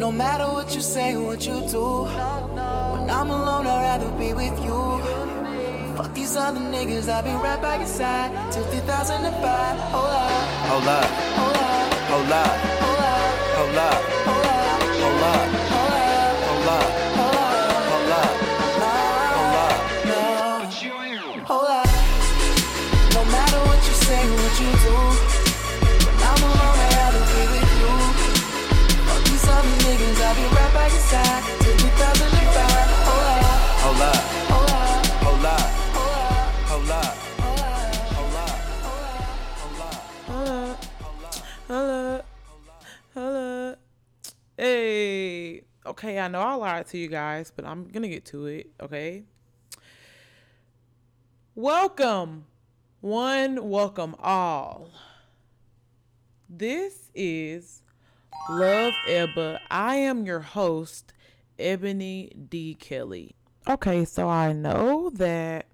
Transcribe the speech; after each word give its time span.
No 0.00 0.10
matter 0.10 0.46
what 0.46 0.74
you 0.74 0.80
say, 0.80 1.14
what 1.14 1.46
you 1.46 1.60
do. 1.68 2.04
When 2.04 3.10
I'm 3.10 3.28
alone, 3.28 3.66
I'd 3.66 3.82
rather 3.82 4.10
be 4.16 4.32
with 4.32 4.56
you. 4.64 4.80
Fuck 5.94 6.14
these 6.14 6.36
other 6.36 6.58
niggas, 6.58 7.06
I'll 7.06 7.22
be 7.22 7.28
right 7.32 7.60
by 7.60 7.76
your 7.76 7.86
side 7.86 8.32
till 8.50 8.64
2005. 8.64 9.78
Hold 9.92 10.06
up, 10.06 10.30
Hold 10.70 10.88
up, 10.88 11.04
hold 11.36 11.58
up, 11.60 11.84
hold 12.08 12.32
up, 12.32 13.26
hold 13.56 13.76
up, 13.76 14.00
hold 14.24 14.46
up, 14.48 14.80
hold 15.00 15.20
up, 15.20 15.50
hold 15.68 15.92
up, 15.92 16.24
hold 16.48 16.68
up, 16.72 16.88
hold 17.20 17.36
up, 17.36 17.60
hold 17.90 18.12
up. 18.16 18.40
hold 18.80 18.96
up, 18.96 19.36
hold 19.36 19.56
up. 19.68 19.76
No. 20.08 20.24
Hold 21.44 21.68
up. 21.68 21.92
No 23.12 23.22
matter 23.36 23.60
what 23.68 23.80
you 23.86 23.94
say, 24.08 24.22
what 24.32 24.54
you 24.60 24.70
do. 24.80 24.99
Okay, 45.90 46.20
I 46.20 46.28
know 46.28 46.40
I 46.40 46.54
lied 46.54 46.86
to 46.90 46.98
you 46.98 47.08
guys, 47.08 47.50
but 47.50 47.64
I'm 47.64 47.88
going 47.88 48.04
to 48.04 48.08
get 48.08 48.24
to 48.26 48.46
it, 48.46 48.70
okay? 48.80 49.24
Welcome, 51.56 52.44
one, 53.00 53.68
welcome 53.68 54.14
all. 54.20 54.88
This 56.48 57.10
is 57.12 57.82
Love 58.48 58.92
Ebba. 59.08 59.58
I 59.68 59.96
am 59.96 60.24
your 60.24 60.38
host, 60.38 61.12
Ebony 61.58 62.30
D. 62.48 62.76
Kelly. 62.76 63.34
Okay, 63.66 64.04
so 64.04 64.28
I 64.28 64.52
know 64.52 65.10
that 65.14 65.66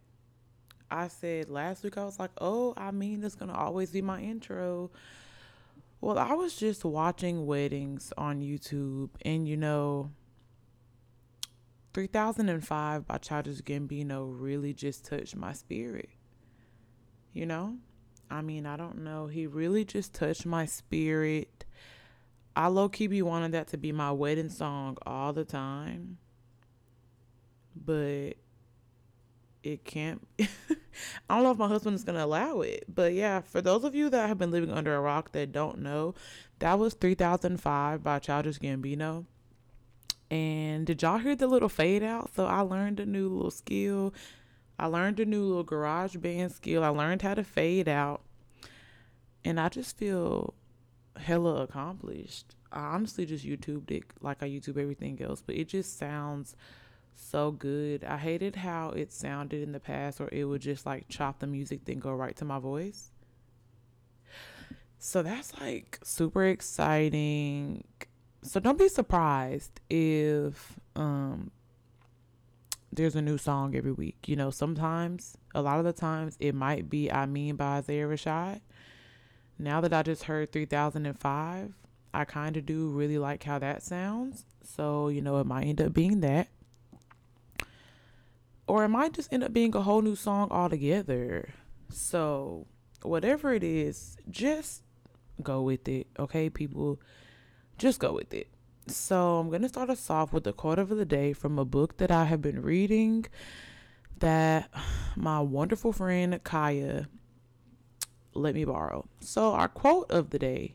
I 0.90 1.08
said 1.08 1.50
last 1.50 1.84
week, 1.84 1.98
I 1.98 2.06
was 2.06 2.18
like, 2.18 2.30
oh, 2.40 2.72
I 2.78 2.90
mean, 2.90 3.22
it's 3.22 3.34
going 3.34 3.50
to 3.50 3.58
always 3.58 3.90
be 3.90 4.00
my 4.00 4.22
intro. 4.22 4.90
Well, 6.00 6.18
I 6.18 6.34
was 6.34 6.56
just 6.56 6.84
watching 6.84 7.46
weddings 7.46 8.12
on 8.18 8.40
YouTube, 8.40 9.10
and 9.22 9.48
you 9.48 9.56
know, 9.56 10.10
3005 11.94 13.06
by 13.06 13.18
Childish 13.18 13.62
Gambino 13.62 14.30
really 14.38 14.74
just 14.74 15.04
touched 15.04 15.34
my 15.34 15.52
spirit. 15.54 16.10
You 17.32 17.46
know? 17.46 17.76
I 18.30 18.42
mean, 18.42 18.66
I 18.66 18.76
don't 18.76 19.04
know. 19.04 19.26
He 19.28 19.46
really 19.46 19.84
just 19.84 20.12
touched 20.12 20.44
my 20.46 20.66
spirit. 20.66 21.64
I 22.54 22.66
low 22.68 22.88
key 22.88 23.06
be 23.06 23.22
wanting 23.22 23.52
that 23.52 23.68
to 23.68 23.78
be 23.78 23.92
my 23.92 24.12
wedding 24.12 24.48
song 24.48 24.98
all 25.06 25.32
the 25.32 25.44
time. 25.44 26.18
But 27.74 28.32
it 29.66 29.84
can't. 29.84 30.26
I 30.38 31.34
don't 31.34 31.42
know 31.42 31.50
if 31.50 31.58
my 31.58 31.68
husband 31.68 31.96
is 31.96 32.04
going 32.04 32.16
to 32.16 32.24
allow 32.24 32.60
it. 32.60 32.84
But 32.88 33.14
yeah, 33.14 33.40
for 33.40 33.60
those 33.60 33.84
of 33.84 33.94
you 33.94 34.08
that 34.10 34.28
have 34.28 34.38
been 34.38 34.50
living 34.50 34.70
under 34.70 34.94
a 34.94 35.00
rock 35.00 35.32
that 35.32 35.52
don't 35.52 35.80
know, 35.80 36.14
that 36.60 36.78
was 36.78 36.94
3005 36.94 38.02
by 38.02 38.18
Childish 38.18 38.58
Gambino. 38.58 39.26
And 40.30 40.86
did 40.86 41.02
y'all 41.02 41.18
hear 41.18 41.36
the 41.36 41.46
little 41.46 41.68
fade 41.68 42.02
out? 42.02 42.30
So 42.34 42.46
I 42.46 42.60
learned 42.60 43.00
a 43.00 43.06
new 43.06 43.28
little 43.28 43.50
skill. 43.50 44.14
I 44.78 44.86
learned 44.86 45.20
a 45.20 45.24
new 45.24 45.42
little 45.42 45.64
GarageBand 45.64 46.52
skill. 46.52 46.84
I 46.84 46.88
learned 46.88 47.22
how 47.22 47.34
to 47.34 47.44
fade 47.44 47.88
out. 47.88 48.22
And 49.44 49.60
I 49.60 49.68
just 49.68 49.96
feel 49.96 50.54
hella 51.16 51.62
accomplished. 51.62 52.54
I 52.72 52.80
honestly 52.80 53.26
just 53.26 53.46
YouTubed 53.46 53.90
it 53.90 54.04
like 54.20 54.42
I 54.42 54.48
YouTube 54.48 54.78
everything 54.78 55.20
else, 55.22 55.42
but 55.44 55.54
it 55.54 55.68
just 55.68 55.98
sounds 55.98 56.56
so 57.16 57.50
good. 57.50 58.04
I 58.04 58.16
hated 58.16 58.56
how 58.56 58.90
it 58.90 59.12
sounded 59.12 59.62
in 59.62 59.72
the 59.72 59.80
past 59.80 60.20
where 60.20 60.28
it 60.30 60.44
would 60.44 60.60
just 60.60 60.86
like 60.86 61.08
chop 61.08 61.40
the 61.40 61.46
music 61.46 61.84
then 61.84 61.98
go 61.98 62.12
right 62.12 62.36
to 62.36 62.44
my 62.44 62.58
voice. 62.58 63.10
So 64.98 65.22
that's 65.22 65.58
like 65.60 65.98
super 66.02 66.44
exciting. 66.44 67.84
So 68.42 68.60
don't 68.60 68.78
be 68.78 68.88
surprised 68.88 69.80
if 69.90 70.78
um 70.94 71.50
there's 72.92 73.16
a 73.16 73.22
new 73.22 73.38
song 73.38 73.76
every 73.76 73.92
week. 73.92 74.26
You 74.26 74.36
know, 74.36 74.50
sometimes 74.50 75.36
a 75.54 75.62
lot 75.62 75.78
of 75.78 75.84
the 75.84 75.92
times 75.92 76.36
it 76.40 76.54
might 76.54 76.88
be 76.88 77.10
I 77.10 77.26
Mean 77.26 77.56
by 77.56 77.78
Isaiah 77.78 78.06
Rashad. 78.06 78.60
Now 79.58 79.80
that 79.80 79.92
I 79.92 80.02
just 80.02 80.24
heard 80.24 80.52
3005, 80.52 81.72
I 82.12 82.24
kind 82.24 82.56
of 82.56 82.66
do 82.66 82.88
really 82.88 83.18
like 83.18 83.42
how 83.42 83.58
that 83.58 83.82
sounds. 83.82 84.44
So, 84.62 85.08
you 85.08 85.22
know, 85.22 85.38
it 85.38 85.46
might 85.46 85.64
end 85.64 85.80
up 85.80 85.92
being 85.92 86.20
that. 86.20 86.48
Or 88.66 88.84
it 88.84 88.88
might 88.88 89.12
just 89.12 89.32
end 89.32 89.44
up 89.44 89.52
being 89.52 89.74
a 89.76 89.82
whole 89.82 90.02
new 90.02 90.16
song 90.16 90.48
altogether. 90.50 91.50
So, 91.88 92.66
whatever 93.02 93.54
it 93.54 93.62
is, 93.62 94.16
just 94.28 94.82
go 95.42 95.62
with 95.62 95.86
it. 95.88 96.08
Okay, 96.18 96.50
people? 96.50 97.00
Just 97.78 98.00
go 98.00 98.12
with 98.12 98.34
it. 98.34 98.48
So, 98.88 99.38
I'm 99.38 99.48
going 99.48 99.62
to 99.62 99.68
start 99.68 99.90
us 99.90 100.10
off 100.10 100.32
with 100.32 100.44
the 100.44 100.52
quote 100.52 100.78
of 100.78 100.88
the 100.88 101.04
day 101.04 101.32
from 101.32 101.58
a 101.58 101.64
book 101.64 101.98
that 101.98 102.10
I 102.10 102.24
have 102.24 102.42
been 102.42 102.62
reading 102.62 103.26
that 104.18 104.70
my 105.14 105.40
wonderful 105.40 105.92
friend 105.92 106.42
Kaya 106.42 107.06
let 108.34 108.54
me 108.54 108.64
borrow. 108.64 109.06
So, 109.20 109.52
our 109.52 109.68
quote 109.68 110.10
of 110.10 110.30
the 110.30 110.38
day 110.38 110.74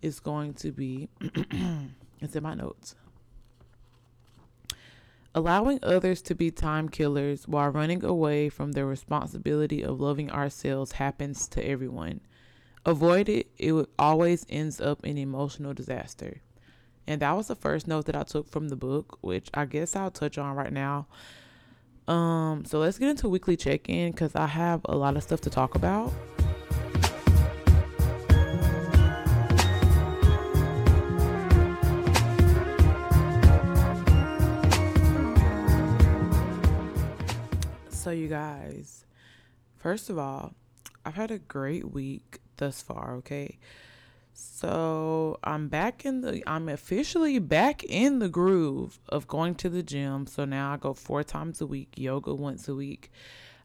is 0.00 0.20
going 0.20 0.54
to 0.54 0.70
be 0.70 1.08
it's 2.20 2.36
in 2.36 2.42
my 2.42 2.54
notes. 2.54 2.94
Allowing 5.36 5.80
others 5.82 6.22
to 6.22 6.34
be 6.36 6.52
time 6.52 6.88
killers 6.88 7.48
while 7.48 7.68
running 7.70 8.04
away 8.04 8.48
from 8.48 8.72
the 8.72 8.84
responsibility 8.84 9.82
of 9.82 10.00
loving 10.00 10.30
ourselves 10.30 10.92
happens 10.92 11.48
to 11.48 11.66
everyone. 11.66 12.20
Avoid 12.86 13.28
it, 13.28 13.48
it 13.58 13.88
always 13.98 14.46
ends 14.48 14.80
up 14.80 15.04
in 15.04 15.18
emotional 15.18 15.74
disaster. 15.74 16.40
And 17.08 17.20
that 17.20 17.32
was 17.32 17.48
the 17.48 17.56
first 17.56 17.88
note 17.88 18.06
that 18.06 18.14
I 18.14 18.22
took 18.22 18.48
from 18.48 18.68
the 18.68 18.76
book, 18.76 19.18
which 19.22 19.48
I 19.52 19.64
guess 19.64 19.96
I'll 19.96 20.12
touch 20.12 20.38
on 20.38 20.54
right 20.54 20.72
now. 20.72 21.08
Um, 22.06 22.64
so 22.64 22.78
let's 22.78 22.98
get 22.98 23.08
into 23.08 23.28
weekly 23.28 23.56
check-in 23.56 24.12
because 24.12 24.36
I 24.36 24.46
have 24.46 24.82
a 24.84 24.94
lot 24.94 25.16
of 25.16 25.22
stuff 25.24 25.40
to 25.42 25.50
talk 25.50 25.74
about. 25.74 26.12
So 38.04 38.10
you 38.10 38.28
guys, 38.28 39.06
first 39.78 40.10
of 40.10 40.18
all, 40.18 40.52
I've 41.06 41.14
had 41.14 41.30
a 41.30 41.38
great 41.38 41.90
week 41.90 42.38
thus 42.58 42.82
far, 42.82 43.14
okay? 43.14 43.56
So 44.34 45.38
I'm 45.42 45.68
back 45.68 46.04
in 46.04 46.20
the 46.20 46.42
I'm 46.46 46.68
officially 46.68 47.38
back 47.38 47.82
in 47.82 48.18
the 48.18 48.28
groove 48.28 49.00
of 49.08 49.26
going 49.26 49.54
to 49.54 49.70
the 49.70 49.82
gym. 49.82 50.26
So 50.26 50.44
now 50.44 50.74
I 50.74 50.76
go 50.76 50.92
four 50.92 51.24
times 51.24 51.62
a 51.62 51.66
week, 51.66 51.94
yoga 51.96 52.34
once 52.34 52.68
a 52.68 52.74
week. 52.74 53.10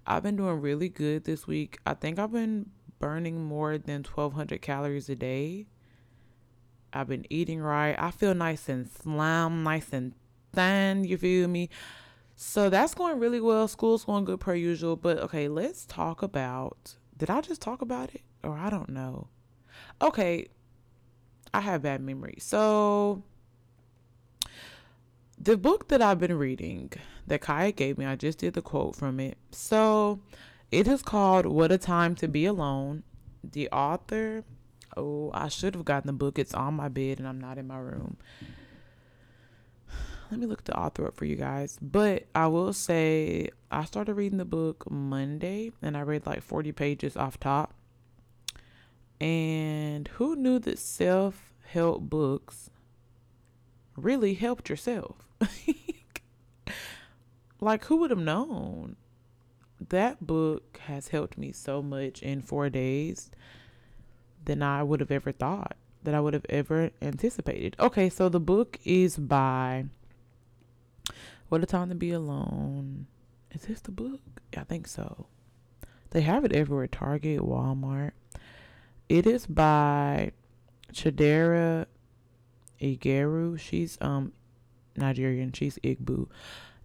I've 0.08 0.24
been 0.24 0.38
doing 0.38 0.62
really 0.62 0.88
good 0.88 1.26
this 1.26 1.46
week. 1.46 1.80
I 1.86 1.94
think 1.94 2.18
I've 2.18 2.32
been 2.32 2.70
burning 2.98 3.44
more 3.44 3.78
than 3.78 4.04
1200 4.04 4.62
calories 4.62 5.10
a 5.10 5.16
day. 5.16 5.66
I've 6.94 7.10
been 7.10 7.26
eating 7.30 7.60
right. 7.60 7.94
I 8.00 8.12
feel 8.12 8.34
nice 8.34 8.70
and 8.70 8.90
slim, 8.90 9.64
nice 9.64 9.92
and 9.92 10.14
thin, 10.54 11.04
you 11.04 11.18
feel 11.18 11.50
me? 11.50 11.70
So 12.42 12.70
that's 12.70 12.94
going 12.94 13.20
really 13.20 13.42
well. 13.42 13.68
School's 13.68 14.06
going 14.06 14.24
good 14.24 14.40
per 14.40 14.56
usual. 14.56 14.96
But 14.96 15.18
okay, 15.20 15.50
let's 15.50 15.86
talk 15.86 16.22
about 16.22 16.96
did 17.18 17.30
I 17.30 17.42
just 17.42 17.62
talk 17.62 17.82
about 17.82 18.16
it? 18.16 18.22
Or 18.44 18.58
I 18.58 18.70
don't 18.70 18.88
know. 18.88 19.28
Okay, 20.02 20.48
I 21.54 21.60
have 21.60 21.82
bad 21.82 22.00
memory. 22.00 22.38
So 22.40 23.24
the 25.38 25.58
book 25.58 25.90
that 25.90 26.02
I've 26.02 26.20
been 26.20 26.38
reading 26.38 26.94
that 27.28 27.42
Kaya 27.42 27.74
gave 27.74 27.98
me, 27.98 28.06
I 28.06 28.16
just 28.16 28.38
did 28.38 28.54
the 28.54 28.62
quote 28.62 28.96
from 28.96 29.20
it. 29.20 29.38
So 29.52 30.22
it 30.72 30.88
is 30.88 31.02
called 31.02 31.46
What 31.46 31.74
a 31.74 31.78
Time 31.78 32.16
to 32.16 32.30
Be 32.30 32.46
Alone. 32.46 33.04
The 33.44 33.70
author, 33.70 34.46
oh, 34.96 35.30
I 35.34 35.50
should 35.50 35.76
have 35.76 35.84
gotten 35.84 36.08
the 36.08 36.14
book. 36.14 36.40
It's 36.40 36.54
on 36.54 36.76
my 36.76 36.88
bed 36.88 37.20
and 37.20 37.28
I'm 37.28 37.42
not 37.42 37.58
in 37.58 37.68
my 37.68 37.80
room. 37.80 38.16
Let 40.32 40.40
me 40.40 40.46
look 40.46 40.64
the 40.64 40.78
author 40.78 41.08
up 41.08 41.16
for 41.16 41.26
you 41.26 41.36
guys. 41.36 41.78
But 41.82 42.26
I 42.36 42.48
will 42.48 42.74
say 42.74 43.50
I 43.72 43.84
started 43.86 44.14
reading 44.14 44.38
the 44.38 44.46
book 44.46 44.90
Monday 44.90 45.72
and 45.82 45.98
I 45.98 46.02
read 46.02 46.26
like 46.26 46.44
40 46.44 46.72
pages 46.72 47.18
off 47.18 47.40
top. 47.40 47.74
And 49.20 50.08
who 50.08 50.36
knew 50.36 50.60
that 50.60 50.80
self 50.80 51.54
help 51.66 52.02
books 52.04 52.70
really 53.98 54.36
helped 54.36 54.70
yourself? 54.70 55.18
like, 57.60 57.86
who 57.86 57.98
would 57.98 58.12
have 58.12 58.20
known? 58.20 58.96
That 59.90 60.26
book 60.26 60.80
has 60.86 61.10
helped 61.10 61.38
me 61.38 61.52
so 61.52 61.82
much 61.82 62.22
in 62.22 62.42
four 62.42 62.70
days 62.70 63.32
than 64.46 64.62
I 64.62 64.84
would 64.84 65.00
have 65.00 65.12
ever 65.12 65.32
thought. 65.32 65.76
that 66.04 66.16
I 66.16 66.20
would 66.22 66.34
have 66.34 66.46
ever 66.50 66.92
anticipated. 67.02 67.76
Okay, 67.80 68.10
so 68.10 68.30
the 68.30 68.40
book 68.40 68.80
is 68.86 69.18
by 69.18 69.86
What 71.50 71.64
a 71.64 71.66
Time 71.66 71.90
to 71.90 71.96
Be 71.96 72.12
Alone. 72.12 73.08
Is 73.50 73.64
this 73.64 73.82
the 73.82 73.90
book? 73.90 74.22
I 74.56 74.62
think 74.66 74.88
so. 74.88 75.26
They 76.12 76.22
have 76.22 76.46
it 76.46 76.54
everywhere 76.54 76.86
Target, 76.86 77.40
Walmart. 77.40 78.12
It 79.10 79.26
is 79.26 79.48
by 79.48 80.34
Chidera 80.94 81.88
Eggerue. 82.80 83.60
She's 83.60 83.98
um 84.00 84.32
Nigerian. 84.96 85.52
She's 85.52 85.80
Igbo. 85.80 86.28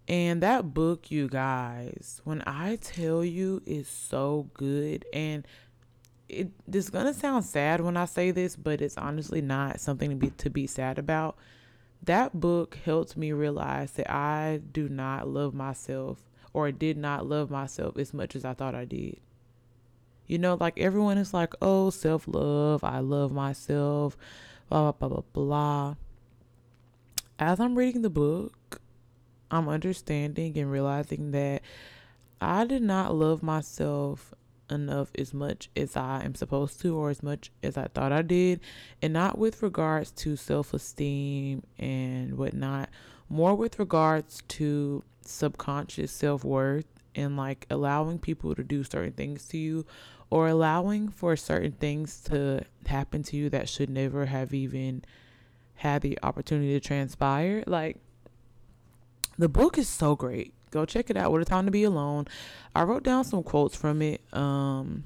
And 0.08 0.42
that 0.42 0.72
book, 0.72 1.10
you 1.10 1.28
guys, 1.28 2.22
when 2.24 2.42
I 2.46 2.76
tell 2.76 3.22
you 3.22 3.62
is 3.66 3.86
so 3.86 4.48
good 4.54 5.04
and 5.12 5.46
it, 6.26 6.52
it 6.66 6.74
is 6.74 6.88
gonna 6.88 7.12
sound 7.12 7.44
sad 7.44 7.82
when 7.82 7.98
I 7.98 8.06
say 8.06 8.30
this, 8.30 8.56
but 8.56 8.80
it's 8.80 8.96
honestly 8.96 9.42
not 9.42 9.78
something 9.78 10.08
to 10.08 10.16
be 10.16 10.30
to 10.30 10.48
be 10.48 10.66
sad 10.66 10.98
about. 10.98 11.36
That 12.04 12.38
book 12.38 12.78
helped 12.84 13.16
me 13.16 13.32
realize 13.32 13.92
that 13.92 14.10
I 14.10 14.60
do 14.72 14.90
not 14.90 15.26
love 15.26 15.54
myself 15.54 16.28
or 16.52 16.70
did 16.70 16.98
not 16.98 17.26
love 17.26 17.50
myself 17.50 17.96
as 17.96 18.12
much 18.12 18.36
as 18.36 18.44
I 18.44 18.52
thought 18.52 18.74
I 18.74 18.84
did. 18.84 19.20
You 20.26 20.36
know, 20.36 20.58
like 20.60 20.78
everyone 20.78 21.16
is 21.16 21.32
like, 21.32 21.54
oh, 21.62 21.88
self 21.88 22.28
love, 22.28 22.84
I 22.84 22.98
love 22.98 23.32
myself, 23.32 24.18
blah, 24.68 24.92
blah, 24.92 25.08
blah, 25.08 25.22
blah, 25.32 25.44
blah. 25.44 25.94
As 27.38 27.58
I'm 27.58 27.74
reading 27.74 28.02
the 28.02 28.10
book, 28.10 28.82
I'm 29.50 29.68
understanding 29.68 30.58
and 30.58 30.70
realizing 30.70 31.30
that 31.30 31.62
I 32.38 32.66
did 32.66 32.82
not 32.82 33.14
love 33.14 33.42
myself 33.42 34.34
enough 34.70 35.10
as 35.16 35.34
much 35.34 35.68
as 35.76 35.96
I 35.96 36.22
am 36.24 36.34
supposed 36.34 36.80
to 36.80 36.96
or 36.96 37.10
as 37.10 37.22
much 37.22 37.50
as 37.62 37.76
I 37.76 37.88
thought 37.88 38.12
I 38.12 38.22
did. 38.22 38.60
And 39.02 39.12
not 39.12 39.38
with 39.38 39.62
regards 39.62 40.10
to 40.12 40.36
self 40.36 40.74
esteem 40.74 41.62
and 41.78 42.36
whatnot, 42.36 42.88
more 43.28 43.54
with 43.54 43.78
regards 43.78 44.42
to 44.48 45.02
subconscious 45.22 46.12
self 46.12 46.44
worth 46.44 46.86
and 47.14 47.36
like 47.36 47.66
allowing 47.70 48.18
people 48.18 48.54
to 48.54 48.62
do 48.62 48.84
certain 48.84 49.12
things 49.12 49.46
to 49.48 49.58
you 49.58 49.86
or 50.30 50.48
allowing 50.48 51.08
for 51.08 51.36
certain 51.36 51.72
things 51.72 52.20
to 52.22 52.62
happen 52.86 53.22
to 53.22 53.36
you 53.36 53.48
that 53.50 53.68
should 53.68 53.88
never 53.88 54.26
have 54.26 54.52
even 54.52 55.04
had 55.76 56.02
the 56.02 56.18
opportunity 56.22 56.72
to 56.72 56.80
transpire. 56.80 57.62
Like, 57.66 57.98
the 59.38 59.48
book 59.48 59.78
is 59.78 59.88
so 59.88 60.16
great. 60.16 60.54
Go 60.74 60.84
check 60.84 61.08
it 61.08 61.16
out. 61.16 61.30
What 61.30 61.40
a 61.40 61.44
time 61.44 61.66
to 61.66 61.70
be 61.70 61.84
alone. 61.84 62.26
I 62.74 62.82
wrote 62.82 63.04
down 63.04 63.22
some 63.22 63.44
quotes 63.44 63.76
from 63.76 64.02
it, 64.02 64.20
um, 64.32 65.04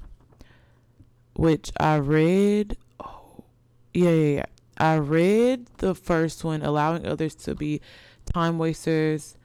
which 1.35 1.71
I 1.79 1.97
read. 1.97 2.75
Oh, 2.99 3.43
yeah, 3.93 4.09
yeah, 4.09 4.35
yeah. 4.37 4.45
I 4.79 4.95
read 4.95 5.67
the 5.77 5.93
first 5.93 6.43
one, 6.43 6.63
allowing 6.63 7.05
others 7.05 7.35
to 7.35 7.53
be 7.53 7.81
time 8.25 8.57
wasters 8.57 9.37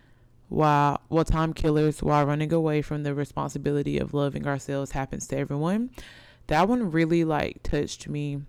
while 0.49 1.03
well 1.11 1.27
time 1.27 1.53
killers 1.53 2.03
while 2.03 2.25
running 2.25 2.55
away 2.55 2.81
from 2.81 3.03
the 3.03 3.15
responsibility 3.15 3.99
of 3.99 4.15
loving 4.15 4.47
ourselves 4.47 4.93
happens 4.93 5.27
to 5.29 5.37
everyone. 5.37 5.91
That 6.47 6.69
one 6.69 6.91
really 6.91 7.25
like 7.25 7.63
touched 7.63 8.09
me. 8.09 8.41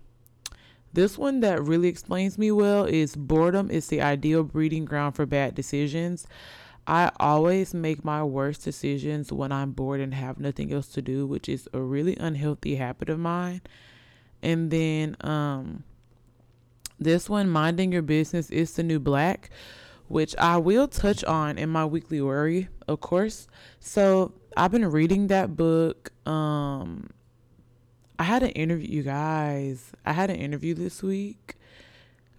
This 0.94 1.18
one 1.18 1.42
that 1.42 1.62
really 1.62 1.90
explains 1.90 2.38
me 2.38 2.52
well 2.52 2.86
is 2.86 3.18
boredom 3.18 3.70
is 3.70 3.88
the 3.88 4.02
ideal 4.02 4.44
breeding 4.44 4.86
ground 4.86 5.14
for 5.18 5.26
bad 5.26 5.56
decisions. 5.56 6.26
I 6.88 7.12
always 7.20 7.74
make 7.74 8.06
my 8.06 8.24
worst 8.24 8.64
decisions 8.64 9.32
when 9.32 9.52
I'm 9.52 9.72
bored 9.72 10.02
and 10.02 10.14
have 10.14 10.40
nothing 10.40 10.72
else 10.72 10.88
to 10.90 11.02
do, 11.02 11.26
which 11.26 11.50
is 11.50 11.68
a 11.74 11.82
really 11.82 12.16
unhealthy 12.18 12.76
habit 12.76 13.10
of 13.10 13.20
mine. 13.20 13.62
And 14.42 14.70
then 14.70 15.18
um 15.22 15.84
this 17.00 17.30
one 17.30 17.50
minding 17.50 17.92
your 17.92 18.02
business 18.02 18.50
is 18.50 18.74
the 18.74 18.84
new 18.84 19.00
black 19.00 19.50
which 20.08 20.36
I 20.38 20.58
will 20.58 20.88
touch 20.88 21.24
on 21.24 21.58
in 21.58 21.70
my 21.70 21.86
weekly 21.86 22.22
worry, 22.22 22.70
of 22.88 23.02
course. 23.02 23.48
So 23.80 24.34
I've 24.56 24.72
been 24.72 24.90
reading 24.90 25.28
that 25.28 25.56
book. 25.56 26.12
Um, 26.28 27.10
I 28.20 28.24
had 28.24 28.44
an 28.44 28.52
interview, 28.52 28.88
you 28.88 29.04
guys. 29.04 29.92
I 30.06 30.14
had 30.14 30.30
an 30.30 30.38
interview 30.38 30.74
this 30.74 31.02
week. 31.02 31.55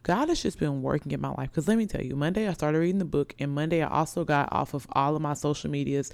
God 0.07 0.29
has 0.29 0.41
just 0.41 0.61
been 0.61 0.83
working 0.83 1.11
in 1.11 1.21
my 1.21 1.31
life. 1.31 1.51
Because 1.51 1.67
let 1.67 1.77
me 1.77 1.85
tell 1.85 2.01
you, 2.01 2.15
Monday 2.15 2.47
I 2.47 2.53
started 2.53 2.79
reading 2.79 3.01
the 3.01 3.05
book, 3.05 3.35
and 3.41 3.53
Monday 3.53 3.83
I 3.83 3.89
also 3.89 4.25
got 4.25 4.49
off 4.53 4.73
of 4.73 4.87
all 4.93 5.17
of 5.17 5.21
my 5.21 5.35
social 5.35 5.69
medias, 5.69 6.13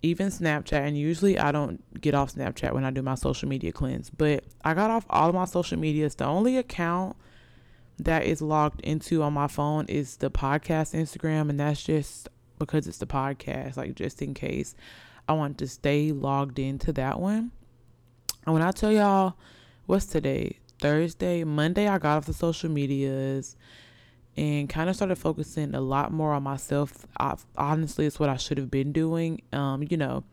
even 0.00 0.28
Snapchat. 0.28 0.80
And 0.80 0.96
usually 0.96 1.38
I 1.38 1.52
don't 1.52 2.00
get 2.00 2.14
off 2.14 2.32
Snapchat 2.34 2.72
when 2.72 2.82
I 2.82 2.90
do 2.90 3.02
my 3.02 3.16
social 3.16 3.46
media 3.46 3.72
cleanse, 3.72 4.08
but 4.08 4.44
I 4.64 4.72
got 4.72 4.88
off 4.88 5.04
all 5.10 5.28
of 5.28 5.34
my 5.34 5.44
social 5.44 5.78
medias. 5.78 6.14
The 6.14 6.24
only 6.24 6.56
account 6.56 7.14
that 7.98 8.24
is 8.24 8.40
logged 8.40 8.80
into 8.80 9.22
on 9.22 9.34
my 9.34 9.48
phone 9.48 9.84
is 9.84 10.16
the 10.16 10.30
podcast 10.30 10.98
Instagram, 10.98 11.50
and 11.50 11.60
that's 11.60 11.84
just 11.84 12.26
because 12.58 12.86
it's 12.86 12.96
the 12.96 13.06
podcast, 13.06 13.76
like 13.76 13.96
just 13.96 14.22
in 14.22 14.32
case 14.32 14.74
I 15.28 15.34
want 15.34 15.58
to 15.58 15.68
stay 15.68 16.10
logged 16.10 16.58
into 16.58 16.90
that 16.94 17.20
one. 17.20 17.50
And 18.46 18.54
when 18.54 18.62
I 18.62 18.70
tell 18.70 18.90
y'all, 18.90 19.34
what's 19.84 20.06
today? 20.06 20.59
Thursday, 20.80 21.44
Monday, 21.44 21.88
I 21.88 21.98
got 21.98 22.18
off 22.18 22.26
the 22.26 22.32
social 22.32 22.70
medias 22.70 23.56
and 24.36 24.68
kind 24.68 24.88
of 24.88 24.96
started 24.96 25.16
focusing 25.16 25.74
a 25.74 25.80
lot 25.80 26.12
more 26.12 26.32
on 26.32 26.42
myself. 26.42 27.06
I, 27.18 27.36
honestly, 27.56 28.06
it's 28.06 28.18
what 28.18 28.28
I 28.28 28.36
should 28.36 28.58
have 28.58 28.70
been 28.70 28.92
doing. 28.92 29.42
Um, 29.52 29.84
you 29.88 29.96
know, 29.96 30.24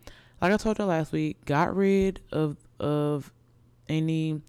like 0.41 0.51
I 0.51 0.57
told 0.57 0.79
you 0.79 0.85
last 0.85 1.11
week, 1.11 1.44
got 1.45 1.75
rid 1.75 2.21
of 2.31 2.57
of 2.79 3.33
any 3.89 4.41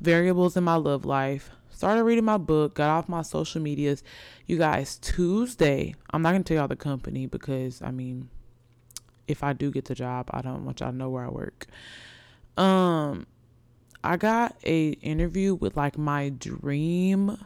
variables 0.00 0.56
in 0.56 0.64
my 0.64 0.76
love 0.76 1.04
life 1.04 1.50
started 1.78 2.02
reading 2.02 2.24
my 2.24 2.36
book, 2.36 2.74
got 2.74 2.90
off 2.90 3.08
my 3.08 3.22
social 3.22 3.62
medias. 3.62 4.02
You 4.46 4.58
guys, 4.58 4.98
Tuesday, 4.98 5.94
I'm 6.10 6.22
not 6.22 6.32
going 6.32 6.42
to 6.42 6.48
tell 6.48 6.60
y'all 6.60 6.66
the 6.66 6.74
company 6.74 7.26
because, 7.26 7.80
I 7.80 7.92
mean, 7.92 8.30
if 9.28 9.44
I 9.44 9.52
do 9.52 9.70
get 9.70 9.84
the 9.84 9.94
job, 9.94 10.28
I 10.32 10.42
don't 10.42 10.64
want 10.64 10.80
y'all 10.80 10.90
to 10.90 10.96
know 10.96 11.08
where 11.08 11.24
I 11.24 11.28
work. 11.28 11.66
Um, 12.56 13.28
I 14.02 14.16
got 14.16 14.56
a 14.64 14.90
interview 14.90 15.54
with 15.54 15.76
like 15.76 15.98
my 15.98 16.30
dream 16.30 17.36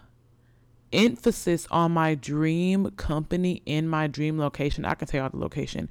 emphasis 0.93 1.67
on 1.71 1.93
my 1.93 2.15
dream 2.15 2.91
company 2.93 3.63
in 3.65 3.89
my 3.89 4.07
dream 4.07 4.39
location. 4.39 4.85
I 4.85 4.95
can 4.95 5.09
tell 5.09 5.23
y'all 5.23 5.31
the 5.31 5.39
location. 5.39 5.89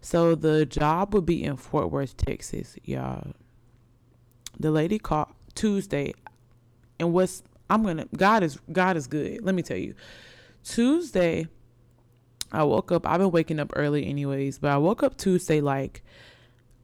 So 0.00 0.34
the 0.34 0.66
job 0.66 1.14
would 1.14 1.24
be 1.24 1.42
in 1.42 1.56
Fort 1.56 1.90
Worth, 1.90 2.16
Texas, 2.16 2.76
y'all. 2.84 3.32
The 4.60 4.70
lady 4.70 4.98
called 4.98 5.28
Tuesday 5.54 6.12
and 6.98 7.12
what's 7.12 7.42
I'm 7.70 7.82
gonna 7.82 8.06
God 8.16 8.42
is 8.42 8.58
God 8.70 8.96
is 8.96 9.06
good. 9.06 9.42
Let 9.42 9.54
me 9.54 9.62
tell 9.62 9.78
you. 9.78 9.94
Tuesday, 10.64 11.46
I 12.52 12.62
woke 12.64 12.92
up. 12.92 13.06
I've 13.06 13.18
been 13.18 13.30
waking 13.30 13.58
up 13.58 13.72
early 13.74 14.06
anyways, 14.06 14.58
but 14.58 14.70
I 14.70 14.76
woke 14.76 15.02
up 15.02 15.16
Tuesday 15.16 15.60
like 15.60 16.02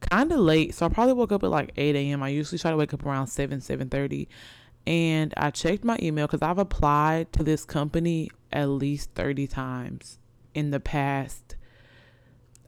kind 0.00 0.32
of 0.32 0.40
late. 0.40 0.74
So 0.74 0.86
I 0.86 0.88
probably 0.88 1.14
woke 1.14 1.32
up 1.32 1.42
at 1.42 1.50
like 1.50 1.72
8 1.76 1.94
a.m. 1.96 2.22
I 2.22 2.28
usually 2.28 2.58
try 2.58 2.70
to 2.70 2.76
wake 2.76 2.94
up 2.94 3.04
around 3.04 3.28
7, 3.28 3.60
7:30. 3.60 4.28
And 4.86 5.34
I 5.36 5.50
checked 5.50 5.84
my 5.84 5.98
email 6.00 6.26
because 6.26 6.42
I've 6.42 6.58
applied 6.58 7.32
to 7.34 7.42
this 7.42 7.64
company 7.64 8.30
at 8.52 8.68
least 8.68 9.10
30 9.14 9.46
times 9.46 10.18
in 10.54 10.70
the 10.70 10.80
past. 10.80 11.56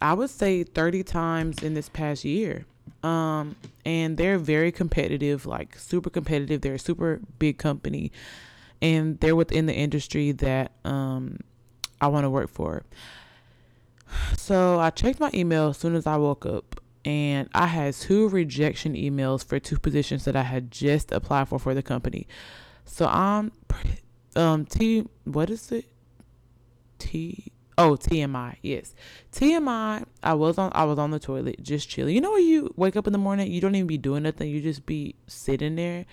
I 0.03 0.15
would 0.15 0.31
say 0.31 0.65
30 0.65 1.03
times 1.03 1.63
in 1.63 1.75
this 1.75 1.89
past 1.89 2.25
year. 2.25 2.67
Um, 3.03 3.57
and 3.85 4.17
they're 4.17 4.39
very 4.39 4.73
competitive, 4.73 5.47
like 5.47 5.79
super 5.79 6.11
competitive. 6.11 6.61
They're 6.61 6.75
a 6.75 6.79
super 6.79 7.21
big 7.39 7.57
company, 7.59 8.13
and 8.83 9.19
they're 9.21 9.37
within 9.37 9.67
the 9.67 9.75
industry 9.75 10.33
that 10.33 10.73
um, 10.85 11.39
I 12.01 12.09
want 12.09 12.25
to 12.25 12.31
work 12.31 12.51
for. 12.51 12.83
So 14.37 14.79
I 14.79 14.91
checked 14.91 15.21
my 15.21 15.31
email 15.33 15.69
as 15.69 15.79
soon 15.79 15.95
as 15.95 16.07
I 16.07 16.17
woke 16.17 16.45
up, 16.45 16.70
and 17.05 17.49
I 17.55 17.67
had 17.67 17.95
two 17.95 18.29
rejection 18.29 18.95
emails 18.95 19.45
for 19.45 19.59
two 19.59 19.79
positions 19.79 20.25
that 20.25 20.37
I 20.37 20.43
had 20.43 20.71
just 20.71 21.13
applied 21.13 21.49
for 21.49 21.59
for 21.59 21.75
the 21.75 21.83
company. 21.83 22.27
So 22.85 23.07
I'm 23.07 23.53
um 24.37 24.67
T 24.67 25.07
what 25.25 25.51
is 25.51 25.73
it? 25.73 25.87
T 26.99 27.53
Oh, 27.79 27.93
TMI. 27.97 28.57
Yes. 28.61 28.95
TMI. 29.33 30.05
I 30.23 30.35
was 30.35 30.59
on 30.59 30.71
I 30.75 30.85
was 30.85 30.99
on 30.99 31.13
the 31.13 31.19
toilet 31.19 31.63
just 31.63 31.89
chilling. 31.89 32.15
You 32.15 32.21
know 32.21 32.33
when 32.33 32.45
you 32.45 32.75
wake 32.77 32.95
up 32.95 33.07
in 33.07 33.15
the 33.15 33.19
morning, 33.19 33.51
you 33.51 33.63
don't 33.63 33.75
even 33.75 33.87
be 33.87 33.97
doing 33.97 34.25
nothing. 34.25 34.51
You 34.51 34.61
just 34.61 34.85
be 34.85 35.15
sitting 35.27 35.77
there. 35.77 36.05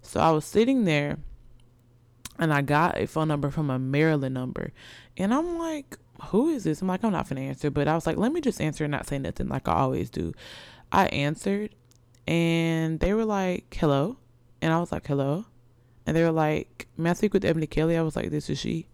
So 0.00 0.20
I 0.20 0.30
was 0.30 0.46
sitting 0.46 0.84
there 0.86 1.18
and 2.38 2.50
I 2.50 2.62
got 2.62 2.96
a 2.96 3.06
phone 3.06 3.28
number 3.28 3.50
from 3.50 3.68
a 3.68 3.78
Maryland 3.78 4.34
number. 4.34 4.72
And 5.18 5.34
I'm 5.34 5.58
like, 5.58 5.98
who 6.26 6.48
is 6.48 6.64
this? 6.64 6.82
I'm 6.82 6.88
like, 6.88 7.04
I'm 7.04 7.12
not 7.12 7.28
gonna 7.28 7.42
answer. 7.42 7.70
But 7.70 7.88
I 7.88 7.94
was 7.94 8.06
like, 8.06 8.16
let 8.16 8.32
me 8.32 8.40
just 8.40 8.60
answer 8.60 8.84
and 8.84 8.90
not 8.90 9.06
say 9.06 9.18
nothing 9.18 9.48
like 9.48 9.68
I 9.68 9.74
always 9.74 10.10
do. 10.10 10.32
I 10.90 11.06
answered 11.06 11.74
and 12.26 13.00
they 13.00 13.14
were 13.14 13.24
like, 13.24 13.76
Hello. 13.78 14.16
And 14.60 14.72
I 14.72 14.78
was 14.80 14.92
like, 14.92 15.06
Hello. 15.06 15.46
And 16.06 16.16
they 16.16 16.22
were 16.22 16.32
like, 16.32 16.88
May 16.96 17.10
I 17.10 17.12
speak 17.14 17.32
with 17.32 17.44
Ebony 17.44 17.66
Kelly? 17.66 17.96
I 17.96 18.02
was 18.02 18.16
like, 18.16 18.30
This 18.30 18.50
is 18.50 18.58
she 18.58 18.88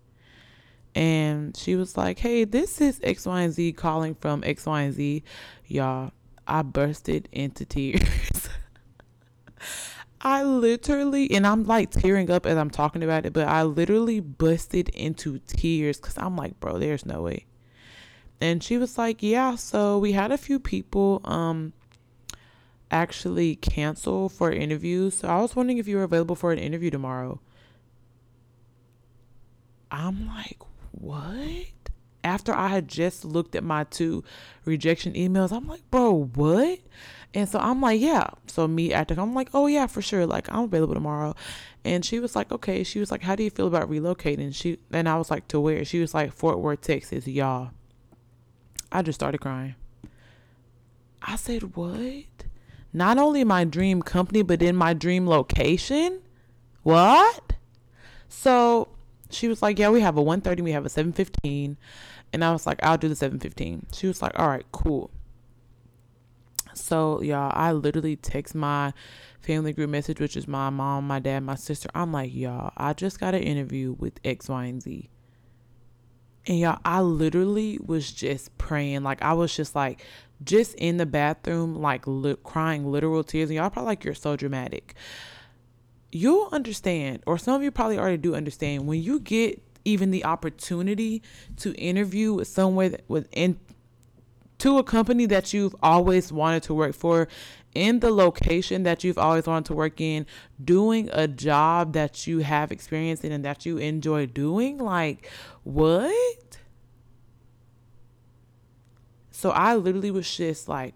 and 0.95 1.57
she 1.57 1.77
was 1.77 1.97
like, 1.97 2.19
"Hey, 2.19 2.45
this 2.45 2.81
is 2.81 3.01
X, 3.03 3.27
Y, 3.27 3.43
and 3.43 3.53
Z 3.53 3.73
calling 3.75 4.15
from 4.15 4.43
X, 4.45 4.67
Y, 4.67 4.83
and 4.83 4.95
Z." 4.95 5.23
Y'all, 5.67 6.13
I 6.47 6.63
bursted 6.63 7.29
into 7.31 7.65
tears. 7.65 8.01
I 10.21 10.43
literally, 10.43 11.31
and 11.31 11.47
I'm 11.47 11.65
like 11.65 11.91
tearing 11.91 12.31
up 12.31 12.45
as 12.45 12.57
I'm 12.57 12.71
talking 12.71 13.03
about 13.03 13.25
it, 13.25 13.33
but 13.33 13.47
I 13.47 13.63
literally 13.63 14.21
busted 14.21 14.89
into 14.91 15.39
tears 15.47 15.99
because 15.99 16.19
I'm 16.19 16.37
like, 16.37 16.59
bro, 16.59 16.79
there's 16.79 17.07
no 17.07 17.23
way. 17.23 17.47
And 18.41 18.63
she 18.63 18.79
was 18.79 18.99
like, 18.99 19.23
yeah, 19.23 19.55
so 19.57 19.99
we 19.99 20.13
had 20.13 20.33
a 20.33 20.39
few 20.39 20.59
people 20.59 21.21
um 21.25 21.73
actually 22.91 23.57
cancel 23.57 24.29
for 24.29 24.51
interviews. 24.51 25.19
So 25.19 25.29
I 25.29 25.41
was 25.41 25.55
wondering 25.55 25.79
if 25.79 25.87
you 25.87 25.97
were 25.97 26.05
available 26.05 26.37
for 26.37 26.53
an 26.53 26.59
interview 26.59 26.91
tomorrow. 26.91 27.41
I'm 29.91 30.27
like, 30.27 30.59
what? 30.93 31.67
After 32.25 32.53
I 32.53 32.69
had 32.69 32.89
just 32.89 33.25
looked 33.25 33.55
at 33.55 33.65
my 33.65 33.85
two 33.85 34.25
rejection 34.65 35.15
emails, 35.15 35.53
I'm 35.53 35.67
like, 35.67 35.89
bro, 35.91 36.25
what? 36.35 36.81
And 37.35 37.49
so 37.49 37.59
I'm 37.59 37.81
like, 37.81 38.01
yeah. 38.01 38.31
So 38.47 38.67
me 38.67 38.93
acting, 38.93 39.19
I'm 39.19 39.35
like, 39.35 39.51
oh 39.53 39.67
yeah, 39.67 39.87
for 39.87 40.01
sure. 40.03 40.27
Like 40.27 40.51
I'm 40.51 40.65
available 40.65 40.95
tomorrow. 40.95 41.35
And 41.85 42.05
she 42.05 42.21
was 42.21 42.35
like, 42.35 42.51
okay. 42.51 42.83
She 42.85 43.01
was 43.01 43.11
like, 43.11 43.23
how 43.23 43.37
do 43.37 43.43
you 43.43 43.51
feel 43.51 43.67
about 43.67 43.91
relocating? 43.91 44.55
She 44.55 44.79
and 44.91 45.09
I 45.09 45.17
was 45.17 45.31
like, 45.31 45.49
to 45.49 45.61
where? 45.61 45.85
She 45.85 46.01
was 46.01 46.15
like, 46.15 46.33
Fort 46.33 46.59
Worth, 46.59 46.81
Texas, 46.81 47.27
y'all. 47.27 47.71
I 48.91 49.03
just 49.03 49.19
started 49.19 49.41
crying. 49.41 49.75
I 51.23 51.37
said, 51.37 51.77
what? 51.77 52.25
Not 52.93 53.19
only 53.19 53.45
my 53.45 53.65
dream 53.65 54.03
company, 54.03 54.43
but 54.43 54.63
in 54.63 54.75
my 54.75 54.95
dream 54.95 55.27
location? 55.27 56.23
What? 56.83 57.53
So 58.29 58.89
she 59.31 59.49
was 59.49 59.61
like, 59.61 59.79
yeah, 59.79 59.91
we 59.91 60.01
have 60.01 60.17
a 60.17 60.23
1.30, 60.23 60.63
we 60.63 60.73
have 60.73 60.87
a 60.87 60.89
7.15. 60.89 61.77
And 62.33 62.45
I 62.45 62.53
was 62.53 62.67
like, 62.67 62.79
I'll 62.83 62.99
do 62.99 63.09
the 63.09 63.15
7.15. 63.15 63.95
She 63.95 64.07
was 64.07 64.23
like, 64.23 64.39
all 64.39 64.49
right, 64.49 64.65
cool. 64.73 65.11
So, 66.79 67.21
y'all, 67.23 67.53
I 67.55 67.73
literally 67.73 68.17
text 68.17 68.55
my 68.55 68.93
family 69.41 69.73
group 69.73 69.91
message, 69.91 70.21
which 70.21 70.37
is 70.37 70.49
my 70.49 70.71
mom, 70.71 71.07
my 71.07 71.19
dad, 71.19 71.41
my 71.41 71.55
sister. 71.55 71.89
I'm 71.95 72.13
like, 72.13 72.35
y'all, 72.35 72.73
I 72.77 72.93
just 72.93 73.21
got 73.21 73.35
an 73.35 73.43
interview 73.43 73.95
with 73.99 74.21
X, 74.25 74.49
Y, 74.49 74.65
and 74.65 74.83
Z. 74.83 75.09
And 76.47 76.59
y'all, 76.59 76.79
I 76.85 77.01
literally 77.03 77.79
was 77.85 78.11
just 78.11 78.57
praying. 78.59 79.03
Like, 79.03 79.23
I 79.23 79.35
was 79.35 79.55
just 79.55 79.75
like, 79.75 80.03
just 80.45 80.75
in 80.77 80.97
the 80.97 81.07
bathroom, 81.07 81.75
like 81.75 82.07
li- 82.07 82.37
crying 82.43 82.91
literal 82.91 83.25
tears. 83.25 83.51
And 83.51 83.57
y'all 83.57 83.71
probably 83.71 83.89
like, 83.89 84.05
you're 84.05 84.15
so 84.15 84.37
dramatic. 84.37 84.95
You'll 86.11 86.49
understand, 86.53 87.23
or 87.27 87.37
some 87.37 87.55
of 87.55 87.63
you 87.63 87.71
probably 87.71 87.99
already 87.99 88.17
do 88.17 88.35
understand, 88.35 88.87
when 88.87 89.03
you 89.03 89.21
get 89.21 89.63
even 89.85 90.11
the 90.11 90.25
opportunity 90.25 91.23
to 91.57 91.75
interview 91.75 92.35
with 92.35 92.49
someone 92.49 92.97
with 93.09 93.29
in 93.33 93.59
to 94.59 94.79
a 94.79 94.83
company 94.83 95.27
that 95.27 95.53
you've 95.53 95.75
always 95.83 96.33
wanted 96.33 96.63
to 96.65 96.75
work 96.75 96.95
for 96.95 97.29
in 97.75 98.01
the 98.01 98.11
location 98.11 98.83
that 98.83 99.05
you've 99.05 99.19
always 99.19 99.47
wanted 99.47 99.67
to 99.67 99.75
work 99.75 100.01
in 100.01 100.27
doing 100.65 101.09
a 101.13 101.29
job 101.29 101.93
that 101.93 102.27
you 102.27 102.41
have 102.41 102.73
experience 102.73 103.23
in 103.23 103.31
and 103.33 103.45
that 103.45 103.65
you 103.65 103.79
enjoy 103.79 104.27
doing 104.27 104.79
like 104.79 105.31
what? 105.65 106.59
So 109.31 109.51
i 109.51 109.77
literally 109.77 110.11
was 110.11 110.37
just 110.37 110.69
like 110.69 110.95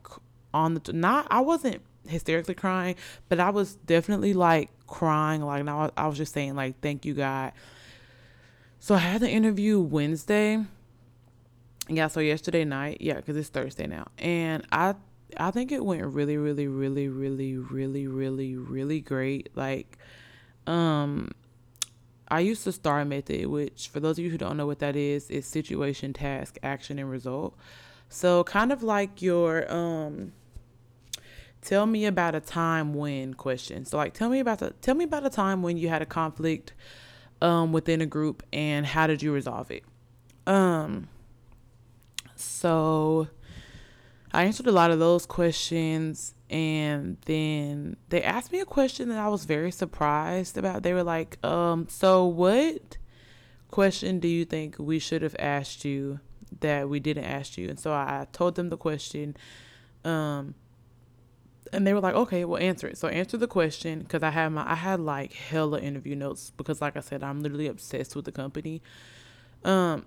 on 0.52 0.75
the 0.75 0.92
not 0.92 1.26
i 1.31 1.40
wasn't 1.40 1.81
hysterically 2.09 2.54
crying 2.54 2.97
but 3.28 3.38
i 3.38 3.50
was 3.50 3.76
definitely 3.76 4.35
like 4.35 4.69
crying 4.88 5.40
like 5.40 5.64
now 5.64 5.90
i 5.97 6.07
was 6.09 6.19
just 6.19 6.35
saying 6.35 6.57
like 6.57 6.81
thank 6.81 7.04
you 7.04 7.14
god. 7.14 7.52
So 8.81 8.97
i 8.97 8.99
had 8.99 9.21
the 9.21 9.31
interview 9.31 9.78
wednesday 9.78 10.64
yeah 11.96 12.08
so 12.08 12.20
yesterday 12.20 12.64
night 12.64 12.99
yeah 13.00 13.14
because 13.14 13.37
it's 13.37 13.49
thursday 13.49 13.87
now. 13.87 14.06
And 14.18 14.66
i 14.72 14.94
i 15.37 15.50
think 15.50 15.72
it 15.72 15.84
went 15.84 16.04
really 16.04 16.37
really 16.37 16.66
really 16.66 17.08
really 17.08 17.56
really 17.56 18.06
really 18.06 18.56
really 18.56 19.00
great. 19.00 19.50
Like 19.54 19.99
um 20.66 21.32
i 22.28 22.40
used 22.40 22.64
the 22.64 22.72
star 22.72 23.04
method 23.04 23.46
which 23.46 23.88
for 23.88 24.00
those 24.00 24.18
of 24.18 24.25
you 24.25 24.30
who 24.30 24.38
don't 24.38 24.56
know 24.56 24.66
what 24.66 24.78
that 24.78 24.94
is 24.96 25.28
is 25.30 25.44
situation 25.46 26.12
task 26.12 26.58
action 26.62 26.99
and 26.99 27.11
result. 27.11 27.56
So 28.08 28.44
kind 28.44 28.72
of 28.72 28.82
like 28.82 29.22
your 29.22 29.70
um 29.72 30.32
tell 31.62 31.87
me 31.87 32.04
about 32.04 32.34
a 32.34 32.40
time 32.40 32.92
when 32.92 33.34
question. 33.34 33.84
So 33.84 33.96
like 33.96 34.12
tell 34.12 34.28
me 34.28 34.40
about 34.40 34.58
the 34.58 34.70
tell 34.82 34.94
me 34.94 35.04
about 35.04 35.25
a 35.25 35.30
time 35.30 35.62
when 35.62 35.76
you 35.76 35.88
had 35.88 36.02
a 36.02 36.06
conflict 36.06 36.75
um 37.40 37.72
within 37.72 38.00
a 38.00 38.06
group 38.06 38.42
and 38.52 38.84
how 38.84 39.06
did 39.06 39.22
you 39.22 39.32
resolve 39.32 39.70
it? 39.70 39.84
Um 40.46 41.08
so 42.42 43.28
I 44.32 44.44
answered 44.44 44.66
a 44.66 44.72
lot 44.72 44.90
of 44.90 44.99
those 44.99 45.26
questions. 45.26 46.34
And 46.50 47.16
then 47.25 47.96
they 48.11 48.22
asked 48.22 48.52
me 48.52 48.61
a 48.61 48.66
question 48.66 49.08
that 49.08 49.18
I 49.18 49.28
was 49.28 49.46
very 49.46 49.70
surprised 49.70 50.58
about. 50.58 50.82
They 50.82 50.92
were 50.92 51.02
like, 51.02 51.42
um, 51.44 51.87
so 51.88 52.26
what 52.26 52.99
question 53.70 54.20
do 54.20 54.28
you 54.28 54.44
think 54.44 54.76
we 54.78 54.99
should 54.99 55.22
have 55.22 55.37
asked 55.38 55.84
you 55.84 56.20
that 56.61 56.90
we 56.90 57.00
didn't 57.00 57.25
ask 57.25 57.56
you? 57.56 57.70
And 57.70 57.80
so 57.80 57.92
I 57.92 58.26
told 58.32 58.56
them 58.56 58.68
the 58.68 58.76
question. 58.76 59.34
Um, 60.04 60.54
and 61.72 61.87
they 61.87 61.94
were 61.94 62.00
like, 62.00 62.14
okay, 62.14 62.44
well, 62.44 62.61
answer 62.61 62.87
it. 62.87 62.99
So 62.99 63.08
answer 63.08 63.38
the 63.38 63.46
question 63.46 64.00
because 64.00 64.22
I 64.22 64.28
had 64.28 64.50
my 64.50 64.70
I 64.70 64.75
had 64.75 65.00
like 65.00 65.32
hella 65.32 65.80
interview 65.80 66.14
notes 66.14 66.52
because, 66.54 66.82
like 66.82 66.99
I 66.99 67.00
said, 67.00 67.22
I'm 67.22 67.40
literally 67.40 67.66
obsessed 67.66 68.14
with 68.14 68.26
the 68.26 68.32
company. 68.32 68.82
Um, 69.64 70.04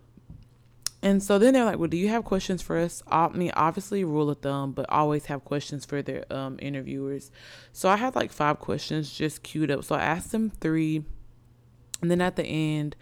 and 1.06 1.22
so 1.22 1.38
then 1.38 1.54
they're 1.54 1.66
like, 1.66 1.78
well, 1.78 1.88
do 1.88 1.98
you 1.98 2.08
have 2.08 2.26
questions 2.26 2.64
for 2.64 2.80
us? 2.80 3.04
I 3.08 3.28
mean, 3.28 3.52
obviously, 3.54 4.04
rule 4.04 4.32
of 4.32 4.40
thumb, 4.40 4.72
but 4.72 4.90
always 4.90 5.28
have 5.28 5.46
questions 5.46 5.86
for 5.86 6.02
their 6.02 6.26
um, 6.34 6.58
interviewers. 6.60 7.30
So 7.72 7.90
I 7.90 7.96
had 7.96 8.16
like 8.16 8.32
five 8.32 8.60
questions 8.60 9.14
just 9.14 9.44
queued 9.44 9.70
up. 9.70 9.84
So 9.84 9.94
I 9.94 10.02
asked 10.02 10.32
them 10.32 10.50
three. 10.50 11.06
And 12.02 12.10
then 12.10 12.22
at 12.22 12.38
the 12.38 12.44
end, 12.44 12.96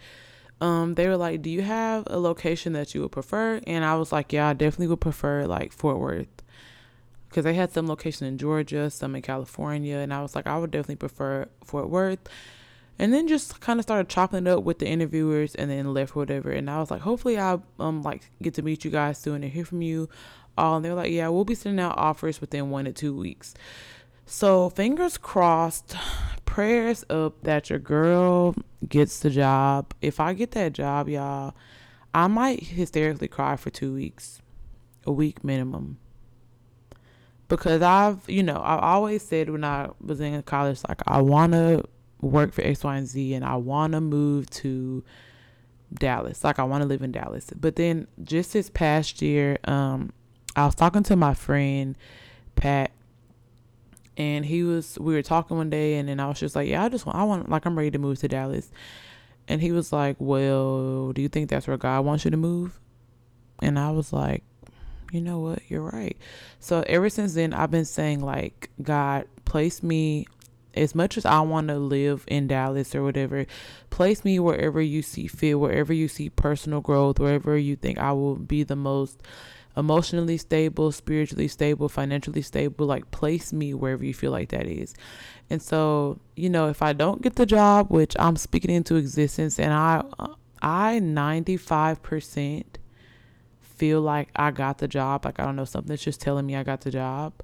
um, 0.60 0.96
they 0.96 1.08
were 1.08 1.16
like, 1.16 1.40
do 1.40 1.48
you 1.48 1.62
have 1.62 2.04
a 2.08 2.18
location 2.18 2.74
that 2.74 2.94
you 2.94 3.00
would 3.00 3.12
prefer? 3.12 3.62
And 3.66 3.86
I 3.86 3.96
was 3.96 4.12
like, 4.12 4.34
yeah, 4.34 4.48
I 4.48 4.52
definitely 4.52 4.88
would 4.88 5.00
prefer 5.00 5.46
like 5.46 5.72
Fort 5.72 5.98
Worth. 5.98 6.28
Because 7.30 7.44
they 7.44 7.54
had 7.54 7.72
some 7.72 7.86
location 7.86 8.26
in 8.26 8.36
Georgia, 8.36 8.90
some 8.90 9.16
in 9.16 9.22
California. 9.22 9.96
And 9.96 10.12
I 10.12 10.20
was 10.20 10.34
like, 10.34 10.46
I 10.46 10.58
would 10.58 10.70
definitely 10.70 10.96
prefer 10.96 11.48
Fort 11.64 11.88
Worth 11.88 12.28
and 12.98 13.12
then 13.12 13.26
just 13.26 13.60
kind 13.60 13.80
of 13.80 13.84
started 13.84 14.08
chopping 14.08 14.46
it 14.46 14.50
up 14.50 14.64
with 14.64 14.78
the 14.78 14.86
interviewers 14.86 15.54
and 15.54 15.70
then 15.70 15.92
left 15.92 16.14
whatever. 16.14 16.50
And 16.50 16.70
i 16.70 16.78
was 16.78 16.90
like 16.90 17.02
hopefully 17.02 17.38
i'll 17.38 17.62
um 17.78 18.02
like 18.02 18.30
get 18.42 18.54
to 18.54 18.62
meet 18.62 18.84
you 18.84 18.90
guys 18.90 19.18
soon 19.18 19.42
and 19.42 19.52
hear 19.52 19.64
from 19.64 19.82
you 19.82 20.08
all. 20.56 20.76
And 20.76 20.84
they 20.84 20.90
were 20.90 20.94
like 20.96 21.10
yeah 21.10 21.28
we'll 21.28 21.44
be 21.44 21.54
sending 21.54 21.84
out 21.84 21.98
offers 21.98 22.40
within 22.40 22.70
one 22.70 22.84
to 22.84 22.92
two 22.92 23.16
weeks. 23.16 23.54
So 24.26 24.70
fingers 24.70 25.18
crossed 25.18 25.96
prayers 26.44 27.04
up 27.10 27.42
that 27.42 27.68
your 27.68 27.78
girl 27.78 28.54
gets 28.88 29.18
the 29.20 29.30
job. 29.30 29.92
If 30.00 30.20
i 30.20 30.32
get 30.32 30.52
that 30.52 30.72
job 30.72 31.08
y'all 31.08 31.54
i 32.14 32.26
might 32.28 32.62
hysterically 32.62 33.28
cry 33.28 33.56
for 33.56 33.70
two 33.70 33.94
weeks 33.94 34.40
a 35.06 35.12
week 35.12 35.42
minimum. 35.42 35.98
Because 37.48 37.82
i've 37.82 38.28
you 38.28 38.42
know 38.42 38.60
i've 38.64 38.80
always 38.80 39.22
said 39.22 39.50
when 39.50 39.64
i 39.64 39.88
was 40.00 40.20
in 40.20 40.40
college 40.44 40.80
like 40.88 41.02
i 41.06 41.20
want 41.20 41.52
to 41.52 41.84
work 42.24 42.52
for 42.52 42.62
X, 42.62 42.84
Y, 42.84 42.96
and 42.96 43.06
Z, 43.06 43.34
and 43.34 43.44
I 43.44 43.56
want 43.56 43.92
to 43.92 44.00
move 44.00 44.50
to 44.50 45.04
Dallas. 45.92 46.44
Like 46.44 46.58
I 46.58 46.64
want 46.64 46.82
to 46.82 46.88
live 46.88 47.02
in 47.02 47.12
Dallas. 47.12 47.50
But 47.54 47.76
then 47.76 48.06
just 48.22 48.52
this 48.52 48.70
past 48.70 49.22
year, 49.22 49.58
um, 49.64 50.12
I 50.56 50.66
was 50.66 50.74
talking 50.74 51.02
to 51.04 51.16
my 51.16 51.34
friend 51.34 51.96
Pat, 52.56 52.90
and 54.16 54.44
he 54.44 54.62
was 54.62 54.98
we 54.98 55.14
were 55.14 55.22
talking 55.22 55.56
one 55.56 55.70
day, 55.70 55.96
and 55.96 56.08
then 56.08 56.20
I 56.20 56.28
was 56.28 56.38
just 56.38 56.56
like, 56.56 56.68
yeah, 56.68 56.84
I 56.84 56.88
just 56.88 57.06
want, 57.06 57.18
I 57.18 57.24
want, 57.24 57.48
like 57.48 57.66
I'm 57.66 57.76
ready 57.76 57.90
to 57.92 57.98
move 57.98 58.18
to 58.20 58.28
Dallas. 58.28 58.70
And 59.46 59.60
he 59.60 59.72
was 59.72 59.92
like, 59.92 60.16
well, 60.18 61.12
do 61.12 61.20
you 61.20 61.28
think 61.28 61.50
that's 61.50 61.66
where 61.66 61.76
God 61.76 62.04
wants 62.04 62.24
you 62.24 62.30
to 62.30 62.36
move? 62.36 62.80
And 63.60 63.78
I 63.78 63.90
was 63.90 64.10
like, 64.10 64.42
you 65.12 65.20
know 65.20 65.38
what, 65.38 65.60
you're 65.68 65.82
right. 65.82 66.16
So 66.60 66.82
ever 66.86 67.10
since 67.10 67.34
then, 67.34 67.52
I've 67.52 67.70
been 67.70 67.84
saying 67.84 68.20
like, 68.20 68.70
God, 68.82 69.26
place 69.44 69.82
me 69.82 70.26
as 70.74 70.94
much 70.94 71.16
as 71.16 71.24
I 71.24 71.40
want 71.40 71.68
to 71.68 71.78
live 71.78 72.24
in 72.26 72.46
Dallas 72.48 72.94
or 72.94 73.02
whatever, 73.02 73.46
place 73.90 74.24
me 74.24 74.38
wherever 74.38 74.80
you 74.80 75.02
see 75.02 75.26
fit, 75.26 75.54
wherever 75.54 75.92
you 75.92 76.08
see 76.08 76.30
personal 76.30 76.80
growth, 76.80 77.18
wherever 77.18 77.56
you 77.56 77.76
think 77.76 77.98
I 77.98 78.12
will 78.12 78.36
be 78.36 78.62
the 78.62 78.76
most 78.76 79.22
emotionally 79.76 80.36
stable, 80.36 80.92
spiritually 80.92 81.48
stable, 81.48 81.88
financially 81.88 82.42
stable. 82.42 82.86
Like, 82.86 83.10
place 83.10 83.52
me 83.52 83.74
wherever 83.74 84.04
you 84.04 84.14
feel 84.14 84.30
like 84.30 84.50
that 84.50 84.66
is. 84.66 84.94
And 85.50 85.60
so, 85.60 86.18
you 86.36 86.48
know, 86.48 86.68
if 86.68 86.82
I 86.82 86.92
don't 86.92 87.22
get 87.22 87.36
the 87.36 87.46
job, 87.46 87.90
which 87.90 88.14
I'm 88.18 88.36
speaking 88.36 88.70
into 88.70 88.96
existence, 88.96 89.58
and 89.58 89.72
I, 89.72 90.02
I 90.62 91.00
95% 91.00 92.64
feel 93.60 94.00
like 94.00 94.28
I 94.36 94.50
got 94.50 94.78
the 94.78 94.88
job. 94.88 95.24
Like, 95.24 95.40
I 95.40 95.44
don't 95.44 95.56
know, 95.56 95.64
something's 95.64 96.02
just 96.02 96.20
telling 96.20 96.46
me 96.46 96.56
I 96.56 96.62
got 96.62 96.82
the 96.82 96.90
job. 96.90 97.34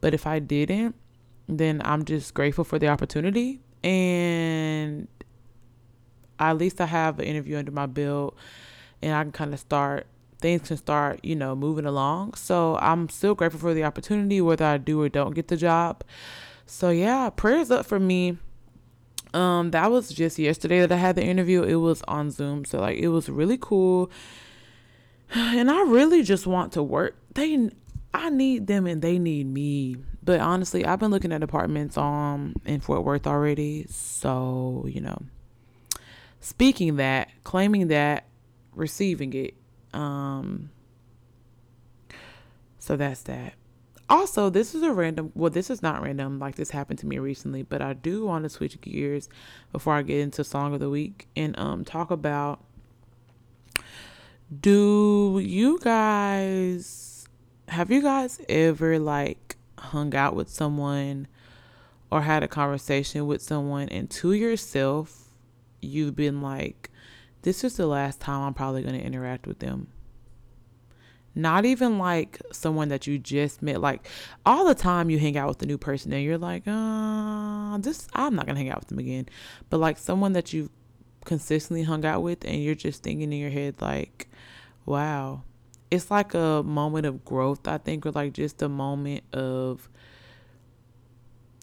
But 0.00 0.14
if 0.14 0.26
I 0.26 0.38
didn't, 0.38 0.94
then 1.58 1.80
I'm 1.84 2.04
just 2.04 2.34
grateful 2.34 2.64
for 2.64 2.78
the 2.78 2.88
opportunity. 2.88 3.60
And 3.82 5.08
at 6.38 6.56
least 6.58 6.80
I 6.80 6.86
have 6.86 7.18
an 7.18 7.26
interview 7.26 7.58
under 7.58 7.72
my 7.72 7.86
belt 7.86 8.36
and 9.02 9.14
I 9.14 9.22
can 9.22 9.32
kind 9.32 9.54
of 9.54 9.60
start, 9.60 10.06
things 10.38 10.68
can 10.68 10.76
start, 10.76 11.20
you 11.22 11.36
know, 11.36 11.54
moving 11.54 11.86
along. 11.86 12.34
So 12.34 12.76
I'm 12.76 13.08
still 13.08 13.34
grateful 13.34 13.60
for 13.60 13.74
the 13.74 13.84
opportunity, 13.84 14.40
whether 14.40 14.64
I 14.64 14.78
do 14.78 15.00
or 15.00 15.08
don't 15.08 15.34
get 15.34 15.48
the 15.48 15.56
job. 15.56 16.04
So 16.66 16.90
yeah, 16.90 17.30
prayers 17.30 17.70
up 17.70 17.86
for 17.86 17.98
me. 17.98 18.38
Um, 19.32 19.70
that 19.70 19.90
was 19.90 20.10
just 20.10 20.38
yesterday 20.38 20.80
that 20.80 20.92
I 20.92 20.96
had 20.96 21.16
the 21.16 21.24
interview. 21.24 21.62
It 21.62 21.76
was 21.76 22.02
on 22.08 22.30
Zoom, 22.30 22.64
so 22.64 22.80
like 22.80 22.98
it 22.98 23.08
was 23.08 23.28
really 23.28 23.58
cool. 23.60 24.10
And 25.32 25.70
I 25.70 25.82
really 25.82 26.24
just 26.24 26.44
want 26.44 26.72
to 26.72 26.82
work. 26.82 27.14
They, 27.34 27.70
I 28.12 28.30
need 28.30 28.66
them, 28.66 28.86
and 28.86 29.00
they 29.00 29.16
need 29.18 29.46
me. 29.46 29.96
But 30.22 30.40
honestly, 30.40 30.84
I've 30.84 31.00
been 31.00 31.10
looking 31.10 31.32
at 31.32 31.42
apartments 31.42 31.96
um 31.96 32.54
in 32.64 32.80
Fort 32.80 33.04
Worth 33.04 33.26
already. 33.26 33.86
So 33.88 34.86
you 34.88 35.00
know, 35.00 35.22
speaking 36.40 36.96
that, 36.96 37.28
claiming 37.44 37.88
that, 37.88 38.26
receiving 38.74 39.32
it. 39.32 39.54
Um. 39.92 40.70
So 42.78 42.96
that's 42.96 43.22
that. 43.22 43.54
Also, 44.08 44.50
this 44.50 44.74
is 44.74 44.82
a 44.82 44.92
random, 44.92 45.30
well, 45.36 45.50
this 45.50 45.70
is 45.70 45.82
not 45.82 46.02
random, 46.02 46.40
like 46.40 46.56
this 46.56 46.70
happened 46.70 46.98
to 46.98 47.06
me 47.06 47.18
recently, 47.20 47.62
but 47.62 47.80
I 47.80 47.92
do 47.92 48.26
want 48.26 48.42
to 48.42 48.48
switch 48.48 48.80
gears 48.80 49.28
before 49.70 49.94
I 49.94 50.02
get 50.02 50.18
into 50.18 50.42
Song 50.42 50.74
of 50.74 50.80
the 50.80 50.90
Week 50.90 51.28
and 51.36 51.56
um 51.58 51.84
talk 51.84 52.10
about 52.10 52.64
do 54.60 55.40
you 55.40 55.78
guys 55.78 57.28
have 57.68 57.92
you 57.92 58.02
guys 58.02 58.40
ever 58.48 58.98
like 58.98 59.56
hung 59.80 60.14
out 60.14 60.34
with 60.34 60.48
someone 60.48 61.26
or 62.10 62.22
had 62.22 62.42
a 62.42 62.48
conversation 62.48 63.26
with 63.26 63.42
someone 63.42 63.88
and 63.88 64.10
to 64.10 64.32
yourself 64.32 65.28
you've 65.80 66.16
been 66.16 66.42
like 66.42 66.90
this 67.42 67.64
is 67.64 67.76
the 67.76 67.86
last 67.86 68.20
time 68.20 68.42
I'm 68.42 68.54
probably 68.54 68.82
going 68.82 68.98
to 68.98 69.04
interact 69.04 69.46
with 69.46 69.60
them. 69.60 69.88
Not 71.34 71.64
even 71.64 71.98
like 71.98 72.40
someone 72.52 72.88
that 72.88 73.06
you 73.06 73.18
just 73.18 73.62
met 73.62 73.80
like 73.80 74.08
all 74.44 74.66
the 74.66 74.74
time 74.74 75.10
you 75.10 75.18
hang 75.18 75.36
out 75.36 75.48
with 75.48 75.62
a 75.62 75.66
new 75.66 75.78
person 75.78 76.12
and 76.12 76.24
you're 76.24 76.36
like 76.36 76.64
uh 76.66 77.78
this 77.78 78.08
i'm 78.14 78.34
not 78.34 78.46
gonna 78.46 78.58
hang 78.58 78.68
out 78.68 78.80
with 78.80 78.88
them 78.88 78.98
again. 78.98 79.28
But 79.70 79.78
like 79.78 79.96
someone 79.96 80.32
that 80.32 80.52
you've 80.52 80.70
consistently 81.24 81.84
hung 81.84 82.04
out 82.04 82.22
with 82.22 82.44
and 82.44 82.62
you're 82.62 82.74
just 82.74 83.02
thinking 83.02 83.32
in 83.32 83.38
your 83.38 83.50
head 83.50 83.76
like 83.80 84.28
wow 84.86 85.42
it's 85.90 86.10
like 86.10 86.34
a 86.34 86.62
moment 86.64 87.06
of 87.06 87.24
growth 87.24 87.66
i 87.66 87.78
think 87.78 88.06
or 88.06 88.10
like 88.12 88.32
just 88.32 88.62
a 88.62 88.68
moment 88.68 89.22
of 89.32 89.88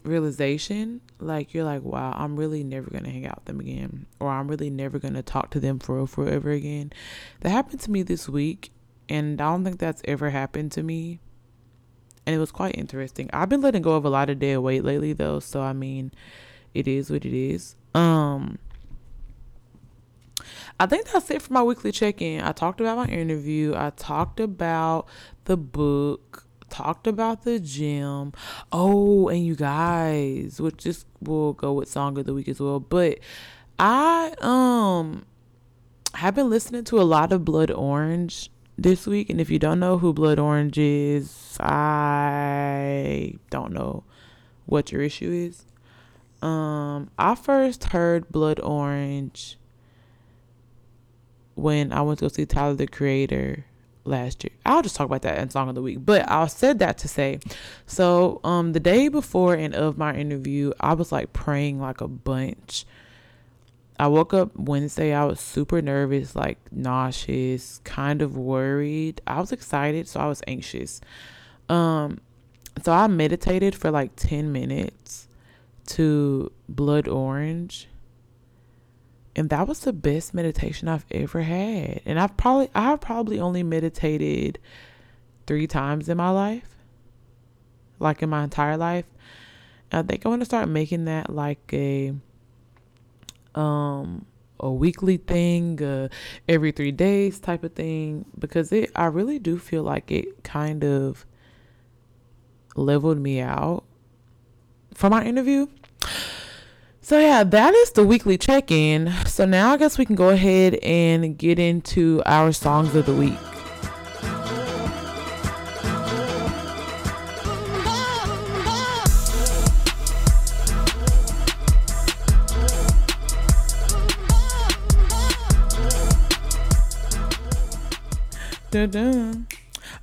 realization 0.04 1.02
like 1.20 1.54
you're 1.54 1.66
like 1.66 1.84
wow 1.84 2.14
i'm 2.16 2.38
really 2.38 2.64
never 2.64 2.90
gonna 2.90 3.10
hang 3.10 3.26
out 3.26 3.38
with 3.38 3.46
them 3.46 3.60
again 3.60 4.06
or 4.20 4.30
i'm 4.30 4.48
really 4.48 4.70
never 4.70 5.00
gonna 5.00 5.22
talk 5.22 5.50
to 5.50 5.60
them 5.60 5.80
for 5.80 6.06
forever 6.08 6.52
again 6.52 6.92
that 7.42 7.50
happened 7.50 7.80
to 7.80 7.92
me 7.92 8.04
this 8.04 8.30
week 8.30 8.72
and 9.10 9.40
I 9.42 9.46
don't 9.46 9.64
think 9.64 9.80
that's 9.80 10.02
ever 10.06 10.30
happened 10.30 10.72
to 10.74 10.84
me. 10.84 11.20
And 12.26 12.36
it 12.36 12.40
was 12.40 12.52
quite 12.52 12.78
interesting. 12.78 13.30
I've 13.32 13.50
been 13.50 13.62
letting 13.62 13.82
go 13.82 13.94
of 13.94 14.04
a 14.04 14.10
lot 14.10 14.30
of 14.30 14.40
dead 14.40 14.58
weight 14.58 14.84
lately 14.84 15.14
though, 15.14 15.40
so 15.40 15.62
I 15.62 15.74
mean, 15.74 16.12
it 16.74 16.88
is 16.88 17.10
what 17.10 17.26
it 17.26 17.34
is. 17.34 17.76
Um 17.94 18.60
I 20.80 20.86
think 20.86 21.08
that's 21.12 21.30
it 21.32 21.42
for 21.42 21.54
my 21.54 21.64
weekly 21.64 21.92
check-in. 21.92 22.42
I 22.42 22.52
talked 22.52 22.80
about 22.80 22.98
my 22.98 23.08
interview, 23.08 23.74
I 23.76 23.90
talked 23.92 24.40
about 24.40 25.08
the 25.46 25.58
book, 25.58 26.46
talked 26.70 27.08
about 27.08 27.44
the 27.44 27.60
gym. 27.60 28.34
Oh, 28.72 29.28
and 29.28 29.46
you 29.46 29.56
guys, 29.56 30.62
which 30.62 30.84
this 30.84 31.06
will 31.22 31.54
go 31.54 31.74
with 31.74 31.90
song 31.90 32.18
of 32.18 32.26
the 32.26 32.34
week 32.34 32.48
as 32.48 32.60
well, 32.60 32.80
but 32.80 33.20
I 33.80 34.34
um 34.42 35.26
have 36.16 36.36
been 36.36 36.50
listening 36.50 36.84
to 36.86 37.00
a 37.00 37.04
lot 37.04 37.32
of 37.32 37.46
Blood 37.46 37.72
Orange 37.72 38.50
this 38.78 39.06
week. 39.06 39.30
And 39.30 39.42
if 39.42 39.50
you 39.50 39.60
don't 39.60 39.80
know 39.80 39.98
who 39.98 40.14
Blood 40.14 40.40
Orange 40.40 40.78
is, 40.78 41.58
I 41.60 43.36
don't 43.50 43.74
know 43.74 44.04
what 44.66 44.92
your 44.92 45.02
issue 45.02 45.32
is. 45.32 45.66
Um, 46.42 47.10
I 47.18 47.36
first 47.36 47.86
heard 47.86 48.30
Blood 48.30 48.60
Orange 48.60 49.57
when 51.58 51.92
I 51.92 52.02
went 52.02 52.20
to 52.20 52.26
go 52.26 52.30
see 52.30 52.46
Tyler 52.46 52.76
the 52.76 52.88
Creator 52.88 53.66
last 54.06 54.44
year. 54.44 54.52
I'll 54.66 54.82
just 54.82 54.96
talk 54.96 55.06
about 55.06 55.24
that 55.24 55.38
in 55.40 55.50
Song 55.50 55.70
of 55.70 55.76
the 55.76 55.82
Week. 55.82 55.98
But 56.00 56.30
I 56.30 56.48
said 56.48 56.80
that 56.80 56.98
to 57.00 57.08
say, 57.08 57.40
so 57.86 58.40
um, 58.44 58.74
the 58.74 58.80
day 58.80 59.10
before 59.10 59.54
and 59.54 59.76
of 59.76 59.98
my 59.98 60.16
interview, 60.16 60.72
I 60.80 60.94
was 60.94 61.12
like 61.12 61.34
praying 61.34 61.80
like 61.80 62.00
a 62.02 62.08
bunch 62.08 62.86
I 64.00 64.08
woke 64.08 64.34
up 64.34 64.56
Wednesday. 64.56 65.14
I 65.14 65.26
was 65.26 65.40
super 65.40 65.82
nervous, 65.82 66.36
like 66.36 66.60
nauseous, 66.72 67.80
kind 67.84 68.22
of 68.22 68.38
worried. 68.38 69.22
I 69.26 69.40
was 69.40 69.52
excited, 69.52 70.08
so 70.08 70.20
I 70.20 70.28
was 70.28 70.44
anxious. 70.46 71.02
Um, 71.68 72.20
so 72.84 72.92
I 72.92 73.08
meditated 73.08 73.74
for 73.74 73.90
like 73.90 74.12
10 74.16 74.52
minutes 74.52 75.28
to 75.88 76.52
Blood 76.70 77.08
Orange. 77.08 77.88
And 79.38 79.52
that 79.52 79.68
was 79.68 79.82
the 79.82 79.94
best 79.94 80.34
meditation 80.34 80.88
I've 80.88 81.06
ever 81.12 81.44
had. 81.44 82.02
And 82.06 82.20
I've 82.20 82.36
probably 82.36 82.70
I've 82.74 83.00
probably 83.00 83.40
only 83.40 83.62
meditated 83.62 84.58
3 85.46 85.68
times 85.68 86.10
in 86.10 86.18
my 86.18 86.32
life. 86.32 86.68
Like 88.00 88.24
in 88.24 88.30
my 88.30 88.44
entire 88.44 88.78
life. 88.78 89.06
I 89.92 90.02
think 90.02 90.26
I 90.26 90.30
want 90.30 90.42
to 90.42 90.46
start 90.46 90.68
making 90.68 91.06
that 91.06 91.30
like 91.30 91.72
a 91.72 92.14
um 93.56 94.26
a 94.60 94.72
weekly 94.72 95.18
thing, 95.18 95.82
uh, 95.84 96.08
every 96.50 96.72
three 96.72 96.92
days 96.92 97.40
type 97.40 97.64
of 97.64 97.74
thing, 97.74 98.26
because 98.38 98.72
it 98.72 98.92
I 98.96 99.06
really 99.06 99.38
do 99.38 99.60
feel 99.60 99.84
like 99.84 100.12
it 100.12 100.44
kind 100.44 100.84
of 100.84 101.28
leveled 102.76 103.20
me 103.20 103.40
out 103.40 103.84
for 104.96 105.12
my 105.12 105.24
interview. 105.24 105.68
So 107.08 107.18
yeah, 107.18 107.46
that 107.46 107.74
is 107.74 107.92
the 107.92 108.04
weekly 108.04 108.38
check-in. 108.38 109.14
So 109.26 109.46
now 109.46 109.72
I 109.72 109.78
guess 109.78 109.98
we 109.98 110.04
can 110.04 110.18
go 110.18 110.28
ahead 110.28 110.74
and 110.84 111.38
get 111.38 111.58
into 111.58 112.22
our 112.26 112.52
songs 112.52 112.94
of 112.96 113.06
the 113.06 113.14
week. 113.14 113.38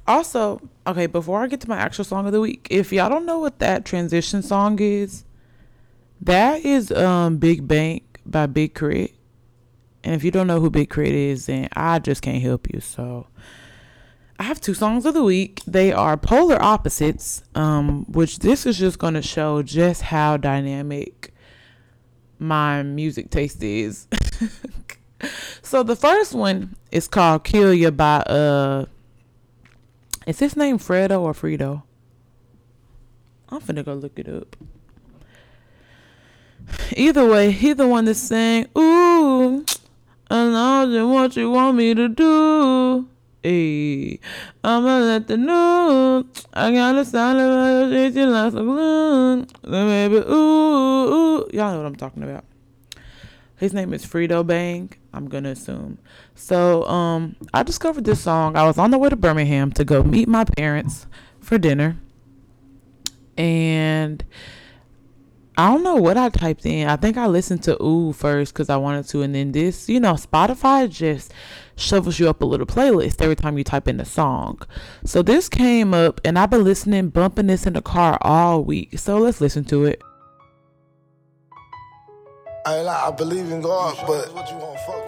Also, 0.06 0.62
okay, 0.86 1.06
before 1.06 1.42
I 1.42 1.48
get 1.48 1.60
to 1.60 1.68
my 1.68 1.76
actual 1.76 2.04
song 2.04 2.24
of 2.24 2.32
the 2.32 2.40
week, 2.40 2.66
if 2.70 2.94
y'all 2.94 3.10
don't 3.10 3.26
know 3.26 3.40
what 3.40 3.58
that 3.58 3.84
transition 3.84 4.40
song 4.40 4.78
is, 4.80 5.26
that 6.20 6.64
is 6.64 6.90
um 6.92 7.38
Big 7.38 7.66
Bank 7.66 8.20
by 8.27 8.46
Big 8.46 8.74
Crit. 8.74 9.14
And 10.03 10.14
if 10.14 10.22
you 10.22 10.31
don't 10.31 10.46
know 10.46 10.61
who 10.61 10.68
Big 10.68 10.90
K.R.I.T. 10.90 11.14
is, 11.31 11.46
then 11.46 11.68
I 11.72 11.98
just 11.98 12.20
can't 12.20 12.42
help 12.42 12.70
you. 12.70 12.81
So 12.81 13.27
I 14.38 14.42
have 14.42 14.61
two 14.61 14.74
songs 14.74 15.07
of 15.07 15.14
the 15.14 15.22
week. 15.22 15.62
They 15.66 15.92
are 15.92 16.16
polar 16.18 16.61
opposites, 16.62 17.42
um, 17.55 18.05
which 18.12 18.40
this 18.40 18.66
is 18.66 18.79
just 18.79 18.98
gonna 18.98 19.22
show 19.22 19.62
just 19.62 20.03
how 20.03 20.37
dynamic 20.37 21.33
my 22.38 22.83
music 22.83 23.31
taste 23.31 23.62
is. 23.62 24.07
so 25.62 25.83
the 25.83 25.96
first 25.96 26.35
one 26.35 26.77
is 26.90 27.09
called 27.09 27.44
Kill 27.44 27.72
Ya 27.72 27.90
by 27.90 28.16
uh 28.18 28.87
is 30.27 30.38
his 30.38 30.57
name 30.57 30.79
Fredo 30.79 31.20
or 31.20 31.33
Frito? 31.33 31.83
I'm 33.50 33.61
finna 33.61 33.85
go 33.85 33.94
look 33.94 34.18
it 34.18 34.29
up. 34.29 34.57
Either 36.96 37.27
way, 37.27 37.50
he 37.50 37.72
the 37.72 37.87
one 37.88 38.05
that's 38.05 38.18
saying, 38.18 38.68
Ooh, 38.77 39.64
and 40.31 40.57
I 40.57 40.85
know 40.87 41.09
what 41.09 41.37
you 41.37 41.50
want 41.50 41.77
me 41.77 41.94
to 41.94 42.09
do. 42.09 43.09
Hey, 43.42 44.20
I'ma 44.62 44.98
let 45.00 45.27
the 45.27 45.37
know. 45.37 46.24
I 46.55 46.72
got 46.72 46.94
a 46.94 47.00
of 47.00 48.16
your 48.16 48.27
like 48.27 48.53
a 48.55 48.57
balloon. 48.57 49.46
Baby, 49.62 50.16
ooh, 50.16 50.33
ooh. 50.33 51.48
Y'all 51.53 51.72
know 51.72 51.79
what 51.79 51.87
I'm 51.87 51.96
talking 51.96 52.22
about. 52.22 52.44
His 53.57 53.72
name 53.74 53.92
is 53.92 54.05
Frito 54.05 54.46
Bang, 54.46 54.92
I'm 55.12 55.29
gonna 55.29 55.50
assume. 55.50 55.98
So 56.35 56.85
um 56.85 57.37
I 57.53 57.62
discovered 57.62 58.05
this 58.05 58.20
song. 58.20 58.57
I 58.57 58.66
was 58.66 58.79
on 58.79 58.90
the 58.90 58.98
way 58.98 59.11
to 59.11 59.16
Birmingham 59.16 59.72
to 59.72 59.85
go 59.85 60.03
meet 60.03 60.27
my 60.27 60.44
parents 60.44 61.07
for 61.40 61.59
dinner. 61.59 61.98
And 63.37 64.24
I 65.56 65.70
don't 65.70 65.84
know 65.84 65.94
what 65.94 66.16
I 66.16 66.30
typed 66.30 66.66
in. 66.66 66.88
I 66.88 66.96
think 66.96 67.16
I 67.16 67.28
listened 67.28 67.62
to 67.64 67.80
Ooh 67.80 68.12
first 68.12 68.52
because 68.52 68.68
I 68.68 68.76
wanted 68.76 69.06
to, 69.08 69.22
and 69.22 69.34
then 69.34 69.52
this, 69.52 69.88
you 69.88 70.00
know, 70.00 70.14
Spotify 70.14 70.90
just 70.90 71.32
shovels 71.76 72.18
you 72.18 72.28
up 72.28 72.42
a 72.42 72.44
little 72.44 72.66
playlist 72.66 73.22
every 73.22 73.36
time 73.36 73.56
you 73.56 73.62
type 73.62 73.86
in 73.86 74.00
a 74.00 74.04
song. 74.04 74.60
So 75.04 75.22
this 75.22 75.48
came 75.48 75.94
up, 75.94 76.20
and 76.24 76.38
I've 76.38 76.50
been 76.50 76.64
listening, 76.64 77.10
bumping 77.10 77.46
this 77.46 77.66
in 77.66 77.74
the 77.74 77.82
car 77.82 78.18
all 78.22 78.64
week. 78.64 78.98
So 78.98 79.18
let's 79.18 79.40
listen 79.40 79.64
to 79.66 79.84
it. 79.84 80.02
I 82.66 82.78
ain't 82.78 82.88
I 82.88 83.10
believe 83.10 83.52
in 83.52 83.60
God, 83.60 83.96
but 84.06 84.32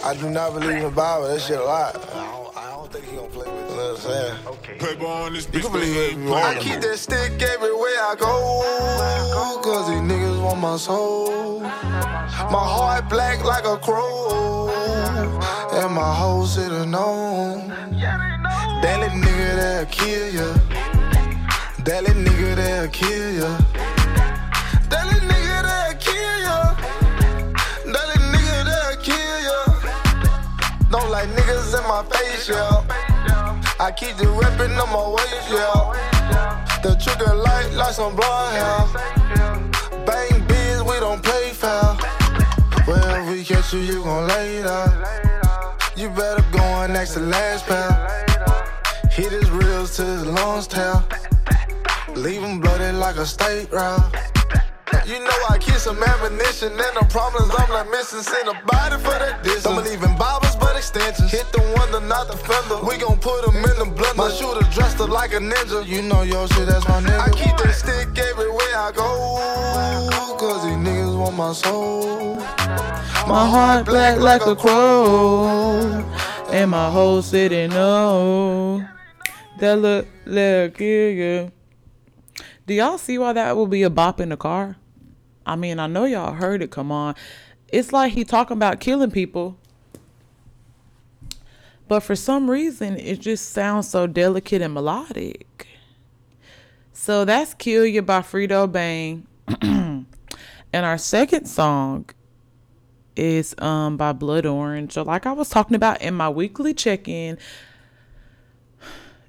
I 0.05 0.15
do 0.15 0.29
not 0.31 0.53
believe 0.53 0.77
in 0.77 0.83
the 0.83 0.91
Bible. 0.91 1.27
That 1.27 1.41
shit 1.41 1.59
a 1.59 1.65
lie. 1.65 1.89
I 1.91 1.93
don't, 1.93 2.57
I 2.57 2.71
don't 2.71 2.93
think 2.93 3.07
he 3.07 3.17
gonna 3.17 3.29
play 3.29 3.51
with 3.51 3.67
know 3.77 3.93
what 3.93 3.97
I'm 3.97 3.97
saying? 3.97 4.47
Okay. 4.47 4.75
Paper 4.79 5.07
on 5.07 5.33
this 5.33 5.47
You 5.47 5.61
bitch. 5.61 5.63
can 5.63 5.73
believe 5.73 5.97
it 5.97 6.13
if 6.13 6.19
you 6.19 6.35
I. 6.35 6.51
I 6.51 6.55
keep 6.59 6.81
that 6.81 6.99
stick 6.99 7.43
everywhere 7.43 7.97
I 8.01 8.15
go. 8.19 9.63
Cause 9.63 9.89
these 9.89 9.99
niggas 9.99 10.26
want 10.47 10.61
my 10.61 10.77
soul. 10.77 11.61
My 11.61 12.65
heart 12.75 13.09
black 13.09 13.45
like 13.45 13.67
a 13.67 13.77
crow. 13.77 14.71
And 15.73 15.93
my 15.93 16.13
whole 16.21 16.47
city 16.47 16.87
known. 16.87 17.69
That 18.83 18.97
little 19.01 19.19
nigga 19.19 19.49
that'll 19.61 19.87
kill 19.97 20.27
ya. 20.39 20.49
That 21.87 22.01
little 22.05 22.23
nigga 22.23 22.55
that'll 22.61 22.89
kill 22.99 23.29
ya. 23.41 23.51
That 24.91 25.05
little 25.09 25.29
nigga 25.31 25.57
that'll 25.67 25.99
kill 26.07 26.37
ya. 26.47 26.59
That 27.93 28.07
little 28.11 28.29
nigga 28.35 28.57
that'll 28.69 29.03
kill 29.07 29.39
ya. 29.49 29.59
Don't 30.93 31.11
like 31.11 31.29
niggas 31.37 31.75
in 31.79 31.85
my 31.93 32.03
face, 32.13 32.49
yeah. 32.49 32.85
I 33.81 33.91
keep 33.99 34.17
the 34.17 34.29
weapon 34.41 34.71
on 34.83 34.91
my 34.97 35.07
waist, 35.17 35.49
yeah. 35.51 35.83
The 36.83 36.95
trigger 37.03 37.35
light 37.35 37.71
like 37.73 37.95
some 37.95 38.15
blonde 38.15 38.57
hair. 38.57 39.76
Bang 40.07 40.47
biz, 40.47 40.83
we 40.83 41.01
don't 41.01 41.23
play 41.23 41.51
foul. 41.51 41.99
If 42.89 43.29
we 43.31 43.45
catch 43.45 43.73
you, 43.73 43.81
you 43.81 44.03
gon' 44.05 44.29
lay 44.29 44.63
down. 44.63 45.05
You 45.97 46.09
better 46.11 46.45
go 46.53 46.63
on 46.63 46.93
next 46.93 47.15
to 47.15 47.21
last 47.21 47.67
pal. 47.67 47.91
Hit 49.11 49.33
his 49.33 49.51
reels 49.51 49.97
to 49.97 50.05
his 50.05 50.27
lungs 50.27 50.67
tell. 50.67 51.07
Leave 52.15 52.43
him 52.43 52.61
blooded 52.61 52.95
like 52.95 53.17
a 53.17 53.27
state 53.27 53.71
route. 53.73 54.36
You 55.07 55.19
know 55.19 55.39
I 55.49 55.59
keep 55.59 55.75
some 55.77 56.03
ammunition 56.03 56.73
and 56.73 56.95
the 56.99 57.07
problems 57.11 57.51
I'm 57.59 57.69
not 57.71 57.91
missing. 57.91 58.23
Send 58.23 58.49
a 58.49 58.55
body 58.67 58.97
for 59.03 59.19
that 59.19 59.43
distance. 59.43 59.65
Don't 59.65 59.83
believe 59.83 60.03
in 60.03 60.15
bobbers 60.17 60.59
but 60.59 60.77
extensions. 60.77 61.31
Hit 61.31 61.47
the 61.53 61.63
wonder, 61.77 62.01
not 62.07 62.29
the 62.29 62.37
fender. 62.37 62.79
We 62.87 62.97
gon' 62.97 63.19
put 63.19 63.45
them 63.45 63.57
in 63.57 63.77
the 63.79 63.89
blender. 63.95 64.17
My 64.17 64.31
shooter 64.31 64.67
dressed 64.71 65.01
up 65.01 65.11
like 65.11 65.33
a 65.33 65.39
ninja. 65.39 65.87
You 65.87 66.03
know 66.03 66.23
your 66.23 66.47
shit, 66.49 66.67
that's 66.67 66.87
my 66.89 67.01
nigga. 67.01 67.19
I 67.19 67.31
keep 67.31 67.57
that 67.59 67.75
stick 67.75 68.19
everywhere 68.19 68.77
I 68.77 68.93
go. 68.95 70.37
Cause 70.39 70.65
these 70.65 70.77
niggas 70.77 71.19
want 71.19 71.37
my 71.37 71.53
soul. 71.53 72.37
My 73.27 73.45
heart 73.49 73.87
black 73.87 74.19
like 74.19 74.47
a 74.47 74.55
crow, 74.55 76.05
and 76.51 76.71
my 76.71 76.91
whole 76.91 77.23
city 77.23 77.67
know 77.67 78.87
that 79.59 79.79
look 79.79 80.07
look 80.27 80.79
yeah. 80.79 81.49
Do 82.67 82.75
y'all 82.75 82.99
see 82.99 83.17
why 83.17 83.33
that 83.33 83.57
would 83.57 83.71
be 83.71 83.85
a 83.85 83.91
bop 83.91 84.21
in 84.21 84.31
the 84.31 84.37
car? 84.37 84.77
I 85.47 85.55
mean, 85.55 85.79
I 85.79 85.87
know 85.87 86.05
y'all 86.05 86.33
heard 86.33 86.63
it. 86.63 86.73
Come 86.73 86.91
on, 86.91 87.15
it's 87.69 87.93
like 87.93 88.13
he 88.13 88.25
talking 88.25 88.57
about 88.57 88.81
killing 88.81 89.13
people, 89.13 89.57
but 91.87 92.01
for 92.01 92.17
some 92.17 92.51
reason 92.51 92.97
it 92.97 93.21
just 93.21 93.51
sounds 93.51 93.89
so 93.89 94.09
delicate 94.09 94.63
and 94.63 94.75
melodic. 94.75 95.69
So 96.93 97.25
that's 97.25 97.55
"Kill 97.55 97.87
You" 97.87 98.03
by 98.03 98.21
Frito 98.21 98.71
Bang, 98.71 99.29
and 99.63 100.07
our 100.73 100.99
second 100.99 101.47
song 101.47 102.07
is 103.15 103.55
um 103.59 103.97
by 103.97 104.13
Blood 104.13 104.45
Orange. 104.45 104.93
So 104.93 105.03
like 105.03 105.25
I 105.25 105.33
was 105.33 105.49
talking 105.49 105.77
about 105.77 106.03
in 106.03 106.15
my 106.15 106.29
weekly 106.29 106.75
check-in. 106.75 107.39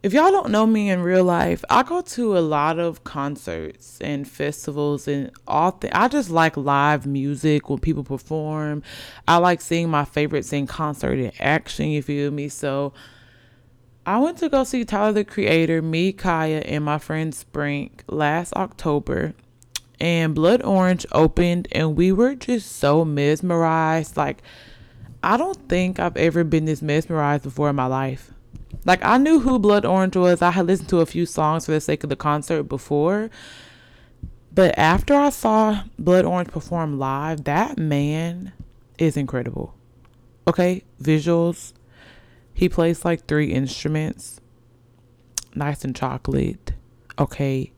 If 0.04 0.14
y'all 0.14 0.32
don't 0.32 0.52
know 0.52 0.68
me 0.68 0.92
in 0.92 1.02
real 1.02 1.24
life, 1.24 1.66
I 1.72 1.82
go 1.82 2.02
to 2.02 2.38
a 2.38 2.40
lot 2.40 2.78
of 2.78 3.04
concerts 3.04 4.00
and 4.00 4.28
festivals 4.28 5.08
and 5.08 5.32
all 5.48 5.72
th- 5.72 5.92
I 5.94 6.08
just 6.08 6.30
like 6.30 6.56
live 6.56 7.08
music 7.08 7.68
when 7.68 7.80
people 7.80 8.04
perform. 8.04 8.84
I 9.28 9.38
like 9.38 9.60
seeing 9.60 9.90
my 9.90 10.06
favorites 10.06 10.54
in 10.54 10.68
concert 10.68 11.18
in 11.18 11.32
action, 11.40 11.88
you 11.88 12.04
feel 12.04 12.30
me? 12.30 12.48
So 12.48 12.94
I 14.06 14.20
went 14.20 14.38
to 14.38 14.50
go 14.50 14.64
see 14.64 14.86
Tyler 14.86 15.14
the 15.14 15.26
Creator, 15.26 15.82
me, 15.82 16.14
Kaya, 16.14 16.60
and 16.60 16.86
my 16.86 17.00
friend 17.00 17.34
Sprink 17.34 18.02
last 18.08 18.54
October 18.54 19.34
and 20.00 20.36
Blood 20.36 20.62
Orange 20.62 21.08
opened 21.12 21.68
and 21.72 21.96
we 21.96 22.12
were 22.12 22.36
just 22.36 22.74
so 22.74 23.04
mesmerized. 23.04 24.16
Like 24.16 24.44
I 25.24 25.38
don't 25.38 25.68
think 25.68 26.00
I've 26.00 26.18
ever 26.18 26.44
been 26.44 26.66
this 26.66 26.84
mesmerized 26.84 27.42
before 27.42 27.72
in 27.72 27.76
my 27.76 27.88
life. 27.88 28.32
Like 28.86 29.03
I 29.03 29.17
knew 29.17 29.39
who 29.39 29.60
Blood 29.60 29.86
Orange 29.86 30.15
was. 30.15 30.41
I 30.41 30.51
had 30.51 30.67
listened 30.67 30.89
to 30.89 31.01
a 31.01 31.06
few 31.06 31.25
songs 31.25 31.65
for 31.65 31.71
the 31.71 31.82
sake 31.82 32.03
of 32.03 32.10
the 32.10 32.15
concert 32.15 32.63
before. 32.63 33.30
But 34.53 34.77
after 34.77 35.13
I 35.13 35.30
saw 35.30 35.84
Blood 35.99 36.25
Orange 36.25 36.49
perform 36.49 36.97
live, 36.97 37.43
that 37.43 37.77
man 37.77 38.53
is 38.97 39.17
incredible. 39.17 39.75
Okay, 40.47 40.84
visuals. 41.01 41.73
He 42.53 42.67
plays 42.69 43.06
like 43.06 43.25
three 43.25 43.51
instruments. 43.51 44.39
Nice 45.53 45.84
and 45.84 45.95
chocolate. 45.95 46.73
Okay. 47.19 47.71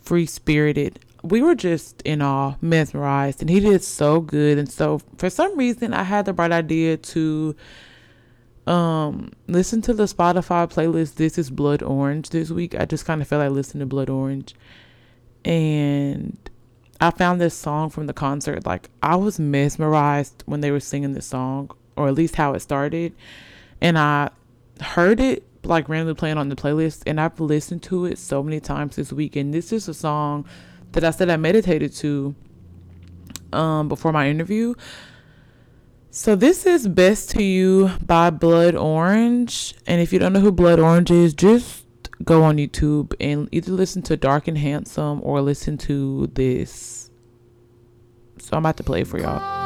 Free 0.00 0.24
spirited 0.24 1.00
we 1.22 1.42
were 1.42 1.54
just 1.54 2.02
in 2.02 2.22
awe, 2.22 2.54
mesmerized, 2.60 3.40
and 3.40 3.50
he 3.50 3.60
did 3.60 3.82
so 3.82 4.20
good. 4.20 4.58
And 4.58 4.70
so, 4.70 5.00
for 5.16 5.30
some 5.30 5.56
reason, 5.58 5.92
I 5.92 6.04
had 6.04 6.26
the 6.26 6.32
bright 6.32 6.52
idea 6.52 6.96
to 6.96 7.56
um 8.68 9.32
listen 9.46 9.80
to 9.82 9.94
the 9.94 10.04
Spotify 10.04 10.70
playlist. 10.70 11.14
This 11.14 11.38
is 11.38 11.50
Blood 11.50 11.82
Orange 11.82 12.30
this 12.30 12.50
week. 12.50 12.74
I 12.78 12.84
just 12.84 13.06
kind 13.06 13.22
of 13.22 13.28
felt 13.28 13.40
like 13.40 13.50
listening 13.50 13.80
to 13.80 13.86
Blood 13.86 14.10
Orange, 14.10 14.54
and 15.44 16.36
I 17.00 17.10
found 17.10 17.40
this 17.40 17.54
song 17.54 17.88
from 17.88 18.06
the 18.06 18.12
concert. 18.12 18.66
Like 18.66 18.90
I 19.02 19.16
was 19.16 19.40
mesmerized 19.40 20.42
when 20.46 20.60
they 20.60 20.70
were 20.70 20.80
singing 20.80 21.14
this 21.14 21.26
song, 21.26 21.70
or 21.96 22.08
at 22.08 22.14
least 22.14 22.36
how 22.36 22.52
it 22.52 22.60
started, 22.60 23.14
and 23.80 23.98
I 23.98 24.30
heard 24.80 25.18
it 25.18 25.44
like 25.64 25.88
randomly 25.88 26.14
playing 26.14 26.36
on 26.38 26.50
the 26.50 26.56
playlist, 26.56 27.02
and 27.06 27.20
I've 27.20 27.40
listened 27.40 27.82
to 27.84 28.04
it 28.04 28.18
so 28.18 28.42
many 28.42 28.60
times 28.60 28.96
this 28.96 29.12
week. 29.12 29.34
And 29.34 29.52
this 29.52 29.72
is 29.72 29.88
a 29.88 29.94
song 29.94 30.44
that 30.92 31.04
I 31.04 31.10
said 31.10 31.30
I 31.30 31.36
meditated 31.36 31.92
to 31.94 32.34
um, 33.52 33.88
before 33.88 34.12
my 34.12 34.28
interview. 34.28 34.74
So 36.10 36.34
this 36.34 36.64
is 36.64 36.88
Best 36.88 37.30
to 37.32 37.42
You 37.42 37.90
by 38.04 38.30
Blood 38.30 38.74
Orange. 38.74 39.74
And 39.86 40.00
if 40.00 40.10
you 40.10 40.18
don't 40.18 40.32
know 40.32 40.40
who 40.40 40.50
Blood 40.50 40.80
Orange 40.80 41.10
is, 41.10 41.34
just 41.34 41.84
go 42.24 42.42
on 42.42 42.56
YouTube 42.56 43.12
and 43.20 43.46
either 43.52 43.72
listen 43.72 44.00
to 44.02 44.16
Dark 44.16 44.48
and 44.48 44.56
Handsome 44.56 45.20
or 45.22 45.42
listen 45.42 45.76
to 45.78 46.28
this. 46.28 47.10
So 48.38 48.56
I'm 48.56 48.62
about 48.62 48.78
to 48.78 48.84
play 48.84 49.04
for 49.04 49.18
y'all. 49.18 49.58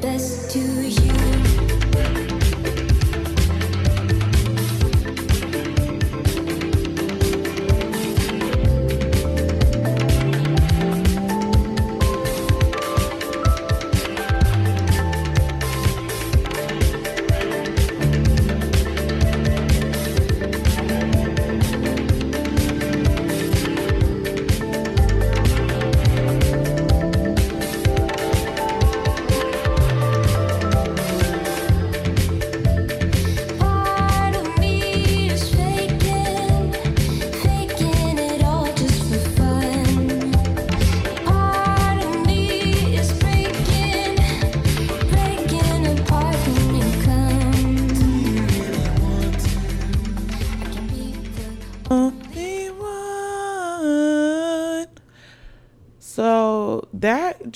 best 0.00 0.25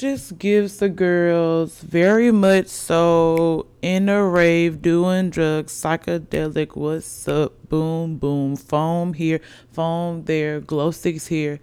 just 0.01 0.39
gives 0.39 0.79
the 0.79 0.89
girls 0.89 1.81
very 1.81 2.31
much 2.31 2.69
so 2.69 3.67
in 3.83 4.09
a 4.09 4.25
rave 4.27 4.81
doing 4.81 5.29
drugs 5.29 5.75
psychedelic 5.75 6.75
what's 6.75 7.29
up 7.29 7.53
boom 7.69 8.17
boom 8.17 8.57
foam 8.57 9.13
here 9.13 9.43
foam 9.73 10.25
there 10.25 10.59
glow 10.59 10.91
sticks 10.91 11.27
here. 11.27 11.61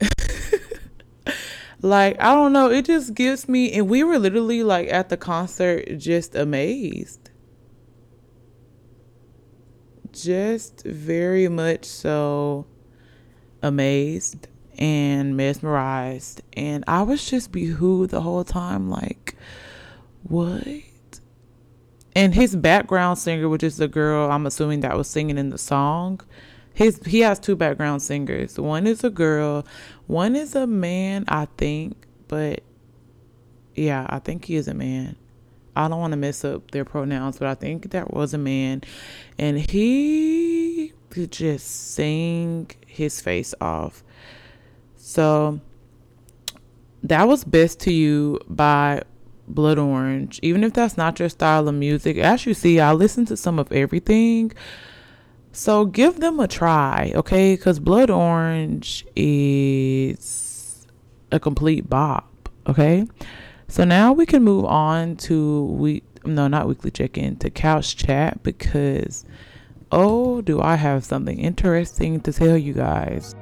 Like 1.82 2.20
i 2.20 2.34
don't 2.34 2.52
know 2.52 2.70
it 2.70 2.84
just 2.84 3.14
gives 3.14 3.48
me 3.48 3.72
and 3.72 3.88
we 3.88 4.04
were 4.04 4.18
literally 4.18 4.62
like 4.62 4.88
at 4.92 5.08
the 5.08 5.16
concert 5.16 5.96
just 5.96 6.34
amazed. 6.34 7.30
Just 10.12 10.84
very 10.84 11.48
much 11.48 11.86
so 11.86 12.66
amazed 13.62 14.49
and 14.80 15.36
mesmerized. 15.36 16.40
And 16.54 16.84
I 16.88 17.02
was 17.02 17.28
just 17.28 17.52
behooved 17.52 18.10
the 18.10 18.22
whole 18.22 18.44
time, 18.44 18.88
like, 18.88 19.36
what? 20.22 20.64
And 22.16 22.34
his 22.34 22.56
background 22.56 23.18
singer, 23.18 23.48
which 23.48 23.62
is 23.62 23.76
the 23.76 23.88
girl 23.88 24.30
I'm 24.30 24.46
assuming 24.46 24.80
that 24.80 24.96
was 24.96 25.08
singing 25.08 25.38
in 25.38 25.50
the 25.50 25.58
song, 25.58 26.20
his 26.74 27.00
he 27.04 27.20
has 27.20 27.38
two 27.38 27.56
background 27.56 28.02
singers. 28.02 28.58
One 28.58 28.86
is 28.86 29.04
a 29.04 29.10
girl, 29.10 29.66
one 30.06 30.34
is 30.34 30.54
a 30.54 30.66
man, 30.66 31.24
I 31.28 31.46
think, 31.56 32.06
but 32.26 32.62
yeah, 33.74 34.06
I 34.08 34.18
think 34.18 34.46
he 34.46 34.56
is 34.56 34.66
a 34.66 34.74
man. 34.74 35.16
I 35.76 35.88
don't 35.88 36.00
want 36.00 36.12
to 36.12 36.16
mess 36.16 36.44
up 36.44 36.70
their 36.72 36.84
pronouns, 36.84 37.38
but 37.38 37.48
I 37.48 37.54
think 37.54 37.90
that 37.92 38.12
was 38.12 38.34
a 38.34 38.38
man. 38.38 38.82
And 39.38 39.58
he 39.58 40.92
could 41.10 41.30
just 41.30 41.92
sing 41.94 42.70
his 42.86 43.20
face 43.20 43.54
off. 43.60 44.02
So 45.00 45.60
that 47.02 47.26
was 47.26 47.42
Best 47.42 47.80
to 47.80 47.92
You 47.92 48.38
by 48.48 49.02
Blood 49.48 49.78
Orange. 49.78 50.38
Even 50.42 50.62
if 50.62 50.74
that's 50.74 50.96
not 50.96 51.18
your 51.18 51.30
style 51.30 51.66
of 51.66 51.74
music, 51.74 52.18
as 52.18 52.44
you 52.44 52.54
see, 52.54 52.78
I 52.78 52.92
listen 52.92 53.24
to 53.26 53.36
some 53.36 53.58
of 53.58 53.72
everything. 53.72 54.52
So 55.52 55.86
give 55.86 56.20
them 56.20 56.38
a 56.38 56.46
try, 56.46 57.12
okay? 57.14 57.56
Because 57.56 57.80
Blood 57.80 58.10
Orange 58.10 59.06
is 59.16 60.86
a 61.32 61.40
complete 61.40 61.88
bop, 61.88 62.48
okay? 62.66 63.06
So 63.68 63.84
now 63.84 64.12
we 64.12 64.26
can 64.26 64.44
move 64.44 64.66
on 64.66 65.16
to 65.16 65.64
we 65.64 66.02
no 66.24 66.46
not 66.46 66.68
weekly 66.68 66.90
check 66.90 67.16
in 67.16 67.36
to 67.36 67.48
couch 67.48 67.96
chat 67.96 68.42
because 68.42 69.24
oh 69.90 70.42
do 70.42 70.60
I 70.60 70.74
have 70.74 71.04
something 71.04 71.38
interesting 71.38 72.20
to 72.20 72.32
tell 72.32 72.58
you 72.58 72.74
guys. 72.74 73.34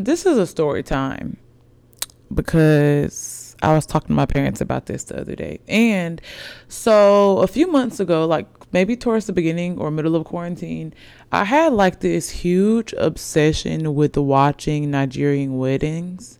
This 0.00 0.26
is 0.26 0.38
a 0.38 0.46
story 0.46 0.82
time 0.82 1.36
because 2.32 3.54
I 3.62 3.74
was 3.74 3.86
talking 3.86 4.08
to 4.08 4.14
my 4.14 4.26
parents 4.26 4.60
about 4.60 4.86
this 4.86 5.04
the 5.04 5.20
other 5.20 5.36
day, 5.36 5.60
and 5.68 6.20
so 6.68 7.38
a 7.38 7.46
few 7.46 7.70
months 7.70 8.00
ago, 8.00 8.26
like 8.26 8.46
maybe 8.72 8.96
towards 8.96 9.26
the 9.26 9.32
beginning 9.32 9.78
or 9.78 9.90
middle 9.90 10.16
of 10.16 10.24
quarantine, 10.24 10.94
I 11.30 11.44
had 11.44 11.72
like 11.72 12.00
this 12.00 12.30
huge 12.30 12.94
obsession 12.96 13.94
with 13.94 14.16
watching 14.16 14.90
Nigerian 14.90 15.58
weddings. 15.58 16.38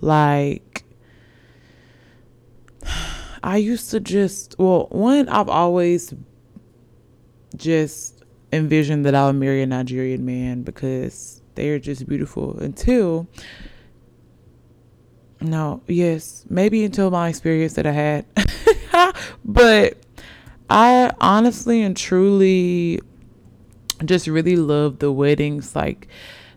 Like, 0.00 0.84
I 3.42 3.58
used 3.58 3.90
to 3.92 4.00
just 4.00 4.56
well, 4.58 4.88
one 4.90 5.28
I've 5.28 5.48
always 5.48 6.12
just 7.56 8.24
envisioned 8.52 9.06
that 9.06 9.14
I 9.14 9.26
would 9.26 9.36
marry 9.36 9.62
a 9.62 9.66
Nigerian 9.66 10.24
man 10.24 10.62
because 10.62 11.42
they 11.56 11.70
are 11.70 11.78
just 11.78 12.06
beautiful. 12.06 12.58
Until, 12.58 13.26
no, 15.40 15.82
yes, 15.86 16.44
maybe 16.48 16.84
until 16.84 17.10
my 17.10 17.28
experience 17.28 17.74
that 17.74 17.86
I 17.86 17.92
had. 17.92 18.26
but 19.44 19.98
I 20.70 21.12
honestly 21.20 21.82
and 21.82 21.96
truly 21.96 23.00
just 24.04 24.26
really 24.26 24.56
love 24.56 24.98
the 24.98 25.10
weddings, 25.10 25.74
like 25.74 26.08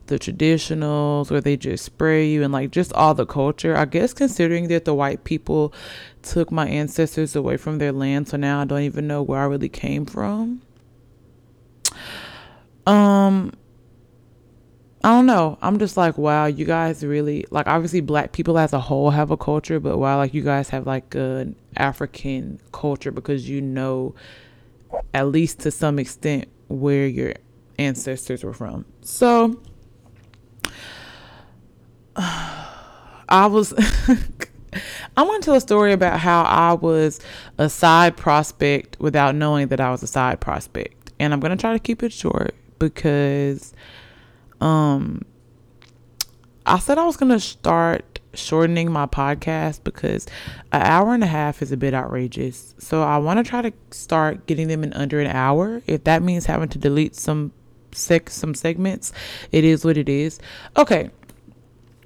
the 0.07 0.19
traditionals 0.19 1.29
where 1.31 1.39
they 1.39 1.55
just 1.55 1.85
spray 1.85 2.27
you 2.27 2.43
and 2.43 2.51
like 2.51 2.71
just 2.71 2.91
all 2.93 3.13
the 3.13 3.25
culture. 3.25 3.77
I 3.77 3.85
guess 3.85 4.13
considering 4.13 4.67
that 4.67 4.85
the 4.85 4.93
white 4.93 5.23
people 5.23 5.73
took 6.21 6.51
my 6.51 6.67
ancestors 6.67 7.35
away 7.35 7.57
from 7.57 7.77
their 7.77 7.91
land, 7.91 8.27
so 8.27 8.37
now 8.37 8.61
I 8.61 8.65
don't 8.65 8.81
even 8.81 9.07
know 9.07 9.21
where 9.21 9.39
I 9.39 9.45
really 9.45 9.69
came 9.69 10.05
from. 10.05 10.61
Um, 12.85 13.53
I 15.01 15.09
don't 15.09 15.25
know. 15.25 15.57
I'm 15.61 15.79
just 15.79 15.95
like, 15.95 16.17
wow, 16.17 16.45
you 16.45 16.65
guys 16.65 17.05
really 17.05 17.45
like 17.51 17.67
obviously 17.67 18.01
black 18.01 18.33
people 18.33 18.57
as 18.57 18.73
a 18.73 18.79
whole 18.79 19.11
have 19.11 19.31
a 19.31 19.37
culture, 19.37 19.79
but 19.79 19.97
wow, 19.97 20.17
like 20.17 20.33
you 20.33 20.41
guys 20.41 20.69
have 20.69 20.85
like 20.85 21.15
an 21.15 21.55
African 21.77 22.59
culture 22.73 23.11
because 23.11 23.49
you 23.49 23.61
know 23.61 24.13
at 25.13 25.27
least 25.27 25.59
to 25.61 25.71
some 25.71 25.99
extent 25.99 26.49
where 26.67 27.07
your 27.07 27.33
ancestors 27.77 28.43
were 28.43 28.53
from. 28.53 28.85
So 29.01 29.61
I 32.15 33.45
was 33.45 33.73
I 35.17 35.23
want 35.23 35.43
to 35.43 35.45
tell 35.45 35.55
a 35.55 35.61
story 35.61 35.93
about 35.93 36.19
how 36.19 36.43
I 36.43 36.73
was 36.73 37.21
a 37.57 37.69
side 37.69 38.17
prospect 38.17 38.97
without 38.99 39.33
knowing 39.33 39.69
that 39.69 39.79
I 39.79 39.91
was 39.91 40.03
a 40.03 40.07
side 40.07 40.41
prospect 40.41 41.13
and 41.19 41.33
I'm 41.33 41.39
gonna 41.39 41.57
try 41.57 41.71
to 41.71 41.79
keep 41.79 42.03
it 42.03 42.11
short 42.11 42.53
because 42.79 43.73
um 44.61 45.23
I 46.65 46.79
said 46.79 46.97
I 46.97 47.05
was 47.05 47.17
gonna 47.17 47.39
start 47.39 48.19
shortening 48.33 48.91
my 48.91 49.05
podcast 49.05 49.83
because 49.83 50.27
an 50.71 50.81
hour 50.81 51.13
and 51.13 51.23
a 51.23 51.27
half 51.27 51.61
is 51.61 51.71
a 51.71 51.77
bit 51.77 51.93
outrageous. 51.93 52.75
So 52.77 53.01
I 53.01 53.17
want 53.17 53.43
to 53.43 53.49
try 53.49 53.61
to 53.61 53.73
start 53.91 54.45
getting 54.45 54.67
them 54.67 54.83
in 54.83 54.93
under 54.93 55.19
an 55.19 55.27
hour. 55.27 55.81
If 55.87 56.03
that 56.03 56.21
means 56.21 56.45
having 56.45 56.69
to 56.69 56.77
delete 56.77 57.15
some 57.15 57.51
sec 57.91 58.29
some 58.29 58.53
segments, 58.53 59.11
it 59.51 59.63
is 59.63 59.83
what 59.83 59.97
it 59.97 60.09
is. 60.09 60.39
Okay. 60.77 61.09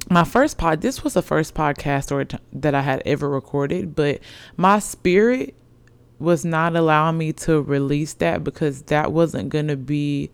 My 0.09 0.23
first 0.23 0.57
pod 0.57 0.81
this 0.81 1.03
was 1.03 1.13
the 1.13 1.21
first 1.21 1.53
podcast 1.55 2.11
or 2.11 2.25
t- 2.25 2.37
that 2.51 2.75
I 2.75 2.81
had 2.81 3.01
ever 3.05 3.29
recorded, 3.29 3.95
but 3.95 4.19
my 4.57 4.79
spirit 4.79 5.55
was 6.19 6.45
not 6.45 6.75
allowing 6.75 7.17
me 7.17 7.33
to 7.33 7.61
release 7.61 8.13
that 8.15 8.43
because 8.43 8.83
that 8.83 9.11
wasn't 9.11 9.49
going 9.49 9.67
to 9.67 9.77
be 9.77 10.29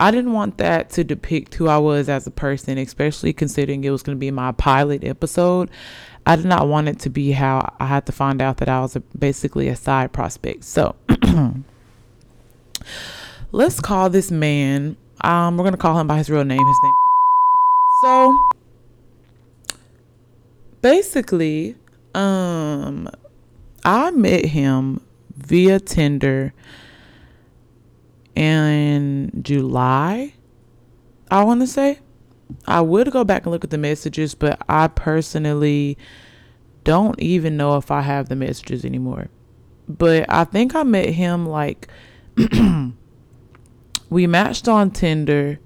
I 0.00 0.10
didn't 0.10 0.32
want 0.32 0.56
that 0.56 0.88
to 0.90 1.04
depict 1.04 1.54
who 1.56 1.68
I 1.68 1.76
was 1.76 2.08
as 2.08 2.26
a 2.26 2.30
person, 2.30 2.78
especially 2.78 3.34
considering 3.34 3.84
it 3.84 3.90
was 3.90 4.02
going 4.02 4.16
to 4.16 4.20
be 4.20 4.30
my 4.30 4.52
pilot 4.52 5.04
episode. 5.04 5.70
I 6.24 6.36
did 6.36 6.46
not 6.46 6.68
want 6.68 6.88
it 6.88 6.98
to 7.00 7.10
be 7.10 7.32
how 7.32 7.74
I 7.78 7.84
had 7.84 8.06
to 8.06 8.12
find 8.12 8.40
out 8.40 8.56
that 8.56 8.68
I 8.68 8.80
was 8.80 8.96
a, 8.96 9.00
basically 9.00 9.68
a 9.68 9.76
side 9.76 10.12
prospect. 10.12 10.64
So 10.64 10.96
let's 13.52 13.78
call 13.78 14.08
this 14.08 14.30
man. 14.30 14.96
Um, 15.20 15.58
we're 15.58 15.64
gonna 15.64 15.76
call 15.76 16.00
him 16.00 16.06
by 16.06 16.16
his 16.16 16.30
real 16.30 16.44
name. 16.44 16.66
His 16.66 16.78
name. 16.82 16.94
So 18.02 18.38
basically, 20.80 21.76
um, 22.14 23.06
I 23.84 24.10
met 24.12 24.46
him 24.46 25.02
via 25.36 25.78
Tinder 25.78 26.54
in 28.34 29.30
July, 29.42 30.34
I 31.30 31.44
want 31.44 31.60
to 31.60 31.66
say. 31.66 31.98
I 32.66 32.80
would 32.80 33.10
go 33.12 33.22
back 33.24 33.44
and 33.44 33.52
look 33.52 33.64
at 33.64 33.70
the 33.70 33.78
messages, 33.78 34.34
but 34.34 34.60
I 34.68 34.88
personally 34.88 35.96
don't 36.84 37.20
even 37.20 37.56
know 37.56 37.76
if 37.76 37.90
I 37.90 38.00
have 38.00 38.28
the 38.28 38.36
messages 38.36 38.84
anymore. 38.84 39.28
But 39.88 40.26
I 40.28 40.44
think 40.44 40.74
I 40.74 40.82
met 40.82 41.10
him 41.10 41.46
like 41.46 41.88
we 44.10 44.26
matched 44.26 44.68
on 44.68 44.90
Tinder 44.90 45.58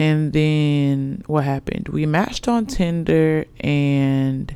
and 0.00 0.32
then 0.32 1.22
what 1.26 1.44
happened? 1.44 1.88
We 1.88 2.06
matched 2.06 2.48
on 2.48 2.64
Tinder 2.64 3.44
and 3.60 4.54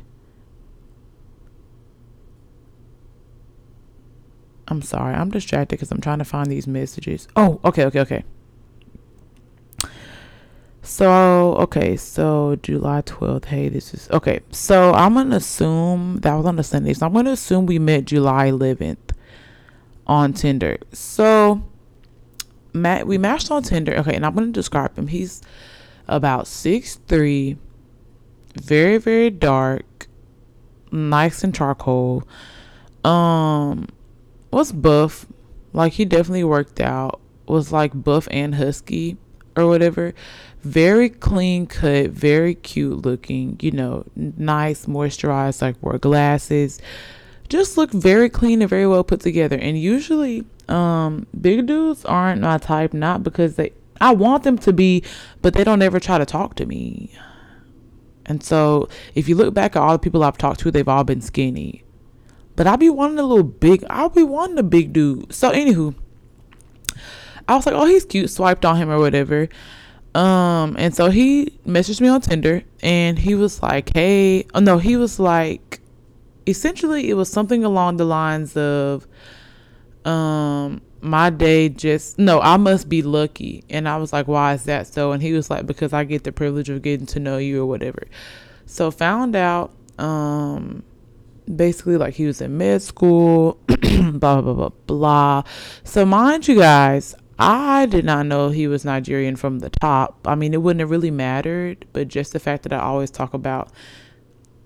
I'm 4.67 4.81
sorry. 4.81 5.13
I'm 5.13 5.29
distracted 5.29 5.75
because 5.75 5.91
I'm 5.91 6.01
trying 6.01 6.19
to 6.19 6.25
find 6.25 6.49
these 6.49 6.67
messages. 6.67 7.27
Oh, 7.35 7.59
okay, 7.63 7.85
okay, 7.85 7.99
okay. 7.99 8.23
So, 10.81 11.55
okay, 11.55 11.97
so 11.97 12.57
July 12.61 13.01
12th. 13.01 13.45
Hey, 13.45 13.69
this 13.69 13.93
is 13.93 14.09
okay. 14.11 14.41
So, 14.51 14.93
I'm 14.93 15.15
to 15.15 15.35
assume 15.35 16.17
that 16.17 16.33
was 16.35 16.45
on 16.45 16.59
a 16.59 16.63
Sunday. 16.63 16.93
So, 16.93 17.07
I'm 17.07 17.13
to 17.25 17.31
assume 17.31 17.65
we 17.65 17.79
met 17.79 18.05
July 18.05 18.51
11th 18.51 18.97
on 20.05 20.33
Tinder. 20.33 20.77
So, 20.93 21.63
Matt, 22.73 23.07
we 23.07 23.17
matched 23.17 23.49
on 23.51 23.63
Tinder. 23.63 23.95
Okay, 23.95 24.13
and 24.15 24.25
I'm 24.25 24.35
gonna 24.35 24.51
describe 24.51 24.97
him. 24.97 25.07
He's 25.07 25.41
about 26.07 26.45
six 26.45 26.95
three, 27.07 27.57
very 28.61 28.97
very 28.97 29.29
dark, 29.29 30.07
nice 30.91 31.43
and 31.43 31.55
charcoal. 31.55 32.27
Um, 33.03 33.87
was 34.51 34.71
buff, 34.71 35.25
like 35.73 35.93
he 35.93 36.05
definitely 36.05 36.43
worked 36.43 36.79
out. 36.79 37.19
Was 37.47 37.71
like 37.71 37.91
buff 37.93 38.27
and 38.31 38.55
husky 38.55 39.17
or 39.55 39.67
whatever. 39.67 40.13
Very 40.61 41.09
clean 41.09 41.67
cut, 41.67 42.09
very 42.09 42.55
cute 42.55 43.05
looking. 43.05 43.57
You 43.61 43.71
know, 43.71 44.05
nice, 44.15 44.87
moisturized. 44.87 45.61
Like 45.61 45.81
wore 45.81 45.99
glasses. 45.99 46.79
Just 47.47 47.77
looked 47.77 47.93
very 47.93 48.29
clean 48.29 48.61
and 48.61 48.69
very 48.69 48.87
well 48.87 49.03
put 49.03 49.21
together. 49.21 49.57
And 49.57 49.79
usually, 49.79 50.43
um, 50.67 51.27
big 51.39 51.67
dudes 51.67 52.03
aren't 52.03 52.41
my 52.41 52.57
type. 52.57 52.93
Not 52.93 53.21
because 53.21 53.55
they 53.55 53.73
I 54.01 54.13
want 54.13 54.43
them 54.43 54.57
to 54.59 54.73
be, 54.73 55.03
but 55.41 55.53
they 55.53 55.63
don't 55.63 55.81
ever 55.81 55.99
try 55.99 56.17
to 56.17 56.25
talk 56.25 56.55
to 56.55 56.65
me. 56.65 57.11
And 58.25 58.43
so, 58.43 58.89
if 59.13 59.29
you 59.29 59.35
look 59.35 59.53
back 59.53 59.75
at 59.75 59.81
all 59.81 59.93
the 59.93 59.99
people 59.99 60.23
I've 60.23 60.37
talked 60.37 60.59
to, 60.61 60.71
they've 60.71 60.87
all 60.87 61.03
been 61.03 61.21
skinny. 61.21 61.84
But 62.55 62.67
I'll 62.67 62.77
be 62.77 62.89
wanting 62.89 63.19
a 63.19 63.23
little 63.23 63.43
big. 63.43 63.83
I'll 63.89 64.09
be 64.09 64.23
wanting 64.23 64.57
a 64.57 64.63
big 64.63 64.93
dude. 64.93 65.33
So, 65.33 65.51
anywho, 65.51 65.93
I 67.47 67.55
was 67.55 67.65
like, 67.65 67.75
oh, 67.75 67.85
he's 67.85 68.05
cute. 68.05 68.29
Swiped 68.29 68.65
on 68.65 68.77
him 68.77 68.89
or 68.89 68.99
whatever. 68.99 69.49
Um, 70.13 70.75
and 70.79 70.95
so 70.95 71.09
he 71.09 71.57
messaged 71.67 71.99
me 71.99 72.07
on 72.07 72.21
Tinder, 72.21 72.63
and 72.81 73.19
he 73.19 73.35
was 73.35 73.61
like, 73.61 73.91
hey, 73.93 74.45
oh 74.53 74.61
no, 74.61 74.77
he 74.77 74.95
was 74.95 75.19
like, 75.19 75.81
essentially, 76.47 77.09
it 77.09 77.15
was 77.15 77.29
something 77.29 77.65
along 77.65 77.97
the 77.97 78.05
lines 78.05 78.55
of, 78.55 79.05
um, 80.05 80.81
my 81.05 81.29
day 81.29 81.69
just 81.69 82.17
no 82.17 82.41
i 82.41 82.57
must 82.57 82.89
be 82.89 83.03
lucky 83.03 83.63
and 83.69 83.87
i 83.87 83.95
was 83.95 84.11
like 84.11 84.27
why 84.27 84.55
is 84.55 84.63
that 84.63 84.87
so 84.87 85.11
and 85.11 85.21
he 85.21 85.33
was 85.33 85.51
like 85.51 85.67
because 85.67 85.93
i 85.93 86.03
get 86.03 86.23
the 86.23 86.31
privilege 86.31 86.67
of 86.67 86.81
getting 86.81 87.05
to 87.05 87.19
know 87.19 87.37
you 87.37 87.61
or 87.61 87.65
whatever 87.67 88.07
so 88.65 88.89
found 88.89 89.35
out 89.35 89.71
um 89.99 90.81
basically 91.53 91.97
like 91.97 92.13
he 92.13 92.25
was 92.25 92.41
in 92.41 92.57
med 92.57 92.81
school 92.81 93.59
blah 93.67 94.41
blah 94.41 94.53
blah 94.53 94.69
blah 94.87 95.43
so 95.83 96.05
mind 96.05 96.47
you 96.47 96.57
guys 96.57 97.15
i 97.37 97.85
did 97.85 98.05
not 98.05 98.25
know 98.25 98.49
he 98.49 98.67
was 98.67 98.83
nigerian 98.83 99.35
from 99.35 99.59
the 99.59 99.69
top 99.69 100.25
i 100.25 100.35
mean 100.35 100.53
it 100.53 100.61
wouldn't 100.61 100.79
have 100.79 100.89
really 100.89 101.11
mattered 101.11 101.85
but 101.93 102.07
just 102.07 102.33
the 102.33 102.39
fact 102.39 102.63
that 102.63 102.73
i 102.73 102.79
always 102.79 103.11
talk 103.11 103.33
about 103.33 103.71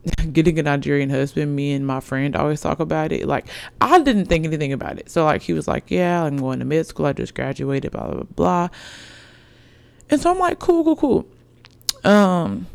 getting 0.34 0.58
a 0.60 0.64
Nigerian 0.64 1.10
husband, 1.10 1.56
me 1.56 1.74
and 1.74 1.86
my 1.86 2.00
friend 2.00 2.36
always 2.36 2.62
talk 2.62 2.80
about 2.80 3.12
it. 3.12 3.28
Like, 3.28 3.48
I 3.82 4.02
didn't 4.02 4.26
think 4.26 4.46
anything 4.46 4.74
about 4.74 4.98
it. 4.98 5.10
So, 5.10 5.26
like, 5.26 5.42
he 5.42 5.54
was 5.54 5.68
like, 5.68 5.92
Yeah, 5.92 6.24
I'm 6.24 6.38
going 6.38 6.60
to 6.60 6.66
mid 6.66 6.88
school. 6.88 7.06
I 7.06 7.14
just 7.14 7.36
graduated, 7.36 7.92
blah, 7.92 8.12
blah, 8.12 8.24
blah. 8.24 8.70
And 10.10 10.22
so 10.22 10.32
I'm 10.32 10.40
like, 10.40 10.60
Cool, 10.60 10.84
cool, 10.84 10.96
cool. 10.96 12.10
Um, 12.10 12.68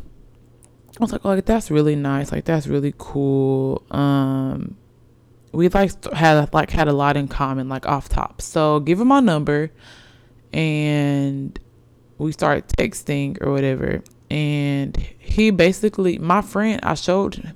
I 0.97 1.03
was 1.03 1.11
like, 1.11 1.21
oh, 1.25 1.29
like, 1.29 1.45
that's 1.45 1.69
really 1.69 1.95
nice. 1.95 2.31
Like, 2.31 2.45
that's 2.45 2.67
really 2.67 2.93
cool. 2.97 3.83
Um, 3.91 4.77
we 5.51 5.67
like 5.69 6.13
had 6.13 6.53
like 6.53 6.69
had 6.69 6.87
a 6.87 6.93
lot 6.93 7.17
in 7.17 7.27
common, 7.27 7.69
like 7.69 7.85
off 7.85 8.09
top. 8.09 8.41
So 8.41 8.79
give 8.79 8.99
him 8.99 9.07
my 9.07 9.19
number, 9.19 9.71
and 10.53 11.57
we 12.17 12.31
started 12.31 12.67
texting 12.67 13.37
or 13.41 13.51
whatever 13.51 14.01
and 14.29 14.97
he 15.19 15.51
basically 15.51 16.17
my 16.17 16.41
friend 16.41 16.79
I 16.83 16.95
showed 16.95 17.53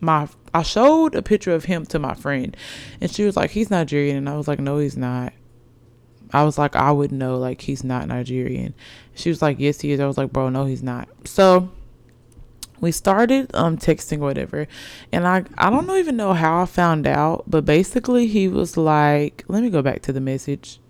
my 0.00 0.28
I 0.54 0.62
showed 0.62 1.14
a 1.14 1.22
picture 1.22 1.52
of 1.52 1.64
him 1.64 1.84
to 1.86 1.98
my 1.98 2.14
friend 2.14 2.56
and 3.00 3.10
she 3.10 3.24
was 3.24 3.36
like 3.36 3.50
he's 3.50 3.70
Nigerian 3.70 4.16
and 4.16 4.28
I 4.28 4.36
was 4.36 4.48
like 4.48 4.60
no 4.60 4.78
he's 4.78 4.96
not 4.96 5.32
I 6.32 6.44
was 6.44 6.58
like 6.58 6.76
I 6.76 6.90
would 6.90 7.12
know 7.12 7.38
like 7.38 7.60
he's 7.60 7.84
not 7.84 8.08
Nigerian 8.08 8.74
she 9.14 9.28
was 9.28 9.42
like 9.42 9.58
yes 9.58 9.80
he 9.80 9.92
is 9.92 10.00
I 10.00 10.06
was 10.06 10.16
like 10.16 10.32
bro 10.32 10.48
no 10.48 10.64
he's 10.64 10.82
not 10.82 11.08
so 11.24 11.70
we 12.80 12.92
started 12.92 13.50
um 13.54 13.76
texting 13.76 14.18
whatever 14.18 14.66
and 15.12 15.26
I 15.26 15.44
I 15.56 15.70
don't 15.70 15.90
even 15.90 16.16
know 16.16 16.32
how 16.32 16.62
I 16.62 16.66
found 16.66 17.06
out 17.06 17.44
but 17.46 17.64
basically 17.64 18.26
he 18.26 18.48
was 18.48 18.76
like 18.76 19.44
let 19.48 19.62
me 19.62 19.70
go 19.70 19.82
back 19.82 20.02
to 20.02 20.12
the 20.12 20.20
message 20.20 20.80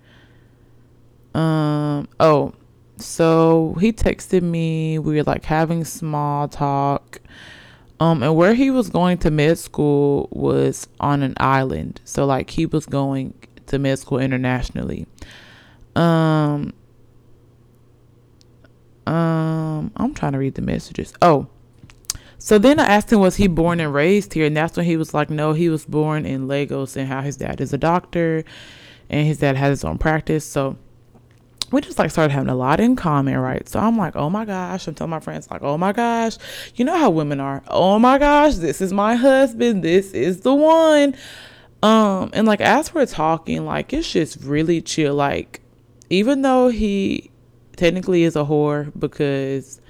um 1.34 2.08
oh 2.18 2.54
so 2.98 3.76
he 3.80 3.92
texted 3.92 4.42
me. 4.42 4.98
We 4.98 5.16
were 5.16 5.22
like 5.22 5.44
having 5.44 5.84
small 5.84 6.48
talk. 6.48 7.20
Um, 7.98 8.22
and 8.22 8.36
where 8.36 8.54
he 8.54 8.70
was 8.70 8.90
going 8.90 9.18
to 9.18 9.30
med 9.30 9.58
school 9.58 10.28
was 10.30 10.86
on 11.00 11.22
an 11.22 11.34
island. 11.38 12.00
So 12.04 12.26
like 12.26 12.50
he 12.50 12.66
was 12.66 12.86
going 12.86 13.34
to 13.66 13.78
med 13.78 13.98
school 13.98 14.18
internationally. 14.18 15.06
Um, 15.94 16.74
um, 19.06 19.92
I'm 19.96 20.14
trying 20.14 20.32
to 20.32 20.38
read 20.38 20.54
the 20.54 20.62
messages. 20.62 21.14
Oh, 21.22 21.48
so 22.38 22.58
then 22.58 22.78
I 22.78 22.86
asked 22.86 23.12
him, 23.12 23.20
was 23.20 23.36
he 23.36 23.46
born 23.46 23.80
and 23.80 23.92
raised 23.92 24.34
here? 24.34 24.46
And 24.46 24.56
that's 24.56 24.76
when 24.76 24.86
he 24.86 24.96
was 24.96 25.14
like, 25.14 25.30
no, 25.30 25.52
he 25.52 25.68
was 25.68 25.84
born 25.84 26.26
in 26.26 26.48
Lagos 26.48 26.96
and 26.96 27.08
how 27.08 27.22
his 27.22 27.36
dad 27.36 27.60
is 27.60 27.72
a 27.72 27.78
doctor 27.78 28.44
and 29.08 29.26
his 29.26 29.38
dad 29.38 29.56
has 29.56 29.70
his 29.70 29.84
own 29.84 29.98
practice. 29.98 30.44
So 30.44 30.76
we 31.72 31.80
just 31.80 31.98
like 31.98 32.10
started 32.10 32.32
having 32.32 32.48
a 32.48 32.54
lot 32.54 32.78
in 32.80 32.94
common, 32.94 33.36
right? 33.38 33.68
So 33.68 33.80
I'm 33.80 33.96
like, 33.96 34.14
oh 34.16 34.30
my 34.30 34.44
gosh. 34.44 34.86
I'm 34.86 34.94
telling 34.94 35.10
my 35.10 35.20
friends, 35.20 35.50
like, 35.50 35.62
oh 35.62 35.78
my 35.78 35.92
gosh, 35.92 36.36
you 36.74 36.84
know 36.84 36.96
how 36.96 37.10
women 37.10 37.40
are. 37.40 37.62
Oh 37.68 37.98
my 37.98 38.18
gosh, 38.18 38.56
this 38.56 38.80
is 38.80 38.92
my 38.92 39.14
husband. 39.14 39.82
This 39.82 40.12
is 40.12 40.40
the 40.40 40.54
one. 40.54 41.16
Um, 41.82 42.30
and 42.32 42.46
like 42.46 42.60
as 42.60 42.94
we're 42.94 43.06
talking, 43.06 43.64
like 43.64 43.92
it's 43.92 44.10
just 44.10 44.42
really 44.42 44.80
chill. 44.80 45.14
Like, 45.14 45.60
even 46.10 46.42
though 46.42 46.68
he 46.68 47.30
technically 47.76 48.22
is 48.22 48.36
a 48.36 48.44
whore 48.44 48.92
because 48.98 49.80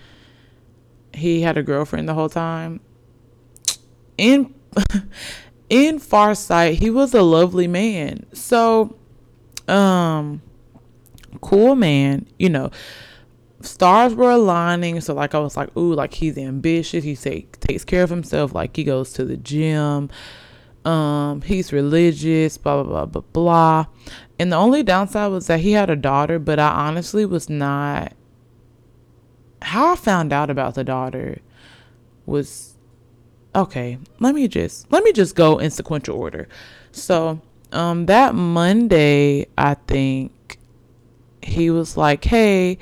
he 1.16 1.40
had 1.42 1.56
a 1.56 1.62
girlfriend 1.62 2.08
the 2.08 2.14
whole 2.14 2.28
time, 2.28 2.80
in 4.18 4.54
in 5.70 5.98
Farsight, 5.98 6.74
he 6.74 6.90
was 6.90 7.14
a 7.14 7.22
lovely 7.22 7.66
man. 7.66 8.26
So, 8.32 8.96
um 9.68 10.42
cool 11.40 11.76
man, 11.76 12.26
you 12.38 12.48
know. 12.48 12.70
Stars 13.62 14.14
were 14.14 14.30
aligning, 14.30 15.00
so 15.00 15.14
like 15.14 15.34
I 15.34 15.38
was 15.38 15.56
like, 15.56 15.74
ooh, 15.76 15.94
like 15.94 16.14
he's 16.14 16.38
ambitious. 16.38 17.02
He 17.04 17.14
say 17.14 17.46
takes 17.60 17.84
care 17.84 18.02
of 18.02 18.10
himself. 18.10 18.54
Like 18.54 18.76
he 18.76 18.84
goes 18.84 19.12
to 19.14 19.24
the 19.24 19.36
gym. 19.36 20.10
Um, 20.84 21.40
he's 21.42 21.72
religious. 21.72 22.58
Blah 22.58 22.82
blah 22.82 23.06
blah 23.06 23.22
blah 23.22 23.22
blah. 23.32 23.86
And 24.38 24.52
the 24.52 24.56
only 24.56 24.82
downside 24.82 25.32
was 25.32 25.46
that 25.46 25.60
he 25.60 25.72
had 25.72 25.90
a 25.90 25.96
daughter, 25.96 26.38
but 26.38 26.58
I 26.58 26.68
honestly 26.68 27.24
was 27.24 27.48
not. 27.48 28.12
How 29.66 29.92
I 29.92 29.96
found 29.96 30.32
out 30.32 30.48
about 30.48 30.76
the 30.76 30.84
daughter 30.84 31.38
was 32.24 32.76
okay. 33.52 33.98
Let 34.20 34.32
me 34.32 34.46
just 34.46 34.90
let 34.92 35.02
me 35.02 35.10
just 35.10 35.34
go 35.34 35.58
in 35.58 35.72
sequential 35.72 36.16
order. 36.16 36.46
So, 36.92 37.40
um, 37.72 38.06
that 38.06 38.36
Monday, 38.36 39.46
I 39.58 39.74
think 39.74 40.58
he 41.42 41.68
was 41.70 41.96
like, 41.96 42.24
"Hey, 42.24 42.78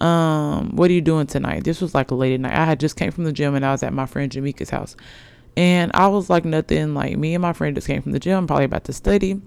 um, 0.00 0.74
what 0.76 0.88
are 0.90 0.94
you 0.94 1.02
doing 1.02 1.26
tonight?" 1.26 1.64
This 1.64 1.82
was 1.82 1.94
like 1.94 2.10
a 2.10 2.14
late 2.14 2.32
at 2.32 2.40
night. 2.40 2.54
I 2.54 2.64
had 2.64 2.80
just 2.80 2.96
came 2.96 3.10
from 3.10 3.24
the 3.24 3.32
gym 3.32 3.54
and 3.54 3.66
I 3.66 3.72
was 3.72 3.82
at 3.82 3.92
my 3.92 4.06
friend 4.06 4.32
Jamaica's 4.32 4.70
house, 4.70 4.96
and 5.58 5.90
I 5.92 6.08
was 6.08 6.30
like, 6.30 6.46
"Nothing." 6.46 6.94
Like 6.94 7.18
me 7.18 7.34
and 7.34 7.42
my 7.42 7.52
friend 7.52 7.74
just 7.74 7.86
came 7.86 8.00
from 8.00 8.12
the 8.12 8.18
gym, 8.18 8.46
probably 8.46 8.64
about 8.64 8.84
to 8.84 8.94
study. 8.94 9.42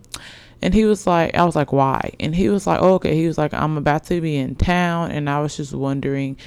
And 0.61 0.73
he 0.73 0.85
was 0.85 1.07
like, 1.07 1.35
I 1.35 1.43
was 1.43 1.55
like, 1.55 1.73
why? 1.73 2.11
And 2.19 2.35
he 2.35 2.49
was 2.49 2.67
like, 2.67 2.81
oh, 2.81 2.95
okay. 2.95 3.15
He 3.15 3.27
was 3.27 3.37
like, 3.37 3.53
I'm 3.53 3.77
about 3.77 4.03
to 4.05 4.21
be 4.21 4.37
in 4.37 4.55
town, 4.55 5.11
and 5.11 5.29
I 5.29 5.41
was 5.41 5.57
just 5.57 5.73
wondering 5.73 6.37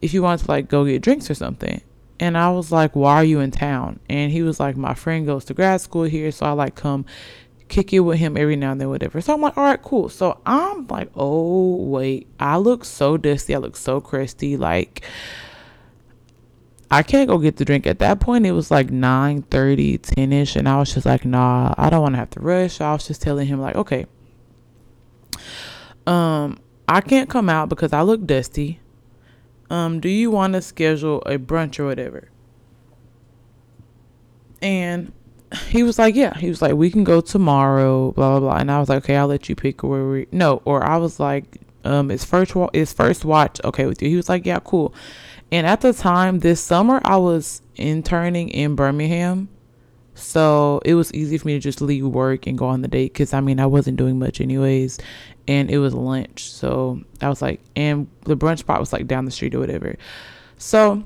if 0.00 0.14
you 0.14 0.22
wanted 0.22 0.44
to 0.44 0.50
like 0.50 0.68
go 0.68 0.84
get 0.84 1.02
drinks 1.02 1.30
or 1.30 1.34
something. 1.34 1.80
And 2.20 2.38
I 2.38 2.50
was 2.50 2.70
like, 2.70 2.94
why 2.94 3.16
are 3.16 3.24
you 3.24 3.40
in 3.40 3.50
town? 3.50 3.98
And 4.08 4.30
he 4.30 4.42
was 4.42 4.60
like, 4.60 4.76
my 4.76 4.94
friend 4.94 5.26
goes 5.26 5.44
to 5.46 5.54
grad 5.54 5.80
school 5.80 6.04
here, 6.04 6.30
so 6.30 6.46
I 6.46 6.52
like 6.52 6.76
come 6.76 7.04
kick 7.68 7.92
it 7.92 8.00
with 8.00 8.18
him 8.18 8.36
every 8.36 8.56
now 8.56 8.72
and 8.72 8.80
then, 8.80 8.88
whatever. 8.88 9.20
So 9.20 9.34
I'm 9.34 9.40
like, 9.40 9.56
all 9.56 9.64
right, 9.64 9.82
cool. 9.82 10.08
So 10.08 10.40
I'm 10.46 10.86
like, 10.86 11.10
oh 11.16 11.76
wait, 11.76 12.28
I 12.38 12.58
look 12.58 12.84
so 12.84 13.16
dusty, 13.16 13.54
I 13.54 13.58
look 13.58 13.76
so 13.76 14.00
crusty, 14.00 14.56
like 14.56 15.02
I 16.94 17.02
can't 17.02 17.28
go 17.28 17.38
get 17.38 17.56
the 17.56 17.64
drink. 17.64 17.88
At 17.88 17.98
that 17.98 18.20
point, 18.20 18.46
it 18.46 18.52
was 18.52 18.70
like 18.70 18.88
9 18.88 19.42
30, 19.42 19.98
10 19.98 20.32
ish, 20.32 20.54
and 20.54 20.68
I 20.68 20.78
was 20.78 20.94
just 20.94 21.04
like, 21.04 21.24
nah, 21.24 21.74
I 21.76 21.90
don't 21.90 22.02
want 22.02 22.14
to 22.14 22.18
have 22.18 22.30
to 22.30 22.40
rush. 22.40 22.80
I 22.80 22.92
was 22.92 23.06
just 23.08 23.20
telling 23.20 23.48
him, 23.48 23.60
like, 23.60 23.74
okay, 23.74 24.06
um, 26.06 26.58
I 26.88 27.00
can't 27.00 27.28
come 27.28 27.48
out 27.48 27.68
because 27.68 27.92
I 27.92 28.02
look 28.02 28.24
dusty. 28.24 28.80
Um, 29.70 29.98
do 29.98 30.08
you 30.08 30.30
want 30.30 30.52
to 30.52 30.62
schedule 30.62 31.20
a 31.22 31.36
brunch 31.36 31.80
or 31.80 31.86
whatever? 31.86 32.28
And 34.62 35.12
he 35.66 35.82
was 35.82 35.98
like, 35.98 36.14
yeah. 36.14 36.38
He 36.38 36.48
was 36.48 36.62
like, 36.62 36.74
we 36.74 36.90
can 36.90 37.02
go 37.02 37.20
tomorrow, 37.20 38.12
blah 38.12 38.38
blah 38.38 38.40
blah. 38.50 38.58
And 38.58 38.70
I 38.70 38.78
was 38.78 38.88
like, 38.88 39.04
okay, 39.04 39.16
I'll 39.16 39.26
let 39.26 39.48
you 39.48 39.56
pick 39.56 39.82
where 39.82 40.06
we. 40.06 40.26
No, 40.30 40.62
or 40.64 40.84
I 40.84 40.98
was 40.98 41.18
like, 41.18 41.60
um, 41.82 42.12
it's 42.12 42.24
first 42.24 42.52
it's 42.72 42.92
first 42.92 43.24
watch 43.24 43.60
okay 43.64 43.86
with 43.86 44.00
you. 44.00 44.08
He 44.08 44.16
was 44.16 44.28
like, 44.28 44.46
yeah, 44.46 44.60
cool. 44.60 44.94
And 45.54 45.68
at 45.68 45.82
the 45.82 45.92
time, 45.92 46.40
this 46.40 46.60
summer, 46.60 47.00
I 47.04 47.16
was 47.16 47.62
interning 47.76 48.48
in 48.48 48.74
Birmingham, 48.74 49.48
So 50.14 50.80
it 50.84 50.94
was 50.96 51.14
easy 51.14 51.38
for 51.38 51.46
me 51.46 51.52
to 51.54 51.60
just 51.60 51.80
leave 51.80 52.04
work 52.04 52.48
and 52.48 52.58
go 52.58 52.66
on 52.66 52.82
the 52.82 52.88
date 52.88 53.12
because 53.12 53.32
I 53.32 53.40
mean, 53.40 53.60
I 53.60 53.66
wasn't 53.66 53.96
doing 53.96 54.18
much 54.18 54.40
anyways. 54.40 54.98
And 55.46 55.70
it 55.70 55.78
was 55.78 55.94
lunch. 55.94 56.50
So 56.50 57.02
I 57.20 57.28
was 57.28 57.40
like, 57.40 57.60
and 57.76 58.08
the 58.24 58.36
brunch 58.36 58.58
spot 58.58 58.80
was 58.80 58.92
like 58.92 59.06
down 59.06 59.26
the 59.26 59.30
street 59.30 59.54
or 59.54 59.60
whatever. 59.60 59.94
So 60.58 61.04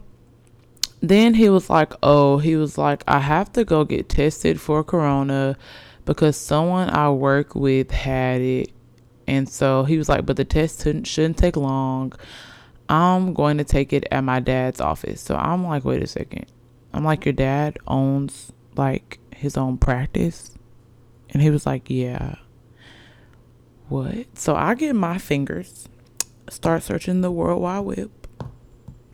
then 1.02 1.34
he 1.34 1.50
was 1.50 1.68
like, 1.68 1.92
oh, 2.02 2.38
he 2.38 2.56
was 2.56 2.78
like, 2.78 3.04
I 3.06 3.18
have 3.18 3.52
to 3.52 3.66
go 3.66 3.84
get 3.84 4.08
tested 4.08 4.58
for 4.62 4.82
corona 4.82 5.58
because 6.06 6.38
someone 6.38 6.88
I 6.88 7.10
work 7.10 7.54
with 7.54 7.90
had 7.90 8.40
it. 8.40 8.72
And 9.26 9.46
so 9.46 9.84
he 9.84 9.98
was 9.98 10.08
like, 10.08 10.24
but 10.24 10.38
the 10.38 10.46
test 10.46 10.84
shouldn't, 10.84 11.06
shouldn't 11.06 11.36
take 11.36 11.58
long. 11.58 12.14
I'm 12.88 13.34
going 13.34 13.58
to 13.58 13.64
take 13.64 13.92
it 13.92 14.06
at 14.10 14.24
my 14.24 14.40
dad's 14.40 14.80
office. 14.80 15.20
So 15.20 15.36
I'm 15.36 15.66
like, 15.66 15.84
wait 15.84 16.02
a 16.02 16.06
second. 16.06 16.46
I'm 16.92 17.04
like, 17.04 17.24
your 17.24 17.34
dad 17.34 17.78
owns 17.86 18.52
like 18.76 19.18
his 19.34 19.56
own 19.56 19.78
practice? 19.78 20.52
And 21.30 21.42
he 21.42 21.50
was 21.50 21.66
like, 21.66 21.90
yeah. 21.90 22.36
What? 23.88 24.38
So 24.38 24.54
I 24.54 24.74
get 24.74 24.94
my 24.94 25.18
fingers, 25.18 25.88
start 26.48 26.82
searching 26.82 27.20
the 27.20 27.30
World 27.30 27.62
Wide 27.62 27.80
Web. 27.80 28.10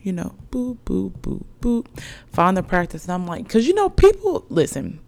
You 0.01 0.13
know, 0.13 0.35
boop, 0.51 0.77
boop, 0.85 1.13
boop, 1.19 1.43
boop. 1.61 1.87
Find 2.31 2.55
the 2.55 2.63
practice. 2.63 3.05
And 3.05 3.13
I'm 3.13 3.25
like, 3.25 3.43
because 3.43 3.67
you 3.67 3.73
know, 3.73 3.89
people, 3.89 4.45
listen, 4.49 4.99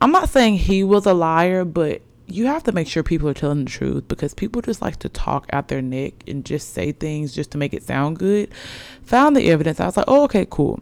I'm 0.00 0.10
not 0.10 0.28
saying 0.28 0.56
he 0.56 0.82
was 0.82 1.06
a 1.06 1.14
liar, 1.14 1.64
but 1.64 2.02
you 2.30 2.46
have 2.46 2.62
to 2.64 2.72
make 2.72 2.86
sure 2.86 3.02
people 3.02 3.28
are 3.28 3.34
telling 3.34 3.64
the 3.64 3.70
truth 3.70 4.06
because 4.06 4.34
people 4.34 4.60
just 4.60 4.82
like 4.82 4.96
to 4.96 5.08
talk 5.08 5.46
out 5.52 5.68
their 5.68 5.80
neck 5.80 6.12
and 6.26 6.44
just 6.44 6.74
say 6.74 6.92
things 6.92 7.34
just 7.34 7.50
to 7.52 7.58
make 7.58 7.72
it 7.72 7.82
sound 7.82 8.18
good. 8.18 8.50
Found 9.04 9.34
the 9.34 9.50
evidence. 9.50 9.80
I 9.80 9.86
was 9.86 9.96
like, 9.96 10.06
oh, 10.08 10.24
okay, 10.24 10.46
cool. 10.48 10.80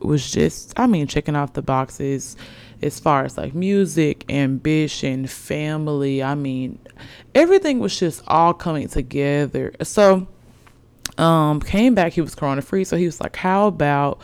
It 0.00 0.06
was 0.06 0.30
just, 0.30 0.72
I 0.78 0.86
mean, 0.86 1.06
checking 1.06 1.36
off 1.36 1.52
the 1.52 1.62
boxes 1.62 2.36
as 2.82 2.98
far 2.98 3.24
as 3.24 3.36
like 3.36 3.54
music, 3.54 4.24
ambition, 4.30 5.26
family. 5.26 6.22
I 6.22 6.34
mean, 6.34 6.78
everything 7.34 7.78
was 7.78 7.98
just 7.98 8.22
all 8.26 8.54
coming 8.54 8.88
together. 8.88 9.74
So, 9.82 10.26
um, 11.18 11.60
came 11.60 11.94
back. 11.94 12.14
He 12.14 12.22
was 12.22 12.34
corona 12.34 12.62
free. 12.62 12.84
So 12.84 12.96
he 12.96 13.04
was 13.04 13.20
like, 13.20 13.36
how 13.36 13.66
about, 13.66 14.20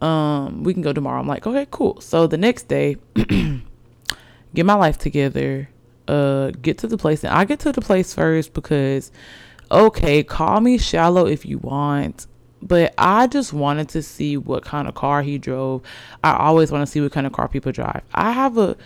um, 0.00 0.64
we 0.64 0.72
can 0.72 0.82
go 0.82 0.92
tomorrow. 0.92 1.20
I'm 1.20 1.28
like, 1.28 1.46
okay, 1.46 1.66
cool. 1.70 2.00
So 2.00 2.26
the 2.26 2.38
next 2.38 2.64
day, 2.64 2.96
get 4.54 4.64
my 4.64 4.74
life 4.74 4.98
together, 4.98 5.68
uh, 6.08 6.50
get 6.62 6.78
to 6.78 6.86
the 6.86 6.96
place. 6.96 7.24
And 7.24 7.34
I 7.34 7.44
get 7.44 7.60
to 7.60 7.72
the 7.72 7.80
place 7.80 8.14
first 8.14 8.54
because, 8.54 9.10
okay, 9.70 10.22
call 10.22 10.60
me 10.60 10.78
shallow 10.78 11.26
if 11.26 11.44
you 11.44 11.58
want. 11.58 12.26
But 12.62 12.94
I 12.96 13.26
just 13.26 13.52
wanted 13.52 13.90
to 13.90 14.02
see 14.02 14.38
what 14.38 14.64
kind 14.64 14.88
of 14.88 14.94
car 14.94 15.22
he 15.22 15.36
drove. 15.36 15.82
I 16.22 16.34
always 16.34 16.72
want 16.72 16.86
to 16.86 16.90
see 16.90 17.00
what 17.00 17.12
kind 17.12 17.26
of 17.26 17.32
car 17.32 17.46
people 17.46 17.72
drive. 17.72 18.02
I 18.14 18.32
have 18.32 18.56
a 18.56 18.76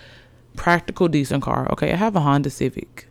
practical, 0.57 1.07
decent 1.07 1.45
car. 1.45 1.71
Okay, 1.73 1.93
I 1.93 1.97
have 1.97 2.17
a 2.17 2.21
Honda 2.21 2.51
Civic. 2.51 3.07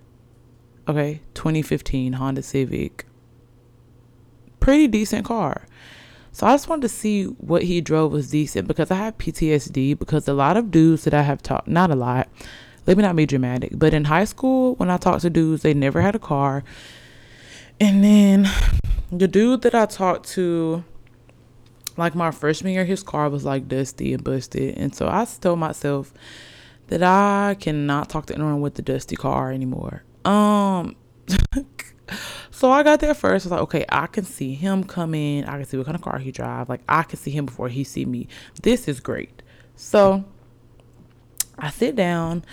Okay, 0.87 1.21
2015 1.35 2.13
Honda 2.13 2.41
Civic. 2.43 3.05
Pretty 4.59 4.87
decent 4.87 5.25
car. 5.25 5.65
So 6.37 6.45
I 6.45 6.53
just 6.53 6.69
wanted 6.69 6.83
to 6.83 6.89
see 6.89 7.23
what 7.23 7.63
he 7.63 7.81
drove 7.81 8.11
was 8.11 8.29
decent 8.29 8.67
because 8.67 8.91
I 8.91 8.95
have 8.97 9.17
PTSD 9.17 9.97
because 9.97 10.27
a 10.27 10.35
lot 10.35 10.55
of 10.55 10.69
dudes 10.69 11.03
that 11.05 11.15
I 11.15 11.23
have 11.23 11.41
talked, 11.41 11.67
not 11.67 11.89
a 11.89 11.95
lot, 11.95 12.29
let 12.85 12.95
me 12.95 13.01
not 13.01 13.15
be 13.15 13.25
dramatic, 13.25 13.71
but 13.73 13.91
in 13.91 14.03
high 14.03 14.25
school 14.25 14.75
when 14.75 14.91
I 14.91 14.97
talked 14.97 15.23
to 15.23 15.31
dudes, 15.31 15.63
they 15.63 15.73
never 15.73 15.99
had 15.99 16.13
a 16.13 16.19
car. 16.19 16.63
And 17.79 18.03
then 18.03 18.47
the 19.11 19.27
dude 19.27 19.63
that 19.63 19.73
I 19.73 19.87
talked 19.87 20.29
to, 20.33 20.83
like 21.97 22.13
my 22.13 22.29
freshman 22.29 22.71
year, 22.71 22.85
his 22.85 23.01
car 23.01 23.29
was 23.29 23.43
like 23.43 23.67
dusty 23.67 24.13
and 24.13 24.23
busted. 24.23 24.77
And 24.77 24.93
so 24.93 25.07
I 25.07 25.25
told 25.25 25.57
myself 25.57 26.13
that 26.89 27.01
I 27.01 27.55
cannot 27.59 28.09
talk 28.09 28.27
to 28.27 28.35
anyone 28.35 28.61
with 28.61 28.75
the 28.75 28.83
dusty 28.83 29.15
car 29.15 29.51
anymore. 29.51 30.03
Um, 30.23 30.97
So 32.51 32.71
I 32.71 32.83
got 32.83 32.99
there 32.99 33.13
first. 33.13 33.45
I 33.45 33.49
was 33.49 33.51
like, 33.51 33.61
okay, 33.61 33.85
I 33.89 34.07
can 34.07 34.23
see 34.23 34.55
him 34.55 34.83
come 34.83 35.13
in. 35.13 35.45
I 35.45 35.57
can 35.57 35.65
see 35.65 35.77
what 35.77 35.85
kind 35.85 35.95
of 35.95 36.01
car 36.01 36.17
he 36.17 36.31
drive. 36.31 36.69
Like 36.69 36.81
I 36.89 37.03
can 37.03 37.19
see 37.19 37.31
him 37.31 37.45
before 37.45 37.69
he 37.69 37.83
see 37.83 38.05
me. 38.05 38.27
This 38.61 38.87
is 38.87 38.99
great. 38.99 39.43
So 39.75 40.25
I 41.59 41.69
sit 41.69 41.95
down 41.95 42.43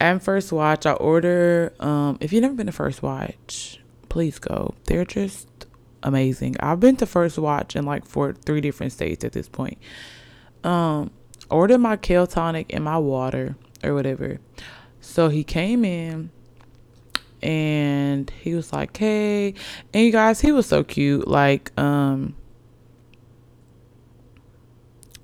and 0.00 0.22
first 0.22 0.52
watch. 0.52 0.86
I 0.86 0.92
order. 0.92 1.72
Um, 1.80 2.18
if 2.20 2.32
you've 2.32 2.42
never 2.42 2.54
been 2.54 2.66
to 2.66 2.72
First 2.72 3.02
Watch, 3.02 3.80
please 4.08 4.38
go. 4.38 4.74
They're 4.84 5.04
just 5.04 5.48
amazing. 6.02 6.56
I've 6.60 6.80
been 6.80 6.96
to 6.96 7.06
First 7.06 7.38
Watch 7.38 7.76
in 7.76 7.84
like 7.84 8.04
four, 8.04 8.32
three 8.32 8.60
different 8.60 8.92
states 8.92 9.24
at 9.24 9.32
this 9.32 9.48
point. 9.48 9.78
Um, 10.64 11.10
ordered 11.50 11.78
my 11.78 11.96
kale 11.96 12.26
tonic 12.26 12.72
and 12.72 12.84
my 12.84 12.98
water 12.98 13.56
or 13.84 13.94
whatever. 13.94 14.40
So 15.00 15.28
he 15.28 15.44
came 15.44 15.84
in 15.84 16.30
and 17.42 18.30
he 18.30 18.54
was 18.54 18.72
like, 18.72 18.96
"Hey," 18.96 19.54
and 19.92 20.04
you 20.04 20.12
guys, 20.12 20.40
he 20.40 20.52
was 20.52 20.66
so 20.66 20.82
cute. 20.84 21.28
Like, 21.28 21.72
um, 21.78 22.34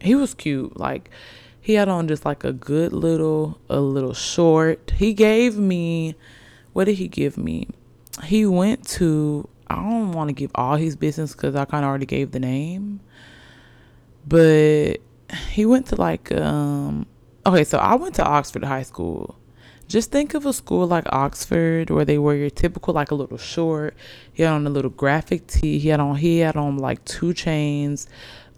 he 0.00 0.14
was 0.14 0.34
cute. 0.34 0.76
Like, 0.76 1.10
he 1.60 1.74
had 1.74 1.88
on 1.88 2.08
just 2.08 2.24
like 2.24 2.44
a 2.44 2.52
good 2.52 2.92
little, 2.92 3.60
a 3.68 3.80
little 3.80 4.14
short. 4.14 4.92
He 4.96 5.14
gave 5.14 5.56
me, 5.56 6.14
what 6.72 6.84
did 6.84 6.96
he 6.96 7.08
give 7.08 7.38
me? 7.38 7.68
He 8.24 8.46
went 8.46 8.86
to. 8.88 9.48
I 9.68 9.76
don't 9.76 10.12
want 10.12 10.28
to 10.28 10.34
give 10.34 10.50
all 10.54 10.76
his 10.76 10.96
business 10.96 11.32
because 11.32 11.54
I 11.54 11.64
kind 11.64 11.84
of 11.84 11.88
already 11.88 12.04
gave 12.04 12.32
the 12.32 12.40
name, 12.40 13.00
but 14.26 14.96
he 15.48 15.64
went 15.64 15.86
to 15.86 15.96
like 15.96 16.30
um. 16.32 17.06
Okay, 17.46 17.64
so 17.64 17.78
I 17.78 17.94
went 17.94 18.14
to 18.16 18.24
Oxford 18.24 18.64
High 18.64 18.82
School 18.82 19.36
just 19.92 20.10
think 20.10 20.32
of 20.32 20.46
a 20.46 20.54
school 20.54 20.86
like 20.86 21.04
Oxford 21.12 21.90
where 21.90 22.06
they 22.06 22.16
wear 22.16 22.34
your 22.34 22.48
typical 22.48 22.94
like 22.94 23.10
a 23.10 23.14
little 23.14 23.36
short. 23.36 23.94
He 24.32 24.42
had 24.42 24.52
on 24.52 24.66
a 24.66 24.70
little 24.70 24.90
graphic 24.90 25.46
tee. 25.46 25.78
He 25.78 25.90
had 25.90 26.00
on 26.00 26.16
he 26.16 26.38
had 26.38 26.56
on 26.56 26.78
like 26.78 27.04
two 27.04 27.34
chains, 27.34 28.08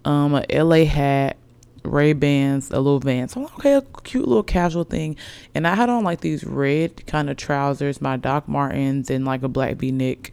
um, 0.05 0.33
a 0.33 0.45
LA 0.49 0.85
hat, 0.85 1.35
Ray 1.83 2.13
Bans, 2.13 2.71
a 2.71 2.79
little 2.79 3.01
van. 3.01 3.27
So 3.27 3.43
okay, 3.57 3.73
a 3.73 3.81
cute 4.03 4.25
little 4.25 4.43
casual 4.43 4.85
thing. 4.85 5.17
And 5.53 5.67
I 5.67 5.75
had 5.75 5.89
on 5.89 6.05
like 6.05 6.21
these 6.21 6.45
red 6.45 7.05
kind 7.05 7.29
of 7.29 7.35
trousers, 7.35 7.99
my 7.99 8.15
Doc 8.15 8.47
Martens, 8.47 9.09
and 9.09 9.25
like 9.25 9.43
a 9.43 9.49
black 9.49 9.75
V 9.75 9.91
neck, 9.91 10.31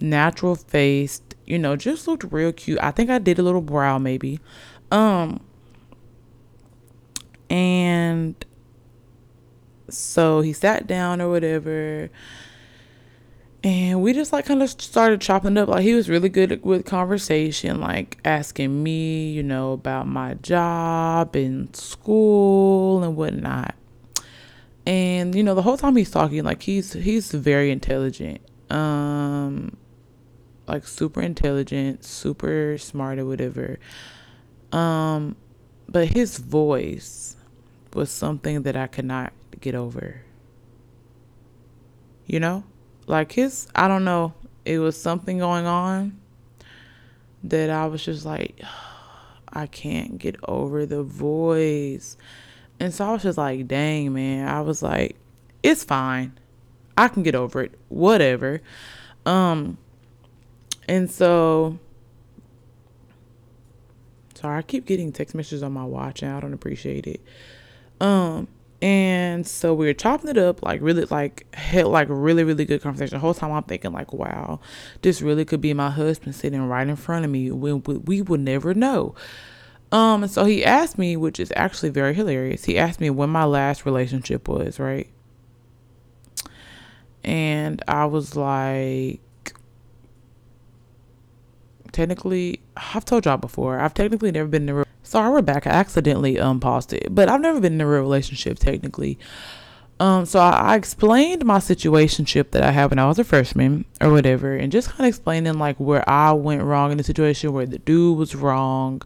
natural 0.00 0.56
faced. 0.56 1.36
You 1.46 1.60
know, 1.60 1.76
just 1.76 2.08
looked 2.08 2.24
real 2.32 2.52
cute. 2.52 2.80
I 2.82 2.90
think 2.90 3.10
I 3.10 3.20
did 3.20 3.38
a 3.38 3.44
little 3.44 3.62
brow 3.62 3.98
maybe. 3.98 4.40
Um, 4.90 5.38
and 7.48 8.44
so 9.92 10.40
he 10.40 10.52
sat 10.52 10.86
down 10.86 11.20
or 11.20 11.30
whatever. 11.30 12.10
And 13.64 14.02
we 14.02 14.12
just 14.12 14.32
like 14.32 14.46
kind 14.46 14.62
of 14.62 14.70
started 14.70 15.20
chopping 15.20 15.56
up. 15.56 15.68
Like 15.68 15.82
he 15.82 15.94
was 15.94 16.08
really 16.08 16.28
good 16.28 16.64
with 16.64 16.84
conversation, 16.84 17.80
like 17.80 18.18
asking 18.24 18.82
me, 18.82 19.30
you 19.30 19.42
know, 19.42 19.72
about 19.72 20.08
my 20.08 20.34
job 20.34 21.36
and 21.36 21.74
school 21.76 23.04
and 23.04 23.16
whatnot. 23.16 23.76
And 24.84 25.34
you 25.34 25.44
know, 25.44 25.54
the 25.54 25.62
whole 25.62 25.76
time 25.76 25.94
he's 25.94 26.10
talking, 26.10 26.42
like 26.42 26.62
he's 26.62 26.92
he's 26.92 27.30
very 27.30 27.70
intelligent, 27.70 28.40
um, 28.68 29.76
like 30.66 30.84
super 30.88 31.20
intelligent, 31.20 32.04
super 32.04 32.76
smart 32.78 33.20
or 33.20 33.26
whatever. 33.26 33.78
Um, 34.72 35.36
but 35.88 36.08
his 36.08 36.38
voice 36.38 37.36
was 37.94 38.10
something 38.10 38.62
that 38.62 38.74
I 38.74 38.88
could 38.88 39.04
not 39.04 39.32
get 39.60 39.74
over. 39.74 40.22
You 42.26 42.40
know? 42.40 42.64
Like 43.06 43.32
his, 43.32 43.68
I 43.74 43.88
don't 43.88 44.04
know, 44.04 44.32
it 44.64 44.78
was 44.78 45.00
something 45.00 45.38
going 45.38 45.66
on 45.66 46.20
that 47.44 47.70
I 47.70 47.86
was 47.86 48.04
just 48.04 48.24
like, 48.24 48.60
I 49.54 49.66
can't 49.66 50.18
get 50.18 50.36
over 50.44 50.86
the 50.86 51.02
voice. 51.02 52.16
And 52.80 52.94
so 52.94 53.04
I 53.04 53.12
was 53.12 53.22
just 53.22 53.38
like, 53.38 53.68
dang, 53.68 54.14
man. 54.14 54.48
I 54.48 54.62
was 54.62 54.82
like, 54.82 55.16
it's 55.62 55.84
fine. 55.84 56.38
I 56.96 57.08
can 57.08 57.22
get 57.22 57.34
over 57.34 57.62
it. 57.62 57.78
Whatever. 57.88 58.62
Um, 59.26 59.78
and 60.88 61.10
so, 61.10 61.78
sorry, 64.34 64.58
I 64.58 64.62
keep 64.62 64.86
getting 64.86 65.12
text 65.12 65.34
messages 65.34 65.62
on 65.62 65.72
my 65.72 65.84
watch 65.84 66.22
and 66.22 66.32
I 66.32 66.40
don't 66.40 66.54
appreciate 66.54 67.06
it. 67.06 67.20
Um, 68.00 68.48
and 68.82 69.46
so 69.46 69.72
we 69.74 69.86
were 69.86 69.94
chopping 69.94 70.28
it 70.28 70.36
up, 70.36 70.60
like 70.64 70.80
really, 70.82 71.04
like 71.04 71.46
had 71.54 71.86
like 71.86 72.08
really, 72.10 72.42
really 72.42 72.64
good 72.64 72.82
conversation. 72.82 73.14
The 73.14 73.20
whole 73.20 73.32
time 73.32 73.52
I'm 73.52 73.62
thinking, 73.62 73.92
like, 73.92 74.12
wow, 74.12 74.58
this 75.02 75.22
really 75.22 75.44
could 75.44 75.60
be 75.60 75.72
my 75.72 75.88
husband 75.88 76.34
sitting 76.34 76.66
right 76.66 76.88
in 76.88 76.96
front 76.96 77.24
of 77.24 77.30
me. 77.30 77.52
We 77.52 77.72
we 77.74 78.22
would 78.22 78.40
never 78.40 78.74
know. 78.74 79.14
Um, 79.92 80.26
so 80.26 80.44
he 80.46 80.64
asked 80.64 80.98
me, 80.98 81.16
which 81.16 81.38
is 81.38 81.52
actually 81.54 81.90
very 81.90 82.12
hilarious. 82.12 82.64
He 82.64 82.76
asked 82.76 83.00
me 83.00 83.08
when 83.08 83.30
my 83.30 83.44
last 83.44 83.86
relationship 83.86 84.48
was, 84.48 84.80
right? 84.80 85.08
And 87.22 87.80
I 87.86 88.06
was 88.06 88.34
like, 88.34 89.20
technically, 91.92 92.62
I've 92.76 93.04
told 93.04 93.26
y'all 93.26 93.36
before, 93.36 93.78
I've 93.78 93.94
technically 93.94 94.32
never 94.32 94.48
been 94.48 94.68
in 94.68 94.76
a. 94.76 94.84
Sorry, 95.02 95.42
back. 95.42 95.66
I 95.66 95.70
accidentally 95.70 96.38
um 96.38 96.60
paused 96.60 96.92
it, 96.92 97.14
but 97.14 97.28
I've 97.28 97.40
never 97.40 97.60
been 97.60 97.74
in 97.74 97.80
a 97.80 97.86
real 97.86 98.00
relationship 98.00 98.58
technically. 98.58 99.18
Um, 100.00 100.26
so 100.26 100.40
I, 100.40 100.72
I 100.72 100.76
explained 100.76 101.44
my 101.44 101.58
situationship 101.58 102.50
that 102.52 102.62
I 102.64 102.72
had 102.72 102.90
when 102.90 102.98
I 102.98 103.06
was 103.06 103.18
a 103.18 103.24
freshman 103.24 103.84
or 104.00 104.10
whatever, 104.10 104.56
and 104.56 104.72
just 104.72 104.88
kind 104.88 105.00
of 105.00 105.06
explaining 105.06 105.58
like 105.58 105.76
where 105.76 106.08
I 106.08 106.32
went 106.32 106.62
wrong 106.62 106.90
in 106.90 106.98
the 106.98 107.04
situation, 107.04 107.52
where 107.52 107.66
the 107.66 107.78
dude 107.78 108.18
was 108.18 108.34
wrong, 108.34 109.02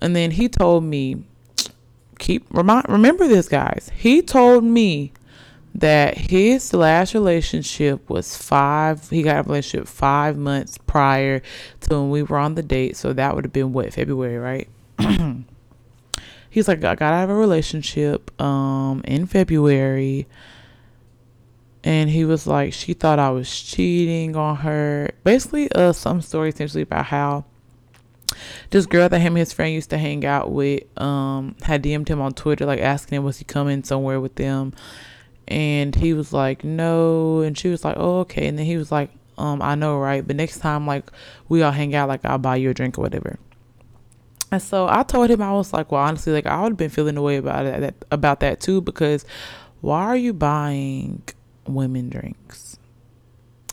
and 0.00 0.14
then 0.14 0.30
he 0.32 0.48
told 0.48 0.84
me, 0.84 1.24
keep 2.18 2.46
remind 2.50 2.88
remember 2.88 3.26
this, 3.26 3.48
guys. 3.48 3.90
He 3.94 4.22
told 4.22 4.62
me 4.62 5.12
that 5.74 6.16
his 6.16 6.72
last 6.72 7.14
relationship 7.14 8.08
was 8.10 8.36
five 8.36 9.08
he 9.08 9.22
got 9.22 9.38
a 9.38 9.42
relationship 9.48 9.86
five 9.86 10.36
months 10.36 10.78
prior 10.78 11.40
to 11.80 11.90
when 11.90 12.10
we 12.10 12.22
were 12.22 12.38
on 12.38 12.56
the 12.56 12.62
date 12.62 12.96
so 12.96 13.12
that 13.12 13.34
would 13.34 13.44
have 13.44 13.52
been 13.52 13.72
what 13.72 13.92
february 13.92 14.36
right 14.36 14.68
he's 16.50 16.68
like 16.68 16.78
i 16.84 16.94
got 16.94 17.12
out 17.12 17.24
of 17.24 17.30
a 17.30 17.34
relationship 17.34 18.30
um 18.40 19.02
in 19.04 19.26
february. 19.26 20.26
And 21.82 22.10
he 22.10 22.26
was 22.26 22.46
like 22.46 22.74
she 22.74 22.92
thought 22.92 23.18
i 23.18 23.30
was 23.30 23.48
cheating 23.48 24.36
on 24.36 24.56
her. 24.56 25.10
Basically 25.24 25.72
uh 25.72 25.92
some 25.92 26.20
story 26.20 26.50
essentially 26.50 26.82
about 26.82 27.06
how 27.06 27.46
this 28.70 28.86
girl 28.86 29.08
that 29.08 29.18
him 29.18 29.32
and 29.32 29.38
his 29.38 29.52
friend 29.52 29.72
used 29.72 29.90
to 29.90 29.98
hang 29.98 30.26
out 30.26 30.50
with 30.50 30.82
um 31.00 31.56
had 31.62 31.82
DM'd 31.82 32.08
him 32.08 32.20
on 32.20 32.32
Twitter 32.32 32.66
like 32.66 32.80
asking 32.80 33.16
him 33.16 33.24
was 33.24 33.38
he 33.38 33.44
coming 33.44 33.82
somewhere 33.82 34.20
with 34.20 34.34
them? 34.34 34.74
And 35.48 35.94
he 35.94 36.12
was 36.12 36.32
like 36.32 36.64
no. 36.64 37.40
And 37.40 37.56
she 37.56 37.68
was 37.68 37.84
like 37.84 37.96
oh 37.98 38.20
okay. 38.20 38.46
And 38.46 38.58
then 38.58 38.66
he 38.66 38.76
was 38.76 38.92
like 38.92 39.10
um 39.38 39.62
i 39.62 39.74
know 39.74 39.98
right? 39.98 40.26
But 40.26 40.36
next 40.36 40.58
time 40.58 40.86
like 40.86 41.10
we 41.48 41.62
all 41.62 41.72
hang 41.72 41.94
out 41.94 42.08
like 42.08 42.24
i'll 42.24 42.38
buy 42.38 42.56
you 42.56 42.70
a 42.70 42.74
drink 42.74 42.98
or 42.98 43.02
whatever 43.02 43.38
and 44.50 44.62
so 44.62 44.86
i 44.88 45.02
told 45.02 45.30
him 45.30 45.42
i 45.42 45.52
was 45.52 45.72
like 45.72 45.92
well 45.92 46.02
honestly 46.02 46.32
like 46.32 46.46
i 46.46 46.60
would 46.60 46.72
have 46.72 46.76
been 46.76 46.90
feeling 46.90 47.14
the 47.14 47.22
way 47.22 47.36
about 47.36 47.66
it 47.66 47.80
that, 47.80 47.94
about 48.10 48.40
that 48.40 48.60
too 48.60 48.80
because 48.80 49.24
why 49.80 50.02
are 50.02 50.16
you 50.16 50.32
buying 50.32 51.22
women 51.66 52.08
drinks? 52.08 52.78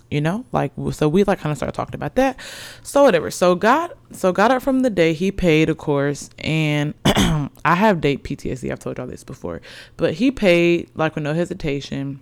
You 0.10 0.22
know 0.22 0.46
like 0.54 0.72
so 0.92 1.10
we 1.10 1.26
like 1.26 1.40
kind 1.40 1.52
of 1.52 1.58
started 1.58 1.76
talking 1.76 1.96
about 1.96 2.16
that. 2.16 2.40
So 2.82 3.04
whatever. 3.04 3.30
So 3.30 3.56
got 3.56 3.98
so 4.14 4.32
got 4.32 4.52
up 4.52 4.62
from 4.62 4.80
the 4.80 4.90
day 4.90 5.12
he 5.14 5.34
paid 5.34 5.70
of 5.70 5.78
course 5.78 6.30
and 6.40 6.94
i 7.06 7.76
have 7.76 8.00
date 8.00 8.24
ptsd 8.24 8.72
i've 8.72 8.80
told 8.80 8.98
y'all 8.98 9.08
this 9.08 9.26
before 9.26 9.62
but 9.98 10.14
he 10.14 10.32
paid 10.32 10.90
like 10.96 11.14
with 11.16 11.26
no 11.26 11.34
hesitation 11.34 12.22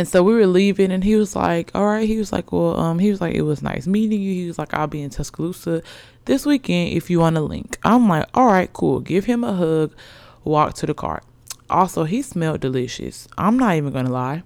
and 0.00 0.08
so 0.08 0.22
we 0.22 0.34
were 0.34 0.46
leaving 0.46 0.90
and 0.90 1.04
he 1.04 1.14
was 1.14 1.36
like 1.36 1.70
all 1.74 1.86
right 1.86 2.08
he 2.08 2.16
was 2.16 2.32
like 2.32 2.50
well 2.52 2.78
um 2.78 2.98
he 2.98 3.10
was 3.10 3.20
like 3.20 3.34
it 3.34 3.42
was 3.42 3.62
nice 3.62 3.86
meeting 3.86 4.20
you 4.20 4.32
he 4.32 4.46
was 4.46 4.58
like 4.58 4.74
i'll 4.74 4.86
be 4.86 5.02
in 5.02 5.10
tuscaloosa 5.10 5.82
this 6.24 6.44
weekend 6.44 6.92
if 6.92 7.08
you 7.10 7.20
want 7.20 7.36
a 7.36 7.40
link 7.40 7.78
i'm 7.84 8.08
like 8.08 8.26
all 8.34 8.46
right 8.46 8.72
cool 8.72 9.00
give 9.00 9.26
him 9.26 9.44
a 9.44 9.52
hug 9.52 9.94
walk 10.42 10.74
to 10.74 10.86
the 10.86 10.94
car 10.94 11.22
also 11.68 12.04
he 12.04 12.20
smelled 12.20 12.60
delicious 12.60 13.28
i'm 13.38 13.58
not 13.58 13.76
even 13.76 13.92
gonna 13.92 14.10
lie 14.10 14.42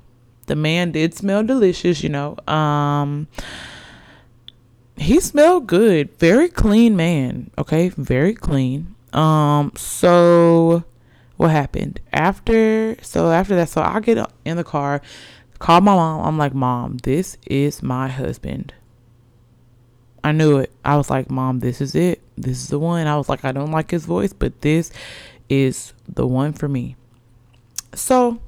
the 0.47 0.57
man 0.57 0.93
did 0.93 1.15
smell 1.15 1.43
delicious, 1.43 2.03
you 2.03 2.09
know. 2.09 2.37
Um 2.47 3.29
he 4.97 5.19
smelled 5.21 5.67
good. 5.67 6.17
Very 6.19 6.49
clean 6.49 6.97
man. 6.97 7.51
Okay, 7.59 7.89
very 7.91 8.35
clean. 8.35 8.95
Um 9.13 9.73
so 9.77 10.85
what 11.37 11.51
happened? 11.51 12.01
After 12.13 12.97
so 13.03 13.31
after 13.31 13.57
that, 13.57 13.69
so 13.69 13.83
I 13.83 14.01
get 14.01 14.19
in 14.45 14.57
the 14.57 14.65
car, 14.65 15.01
call 15.65 15.81
my 15.81 15.95
mom. 15.95 16.27
I'm 16.27 16.37
like, 16.37 16.53
"Mom, 16.53 16.99
this 16.99 17.39
is 17.47 17.83
my 17.83 18.09
husband." 18.09 18.75
I 20.23 20.33
knew 20.33 20.59
it. 20.59 20.71
I 20.85 20.97
was 20.97 21.09
like, 21.09 21.31
"Mom, 21.31 21.61
this 21.61 21.81
is 21.81 21.95
it. 21.95 22.21
This 22.37 22.59
is 22.59 22.69
the 22.69 22.79
one." 22.79 23.07
I 23.07 23.17
was 23.17 23.31
like, 23.31 23.47
"I 23.47 23.53
don't 23.53 23.71
like 23.71 23.91
his 23.91 24.05
voice, 24.05 24.35
but 24.35 24.61
this 24.61 24.93
is 25.49 25.95
the 26.07 26.27
one 26.27 26.53
for 26.53 26.69
me." 26.69 26.97
So, 27.95 28.41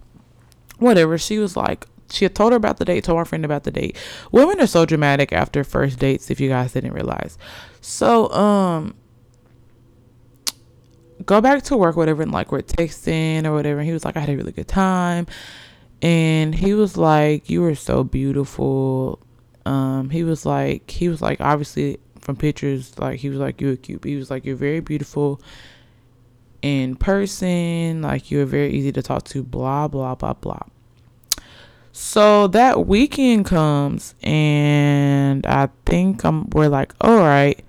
whatever. 0.78 1.16
She 1.16 1.38
was 1.38 1.56
like, 1.56 1.86
she 2.10 2.26
had 2.26 2.34
told 2.34 2.52
her 2.52 2.56
about 2.56 2.76
the 2.76 2.84
date, 2.84 3.04
told 3.04 3.18
my 3.18 3.24
friend 3.24 3.46
about 3.46 3.64
the 3.64 3.70
date. 3.70 3.96
Women 4.30 4.60
are 4.60 4.66
so 4.66 4.84
dramatic 4.84 5.32
after 5.32 5.64
first 5.64 5.98
dates, 5.98 6.30
if 6.30 6.38
you 6.38 6.50
guys 6.50 6.72
didn't 6.72 6.92
realize. 6.92 7.38
So, 7.80 8.30
um, 8.30 8.94
go 11.24 11.40
back 11.40 11.62
to 11.64 11.78
work, 11.78 11.96
whatever, 11.96 12.22
and 12.22 12.32
like 12.32 12.52
we're 12.52 12.60
texting 12.60 13.46
or 13.46 13.52
whatever. 13.52 13.80
And 13.80 13.86
he 13.86 13.94
was 13.94 14.04
like, 14.04 14.18
I 14.18 14.20
had 14.20 14.28
a 14.28 14.36
really 14.36 14.52
good 14.52 14.68
time. 14.68 15.26
And 16.02 16.54
he 16.54 16.74
was 16.74 16.96
like, 16.96 17.48
You 17.50 17.62
were 17.62 17.74
so 17.74 18.04
beautiful. 18.04 19.20
Um, 19.64 20.10
he 20.10 20.22
was 20.22 20.46
like, 20.46 20.90
he 20.90 21.08
was 21.08 21.20
like, 21.20 21.40
obviously 21.40 21.98
from 22.20 22.36
pictures, 22.36 22.98
like 22.98 23.20
he 23.20 23.28
was 23.28 23.38
like, 23.38 23.60
You 23.60 23.68
were 23.68 23.76
cute. 23.76 24.04
He 24.04 24.16
was 24.16 24.30
like, 24.30 24.44
You're 24.44 24.56
very 24.56 24.80
beautiful 24.80 25.40
in 26.62 26.96
person, 26.96 28.02
like 28.02 28.30
you're 28.30 28.44
very 28.44 28.72
easy 28.72 28.90
to 28.92 29.02
talk 29.02 29.24
to, 29.24 29.42
blah, 29.44 29.86
blah, 29.86 30.14
blah, 30.14 30.32
blah. 30.32 30.62
So 31.92 32.48
that 32.48 32.86
weekend 32.86 33.46
comes 33.46 34.14
and 34.22 35.46
I 35.46 35.68
think 35.86 36.24
I'm 36.24 36.50
we're 36.50 36.68
like, 36.68 36.92
all 37.00 37.18
right. 37.18 37.64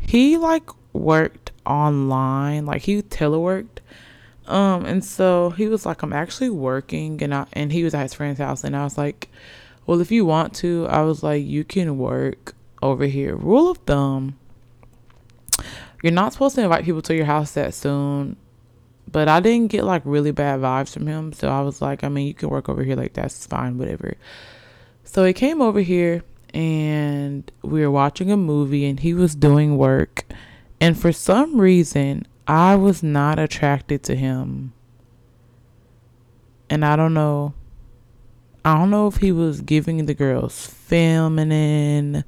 He 0.00 0.36
like 0.36 0.68
worked 0.92 1.52
online, 1.64 2.66
like 2.66 2.82
he 2.82 3.02
teleworked. 3.02 3.78
Um 4.46 4.84
and 4.84 5.04
so 5.04 5.50
he 5.50 5.68
was 5.68 5.86
like, 5.86 6.02
I'm 6.02 6.12
actually 6.12 6.50
working 6.50 7.22
and 7.22 7.34
I 7.34 7.46
and 7.52 7.72
he 7.72 7.84
was 7.84 7.94
at 7.94 8.02
his 8.02 8.14
friend's 8.14 8.40
house 8.40 8.64
and 8.64 8.76
I 8.76 8.84
was 8.84 8.98
like, 8.98 9.28
Well 9.86 10.00
if 10.00 10.10
you 10.10 10.24
want 10.24 10.54
to, 10.56 10.86
I 10.88 11.02
was 11.02 11.22
like, 11.22 11.44
you 11.44 11.64
can 11.64 11.98
work 11.98 12.54
over 12.82 13.06
here. 13.06 13.36
Rule 13.36 13.70
of 13.70 13.78
thumb, 13.78 14.38
you're 16.02 16.12
not 16.12 16.32
supposed 16.32 16.54
to 16.56 16.62
invite 16.62 16.84
people 16.84 17.02
to 17.02 17.14
your 17.14 17.26
house 17.26 17.52
that 17.52 17.74
soon 17.74 18.36
but 19.14 19.28
I 19.28 19.38
didn't 19.38 19.70
get 19.70 19.84
like 19.84 20.02
really 20.04 20.32
bad 20.32 20.58
vibes 20.58 20.92
from 20.92 21.06
him. 21.06 21.32
So 21.32 21.48
I 21.48 21.60
was 21.60 21.80
like, 21.80 22.02
I 22.02 22.08
mean, 22.08 22.26
you 22.26 22.34
can 22.34 22.48
work 22.48 22.68
over 22.68 22.82
here, 22.82 22.96
like 22.96 23.12
that's 23.12 23.46
fine, 23.46 23.78
whatever. 23.78 24.14
So 25.04 25.24
he 25.24 25.32
came 25.32 25.62
over 25.62 25.80
here 25.80 26.24
and 26.52 27.48
we 27.62 27.80
were 27.82 27.92
watching 27.92 28.32
a 28.32 28.36
movie 28.36 28.86
and 28.86 28.98
he 28.98 29.14
was 29.14 29.36
doing 29.36 29.76
work. 29.76 30.24
And 30.80 30.98
for 30.98 31.12
some 31.12 31.60
reason, 31.60 32.26
I 32.46 32.76
was 32.76 33.02
not 33.02 33.38
attracted 33.38 34.02
to 34.04 34.16
him. 34.16 34.72
And 36.68 36.84
I 36.84 36.96
don't 36.96 37.14
know. 37.14 37.54
I 38.64 38.74
don't 38.74 38.90
know 38.90 39.06
if 39.06 39.16
he 39.16 39.32
was 39.32 39.60
giving 39.60 40.06
the 40.06 40.14
girls 40.14 40.66
feminine 40.66 42.24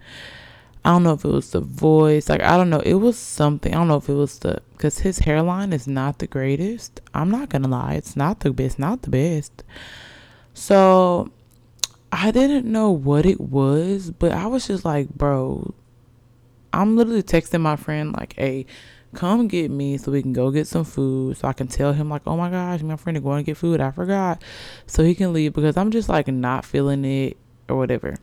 I 0.86 0.90
don't 0.90 1.02
know 1.02 1.14
if 1.14 1.24
it 1.24 1.28
was 1.28 1.50
the 1.50 1.58
voice. 1.58 2.28
Like, 2.28 2.42
I 2.42 2.56
don't 2.56 2.70
know. 2.70 2.78
It 2.78 2.94
was 2.94 3.18
something. 3.18 3.74
I 3.74 3.78
don't 3.78 3.88
know 3.88 3.96
if 3.96 4.08
it 4.08 4.14
was 4.14 4.38
the. 4.38 4.62
Because 4.70 5.00
his 5.00 5.18
hairline 5.18 5.72
is 5.72 5.88
not 5.88 6.20
the 6.20 6.28
greatest. 6.28 7.00
I'm 7.12 7.28
not 7.28 7.48
going 7.48 7.62
to 7.62 7.68
lie. 7.68 7.94
It's 7.94 8.14
not 8.14 8.38
the 8.38 8.52
best. 8.52 8.78
Not 8.78 9.02
the 9.02 9.10
best. 9.10 9.64
So, 10.54 11.32
I 12.12 12.30
didn't 12.30 12.70
know 12.70 12.92
what 12.92 13.26
it 13.26 13.40
was. 13.40 14.12
But 14.12 14.30
I 14.30 14.46
was 14.46 14.68
just 14.68 14.84
like, 14.84 15.08
bro. 15.08 15.74
I'm 16.72 16.96
literally 16.96 17.24
texting 17.24 17.62
my 17.62 17.74
friend, 17.74 18.12
like, 18.12 18.34
hey, 18.34 18.66
come 19.14 19.48
get 19.48 19.70
me 19.70 19.96
so 19.98 20.12
we 20.12 20.22
can 20.22 20.32
go 20.32 20.50
get 20.50 20.66
some 20.66 20.84
food. 20.84 21.36
So 21.36 21.48
I 21.48 21.52
can 21.52 21.68
tell 21.68 21.92
him, 21.92 22.08
like, 22.08 22.22
oh 22.26 22.36
my 22.36 22.50
gosh, 22.50 22.82
my 22.82 22.96
friend 22.96 23.16
is 23.16 23.22
going 23.22 23.44
to 23.44 23.46
get 23.46 23.56
food. 23.56 23.80
I 23.80 23.90
forgot. 23.90 24.42
So 24.86 25.02
he 25.04 25.14
can 25.14 25.32
leave 25.32 25.52
because 25.52 25.76
I'm 25.76 25.90
just 25.90 26.08
like 26.08 26.28
not 26.28 26.64
feeling 26.64 27.04
it 27.04 27.36
or 27.68 27.76
whatever. 27.76 28.16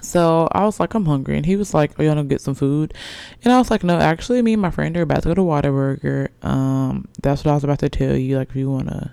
So 0.00 0.48
I 0.52 0.64
was 0.64 0.78
like, 0.78 0.94
I'm 0.94 1.06
hungry. 1.06 1.36
And 1.36 1.46
he 1.46 1.56
was 1.56 1.74
like, 1.74 1.92
Oh, 1.98 2.02
you 2.02 2.14
to 2.14 2.24
get 2.24 2.40
some 2.40 2.54
food? 2.54 2.94
And 3.42 3.52
I 3.52 3.58
was 3.58 3.70
like, 3.70 3.82
No, 3.82 3.98
actually, 3.98 4.42
me 4.42 4.52
and 4.52 4.62
my 4.62 4.70
friend 4.70 4.96
are 4.96 5.02
about 5.02 5.22
to 5.22 5.28
go 5.28 5.34
to 5.34 5.42
Whataburger. 5.42 6.28
Um, 6.42 7.08
that's 7.22 7.44
what 7.44 7.52
I 7.52 7.54
was 7.54 7.64
about 7.64 7.80
to 7.80 7.88
tell 7.88 8.16
you. 8.16 8.38
Like, 8.38 8.50
if 8.50 8.56
you 8.56 8.70
want 8.70 8.88
to, 8.88 9.12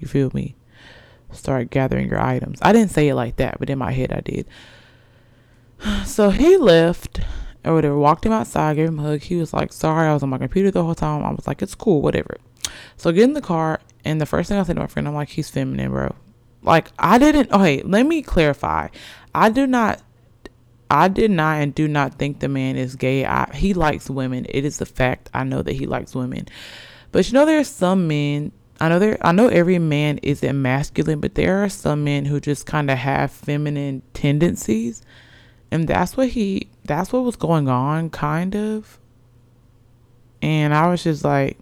you 0.00 0.08
feel 0.08 0.30
me? 0.34 0.56
Start 1.32 1.70
gathering 1.70 2.08
your 2.08 2.20
items. 2.20 2.58
I 2.62 2.72
didn't 2.72 2.92
say 2.92 3.08
it 3.08 3.14
like 3.14 3.36
that, 3.36 3.58
but 3.58 3.68
in 3.68 3.78
my 3.78 3.92
head, 3.92 4.12
I 4.12 4.20
did. 4.20 4.46
So 6.06 6.30
he 6.30 6.56
left 6.56 7.20
or 7.64 7.74
whatever, 7.74 7.96
walked 7.96 8.26
him 8.26 8.32
outside, 8.32 8.76
gave 8.76 8.88
him 8.88 8.98
a 8.98 9.02
hug. 9.02 9.20
He 9.22 9.36
was 9.36 9.52
like, 9.52 9.72
Sorry, 9.72 10.08
I 10.08 10.14
was 10.14 10.22
on 10.22 10.28
my 10.28 10.38
computer 10.38 10.70
the 10.70 10.84
whole 10.84 10.94
time. 10.94 11.24
I 11.24 11.30
was 11.30 11.46
like, 11.46 11.62
It's 11.62 11.74
cool, 11.74 12.02
whatever. 12.02 12.36
So 12.96 13.12
get 13.12 13.24
in 13.24 13.34
the 13.34 13.40
car. 13.40 13.80
And 14.04 14.20
the 14.20 14.26
first 14.26 14.48
thing 14.48 14.58
I 14.58 14.62
said 14.62 14.74
to 14.74 14.80
my 14.80 14.86
friend, 14.86 15.08
I'm 15.08 15.14
like, 15.14 15.30
He's 15.30 15.50
feminine, 15.50 15.90
bro. 15.90 16.14
Like, 16.62 16.90
I 16.98 17.18
didn't, 17.18 17.52
okay, 17.52 17.82
let 17.82 18.06
me 18.06 18.22
clarify. 18.22 18.88
I 19.34 19.50
do 19.50 19.66
not 19.66 20.00
I 20.90 21.08
did 21.08 21.30
not 21.30 21.60
and 21.60 21.74
do 21.74 21.88
not 21.88 22.14
think 22.14 22.40
the 22.40 22.48
man 22.48 22.76
is 22.76 22.94
gay. 22.94 23.24
I, 23.24 23.50
he 23.54 23.74
likes 23.74 24.08
women. 24.08 24.46
It 24.48 24.64
is 24.64 24.80
a 24.80 24.86
fact. 24.86 25.30
I 25.34 25.42
know 25.44 25.62
that 25.62 25.72
he 25.72 25.86
likes 25.86 26.14
women. 26.14 26.46
But 27.10 27.26
you 27.26 27.34
know, 27.34 27.46
there 27.46 27.58
are 27.58 27.64
some 27.64 28.06
men. 28.06 28.52
I 28.80 28.88
know 28.88 28.98
there. 28.98 29.18
I 29.20 29.32
know 29.32 29.48
every 29.48 29.78
man 29.78 30.18
isn't 30.22 30.62
masculine, 30.62 31.20
but 31.20 31.34
there 31.34 31.64
are 31.64 31.68
some 31.68 32.04
men 32.04 32.24
who 32.24 32.40
just 32.40 32.66
kind 32.66 32.90
of 32.90 32.98
have 32.98 33.30
feminine 33.30 34.02
tendencies, 34.12 35.02
and 35.74 35.88
that's 35.88 36.16
what 36.16 36.28
he. 36.28 36.68
That's 36.84 37.12
what 37.12 37.24
was 37.24 37.34
going 37.34 37.68
on, 37.68 38.08
kind 38.10 38.54
of. 38.54 39.00
And 40.40 40.72
I 40.72 40.86
was 40.86 41.02
just 41.02 41.24
like, 41.24 41.58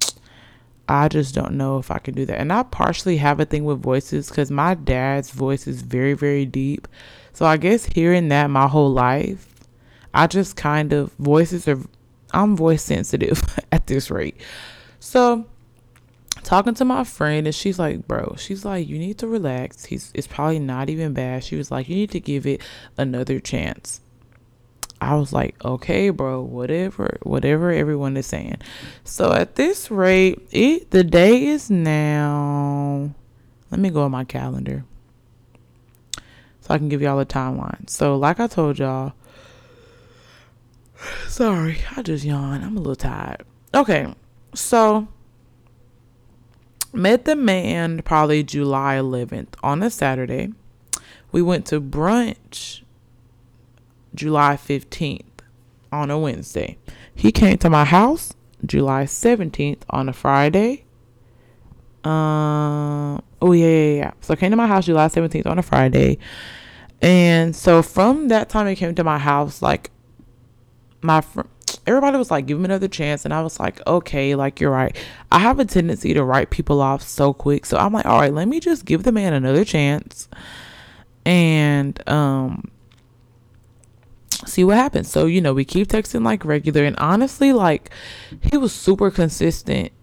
I 0.88 1.08
just 1.08 1.34
don't 1.34 1.58
know 1.58 1.76
if 1.76 1.90
I 1.90 1.98
can 1.98 2.14
do 2.14 2.24
that. 2.24 2.38
And 2.38 2.50
I 2.50 2.62
partially 2.62 3.18
have 3.18 3.40
a 3.40 3.44
thing 3.44 3.66
with 3.66 3.82
voices 3.82 4.30
because 4.30 4.50
my 4.50 4.72
dad's 4.72 5.32
voice 5.32 5.66
is 5.66 5.82
very, 5.82 6.14
very 6.14 6.46
deep. 6.46 6.88
So 7.34 7.44
I 7.44 7.58
guess 7.58 7.84
hearing 7.84 8.28
that 8.28 8.46
my 8.46 8.68
whole 8.68 8.90
life, 8.90 9.54
I 10.14 10.28
just 10.28 10.56
kind 10.56 10.94
of 10.94 11.12
voices 11.18 11.68
are 11.68 11.78
I'm 12.32 12.56
voice 12.56 12.82
sensitive 12.82 13.42
at 13.70 13.86
this 13.86 14.10
rate. 14.10 14.40
So 14.98 15.46
talking 16.42 16.74
to 16.74 16.84
my 16.84 17.04
friend 17.04 17.46
and 17.46 17.54
she's 17.54 17.78
like, 17.78 18.06
bro, 18.06 18.34
she's 18.38 18.64
like, 18.64 18.88
you 18.88 18.98
need 18.98 19.18
to 19.18 19.26
relax. 19.26 19.84
He's 19.84 20.10
it's 20.14 20.26
probably 20.26 20.58
not 20.58 20.90
even 20.90 21.12
bad. 21.12 21.44
She 21.44 21.56
was 21.56 21.70
like, 21.70 21.88
you 21.88 21.96
need 21.96 22.10
to 22.10 22.20
give 22.20 22.46
it 22.46 22.60
another 22.96 23.40
chance. 23.40 24.00
I 25.00 25.16
was 25.16 25.32
like, 25.32 25.62
okay, 25.64 26.10
bro, 26.10 26.42
whatever, 26.42 27.18
whatever 27.22 27.72
everyone 27.72 28.16
is 28.16 28.26
saying. 28.26 28.58
So 29.02 29.32
at 29.32 29.56
this 29.56 29.90
rate, 29.90 30.40
it 30.52 30.90
the 30.90 31.02
day 31.02 31.46
is 31.46 31.70
now. 31.70 33.14
Let 33.70 33.80
me 33.80 33.90
go 33.90 34.02
on 34.02 34.10
my 34.10 34.24
calendar 34.24 34.84
so 36.62 36.72
I 36.72 36.78
can 36.78 36.88
give 36.88 37.02
y'all 37.02 37.18
a 37.18 37.26
timeline. 37.26 37.90
So, 37.90 38.16
like 38.16 38.38
I 38.38 38.46
told 38.46 38.78
y'all, 38.78 39.14
sorry, 41.26 41.78
I 41.96 42.02
just 42.02 42.24
yawned. 42.24 42.64
I'm 42.64 42.76
a 42.76 42.80
little 42.80 42.94
tired. 42.94 43.44
Okay, 43.74 44.06
so 44.54 45.08
met 46.92 47.24
the 47.24 47.36
man 47.36 48.02
probably 48.02 48.42
July 48.42 48.96
11th 48.96 49.54
on 49.62 49.82
a 49.82 49.90
Saturday. 49.90 50.52
We 51.30 51.42
went 51.42 51.66
to 51.66 51.80
brunch 51.80 52.82
July 54.14 54.56
15th 54.56 55.24
on 55.90 56.10
a 56.10 56.18
Wednesday. 56.18 56.78
He 57.14 57.32
came 57.32 57.58
to 57.58 57.70
my 57.70 57.84
house 57.84 58.34
July 58.64 59.04
17th 59.04 59.82
on 59.90 60.08
a 60.08 60.12
Friday. 60.12 60.84
Um, 62.04 63.22
oh, 63.40 63.52
yeah, 63.52 63.66
yeah, 63.66 63.94
yeah. 63.94 64.10
So, 64.20 64.34
came 64.34 64.50
to 64.50 64.56
my 64.56 64.66
house 64.66 64.86
July 64.86 65.06
17th 65.06 65.46
on 65.46 65.58
a 65.58 65.62
Friday. 65.62 66.18
And 67.00 67.54
so, 67.54 67.82
from 67.82 68.28
that 68.28 68.48
time 68.48 68.66
he 68.66 68.74
came 68.74 68.94
to 68.94 69.04
my 69.04 69.18
house, 69.18 69.62
like, 69.62 69.90
my 71.00 71.20
fr- 71.20 71.42
everybody 71.86 72.16
was 72.16 72.30
like, 72.30 72.46
give 72.46 72.58
him 72.58 72.64
another 72.64 72.88
chance. 72.88 73.24
And 73.24 73.34
I 73.34 73.42
was 73.42 73.58
like, 73.58 73.84
okay, 73.86 74.34
like, 74.34 74.60
you're 74.60 74.70
right. 74.70 74.96
I 75.30 75.38
have 75.40 75.58
a 75.58 75.64
tendency 75.64 76.14
to 76.14 76.24
write 76.24 76.50
people 76.50 76.80
off 76.80 77.02
so 77.02 77.32
quick. 77.32 77.66
So, 77.66 77.76
I'm 77.76 77.92
like, 77.92 78.06
all 78.06 78.20
right, 78.20 78.32
let 78.32 78.48
me 78.48 78.60
just 78.60 78.84
give 78.84 79.02
the 79.02 79.12
man 79.12 79.32
another 79.32 79.64
chance. 79.64 80.28
And, 81.24 82.08
um, 82.08 82.70
see 84.46 84.64
what 84.64 84.76
happens. 84.76 85.08
So, 85.08 85.26
you 85.26 85.40
know, 85.40 85.54
we 85.54 85.64
keep 85.64 85.88
texting 85.88 86.24
like 86.24 86.44
regular. 86.44 86.84
And 86.84 86.96
honestly, 86.98 87.52
like, 87.52 87.90
he 88.40 88.56
was 88.56 88.72
super 88.72 89.10
consistent, 89.10 90.01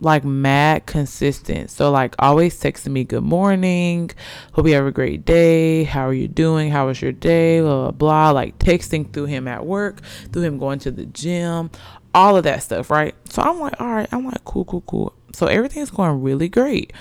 like, 0.00 0.24
mad 0.24 0.86
consistent. 0.86 1.70
So, 1.70 1.90
like, 1.90 2.14
always 2.18 2.60
texting 2.60 2.92
me, 2.92 3.04
good 3.04 3.22
morning. 3.22 4.10
Hope 4.52 4.66
you 4.66 4.74
have 4.74 4.86
a 4.86 4.92
great 4.92 5.24
day. 5.24 5.84
How 5.84 6.08
are 6.08 6.14
you 6.14 6.28
doing? 6.28 6.70
How 6.70 6.86
was 6.86 7.00
your 7.00 7.12
day? 7.12 7.60
Blah, 7.60 7.82
blah, 7.82 7.90
blah. 7.92 8.30
Like, 8.30 8.58
texting 8.58 9.12
through 9.12 9.26
him 9.26 9.46
at 9.46 9.64
work, 9.64 10.02
through 10.32 10.42
him 10.42 10.58
going 10.58 10.78
to 10.80 10.90
the 10.90 11.06
gym, 11.06 11.70
all 12.14 12.36
of 12.36 12.44
that 12.44 12.62
stuff, 12.62 12.90
right? 12.90 13.14
So, 13.28 13.42
I'm 13.42 13.60
like, 13.60 13.80
all 13.80 13.92
right. 13.92 14.08
I'm 14.12 14.24
like, 14.24 14.44
cool, 14.44 14.64
cool, 14.64 14.82
cool. 14.82 15.14
So, 15.32 15.46
everything's 15.46 15.90
going 15.90 16.22
really 16.22 16.48
great. 16.48 16.92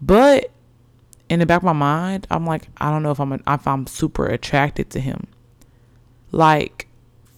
But, 0.00 0.50
in 1.28 1.40
the 1.40 1.46
back 1.46 1.58
of 1.58 1.64
my 1.64 1.72
mind, 1.72 2.26
I'm 2.30 2.46
like, 2.46 2.68
I 2.78 2.90
don't 2.90 3.02
know 3.02 3.10
if 3.10 3.20
I'm 3.20 3.32
if 3.34 3.66
I'm 3.66 3.86
super 3.86 4.26
attracted 4.26 4.88
to 4.90 5.00
him 5.00 5.26
like 6.32 6.86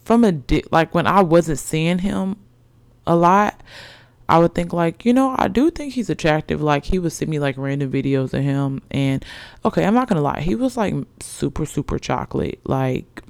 from 0.05 0.25
a 0.25 0.33
di- 0.33 0.65
like 0.71 0.95
when 0.95 1.07
I 1.07 1.23
wasn't 1.23 1.59
seeing 1.59 1.99
him 1.99 2.37
a 3.07 3.17
lot, 3.17 3.61
I 4.31 4.39
would 4.39 4.55
think 4.55 4.73
like, 4.73 5.05
you 5.05 5.13
know, 5.13 5.35
I 5.39 5.49
do 5.49 5.71
think 5.71 5.95
he's 5.95 6.09
attractive. 6.09 6.63
Like 6.63 6.85
he 6.85 6.99
would 6.99 7.13
send 7.13 7.31
me 7.31 7.39
like 7.39 7.59
random 7.59 7.91
videos 7.91 8.33
of 8.33 8.43
him 8.45 8.81
and 8.91 9.25
okay, 9.65 9.85
I'm 9.85 9.95
not 9.95 10.09
gonna 10.09 10.23
lie, 10.23 10.41
he 10.41 10.55
was 10.55 10.77
like 10.77 10.95
super, 11.21 11.67
super 11.67 11.99
chocolate. 11.99 12.61
Like 12.65 13.23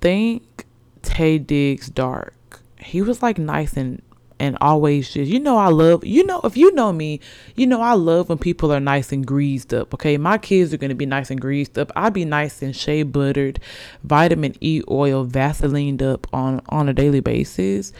think 0.00 0.64
Taye 1.02 1.44
Diggs 1.44 1.88
dark. 1.88 2.60
He 2.78 3.02
was 3.02 3.22
like 3.22 3.38
nice 3.38 3.76
and 3.76 4.00
and 4.40 4.56
always 4.60 5.10
just 5.12 5.28
you 5.30 5.40
know 5.40 5.56
I 5.56 5.68
love 5.68 6.04
you 6.04 6.24
know 6.24 6.40
if 6.44 6.56
you 6.56 6.72
know 6.72 6.92
me 6.92 7.18
you 7.56 7.66
know 7.66 7.80
I 7.80 7.94
love 7.94 8.28
when 8.28 8.38
people 8.38 8.72
are 8.72 8.78
nice 8.78 9.10
and 9.10 9.26
greased 9.26 9.74
up 9.74 9.92
okay 9.94 10.16
my 10.16 10.38
kids 10.38 10.72
are 10.72 10.76
gonna 10.76 10.94
be 10.94 11.06
nice 11.06 11.30
and 11.30 11.40
greased 11.40 11.76
up 11.76 11.90
I'd 11.96 12.12
be 12.12 12.24
nice 12.24 12.62
and 12.62 12.74
shea 12.74 13.02
buttered 13.02 13.58
vitamin 14.04 14.54
E 14.60 14.82
oil 14.88 15.26
Vaselined 15.26 16.02
up 16.02 16.26
on 16.32 16.62
on 16.68 16.88
a 16.88 16.94
daily 16.94 17.18
basis 17.18 17.92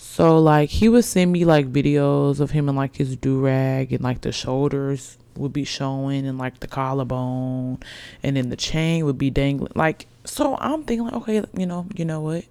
so 0.00 0.38
like 0.38 0.70
he 0.70 0.88
would 0.88 1.04
send 1.04 1.32
me 1.32 1.44
like 1.44 1.70
videos 1.70 2.40
of 2.40 2.52
him 2.52 2.68
and 2.68 2.78
like 2.78 2.96
his 2.96 3.16
do 3.16 3.40
rag 3.40 3.92
and 3.92 4.02
like 4.02 4.20
the 4.20 4.32
shoulders 4.32 5.18
would 5.36 5.52
be 5.52 5.64
showing 5.64 6.26
and 6.26 6.38
like 6.38 6.60
the 6.60 6.68
collarbone 6.68 7.78
and 8.22 8.36
then 8.36 8.48
the 8.48 8.56
chain 8.56 9.04
would 9.04 9.18
be 9.18 9.28
dangling 9.28 9.72
like 9.74 10.06
so 10.24 10.56
I'm 10.60 10.84
thinking 10.84 11.04
like 11.04 11.14
okay 11.14 11.42
you 11.52 11.66
know 11.66 11.86
you 11.94 12.04
know 12.04 12.20
what 12.20 12.44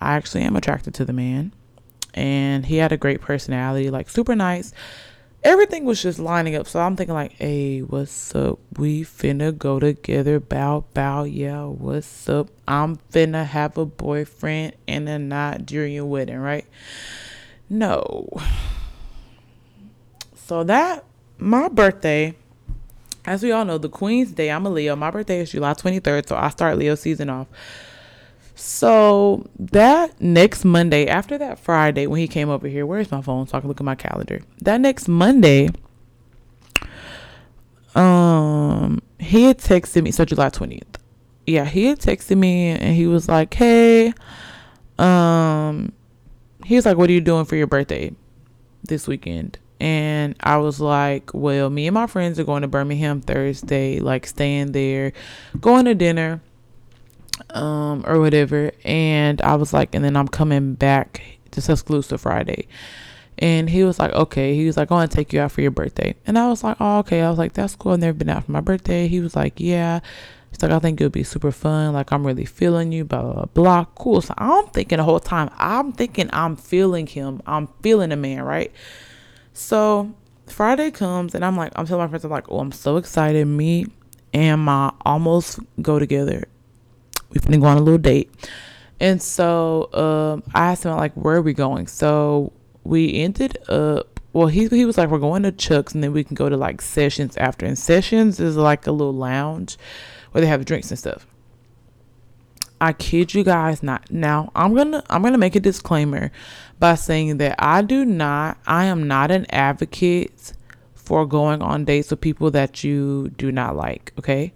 I 0.00 0.14
actually 0.16 0.42
am 0.42 0.56
attracted 0.56 0.92
to 0.94 1.04
the 1.04 1.12
man 1.12 1.52
and 2.16 2.64
he 2.66 2.78
had 2.78 2.92
a 2.92 2.96
great 2.96 3.20
personality, 3.20 3.90
like 3.90 4.08
super 4.08 4.34
nice. 4.34 4.72
Everything 5.46 5.84
was 5.84 6.02
just 6.02 6.18
lining 6.18 6.56
up. 6.56 6.66
So 6.66 6.80
I'm 6.80 6.96
thinking 6.96 7.14
like, 7.14 7.30
hey, 7.34 7.78
what's 7.78 8.34
up? 8.34 8.58
We 8.76 9.04
finna 9.04 9.56
go 9.56 9.78
together. 9.78 10.40
Bow, 10.40 10.86
bow, 10.92 11.22
yeah, 11.22 11.66
what's 11.66 12.28
up? 12.28 12.48
I'm 12.66 12.96
finna 13.12 13.46
have 13.46 13.78
a 13.78 13.86
boyfriend 13.86 14.74
and 14.88 15.08
a 15.08 15.20
not 15.20 15.64
during 15.64 15.92
your 15.92 16.04
wedding, 16.04 16.38
right? 16.38 16.66
No. 17.70 18.28
So 20.34 20.64
that 20.64 21.04
my 21.38 21.68
birthday, 21.68 22.34
as 23.24 23.44
we 23.44 23.52
all 23.52 23.64
know, 23.64 23.78
the 23.78 23.88
Queen's 23.88 24.32
Day, 24.32 24.50
I'm 24.50 24.66
a 24.66 24.70
Leo. 24.70 24.96
My 24.96 25.12
birthday 25.12 25.38
is 25.38 25.52
July 25.52 25.74
23rd, 25.74 26.26
so 26.26 26.34
I 26.34 26.48
start 26.48 26.76
Leo 26.76 26.96
season 26.96 27.30
off. 27.30 27.46
So 28.58 29.46
that 29.58 30.18
next 30.18 30.64
Monday, 30.64 31.06
after 31.06 31.36
that 31.36 31.58
Friday 31.58 32.06
when 32.06 32.20
he 32.20 32.26
came 32.26 32.48
over 32.48 32.66
here, 32.66 32.86
where's 32.86 33.10
my 33.12 33.20
phone 33.20 33.46
so 33.46 33.58
I 33.58 33.60
can 33.60 33.68
look 33.68 33.80
at 33.80 33.84
my 33.84 33.94
calendar? 33.94 34.40
That 34.62 34.80
next 34.80 35.08
Monday, 35.08 35.68
um, 37.94 39.02
he 39.18 39.44
had 39.44 39.58
texted 39.58 40.02
me. 40.02 40.10
So 40.10 40.24
July 40.24 40.48
twentieth, 40.48 40.98
yeah, 41.46 41.66
he 41.66 41.84
had 41.84 41.98
texted 41.98 42.38
me 42.38 42.68
and 42.68 42.96
he 42.96 43.06
was 43.06 43.28
like, 43.28 43.52
"Hey, 43.52 44.14
um, 44.98 45.92
he 46.64 46.76
was 46.76 46.86
like, 46.86 46.96
what 46.96 47.10
are 47.10 47.12
you 47.12 47.20
doing 47.20 47.44
for 47.44 47.56
your 47.56 47.66
birthday 47.66 48.10
this 48.84 49.06
weekend?" 49.06 49.58
And 49.80 50.34
I 50.40 50.56
was 50.56 50.80
like, 50.80 51.34
"Well, 51.34 51.68
me 51.68 51.88
and 51.88 51.94
my 51.94 52.06
friends 52.06 52.40
are 52.40 52.44
going 52.44 52.62
to 52.62 52.68
Birmingham 52.68 53.20
Thursday, 53.20 54.00
like 54.00 54.26
staying 54.26 54.72
there, 54.72 55.12
going 55.60 55.84
to 55.84 55.94
dinner." 55.94 56.40
Um 57.50 58.04
or 58.06 58.18
whatever. 58.20 58.72
And 58.84 59.40
i 59.42 59.54
was 59.54 59.72
like 59.72 59.94
and 59.94 60.04
then 60.04 60.16
i'm 60.16 60.28
coming 60.28 60.74
back 60.74 61.22
to 61.52 61.62
tuscaloosa 61.62 62.18
friday. 62.18 62.66
And 63.38 63.68
he 63.68 63.84
was 63.84 63.98
like 63.98 64.12
okay. 64.12 64.54
He 64.54 64.66
was 64.66 64.76
like 64.76 64.90
i 64.90 64.94
want 64.94 65.10
to 65.10 65.16
take 65.16 65.32
you 65.32 65.40
out 65.40 65.52
for 65.52 65.60
your 65.60 65.70
birthday. 65.70 66.14
And 66.26 66.38
i 66.38 66.48
was 66.48 66.64
like 66.64 66.76
oh 66.80 66.98
okay. 66.98 67.22
I 67.22 67.30
was 67.30 67.38
like 67.38 67.52
that's 67.52 67.76
cool. 67.76 67.92
I've 67.92 68.00
never 68.00 68.16
been 68.16 68.28
out 68.28 68.44
for 68.44 68.52
my 68.52 68.60
birthday. 68.60 69.08
He 69.08 69.20
was 69.20 69.36
like 69.36 69.54
yeah. 69.58 70.00
He's 70.50 70.62
like 70.62 70.70
i 70.70 70.78
think 70.78 71.00
it'll 71.00 71.10
be 71.10 71.24
super 71.24 71.52
fun. 71.52 71.92
Like 71.92 72.12
i'm 72.12 72.26
really 72.26 72.44
feeling 72.46 72.92
you 72.92 73.04
blah 73.04 73.22
blah 73.22 73.32
blah, 73.32 73.46
blah. 73.46 73.84
cool. 73.96 74.20
So 74.20 74.34
i'm 74.38 74.66
thinking 74.68 74.98
the 74.98 75.04
whole 75.04 75.20
time 75.20 75.50
i'm 75.58 75.92
thinking 75.92 76.30
i'm 76.32 76.56
feeling 76.56 77.06
him. 77.06 77.42
I'm 77.46 77.68
feeling 77.82 78.12
a 78.12 78.16
man 78.16 78.42
right? 78.42 78.72
So 79.52 80.14
friday 80.46 80.92
comes 80.92 81.34
and 81.34 81.44
i'm 81.44 81.56
like 81.56 81.72
i'm 81.74 81.84
telling 81.84 82.04
my 82.04 82.08
friends 82.08 82.24
i'm 82.24 82.30
like 82.30 82.48
oh 82.50 82.60
i'm 82.60 82.72
so 82.72 82.96
excited. 82.96 83.46
Me 83.46 83.86
and 84.32 84.60
my 84.60 84.92
almost 85.04 85.58
go 85.82 85.98
together 85.98 86.46
we 87.30 87.40
finna 87.40 87.60
go 87.60 87.66
on 87.66 87.76
a 87.76 87.80
little 87.80 87.98
date. 87.98 88.30
And 89.00 89.20
so 89.20 89.92
um, 89.92 90.42
I 90.54 90.72
asked 90.72 90.84
him 90.84 90.96
like, 90.96 91.12
where 91.14 91.36
are 91.36 91.42
we 91.42 91.52
going? 91.52 91.86
So 91.86 92.52
we 92.84 93.14
ended 93.14 93.58
up. 93.68 94.20
Well, 94.32 94.48
he 94.48 94.68
he 94.68 94.84
was 94.84 94.98
like, 94.98 95.08
we're 95.08 95.18
going 95.18 95.44
to 95.44 95.52
Chuck's, 95.52 95.94
and 95.94 96.04
then 96.04 96.12
we 96.12 96.22
can 96.22 96.34
go 96.34 96.48
to 96.48 96.56
like 96.56 96.82
Sessions 96.82 97.36
after. 97.38 97.64
And 97.64 97.78
Sessions 97.78 98.38
is 98.38 98.56
like 98.56 98.86
a 98.86 98.92
little 98.92 99.14
lounge 99.14 99.78
where 100.32 100.40
they 100.40 100.46
have 100.46 100.64
drinks 100.64 100.90
and 100.90 100.98
stuff. 100.98 101.26
I 102.80 102.92
kid 102.92 103.34
you 103.34 103.42
guys 103.42 103.82
not. 103.82 104.10
Now 104.10 104.50
I'm 104.54 104.74
gonna 104.74 105.02
I'm 105.08 105.22
gonna 105.22 105.38
make 105.38 105.56
a 105.56 105.60
disclaimer 105.60 106.30
by 106.78 106.94
saying 106.94 107.38
that 107.38 107.56
I 107.58 107.82
do 107.82 108.04
not 108.04 108.58
I 108.66 108.84
am 108.84 109.08
not 109.08 109.30
an 109.30 109.46
advocate 109.50 110.52
for 110.94 111.24
going 111.24 111.62
on 111.62 111.84
dates 111.84 112.10
with 112.10 112.20
people 112.20 112.50
that 112.50 112.84
you 112.84 113.30
do 113.36 113.50
not 113.50 113.76
like. 113.76 114.12
Okay, 114.18 114.52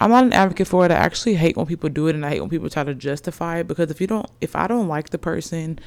I'm 0.00 0.10
not 0.10 0.24
an 0.24 0.32
advocate 0.32 0.68
for 0.68 0.84
it. 0.84 0.90
I 0.90 0.94
actually 0.94 1.34
hate 1.34 1.56
when 1.56 1.66
people 1.66 1.88
do 1.88 2.06
it 2.06 2.14
and 2.14 2.24
I 2.24 2.30
hate 2.30 2.40
when 2.40 2.50
people 2.50 2.70
try 2.70 2.84
to 2.84 2.94
justify 2.94 3.58
it 3.58 3.66
because 3.66 3.90
if 3.90 4.00
you 4.00 4.06
don't 4.06 4.30
if 4.40 4.54
I 4.54 4.66
don't 4.66 4.88
like 4.88 5.10
the 5.10 5.18
person, 5.18 5.78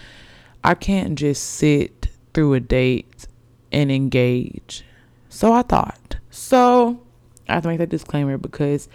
I 0.64 0.76
can't 0.76 1.18
just 1.18 1.43
sit 1.43 2.07
through 2.34 2.53
a 2.55 2.59
date 2.59 3.28
and 3.72 3.91
engage. 3.91 4.84
So 5.30 5.53
I 5.53 5.62
thought. 5.62 6.18
So 6.30 7.01
I 7.47 7.55
have 7.55 7.64
to 7.64 7.70
make 7.70 7.80
that 7.80 7.89
disclaimer 7.89 8.38
because 8.38 8.89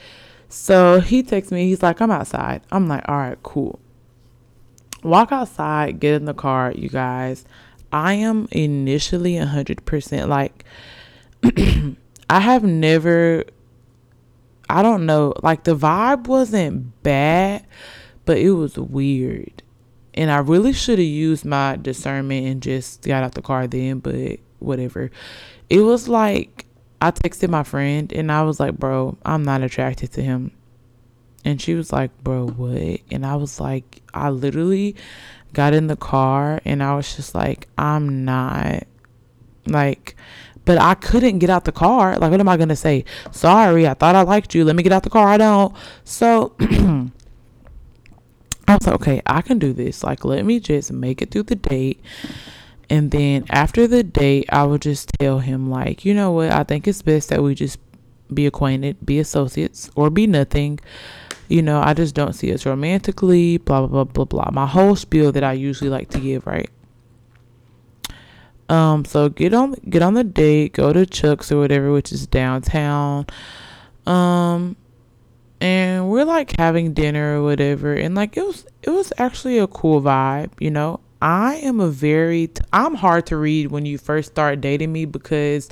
so 0.48 1.00
he 1.00 1.22
texts 1.22 1.52
me, 1.52 1.68
he's 1.68 1.82
like, 1.82 2.00
I'm 2.00 2.10
outside. 2.10 2.62
I'm 2.70 2.88
like, 2.88 3.08
all 3.08 3.16
right, 3.16 3.38
cool. 3.42 3.80
Walk 5.02 5.32
outside, 5.32 6.00
get 6.00 6.14
in 6.14 6.24
the 6.24 6.34
car, 6.34 6.72
you 6.72 6.88
guys. 6.88 7.44
I 7.92 8.14
am 8.14 8.48
initially 8.50 9.34
100% 9.34 10.28
like, 10.28 10.64
I 12.30 12.40
have 12.40 12.64
never 12.64 13.44
I 14.68 14.82
don't 14.82 15.06
know, 15.06 15.34
like 15.42 15.64
the 15.64 15.76
vibe 15.76 16.26
wasn't 16.26 17.02
bad, 17.02 17.66
but 18.24 18.38
it 18.38 18.50
was 18.50 18.76
weird. 18.76 19.62
And 20.14 20.30
I 20.30 20.38
really 20.38 20.72
should 20.72 20.98
have 20.98 21.06
used 21.06 21.44
my 21.44 21.76
discernment 21.76 22.46
and 22.46 22.62
just 22.62 23.02
got 23.02 23.22
out 23.22 23.34
the 23.34 23.42
car 23.42 23.66
then, 23.66 23.98
but 23.98 24.40
whatever. 24.58 25.10
It 25.68 25.80
was 25.80 26.08
like 26.08 26.66
I 27.00 27.10
texted 27.10 27.50
my 27.50 27.62
friend 27.62 28.12
and 28.12 28.32
I 28.32 28.42
was 28.42 28.58
like, 28.58 28.78
bro, 28.78 29.16
I'm 29.24 29.42
not 29.42 29.62
attracted 29.62 30.12
to 30.12 30.22
him. 30.22 30.52
And 31.44 31.60
she 31.60 31.74
was 31.74 31.92
like, 31.92 32.10
bro, 32.24 32.48
what? 32.48 33.00
And 33.10 33.24
I 33.24 33.36
was 33.36 33.60
like, 33.60 34.02
I 34.12 34.30
literally 34.30 34.96
got 35.52 35.74
in 35.74 35.86
the 35.86 35.96
car 35.96 36.60
and 36.64 36.82
I 36.82 36.96
was 36.96 37.14
just 37.14 37.34
like, 37.34 37.68
I'm 37.78 38.24
not 38.24 38.84
like, 39.66 40.16
but 40.66 40.78
I 40.78 40.94
couldn't 40.94 41.38
get 41.38 41.48
out 41.48 41.64
the 41.64 41.72
car. 41.72 42.18
Like, 42.18 42.30
what 42.30 42.40
am 42.40 42.48
I 42.48 42.58
going 42.58 42.68
to 42.68 42.76
say? 42.76 43.06
Sorry, 43.30 43.86
I 43.86 43.94
thought 43.94 44.16
I 44.16 44.22
liked 44.22 44.54
you. 44.54 44.64
Let 44.64 44.76
me 44.76 44.82
get 44.82 44.92
out 44.92 45.04
the 45.04 45.10
car. 45.10 45.28
I 45.28 45.38
don't. 45.38 45.74
So 46.04 46.54
I 46.60 47.08
was 48.74 48.86
like, 48.86 48.96
okay, 48.96 49.22
I 49.24 49.42
can 49.42 49.60
do 49.60 49.72
this. 49.72 50.02
Like, 50.02 50.24
let 50.24 50.44
me 50.44 50.58
just 50.58 50.92
make 50.92 51.22
it 51.22 51.30
through 51.30 51.44
the 51.44 51.54
date. 51.54 52.00
And 52.90 53.12
then 53.12 53.46
after 53.48 53.86
the 53.86 54.02
date, 54.02 54.46
I 54.50 54.64
would 54.64 54.82
just 54.82 55.10
tell 55.20 55.38
him, 55.38 55.70
like, 55.70 56.04
you 56.04 56.12
know 56.12 56.32
what? 56.32 56.50
I 56.50 56.64
think 56.64 56.88
it's 56.88 57.00
best 57.00 57.30
that 57.30 57.42
we 57.42 57.54
just 57.54 57.78
be 58.34 58.44
acquainted, 58.44 58.96
be 59.06 59.20
associates, 59.20 59.88
or 59.94 60.10
be 60.10 60.26
nothing. 60.26 60.80
You 61.48 61.62
know, 61.62 61.80
I 61.80 61.94
just 61.94 62.16
don't 62.16 62.32
see 62.32 62.52
us 62.52 62.66
romantically, 62.66 63.58
blah, 63.58 63.86
blah, 63.86 64.02
blah, 64.02 64.04
blah, 64.04 64.24
blah. 64.24 64.50
My 64.52 64.66
whole 64.66 64.96
spiel 64.96 65.30
that 65.30 65.44
I 65.44 65.52
usually 65.52 65.90
like 65.90 66.10
to 66.10 66.18
give, 66.18 66.44
right? 66.44 66.68
Um, 68.68 69.04
so 69.04 69.28
get 69.28 69.54
on 69.54 69.74
get 69.88 70.02
on 70.02 70.14
the 70.14 70.24
date, 70.24 70.72
go 70.72 70.92
to 70.92 71.06
Chuck's 71.06 71.52
or 71.52 71.58
whatever, 71.58 71.92
which 71.92 72.12
is 72.12 72.26
downtown. 72.26 73.26
Um 74.06 74.76
and 75.60 76.10
we're 76.10 76.24
like 76.24 76.56
having 76.58 76.92
dinner 76.92 77.40
or 77.40 77.44
whatever 77.44 77.94
and 77.94 78.14
like 78.14 78.36
it 78.36 78.44
was 78.44 78.66
it 78.82 78.90
was 78.90 79.12
actually 79.18 79.58
a 79.58 79.66
cool 79.66 80.00
vibe, 80.02 80.50
you 80.60 80.70
know. 80.70 81.00
I 81.22 81.54
am 81.56 81.80
a 81.80 81.88
very 81.88 82.48
t- 82.48 82.62
I'm 82.72 82.94
hard 82.94 83.26
to 83.26 83.36
read 83.36 83.70
when 83.70 83.86
you 83.86 83.96
first 83.96 84.32
start 84.32 84.60
dating 84.60 84.92
me 84.92 85.06
because 85.06 85.68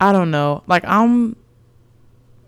I 0.00 0.12
don't 0.12 0.30
know, 0.30 0.62
like 0.66 0.84
I'm 0.86 1.36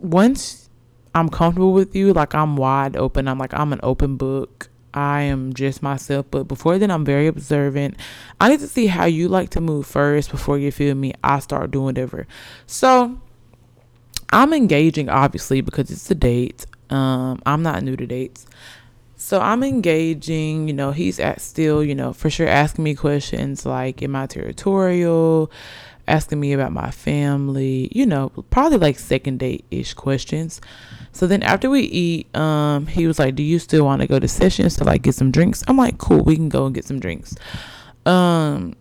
once 0.00 0.68
I'm 1.14 1.28
comfortable 1.28 1.72
with 1.72 1.94
you, 1.94 2.12
like 2.12 2.34
I'm 2.34 2.56
wide 2.56 2.96
open. 2.96 3.28
I'm 3.28 3.38
like 3.38 3.52
I'm 3.54 3.72
an 3.72 3.80
open 3.82 4.16
book. 4.16 4.70
I 4.94 5.22
am 5.22 5.52
just 5.52 5.82
myself. 5.82 6.26
But 6.30 6.44
before 6.44 6.78
then, 6.78 6.90
I'm 6.90 7.04
very 7.04 7.26
observant. 7.26 7.96
I 8.40 8.48
need 8.48 8.60
to 8.60 8.68
see 8.68 8.86
how 8.86 9.04
you 9.04 9.28
like 9.28 9.50
to 9.50 9.60
move 9.60 9.86
first 9.86 10.30
before 10.30 10.58
you 10.58 10.70
feel 10.72 10.94
me. 10.94 11.14
I 11.22 11.38
start 11.40 11.70
doing 11.70 11.84
whatever. 11.86 12.26
So 12.66 13.18
I'm 14.32 14.52
engaging, 14.52 15.08
obviously, 15.08 15.60
because 15.60 15.90
it's 15.90 16.10
a 16.10 16.14
date. 16.14 16.66
Um, 16.90 17.40
I'm 17.44 17.62
not 17.62 17.82
new 17.82 17.96
to 17.96 18.06
dates. 18.06 18.46
So 19.20 19.40
I'm 19.40 19.64
engaging, 19.64 20.68
you 20.68 20.74
know, 20.74 20.92
he's 20.92 21.18
at 21.18 21.40
still, 21.40 21.82
you 21.82 21.96
know, 21.96 22.12
for 22.12 22.30
sure 22.30 22.46
asking 22.46 22.84
me 22.84 22.94
questions 22.94 23.66
like, 23.66 24.00
am 24.00 24.14
I 24.14 24.26
territorial? 24.26 25.50
Asking 26.06 26.38
me 26.38 26.52
about 26.52 26.70
my 26.70 26.92
family, 26.92 27.90
you 27.92 28.06
know, 28.06 28.28
probably 28.50 28.78
like 28.78 28.96
second 28.96 29.40
date 29.40 29.64
ish 29.72 29.92
questions. 29.92 30.60
So 31.10 31.26
then 31.26 31.42
after 31.42 31.68
we 31.68 31.80
eat, 31.80 32.34
um, 32.36 32.86
he 32.86 33.08
was 33.08 33.18
like, 33.18 33.34
"Do 33.34 33.42
you 33.42 33.58
still 33.58 33.84
want 33.84 34.02
to 34.02 34.08
go 34.08 34.18
to 34.20 34.28
sessions 34.28 34.76
to 34.76 34.84
like 34.84 35.02
get 35.02 35.16
some 35.16 35.32
drinks?" 35.32 35.64
I'm 35.66 35.76
like, 35.76 35.98
"Cool, 35.98 36.22
we 36.22 36.36
can 36.36 36.48
go 36.48 36.64
and 36.64 36.74
get 36.74 36.84
some 36.84 37.00
drinks." 37.00 37.34
Um, 38.06 38.74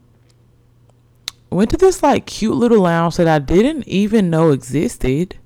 went 1.50 1.72
to 1.72 1.78
this 1.78 2.02
like 2.04 2.28
cute 2.28 2.56
little 2.56 2.82
lounge 2.82 3.18
that 3.18 3.28
I 3.28 3.40
didn't 3.40 3.88
even 3.88 4.30
know 4.30 4.52
existed 4.52 5.38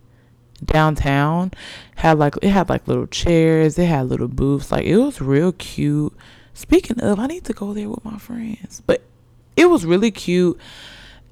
downtown. 0.64 1.52
Had 1.96 2.20
like 2.20 2.36
it 2.42 2.50
had 2.50 2.70
like 2.70 2.88
little 2.88 3.08
chairs, 3.08 3.78
it 3.78 3.86
had 3.86 4.08
little 4.08 4.28
booths, 4.28 4.72
like 4.72 4.86
it 4.86 4.98
was 4.98 5.22
real 5.22 5.52
cute. 5.52 6.14
Speaking 6.54 7.00
of, 7.00 7.20
I 7.20 7.28
need 7.28 7.46
to 7.46 7.54
go 7.54 7.74
there 7.74 7.90
with 7.90 8.04
my 8.04 8.18
friends, 8.18 8.82
but 8.86 9.02
it 9.56 9.66
was 9.66 9.86
really 9.86 10.12
cute. 10.12 10.60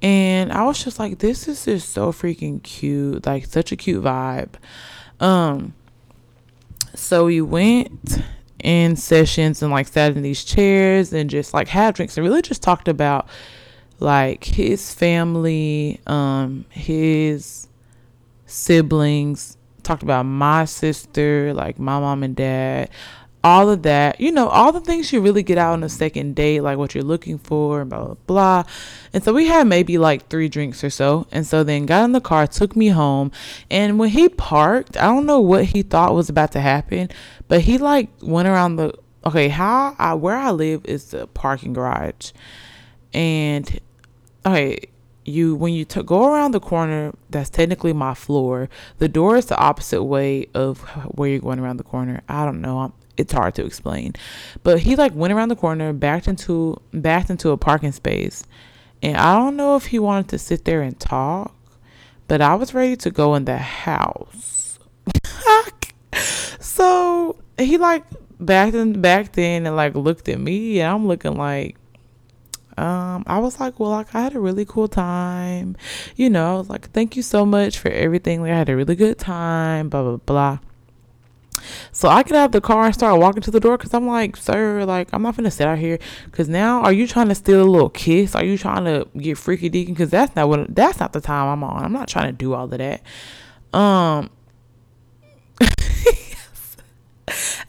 And 0.02 0.50
I 0.50 0.64
was 0.64 0.82
just 0.82 0.98
like, 0.98 1.18
this 1.18 1.46
is 1.46 1.64
just 1.64 1.90
so 1.90 2.10
freaking 2.10 2.62
cute. 2.62 3.26
Like, 3.26 3.44
such 3.46 3.70
a 3.70 3.76
cute 3.76 4.02
vibe. 4.02 4.54
Um, 5.20 5.74
so 6.94 7.26
we 7.26 7.40
went 7.40 8.22
in 8.62 8.96
sessions 8.96 9.62
and 9.62 9.70
like 9.70 9.88
sat 9.88 10.16
in 10.16 10.22
these 10.22 10.44
chairs 10.44 11.12
and 11.12 11.30
just 11.30 11.54
like 11.54 11.68
had 11.68 11.94
drinks 11.94 12.16
and 12.16 12.26
really 12.26 12.42
just 12.42 12.62
talked 12.62 12.88
about 12.88 13.28
like 14.00 14.44
his 14.44 14.92
family, 14.92 16.00
um, 16.06 16.64
his 16.70 17.68
siblings, 18.50 19.56
talked 19.82 20.02
about 20.02 20.24
my 20.24 20.64
sister, 20.64 21.52
like 21.54 21.78
my 21.78 21.98
mom 21.98 22.22
and 22.22 22.36
dad, 22.36 22.90
all 23.42 23.70
of 23.70 23.82
that, 23.82 24.20
you 24.20 24.30
know, 24.30 24.48
all 24.48 24.70
the 24.72 24.80
things 24.80 25.12
you 25.12 25.20
really 25.20 25.42
get 25.42 25.56
out 25.56 25.72
on 25.72 25.82
a 25.82 25.88
second 25.88 26.34
date, 26.36 26.60
like 26.60 26.76
what 26.76 26.94
you're 26.94 27.04
looking 27.04 27.38
for, 27.38 27.84
blah, 27.84 28.04
blah, 28.04 28.14
blah. 28.26 28.64
And 29.14 29.24
so 29.24 29.32
we 29.32 29.46
had 29.46 29.66
maybe 29.66 29.96
like 29.96 30.28
three 30.28 30.48
drinks 30.48 30.84
or 30.84 30.90
so. 30.90 31.26
And 31.32 31.46
so 31.46 31.64
then 31.64 31.86
got 31.86 32.04
in 32.04 32.12
the 32.12 32.20
car, 32.20 32.46
took 32.46 32.76
me 32.76 32.88
home. 32.88 33.32
And 33.70 33.98
when 33.98 34.10
he 34.10 34.28
parked, 34.28 34.96
I 34.98 35.06
don't 35.06 35.26
know 35.26 35.40
what 35.40 35.64
he 35.66 35.82
thought 35.82 36.14
was 36.14 36.28
about 36.28 36.52
to 36.52 36.60
happen, 36.60 37.08
but 37.48 37.62
he 37.62 37.78
like 37.78 38.10
went 38.20 38.46
around 38.46 38.76
the, 38.76 38.92
okay, 39.24 39.48
how 39.48 39.96
I, 39.98 40.14
where 40.14 40.36
I 40.36 40.50
live 40.50 40.84
is 40.84 41.10
the 41.10 41.26
parking 41.28 41.72
garage. 41.72 42.32
And, 43.14 43.80
okay, 44.44 44.80
you 45.24 45.54
when 45.54 45.72
you 45.72 45.84
t- 45.84 46.02
go 46.02 46.32
around 46.32 46.52
the 46.52 46.60
corner 46.60 47.12
that's 47.28 47.50
technically 47.50 47.92
my 47.92 48.14
floor 48.14 48.68
the 48.98 49.08
door 49.08 49.36
is 49.36 49.46
the 49.46 49.56
opposite 49.58 50.02
way 50.02 50.46
of 50.54 50.80
where 51.14 51.28
you're 51.28 51.38
going 51.38 51.58
around 51.58 51.76
the 51.76 51.84
corner 51.84 52.22
i 52.28 52.44
don't 52.44 52.60
know 52.60 52.78
I'm, 52.78 52.92
it's 53.20 53.32
hard 53.32 53.54
to 53.56 53.64
explain. 53.64 54.14
But 54.62 54.80
he 54.80 54.96
like 54.96 55.14
went 55.14 55.32
around 55.32 55.50
the 55.50 55.56
corner, 55.56 55.92
backed 55.92 56.26
into 56.26 56.80
backed 56.92 57.30
into 57.30 57.50
a 57.50 57.56
parking 57.56 57.92
space. 57.92 58.44
And 59.02 59.16
I 59.16 59.36
don't 59.36 59.56
know 59.56 59.76
if 59.76 59.86
he 59.86 59.98
wanted 59.98 60.28
to 60.28 60.38
sit 60.38 60.64
there 60.64 60.82
and 60.82 60.98
talk, 60.98 61.54
but 62.28 62.40
I 62.40 62.54
was 62.54 62.74
ready 62.74 62.96
to 62.96 63.10
go 63.10 63.34
in 63.34 63.44
the 63.44 63.58
house. 63.58 64.78
so 66.60 67.36
he 67.58 67.78
like 67.78 68.04
backed 68.38 68.74
in 68.74 69.00
backed 69.00 69.38
in 69.38 69.66
and 69.66 69.76
like 69.76 69.94
looked 69.94 70.28
at 70.28 70.40
me 70.40 70.80
and 70.80 70.90
I'm 70.90 71.06
looking 71.06 71.36
like 71.36 71.76
um, 72.80 73.24
I 73.26 73.38
was 73.38 73.60
like, 73.60 73.78
well, 73.78 73.90
like 73.90 74.14
I 74.14 74.22
had 74.22 74.34
a 74.34 74.40
really 74.40 74.64
cool 74.64 74.88
time, 74.88 75.76
you 76.16 76.30
know. 76.30 76.54
I 76.54 76.58
was 76.58 76.70
like, 76.70 76.90
thank 76.92 77.14
you 77.14 77.22
so 77.22 77.44
much 77.44 77.78
for 77.78 77.90
everything. 77.90 78.40
Like 78.40 78.52
I 78.52 78.56
had 78.56 78.70
a 78.70 78.76
really 78.76 78.96
good 78.96 79.18
time, 79.18 79.90
blah 79.90 80.02
blah 80.02 80.16
blah. 80.16 80.58
So 81.92 82.08
I 82.08 82.22
get 82.22 82.36
out 82.36 82.46
of 82.46 82.52
the 82.52 82.62
car 82.62 82.86
and 82.86 82.94
start 82.94 83.20
walking 83.20 83.42
to 83.42 83.50
the 83.50 83.60
door 83.60 83.76
because 83.76 83.92
I'm 83.92 84.06
like, 84.06 84.34
sir, 84.34 84.86
like 84.86 85.10
I'm 85.12 85.20
not 85.20 85.36
gonna 85.36 85.50
sit 85.50 85.66
out 85.66 85.78
here. 85.78 85.98
Because 86.24 86.48
now, 86.48 86.80
are 86.80 86.92
you 86.92 87.06
trying 87.06 87.28
to 87.28 87.34
steal 87.34 87.62
a 87.62 87.68
little 87.68 87.90
kiss? 87.90 88.34
Are 88.34 88.44
you 88.44 88.56
trying 88.56 88.86
to 88.86 89.06
get 89.18 89.36
freaky 89.36 89.68
deaking? 89.68 89.92
Because 89.92 90.08
that's 90.08 90.34
not 90.34 90.48
what 90.48 90.74
that's 90.74 91.00
not 91.00 91.12
the 91.12 91.20
time 91.20 91.48
I'm 91.48 91.62
on. 91.62 91.84
I'm 91.84 91.92
not 91.92 92.08
trying 92.08 92.28
to 92.28 92.32
do 92.32 92.54
all 92.54 92.64
of 92.64 92.70
that. 92.70 93.02
Um. 93.76 94.30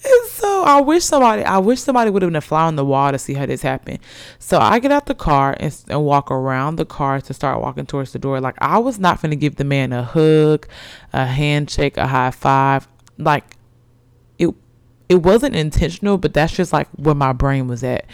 and 0.04 0.30
so 0.30 0.64
I 0.64 0.82
wish 0.82 1.04
somebody, 1.04 1.44
I 1.44 1.58
wish 1.60 1.82
somebody 1.82 2.10
would 2.10 2.22
have 2.22 2.30
been 2.30 2.36
a 2.36 2.42
fly 2.42 2.64
on 2.64 2.76
the 2.76 2.86
wall 2.86 3.12
to 3.12 3.20
see 3.20 3.34
how 3.34 3.46
this 3.46 3.62
happened. 3.62 4.00
So 4.40 4.58
I 4.60 4.80
get 4.80 4.92
out 4.92 5.06
the 5.06 5.16
car 5.16 5.56
and, 5.60 5.76
and 5.90 6.04
walk 6.04 6.32
around 6.32 6.78
the 6.78 6.86
car 6.86 7.22
to 7.22 7.34
start 7.34 7.62
walking 7.62 7.86
towards 7.86 8.12
the 8.14 8.20
door. 8.20 8.40
Like 8.40 8.56
I 8.60 8.78
was 8.78 9.00
not 9.00 9.22
gonna 9.22 9.36
give 9.36 9.56
the 9.56 9.64
man 9.64 9.94
a 9.94 10.04
hug, 10.04 10.68
a 11.14 11.26
handshake, 11.26 11.98
a 11.98 12.08
high 12.08 12.32
five. 12.32 12.88
Like 13.18 13.58
it 15.12 15.24
wasn't 15.24 15.58
intentional, 15.58 16.18
but 16.18 16.34
that's 16.34 16.54
just 16.54 16.72
like 16.72 16.88
where 16.96 17.14
my 17.14 17.34
brain 17.34 17.68
was 17.68 17.84
at. 17.84 18.06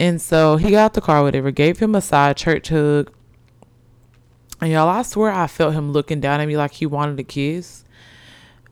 And 0.00 0.20
so 0.20 0.56
he 0.56 0.72
got 0.72 0.86
out 0.86 0.94
the 0.94 1.00
car, 1.00 1.22
whatever, 1.22 1.52
gave 1.52 1.78
him 1.78 1.94
a 1.94 2.00
side 2.00 2.36
church 2.36 2.68
hug. 2.68 3.12
And 4.60 4.72
y'all, 4.72 4.88
I 4.88 5.02
swear 5.02 5.30
I 5.30 5.46
felt 5.46 5.74
him 5.74 5.92
looking 5.92 6.18
down 6.18 6.40
at 6.40 6.48
me 6.48 6.56
like 6.56 6.72
he 6.72 6.84
wanted 6.84 7.20
a 7.20 7.22
kiss. 7.22 7.84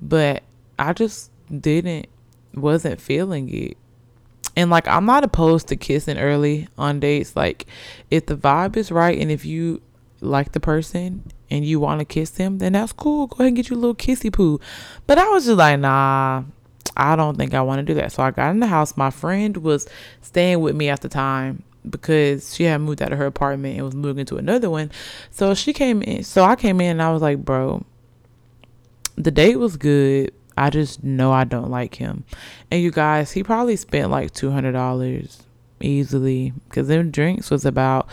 But 0.02 0.42
I 0.80 0.92
just 0.94 1.30
didn't, 1.48 2.06
wasn't 2.56 3.00
feeling 3.00 3.48
it. 3.54 3.76
And 4.56 4.70
like, 4.70 4.86
I'm 4.86 5.06
not 5.06 5.24
opposed 5.24 5.68
to 5.68 5.76
kissing 5.76 6.18
early 6.18 6.68
on 6.78 7.00
dates. 7.00 7.34
Like, 7.34 7.66
if 8.10 8.26
the 8.26 8.36
vibe 8.36 8.76
is 8.76 8.92
right 8.92 9.18
and 9.18 9.30
if 9.30 9.44
you 9.44 9.80
like 10.20 10.52
the 10.52 10.60
person 10.60 11.24
and 11.50 11.64
you 11.64 11.80
want 11.80 12.00
to 12.00 12.04
kiss 12.04 12.30
them, 12.30 12.58
then 12.58 12.72
that's 12.72 12.92
cool. 12.92 13.26
Go 13.26 13.36
ahead 13.36 13.48
and 13.48 13.56
get 13.56 13.70
you 13.70 13.76
a 13.76 13.78
little 13.78 13.94
kissy 13.94 14.32
poo. 14.32 14.60
But 15.06 15.18
I 15.18 15.28
was 15.30 15.46
just 15.46 15.58
like, 15.58 15.80
nah, 15.80 16.44
I 16.96 17.16
don't 17.16 17.36
think 17.36 17.54
I 17.54 17.62
want 17.62 17.80
to 17.80 17.82
do 17.82 17.94
that. 17.94 18.12
So 18.12 18.22
I 18.22 18.30
got 18.30 18.50
in 18.50 18.60
the 18.60 18.66
house. 18.66 18.96
My 18.96 19.10
friend 19.10 19.56
was 19.58 19.88
staying 20.22 20.60
with 20.60 20.76
me 20.76 20.88
at 20.88 21.00
the 21.00 21.08
time 21.08 21.64
because 21.88 22.54
she 22.54 22.64
had 22.64 22.78
moved 22.78 23.02
out 23.02 23.12
of 23.12 23.18
her 23.18 23.26
apartment 23.26 23.76
and 23.76 23.84
was 23.84 23.94
moving 23.94 24.24
to 24.26 24.36
another 24.36 24.70
one. 24.70 24.90
So 25.30 25.54
she 25.54 25.72
came 25.72 26.02
in. 26.02 26.22
So 26.24 26.44
I 26.44 26.56
came 26.56 26.80
in 26.80 26.92
and 26.92 27.02
I 27.02 27.12
was 27.12 27.22
like, 27.22 27.44
bro, 27.44 27.84
the 29.16 29.30
date 29.30 29.56
was 29.56 29.76
good. 29.76 30.32
I 30.56 30.70
just 30.70 31.02
know 31.02 31.32
I 31.32 31.44
don't 31.44 31.70
like 31.70 31.96
him. 31.96 32.24
And 32.70 32.82
you 32.82 32.90
guys, 32.90 33.32
he 33.32 33.42
probably 33.42 33.76
spent 33.76 34.10
like 34.10 34.32
$200 34.32 35.42
easily 35.80 36.52
because 36.68 36.88
them 36.88 37.10
drinks 37.10 37.50
was 37.50 37.64
about 37.64 38.08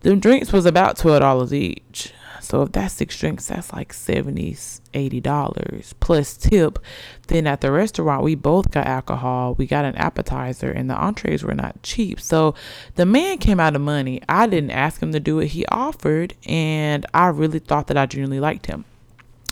them 0.00 0.20
drinks 0.20 0.52
was 0.52 0.66
about 0.66 0.96
$12 0.96 1.52
each. 1.52 2.12
So 2.40 2.62
if 2.62 2.72
that's 2.72 2.94
six 2.94 3.18
drinks, 3.18 3.46
that's 3.46 3.72
like 3.72 3.92
70 3.92 4.54
$80 4.94 5.94
plus 6.00 6.36
tip. 6.36 6.78
Then 7.26 7.46
at 7.46 7.60
the 7.60 7.70
restaurant, 7.70 8.22
we 8.22 8.34
both 8.34 8.70
got 8.70 8.86
alcohol. 8.86 9.54
We 9.54 9.66
got 9.66 9.84
an 9.84 9.96
appetizer, 9.96 10.70
and 10.70 10.88
the 10.88 10.94
entrees 10.94 11.44
were 11.44 11.54
not 11.54 11.82
cheap. 11.82 12.20
So 12.20 12.54
the 12.94 13.06
man 13.06 13.38
came 13.38 13.60
out 13.60 13.76
of 13.76 13.82
money. 13.82 14.22
I 14.28 14.46
didn't 14.46 14.70
ask 14.70 15.02
him 15.02 15.12
to 15.12 15.20
do 15.20 15.40
it, 15.40 15.48
he 15.48 15.66
offered, 15.66 16.34
and 16.46 17.06
I 17.12 17.28
really 17.28 17.58
thought 17.58 17.88
that 17.88 17.98
I 17.98 18.06
genuinely 18.06 18.40
liked 18.40 18.66
him. 18.66 18.84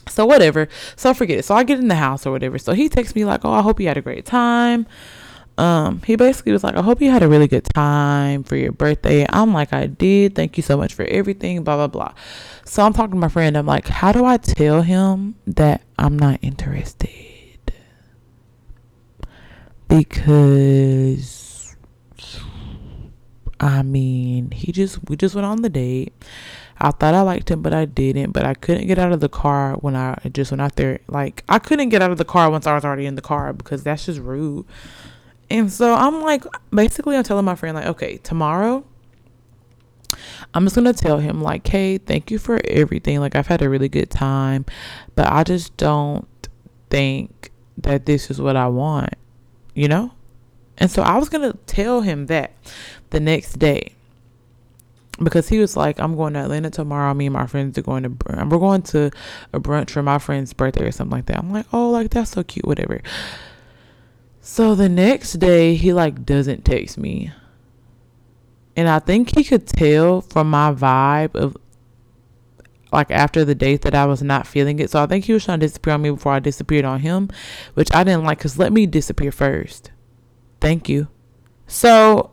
So 0.09 0.25
whatever. 0.25 0.69
So 0.97 1.15
forget 1.15 1.39
it. 1.39 1.45
So 1.45 1.55
I 1.55 1.65
get 1.65 1.79
in 1.79 1.89
the 1.89 1.97
house 1.97 2.27
or 2.27 2.31
whatever. 2.31 2.59
So 2.59 2.73
he 2.73 2.89
texts 2.89 3.15
me 3.15 3.25
like, 3.25 3.45
"Oh, 3.45 3.53
I 3.53 3.63
hope 3.63 3.81
you 3.81 3.89
had 3.89 3.97
a 3.97 4.03
great 4.03 4.25
time." 4.25 4.87
Um, 5.59 6.03
he 6.05 6.17
basically 6.17 6.53
was 6.53 6.63
like, 6.63 6.77
"I 6.77 6.83
hope 6.83 7.01
you 7.01 7.11
had 7.11 7.23
a 7.23 7.29
really 7.29 7.49
good 7.49 7.65
time 7.75 8.45
for 8.45 8.57
your 8.57 8.73
birthday." 8.73 9.27
I'm 9.31 9.53
like, 9.53 9.73
"I 9.73 9.87
did. 9.87 10.35
Thank 10.35 10.57
you 10.57 10.63
so 10.63 10.77
much 10.77 10.95
for 10.95 11.05
everything." 11.07 11.65
Blah 11.65 11.77
blah 11.77 11.87
blah. 11.89 12.13
So 12.65 12.85
I'm 12.85 12.93
talking 12.93 13.13
to 13.13 13.17
my 13.17 13.29
friend. 13.29 13.57
I'm 13.57 13.67
like, 13.67 13.89
"How 13.89 14.13
do 14.13 14.25
I 14.25 14.37
tell 14.37 14.83
him 14.83 15.37
that 15.47 15.83
I'm 15.99 16.19
not 16.19 16.39
interested?" 16.43 17.73
Because 19.89 21.75
I 23.61 23.83
mean, 23.83 24.51
he 24.51 24.73
just 24.73 24.99
we 25.09 25.17
just 25.17 25.35
went 25.35 25.47
on 25.47 25.63
the 25.63 25.71
date. 25.71 26.13
I 26.79 26.91
thought 26.91 27.15
I 27.15 27.23
liked 27.23 27.51
him, 27.51 27.63
but 27.63 27.73
I 27.73 27.85
didn't. 27.87 28.33
But 28.33 28.45
I 28.45 28.55
couldn't 28.55 28.87
get 28.87 28.99
out 28.99 29.13
of 29.13 29.21
the 29.21 29.29
car 29.29 29.75
when 29.75 29.97
I 29.97 30.19
just 30.33 30.51
went 30.51 30.61
out 30.61 30.77
there. 30.77 31.01
Like 31.09 31.43
I 31.49 31.59
couldn't 31.59 31.89
get 31.89 32.03
out 32.03 32.11
of 32.11 32.19
the 32.19 32.25
car 32.25 32.51
once 32.51 32.67
I 32.67 32.75
was 32.75 32.85
already 32.85 33.07
in 33.07 33.15
the 33.15 33.23
car 33.23 33.53
because 33.53 33.83
that's 33.83 34.07
just 34.07 34.21
rude. 34.21 34.67
And 35.49 35.73
so 35.73 35.95
I'm 35.95 36.23
like, 36.23 36.45
basically, 36.71 37.17
I'm 37.17 37.23
telling 37.23 37.45
my 37.45 37.55
friend 37.55 37.77
like, 37.77 37.87
okay, 37.87 38.19
tomorrow. 38.19 38.85
I'm 40.55 40.65
just 40.65 40.77
gonna 40.77 40.93
tell 40.93 41.19
him 41.19 41.43
like, 41.43 41.67
hey, 41.67 41.99
thank 41.99 42.31
you 42.31 42.39
for 42.39 42.61
everything. 42.65 43.21
Like 43.21 43.35
I've 43.35 43.47
had 43.47 43.63
a 43.63 43.69
really 43.69 43.89
good 43.89 44.11
time, 44.11 44.65
but 45.15 45.31
I 45.31 45.45
just 45.45 45.77
don't 45.77 46.27
think 46.91 47.51
that 47.79 48.07
this 48.07 48.31
is 48.31 48.41
what 48.41 48.57
I 48.57 48.69
want, 48.69 49.15
you 49.75 49.89
know. 49.89 50.13
And 50.79 50.91
so 50.91 51.03
I 51.03 51.17
was 51.19 51.29
gonna 51.29 51.55
tell 51.67 52.03
him 52.03 52.27
that 52.27 52.53
the 53.11 53.21
next 53.21 53.59
day 53.59 53.96
because 55.23 55.49
he 55.49 55.59
was 55.59 55.77
like, 55.77 55.99
I'm 55.99 56.17
going 56.17 56.35
to 56.35 56.41
Atlanta 56.41 56.71
tomorrow. 56.71 57.15
Me 57.15 57.27
and 57.27 57.33
my 57.33 57.47
friends 57.47 57.79
are 57.79 57.83
going 57.83 58.03
to, 58.03 58.17
we're 58.47 58.59
going 58.59 58.83
to 58.83 59.11
a 59.53 59.61
brunch 59.61 59.91
for 59.91 60.03
my 60.03 60.19
friend's 60.19 60.53
birthday 60.53 60.87
or 60.87 60.93
something 60.93 61.17
like 61.17 61.27
that. 61.27 61.39
I'm 61.39 61.51
like, 61.51 61.67
oh, 61.73 61.91
like 61.91 62.11
that's 62.11 62.33
so 62.33 62.43
cute, 62.43 62.67
whatever. 62.67 63.01
So 64.41 64.75
the 64.75 64.89
next 64.89 65.35
day, 65.35 65.75
he 65.75 65.93
like 65.93 66.25
doesn't 66.25 66.65
text 66.65 66.99
me. 66.99 67.33
And 68.77 68.89
I 68.89 68.99
think 68.99 69.35
he 69.35 69.43
could 69.43 69.67
tell 69.67 70.21
from 70.21 70.51
my 70.51 70.73
vibe 70.73 71.35
of 71.35 71.57
like 72.93 73.11
after 73.11 73.45
the 73.45 73.55
date 73.55 73.83
that 73.83 73.95
I 73.95 74.05
was 74.05 74.23
not 74.23 74.47
feeling 74.47 74.79
it. 74.79 74.91
So 74.91 75.03
I 75.03 75.07
think 75.07 75.25
he 75.25 75.33
was 75.33 75.45
trying 75.45 75.61
to 75.61 75.67
disappear 75.67 75.95
on 75.95 76.03
me 76.03 76.11
before 76.11 76.33
I 76.33 76.39
disappeared 76.39 76.85
on 76.85 77.01
him, 77.01 77.31
which 77.75 77.93
I 77.95 78.05
didn't 78.05 78.25
like 78.25 78.39
because 78.39 78.59
let 78.59 78.73
me 78.73 78.87
disappear 78.87 79.33
first. 79.33 79.91
Thank 80.61 80.89
you. 80.89 81.09
So 81.67 82.31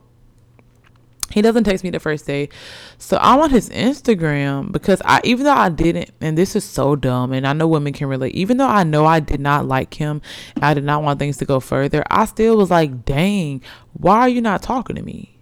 he 1.34 1.42
doesn't 1.42 1.64
text 1.64 1.84
me 1.84 1.90
the 1.90 2.00
first 2.00 2.28
day. 2.28 2.50
So 2.98 3.18
I'm 3.20 3.40
on 3.40 3.50
his 3.50 3.70
Instagram 3.70 4.72
because 4.72 5.02
I 5.04 5.22
even 5.24 5.46
though 5.46 5.54
I 5.54 5.70
didn't 5.70 6.12
and 6.22 6.38
this 6.38 6.56
is 6.56 6.64
so 6.64 6.96
dumb 6.96 7.34
and 7.34 7.48
I 7.48 7.54
know 7.54 7.68
women 7.68 7.94
can 7.94 8.08
relate, 8.08 8.36
even 8.36 8.58
though 8.58 8.68
I 8.68 8.84
know 8.84 9.06
I 9.06 9.20
did 9.20 9.40
not 9.40 9.66
like 9.68 9.96
him, 9.96 10.22
I 10.62 10.74
did 10.74 10.84
not 10.84 11.04
want 11.04 11.20
things 11.20 11.38
to 11.38 11.46
go 11.46 11.60
further, 11.60 12.04
I 12.10 12.26
still 12.26 12.58
was 12.58 12.70
like, 12.70 13.06
dang, 13.06 13.62
why 13.94 14.20
are 14.20 14.30
you 14.30 14.42
not 14.42 14.62
talking 14.62 14.96
to 14.96 15.02
me? 15.02 15.40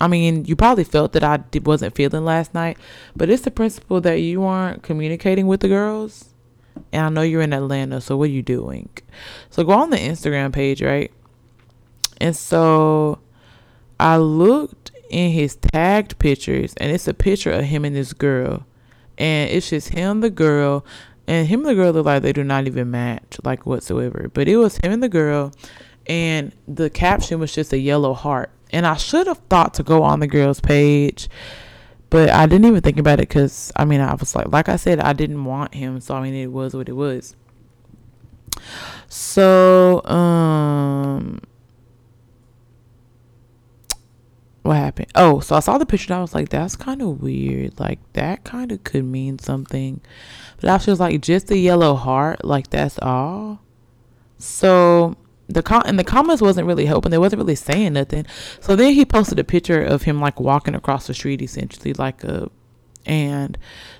I 0.00 0.08
mean, 0.08 0.44
you 0.44 0.56
probably 0.56 0.84
felt 0.84 1.12
that 1.12 1.24
I 1.24 1.40
wasn't 1.60 1.94
feeling 1.94 2.24
last 2.24 2.52
night, 2.52 2.78
but 3.14 3.30
it's 3.30 3.42
the 3.42 3.50
principle 3.50 4.00
that 4.00 4.20
you 4.20 4.44
aren't 4.44 4.82
communicating 4.82 5.46
with 5.46 5.60
the 5.60 5.68
girls. 5.68 6.34
And 6.92 7.06
I 7.06 7.08
know 7.08 7.22
you're 7.22 7.42
in 7.42 7.52
Atlanta, 7.52 8.00
so 8.00 8.16
what 8.16 8.24
are 8.24 8.32
you 8.32 8.42
doing? 8.42 8.88
So 9.50 9.62
go 9.62 9.72
on 9.72 9.90
the 9.90 9.96
Instagram 9.96 10.52
page, 10.52 10.82
right? 10.82 11.12
And 12.20 12.34
so 12.34 13.20
I 13.98 14.16
looked 14.16 14.92
in 15.10 15.30
his 15.30 15.56
tagged 15.56 16.18
pictures, 16.18 16.74
and 16.78 16.90
it's 16.90 17.08
a 17.08 17.14
picture 17.14 17.52
of 17.52 17.64
him 17.64 17.84
and 17.84 17.94
this 17.94 18.12
girl, 18.12 18.66
and 19.18 19.50
it's 19.50 19.70
just 19.70 19.90
him, 19.90 20.10
and 20.10 20.22
the 20.22 20.30
girl, 20.30 20.84
and 21.26 21.46
him 21.46 21.60
and 21.60 21.68
the 21.68 21.74
girl 21.74 21.92
look 21.92 22.06
like 22.06 22.22
they 22.22 22.32
do 22.32 22.44
not 22.44 22.66
even 22.66 22.90
match, 22.90 23.38
like 23.44 23.66
whatsoever. 23.66 24.30
But 24.32 24.48
it 24.48 24.56
was 24.56 24.76
him 24.78 24.92
and 24.92 25.02
the 25.02 25.08
girl, 25.08 25.52
and 26.06 26.52
the 26.66 26.90
caption 26.90 27.38
was 27.38 27.54
just 27.54 27.72
a 27.72 27.78
yellow 27.78 28.14
heart. 28.14 28.50
And 28.72 28.86
I 28.86 28.96
should 28.96 29.26
have 29.26 29.38
thought 29.48 29.74
to 29.74 29.82
go 29.82 30.02
on 30.02 30.20
the 30.20 30.26
girl's 30.26 30.60
page, 30.60 31.28
but 32.10 32.30
I 32.30 32.46
didn't 32.46 32.66
even 32.66 32.80
think 32.80 32.98
about 32.98 33.20
it 33.20 33.28
because 33.28 33.72
I 33.76 33.84
mean, 33.84 34.00
I 34.00 34.14
was 34.14 34.34
like, 34.34 34.48
like 34.48 34.68
I 34.68 34.76
said, 34.76 35.00
I 35.00 35.12
didn't 35.12 35.44
want 35.44 35.74
him, 35.74 36.00
so 36.00 36.14
I 36.14 36.22
mean, 36.22 36.34
it 36.34 36.50
was 36.52 36.74
what 36.74 36.88
it 36.88 36.96
was. 36.96 37.36
So, 39.08 40.04
um, 40.06 41.40
what 44.64 44.78
happened? 44.78 45.08
Oh, 45.14 45.40
so 45.40 45.56
I 45.56 45.60
saw 45.60 45.76
the 45.76 45.84
picture 45.84 46.10
and 46.10 46.18
I 46.18 46.22
was 46.22 46.34
like, 46.34 46.48
that's 46.48 46.74
kind 46.74 47.02
of 47.02 47.22
weird. 47.22 47.78
Like, 47.78 47.98
that 48.14 48.44
kind 48.44 48.72
of 48.72 48.82
could 48.82 49.04
mean 49.04 49.38
something. 49.38 50.00
But 50.58 50.70
I 50.70 50.72
was 50.72 50.86
just 50.86 51.00
like, 51.00 51.20
just 51.20 51.50
a 51.50 51.58
yellow 51.58 51.94
heart? 51.94 52.46
Like, 52.46 52.70
that's 52.70 52.98
all? 53.02 53.60
So, 54.38 55.16
the 55.48 55.62
com- 55.62 55.82
and 55.84 55.98
the 55.98 56.04
comments 56.04 56.40
wasn't 56.40 56.66
really 56.66 56.86
helping. 56.86 57.10
They 57.10 57.18
wasn't 57.18 57.40
really 57.40 57.56
saying 57.56 57.92
nothing. 57.92 58.24
So 58.58 58.74
then 58.74 58.94
he 58.94 59.04
posted 59.04 59.38
a 59.38 59.44
picture 59.44 59.82
of 59.82 60.04
him, 60.04 60.18
like, 60.18 60.40
walking 60.40 60.74
across 60.74 61.06
the 61.06 61.14
street, 61.14 61.42
essentially, 61.42 61.92
like 61.92 62.24
a. 62.24 62.50
And 63.04 63.58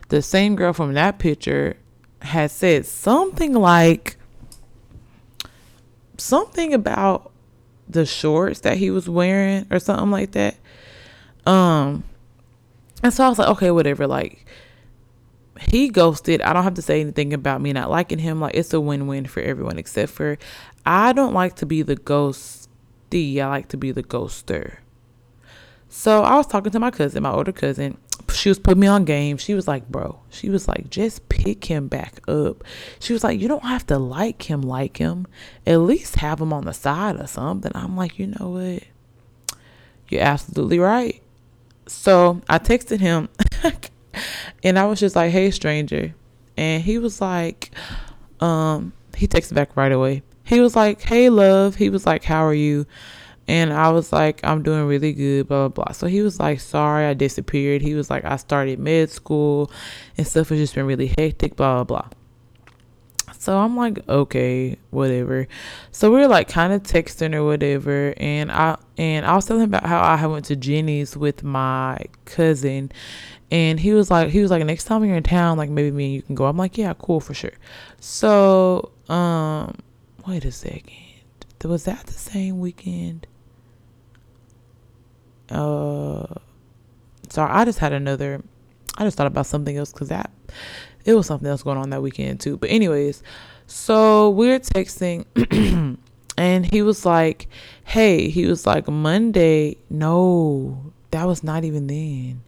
the 0.09 0.23
same 0.23 0.57
girl 0.57 0.73
from 0.73 0.95
that 0.95 1.19
picture 1.19 1.77
had 2.23 2.51
said 2.51 2.87
something 2.87 3.53
like, 3.53 4.17
something 6.17 6.73
about 6.73 7.33
the 7.89 8.07
shorts 8.07 8.61
that 8.61 8.77
he 8.77 8.91
was 8.91 9.09
wearing 9.09 9.67
or 9.71 9.79
something 9.79 10.11
like 10.11 10.33
that. 10.33 10.57
Um, 11.47 12.05
and 13.03 13.13
so 13.13 13.25
I 13.25 13.29
was 13.29 13.39
like, 13.39 13.49
okay, 13.49 13.71
whatever. 13.71 14.07
Like, 14.07 14.47
he 15.61 15.89
ghosted. 15.89 16.41
I 16.43 16.53
don't 16.53 16.65
have 16.65 16.75
to 16.75 16.83
say 16.83 17.01
anything 17.01 17.33
about 17.33 17.61
me 17.61 17.73
not 17.73 17.91
liking 17.91 18.19
him. 18.19 18.41
Like, 18.41 18.55
it's 18.55 18.73
a 18.73 18.81
win 18.81 19.07
win 19.07 19.27
for 19.27 19.41
everyone 19.41 19.79
except 19.79 20.13
for 20.13 20.39
I 20.87 21.13
don't 21.13 21.35
like 21.35 21.57
to 21.57 21.67
be 21.67 21.83
the 21.83 21.97
ghosty. 21.97 23.39
I 23.39 23.49
like 23.49 23.69
to 23.69 23.77
be 23.77 23.93
the 23.93 24.03
ghoster. 24.03 24.79
So 25.97 26.25
I 26.25 26.35
was 26.35 26.49
talking 26.49 26.73
to 26.73 26.81
my 26.81 26.91
cousin, 26.91 27.23
my 27.23 27.31
older 27.31 27.53
cousin, 27.53 27.97
she 28.35 28.49
was 28.49 28.59
putting 28.59 28.81
me 28.81 28.89
on 28.89 29.05
game. 29.05 29.37
She 29.37 29.55
was 29.55 29.69
like, 29.69 29.89
bro, 29.89 30.19
she 30.29 30.51
was 30.51 30.67
like, 30.67 30.91
just 30.91 31.29
pick 31.29 31.67
him 31.67 31.87
back 31.87 32.21
up. 32.27 32.65
She 32.99 33.13
was 33.13 33.23
like, 33.23 33.41
you 33.41 33.47
don't 33.47 33.63
have 33.63 33.87
to 33.87 33.97
like 33.97 34.51
him, 34.51 34.61
like 34.61 34.97
him. 34.97 35.25
At 35.65 35.77
least 35.77 36.17
have 36.17 36.41
him 36.41 36.53
on 36.53 36.65
the 36.65 36.75
side 36.75 37.21
or 37.21 37.29
something. 37.29 37.71
I'm 37.77 37.97
like, 37.97 38.19
you 38.19 38.27
know 38.27 38.51
what? 38.51 38.83
You're 40.09 40.23
absolutely 40.23 40.81
right. 40.81 41.23
So 41.87 42.43
I 42.49 42.59
texted 42.59 42.99
him 42.99 43.29
and 44.65 44.81
I 44.81 44.87
was 44.87 44.99
just 44.99 45.15
like, 45.15 45.31
hey, 45.31 45.53
stranger. 45.53 46.13
And 46.57 46.83
he 46.83 46.99
was 46.99 47.21
like, 47.21 47.71
um, 48.41 48.93
he 49.17 49.29
texted 49.29 49.55
back 49.55 49.77
right 49.77 49.93
away. 49.93 50.25
He 50.43 50.59
was 50.59 50.75
like, 50.75 51.03
hey, 51.03 51.31
love. 51.31 51.77
He 51.77 51.89
was 51.89 52.05
like, 52.05 52.25
how 52.25 52.45
are 52.45 52.53
you? 52.53 52.85
And 53.47 53.73
I 53.73 53.91
was 53.91 54.13
like, 54.13 54.41
I'm 54.43 54.63
doing 54.63 54.87
really 54.87 55.13
good, 55.13 55.49
blah, 55.49 55.69
blah, 55.69 55.85
blah. 55.85 55.93
So 55.93 56.07
he 56.07 56.23
was 56.23 56.41
like, 56.41 56.61
sorry, 56.61 57.07
I 57.07 57.15
disappeared. 57.15 57.83
He 57.83 57.95
was 57.95 58.09
like, 58.11 58.25
I 58.25 58.37
started 58.37 58.79
med 58.79 59.11
school 59.11 59.71
and 60.17 60.27
stuff 60.27 60.49
has 60.49 60.59
just 60.59 60.75
been 60.75 60.87
really 60.87 61.13
hectic, 61.19 61.57
blah, 61.57 61.85
blah, 61.85 62.01
blah. 62.01 62.09
So 63.39 63.59
I'm 63.59 63.77
like, 63.77 64.09
okay, 64.09 64.79
whatever. 64.91 65.47
So 65.93 66.11
we 66.11 66.21
were 66.21 66.29
like 66.29 66.49
kind 66.49 66.73
of 66.73 66.83
texting 66.83 67.35
or 67.35 67.45
whatever. 67.45 68.15
And 68.17 68.51
I, 68.51 68.79
and 68.97 69.27
I 69.27 69.35
was 69.35 69.45
telling 69.45 69.65
him 69.65 69.75
about 69.75 69.85
how 69.85 70.01
I 70.01 70.25
went 70.27 70.47
to 70.47 70.57
Jenny's 70.57 71.15
with 71.15 71.43
my 71.43 71.99
cousin. 72.25 72.91
And 73.51 73.79
he 73.79 73.93
was 73.93 74.11
like, 74.11 74.31
he 74.31 74.41
was 74.41 74.51
like, 74.51 74.65
next 74.65 74.85
time 74.85 75.05
you're 75.05 75.17
in 75.17 75.23
town, 75.23 75.59
like 75.59 75.69
maybe 75.69 75.91
me 75.91 76.07
and 76.07 76.15
you 76.15 76.23
can 76.23 76.35
go. 76.35 76.47
I'm 76.47 76.57
like, 76.57 76.79
yeah, 76.79 76.95
cool 76.99 77.21
for 77.21 77.35
sure. 77.35 77.53
So, 78.01 78.93
um, 79.11 79.77
wait 80.27 80.47
a 80.47 80.53
second. 80.53 80.95
Was 81.63 81.85
that 81.85 82.07
the 82.07 82.13
same 82.13 82.61
weekend? 82.61 83.27
Uh 85.51 86.27
sorry 87.29 87.51
i 87.51 87.65
just 87.65 87.79
had 87.79 87.93
another 87.93 88.43
i 88.97 89.05
just 89.05 89.17
thought 89.17 89.27
about 89.27 89.47
something 89.47 89.77
else 89.77 89.93
because 89.93 90.09
that 90.09 90.31
it 91.05 91.15
was 91.15 91.27
something 91.27 91.49
else 91.49 91.63
going 91.63 91.79
on 91.79 91.91
that 91.91 92.03
weekend 92.03 92.41
too. 92.41 92.57
But 92.57 92.71
anyways 92.71 93.23
so 93.67 94.31
we're 94.31 94.61
texting 94.61 95.25
and 96.37 96.67
he 96.67 96.83
was 96.83 97.07
like 97.07 97.49
hey 97.85 98.29
he 98.29 98.47
was 98.47 98.67
like 98.67 98.87
monday 98.89 99.77
no 99.89 100.93
that 101.11 101.27
was 101.27 101.45
not 101.45 101.65
even 101.65 101.87
then. 101.87 102.43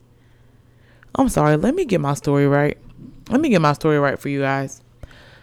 I'm 1.14 1.28
sorry 1.28 1.57
let 1.57 1.74
me 1.74 1.84
get 1.84 2.01
my 2.01 2.14
story 2.14 2.47
right. 2.47 2.78
Let 3.30 3.40
me 3.40 3.49
get 3.49 3.61
my 3.61 3.72
story 3.72 3.99
right 3.99 4.18
for 4.18 4.28
you 4.28 4.40
guys. 4.40 4.82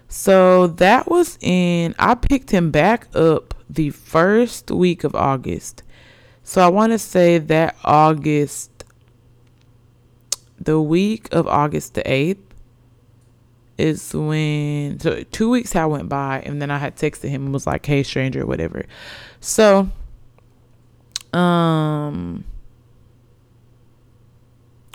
So 0.07 0.67
that 0.67 1.09
was 1.09 1.37
in 1.41 1.95
i 1.97 2.15
picked 2.15 2.51
him 2.51 2.71
back 2.71 3.07
up 3.15 3.53
the 3.69 3.89
first 3.89 4.69
week 4.69 5.03
of 5.03 5.15
august 5.15 5.82
so 6.43 6.61
I 6.61 6.69
want 6.69 6.91
to 6.91 6.99
say 6.99 7.37
that 7.37 7.75
August 7.83 8.69
the 10.59 10.79
week 10.79 11.27
of 11.31 11.47
August 11.47 11.93
the 11.93 12.03
8th 12.03 12.37
is 13.77 14.13
when 14.13 14.99
so 14.99 15.23
two 15.31 15.49
weeks 15.49 15.73
had 15.73 15.85
went 15.85 16.07
by 16.07 16.41
and 16.45 16.61
then 16.61 16.69
I 16.69 16.77
had 16.77 16.95
texted 16.95 17.29
him 17.29 17.45
and 17.45 17.53
was 17.53 17.65
like, 17.65 17.85
Hey 17.85 18.03
stranger, 18.03 18.45
whatever. 18.45 18.85
So 19.39 19.89
um 21.33 22.45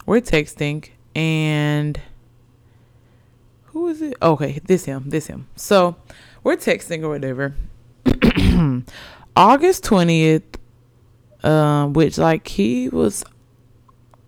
we're 0.06 0.20
texting 0.20 0.88
and 1.14 2.00
who 3.66 3.88
is 3.88 4.00
it? 4.00 4.14
Okay, 4.22 4.60
this 4.64 4.84
him, 4.86 5.10
this 5.10 5.26
him. 5.26 5.48
So 5.56 5.96
we're 6.42 6.56
texting 6.56 7.02
or 7.02 7.08
whatever. 7.08 7.54
August 9.36 9.84
twentieth, 9.84 10.57
um, 11.42 11.92
which 11.92 12.18
like 12.18 12.46
he 12.48 12.88
was 12.88 13.24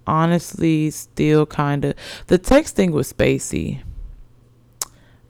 honestly 0.07 0.91
still 0.91 1.47
kind 1.47 1.85
of 1.85 1.95
the 2.27 2.39
texting 2.39 2.91
was 2.91 3.13
spacey 3.13 3.83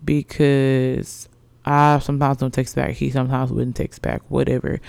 because 0.04 1.28
I 1.64 1.98
sometimes 1.98 2.38
don't 2.38 2.52
text 2.52 2.74
back. 2.74 2.92
He 2.92 3.10
sometimes 3.10 3.52
wouldn't 3.52 3.76
text 3.76 4.02
back. 4.02 4.22
Whatever. 4.28 4.80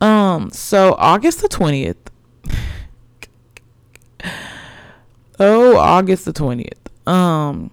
Um. 0.00 0.50
So 0.50 0.94
August 0.98 1.40
the 1.40 1.48
twentieth. 1.48 2.10
oh, 5.40 5.76
August 5.76 6.24
the 6.26 6.32
twentieth. 6.32 6.78
Um. 7.08 7.70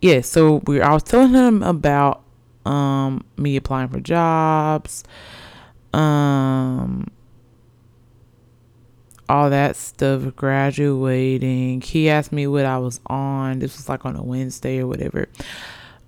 Yeah. 0.00 0.22
So 0.22 0.62
we. 0.66 0.80
I 0.80 0.92
was 0.92 1.02
telling 1.02 1.34
him 1.34 1.62
about 1.62 2.22
um 2.64 3.24
me 3.36 3.56
applying 3.56 3.88
for 3.88 4.00
jobs. 4.00 5.04
Um 5.94 7.06
all 9.28 9.48
that 9.50 9.76
stuff, 9.76 10.36
graduating. 10.36 11.80
He 11.80 12.10
asked 12.10 12.32
me 12.32 12.46
what 12.46 12.66
I 12.66 12.78
was 12.78 13.00
on. 13.06 13.58
This 13.60 13.76
was 13.76 13.88
like 13.88 14.04
on 14.04 14.16
a 14.16 14.22
Wednesday 14.22 14.80
or 14.80 14.86
whatever. 14.86 15.28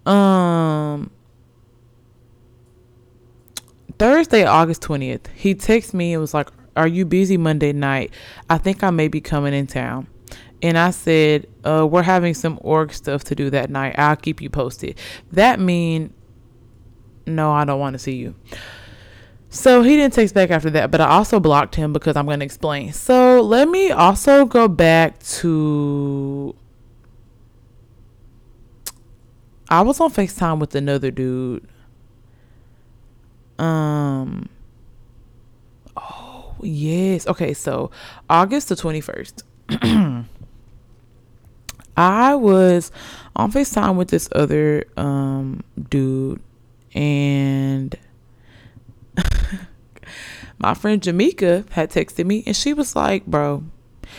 Um 0.05 1.11
Thursday, 3.99 4.45
August 4.45 4.83
20th, 4.83 5.29
he 5.29 5.55
texted 5.55 5.95
me 5.95 6.13
and 6.13 6.21
was 6.21 6.35
like, 6.35 6.51
Are 6.77 6.87
you 6.87 7.07
busy 7.07 7.39
Monday 7.39 7.73
night? 7.73 8.13
I 8.51 8.59
think 8.59 8.85
I 8.85 8.91
may 8.91 9.09
be 9.09 9.21
coming 9.21 9.55
in 9.55 9.67
town. 9.67 10.09
And 10.63 10.79
I 10.79 10.91
said, 10.91 11.47
uh, 11.65 11.87
we're 11.87 12.03
having 12.03 12.33
some 12.33 12.59
org 12.63 12.93
stuff 12.93 13.25
to 13.25 13.35
do 13.35 13.51
that 13.51 13.69
night. 13.69 13.95
I'll 13.99 14.17
keep 14.17 14.41
you 14.41 14.49
posted. 14.49 14.99
That 15.33 15.61
mean 15.61 16.13
no, 17.27 17.53
I 17.53 17.65
don't 17.65 17.81
want 17.81 17.95
to 17.95 17.99
see 17.99 18.17
you. 18.17 18.35
So 19.57 19.81
he 19.83 19.97
didn't 19.97 20.13
text 20.13 20.35
back 20.35 20.51
after 20.51 20.69
that, 20.71 20.91
but 20.91 21.01
I 21.01 21.09
also 21.09 21.41
blocked 21.41 21.77
him 21.77 21.95
because 21.95 22.15
I'm 22.15 22.27
going 22.27 22.41
to 22.41 22.45
explain. 22.45 22.93
So 22.93 23.41
let 23.41 23.69
me 23.69 23.91
also 23.91 24.45
go 24.45 24.69
back 24.69 25.19
to. 25.21 26.55
I 29.71 29.81
was 29.81 29.99
on 29.99 30.13
FaceTime 30.13 30.61
with 30.61 30.75
another 30.75 31.11
dude. 31.11 31.67
Um. 33.59 34.51
Oh, 35.97 36.55
yes. 36.61 37.27
Okay, 37.27 37.55
so 37.55 37.91
August 38.29 38.69
the 38.69 38.75
21st. 38.75 39.43
I 41.97 42.35
was 42.35 42.93
on 43.35 43.51
FaceTime 43.51 43.97
with 43.97 44.09
this 44.09 44.29
other 44.33 44.85
um 44.99 45.65
dude 45.89 46.43
and 46.95 47.99
my 50.59 50.75
friend 50.75 51.03
Jamaica 51.03 51.65
had 51.71 51.91
texted 51.91 52.27
me 52.27 52.43
and 52.47 52.57
she 52.57 52.73
was 52.73 52.97
like, 52.97 53.27
bro, 53.27 53.65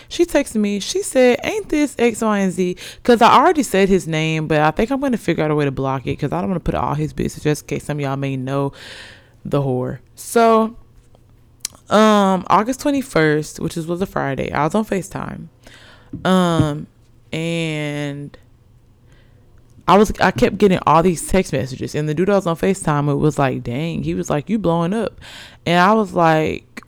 she 0.09 0.25
texted 0.25 0.57
me. 0.57 0.79
She 0.79 1.01
said, 1.01 1.39
ain't 1.43 1.69
this 1.69 1.95
X, 1.97 2.21
Y, 2.21 2.39
and 2.39 2.51
Z? 2.51 2.77
Because 2.97 3.21
I 3.21 3.33
already 3.33 3.63
said 3.63 3.89
his 3.89 4.07
name, 4.07 4.47
but 4.47 4.59
I 4.59 4.71
think 4.71 4.91
I'm 4.91 4.99
going 4.99 5.11
to 5.11 5.17
figure 5.17 5.43
out 5.43 5.51
a 5.51 5.55
way 5.55 5.65
to 5.65 5.71
block 5.71 6.03
it 6.03 6.17
because 6.17 6.31
I 6.31 6.41
don't 6.41 6.49
want 6.49 6.63
to 6.63 6.71
put 6.71 6.75
all 6.75 6.93
his 6.93 7.13
business 7.13 7.43
just 7.43 7.63
in 7.63 7.67
case 7.67 7.85
some 7.85 7.99
y'all 7.99 8.17
may 8.17 8.35
know 8.37 8.73
the 9.45 9.61
whore. 9.61 9.99
So, 10.15 10.77
um, 11.89 12.45
August 12.47 12.81
21st, 12.81 13.59
which 13.59 13.77
is, 13.77 13.87
was 13.87 14.01
a 14.01 14.05
Friday, 14.05 14.51
I 14.51 14.63
was 14.63 14.75
on 14.75 14.85
FaceTime. 14.85 15.47
Um, 16.25 16.87
and 17.31 18.37
I 19.87 19.97
was 19.97 20.11
I 20.19 20.31
kept 20.31 20.57
getting 20.57 20.79
all 20.85 21.01
these 21.01 21.27
text 21.27 21.53
messages 21.53 21.95
and 21.95 22.09
the 22.09 22.13
dude 22.13 22.29
I 22.29 22.35
was 22.35 22.47
on 22.47 22.57
FaceTime 22.57 23.09
it 23.09 23.15
was 23.15 23.39
like, 23.39 23.63
dang, 23.63 24.03
he 24.03 24.13
was 24.13 24.29
like, 24.29 24.49
You 24.49 24.59
blowing 24.59 24.93
up 24.93 25.19
and 25.65 25.79
I 25.79 25.93
was 25.93 26.13
like, 26.13 26.83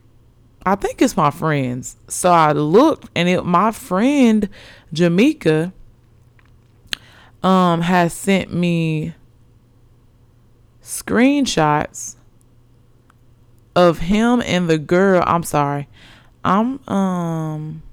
I 0.65 0.75
think 0.75 1.01
it's 1.01 1.15
my 1.15 1.31
friends. 1.31 1.95
So 2.07 2.31
I 2.31 2.51
looked 2.51 3.09
and 3.15 3.29
it 3.29 3.45
my 3.45 3.71
friend 3.71 4.49
Jamaica 4.91 5.73
um 7.41 7.81
has 7.81 8.13
sent 8.13 8.53
me 8.53 9.13
screenshots 10.83 12.15
of 13.75 13.99
him 13.99 14.41
and 14.45 14.69
the 14.69 14.77
girl. 14.77 15.23
I'm 15.25 15.43
sorry. 15.43 15.87
I'm 16.43 16.87
um 16.89 17.83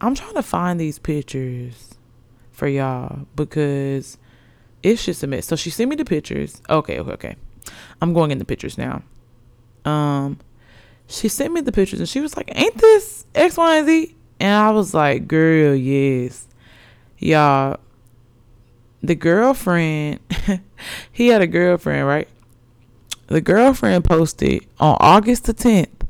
I'm 0.00 0.14
trying 0.14 0.34
to 0.34 0.42
find 0.42 0.80
these 0.80 0.98
pictures 0.98 1.94
for 2.50 2.68
y'all 2.68 3.26
because 3.36 4.18
it's 4.82 5.04
just 5.04 5.22
a 5.22 5.26
mess. 5.26 5.46
So 5.46 5.56
she 5.56 5.70
sent 5.70 5.90
me 5.90 5.96
the 5.96 6.04
pictures. 6.04 6.60
Okay, 6.68 6.98
okay, 6.98 7.12
okay. 7.12 7.36
I'm 8.00 8.14
going 8.14 8.30
in 8.30 8.38
the 8.38 8.44
pictures 8.44 8.78
now. 8.78 9.02
Um, 9.84 10.38
she 11.06 11.28
sent 11.28 11.52
me 11.52 11.60
the 11.60 11.72
pictures 11.72 12.00
and 12.00 12.08
she 12.08 12.20
was 12.20 12.36
like, 12.36 12.50
"Ain't 12.54 12.76
this 12.78 13.26
X, 13.34 13.56
Y, 13.56 13.76
and 13.76 13.86
Z?" 13.86 14.14
And 14.38 14.54
I 14.54 14.70
was 14.70 14.94
like, 14.94 15.28
"Girl, 15.28 15.74
yes, 15.74 16.46
y'all." 17.18 17.78
The 19.02 19.14
girlfriend, 19.14 20.20
he 21.12 21.28
had 21.28 21.40
a 21.40 21.46
girlfriend, 21.46 22.06
right? 22.06 22.28
The 23.28 23.40
girlfriend 23.40 24.04
posted 24.04 24.66
on 24.78 24.98
August 25.00 25.44
the 25.44 25.54
10th, 25.54 26.06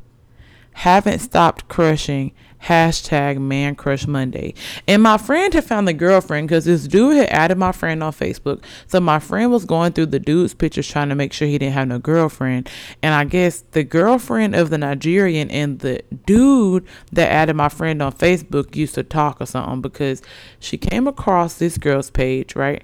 haven't 0.72 1.20
stopped 1.20 1.68
crushing 1.68 2.32
hashtag 2.62 3.38
man 3.38 3.74
crush 3.74 4.06
Monday. 4.06 4.54
And 4.86 5.02
my 5.02 5.16
friend 5.16 5.52
had 5.54 5.64
found 5.64 5.88
the 5.88 5.92
girlfriend 5.92 6.48
because 6.48 6.66
this 6.66 6.86
dude 6.86 7.16
had 7.16 7.28
added 7.28 7.58
my 7.58 7.72
friend 7.72 8.02
on 8.02 8.12
Facebook. 8.12 8.62
So 8.86 9.00
my 9.00 9.18
friend 9.18 9.50
was 9.50 9.64
going 9.64 9.92
through 9.92 10.06
the 10.06 10.18
dude's 10.18 10.54
pictures 10.54 10.86
trying 10.86 11.08
to 11.08 11.14
make 11.14 11.32
sure 11.32 11.48
he 11.48 11.58
didn't 11.58 11.74
have 11.74 11.88
no 11.88 11.98
girlfriend. 11.98 12.68
And 13.02 13.14
I 13.14 13.24
guess 13.24 13.64
the 13.70 13.82
girlfriend 13.82 14.54
of 14.54 14.70
the 14.70 14.78
Nigerian 14.78 15.50
and 15.50 15.78
the 15.78 16.02
dude 16.26 16.86
that 17.12 17.30
added 17.30 17.56
my 17.56 17.68
friend 17.68 18.02
on 18.02 18.12
Facebook 18.12 18.76
used 18.76 18.94
to 18.96 19.02
talk 19.02 19.40
or 19.40 19.46
something 19.46 19.80
because 19.80 20.22
she 20.58 20.76
came 20.76 21.06
across 21.06 21.54
this 21.54 21.78
girl's 21.78 22.10
page, 22.10 22.54
right? 22.54 22.82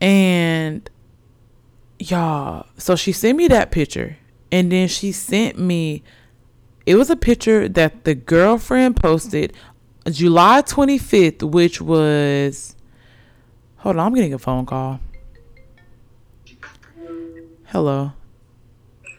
And 0.00 0.88
y'all, 1.98 2.66
so 2.78 2.94
she 2.94 3.12
sent 3.12 3.36
me 3.36 3.48
that 3.48 3.70
picture 3.70 4.16
and 4.52 4.70
then 4.70 4.86
she 4.86 5.10
sent 5.10 5.58
me 5.58 6.04
it 6.86 6.96
was 6.96 7.10
a 7.10 7.16
picture 7.16 7.68
that 7.68 8.04
the 8.04 8.14
girlfriend 8.14 8.96
posted 8.96 9.52
July 10.10 10.62
25th, 10.62 11.42
which 11.42 11.80
was. 11.80 12.76
Hold 13.76 13.96
on, 13.96 14.06
I'm 14.06 14.14
getting 14.14 14.34
a 14.34 14.38
phone 14.38 14.66
call. 14.66 15.00
Hello. 17.66 18.12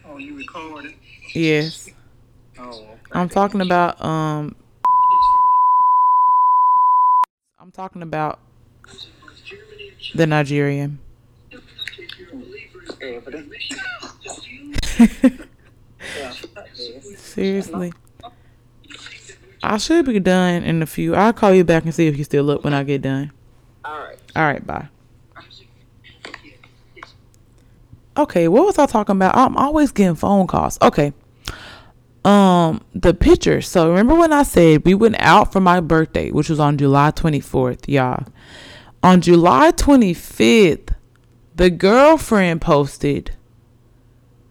Oh, 0.06 0.18
you 0.18 0.36
recorded? 0.36 0.94
Yes. 1.34 1.90
Oh, 2.58 2.70
okay. 2.70 2.86
I'm 3.12 3.28
talking 3.28 3.60
about 3.60 4.02
um 4.02 4.56
I'm 7.60 7.70
talking 7.70 8.02
about 8.02 8.40
the 10.14 10.26
Nigerian. 10.26 11.00
Seriously. 16.76 17.92
I 19.62 19.78
should 19.78 20.06
be 20.06 20.20
done 20.20 20.62
in 20.62 20.82
a 20.82 20.86
few. 20.86 21.14
I'll 21.14 21.32
call 21.32 21.52
you 21.52 21.64
back 21.64 21.84
and 21.84 21.94
see 21.94 22.06
if 22.06 22.16
you 22.16 22.24
still 22.24 22.50
up 22.50 22.64
when 22.64 22.74
I 22.74 22.84
get 22.84 23.02
done. 23.02 23.32
All 23.84 23.98
right. 23.98 24.18
All 24.36 24.44
right, 24.44 24.66
bye. 24.66 24.88
Okay, 28.16 28.48
what 28.48 28.64
was 28.64 28.78
I 28.78 28.86
talking 28.86 29.16
about? 29.16 29.36
I'm 29.36 29.56
always 29.56 29.92
getting 29.92 30.14
phone 30.14 30.46
calls. 30.46 30.78
Okay. 30.80 31.12
Um, 32.24 32.80
the 32.94 33.12
picture. 33.12 33.60
So 33.60 33.90
remember 33.90 34.14
when 34.14 34.32
I 34.32 34.42
said 34.42 34.84
we 34.84 34.94
went 34.94 35.16
out 35.18 35.52
for 35.52 35.60
my 35.60 35.80
birthday, 35.80 36.30
which 36.30 36.48
was 36.48 36.58
on 36.58 36.78
July 36.78 37.10
24th, 37.10 37.88
y'all. 37.88 38.24
On 39.02 39.20
July 39.20 39.70
25th, 39.72 40.94
the 41.54 41.70
girlfriend 41.70 42.62
posted. 42.62 43.32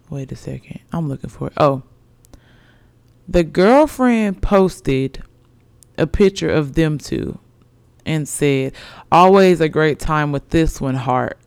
Wait 0.08 0.30
a 0.30 0.36
second. 0.36 0.80
I'm 0.92 1.08
looking 1.08 1.30
for 1.30 1.48
it. 1.48 1.54
Oh. 1.56 1.82
The 3.28 3.44
girlfriend 3.44 4.42
posted 4.42 5.22
a 5.98 6.06
picture 6.06 6.50
of 6.50 6.74
them 6.74 6.98
two 6.98 7.38
and 8.04 8.28
said, 8.28 8.72
Always 9.10 9.60
a 9.60 9.68
great 9.68 9.98
time 9.98 10.32
with 10.32 10.50
this 10.50 10.80
one, 10.80 10.94
heart. 10.94 11.38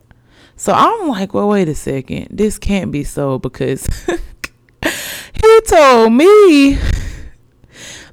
So 0.56 0.74
I'm 0.74 1.08
like, 1.08 1.32
well, 1.32 1.48
wait 1.48 1.70
a 1.70 1.74
second. 1.74 2.28
This 2.30 2.58
can't 2.58 2.92
be 2.92 3.02
so 3.02 3.38
because 3.38 3.86
he 4.84 5.60
told 5.66 6.12
me 6.12 6.78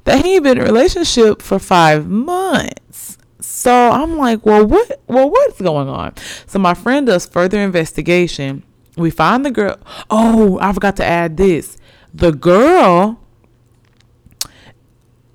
that 0.06 0.24
he 0.24 0.36
ain't 0.36 0.46
been 0.46 0.58
in 0.58 0.64
a 0.64 0.66
relationship 0.66 1.42
for 1.42 1.60
five 1.60 2.08
months. 2.08 3.18
So 3.42 3.90
I'm 3.92 4.18
like, 4.18 4.46
well, 4.46 4.66
what? 4.66 5.02
Well, 5.08 5.30
what's 5.30 5.60
going 5.60 5.90
on? 5.90 6.14
So 6.46 6.58
my 6.58 6.74
friend 6.74 7.06
does 7.06 7.26
further 7.26 7.60
investigation. 7.60 8.64
We 8.96 9.12
find 9.12 9.46
the 9.46 9.52
girl. 9.52 9.78
Oh, 10.10 10.58
I 10.62 10.72
forgot 10.72 10.96
to 10.98 11.06
add 11.06 11.36
this. 11.36 11.78
The 12.14 12.32
girl 12.32 13.20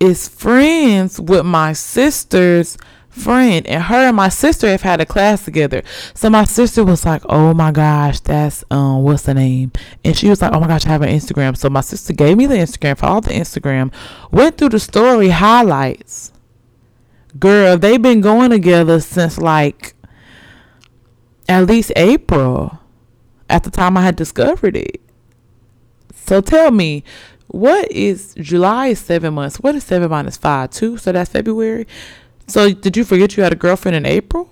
is 0.03 0.27
friends 0.27 1.21
with 1.21 1.47
my 1.47 1.73
sister's 1.73 2.77
friend. 3.09 3.65
And 3.69 3.85
her 3.85 4.09
and 4.09 4.17
my 4.17 4.31
sister 4.31 4.67
have 4.67 4.83
had 4.83 5.01
a 5.01 5.07
class 5.07 5.45
together. 5.45 5.83
So 6.15 6.29
my 6.29 6.43
sister 6.43 6.85
was 6.85 7.05
like 7.05 7.23
oh 7.29 7.55
my 7.55 7.71
gosh 7.71 8.19
that's 8.19 8.65
um 8.71 9.05
what's 9.05 9.23
the 9.23 9.35
name? 9.35 9.71
And 10.05 10.17
she 10.17 10.29
was 10.29 10.43
like 10.43 10.53
oh 10.53 10.59
my 10.59 10.67
gosh 10.67 10.87
i 10.87 10.89
have 10.89 11.03
an 11.03 11.09
instagram. 11.09 11.57
So 11.57 11.71
my 11.71 11.83
sister 11.83 12.13
gave 12.13 12.37
me 12.37 12.47
the 12.47 12.57
instagram 12.57 12.99
followed 12.99 13.25
the 13.25 13.31
instagram 13.31 13.93
went 14.33 14.59
through 14.59 14.71
the 14.71 14.81
story 14.81 15.29
highlights. 15.29 16.33
Girl 17.39 17.79
they've 17.79 18.03
been 18.03 18.23
going 18.23 18.51
together 18.51 18.99
since 19.01 19.39
like 19.39 19.95
at 21.49 21.67
least 21.67 21.93
april 21.95 22.81
at 23.49 23.63
the 23.63 23.71
time 23.71 23.97
i 23.97 24.03
had 24.03 24.17
discovered 24.17 24.77
it. 24.77 25.01
So 26.15 26.41
tell 26.41 26.71
me 26.73 27.05
what 27.53 27.93
is 27.93 28.35
July 28.39 28.89
is 28.89 28.99
seven 28.99 29.35
months. 29.35 29.61
What 29.61 29.75
is 29.75 29.85
seven 29.85 30.11
minus 30.11 30.39
five? 30.39 30.71
Two. 30.71 30.97
So 30.97 31.13
that's 31.13 31.31
February. 31.31 31.87
So 32.47 32.73
did 32.73 32.97
you 32.97 33.05
forget 33.05 33.37
you 33.37 33.43
had 33.43 33.53
a 33.53 33.57
girlfriend 33.57 33.95
in 33.95 34.07
April? 34.07 34.51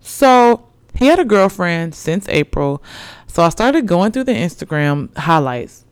So 0.00 0.66
he 0.94 1.06
had 1.06 1.18
a 1.18 1.24
girlfriend 1.24 1.94
since 1.94 2.26
April. 2.30 2.82
So 3.26 3.42
I 3.42 3.50
started 3.50 3.86
going 3.86 4.12
through 4.12 4.24
the 4.24 4.32
Instagram 4.32 5.14
highlights. 5.16 5.84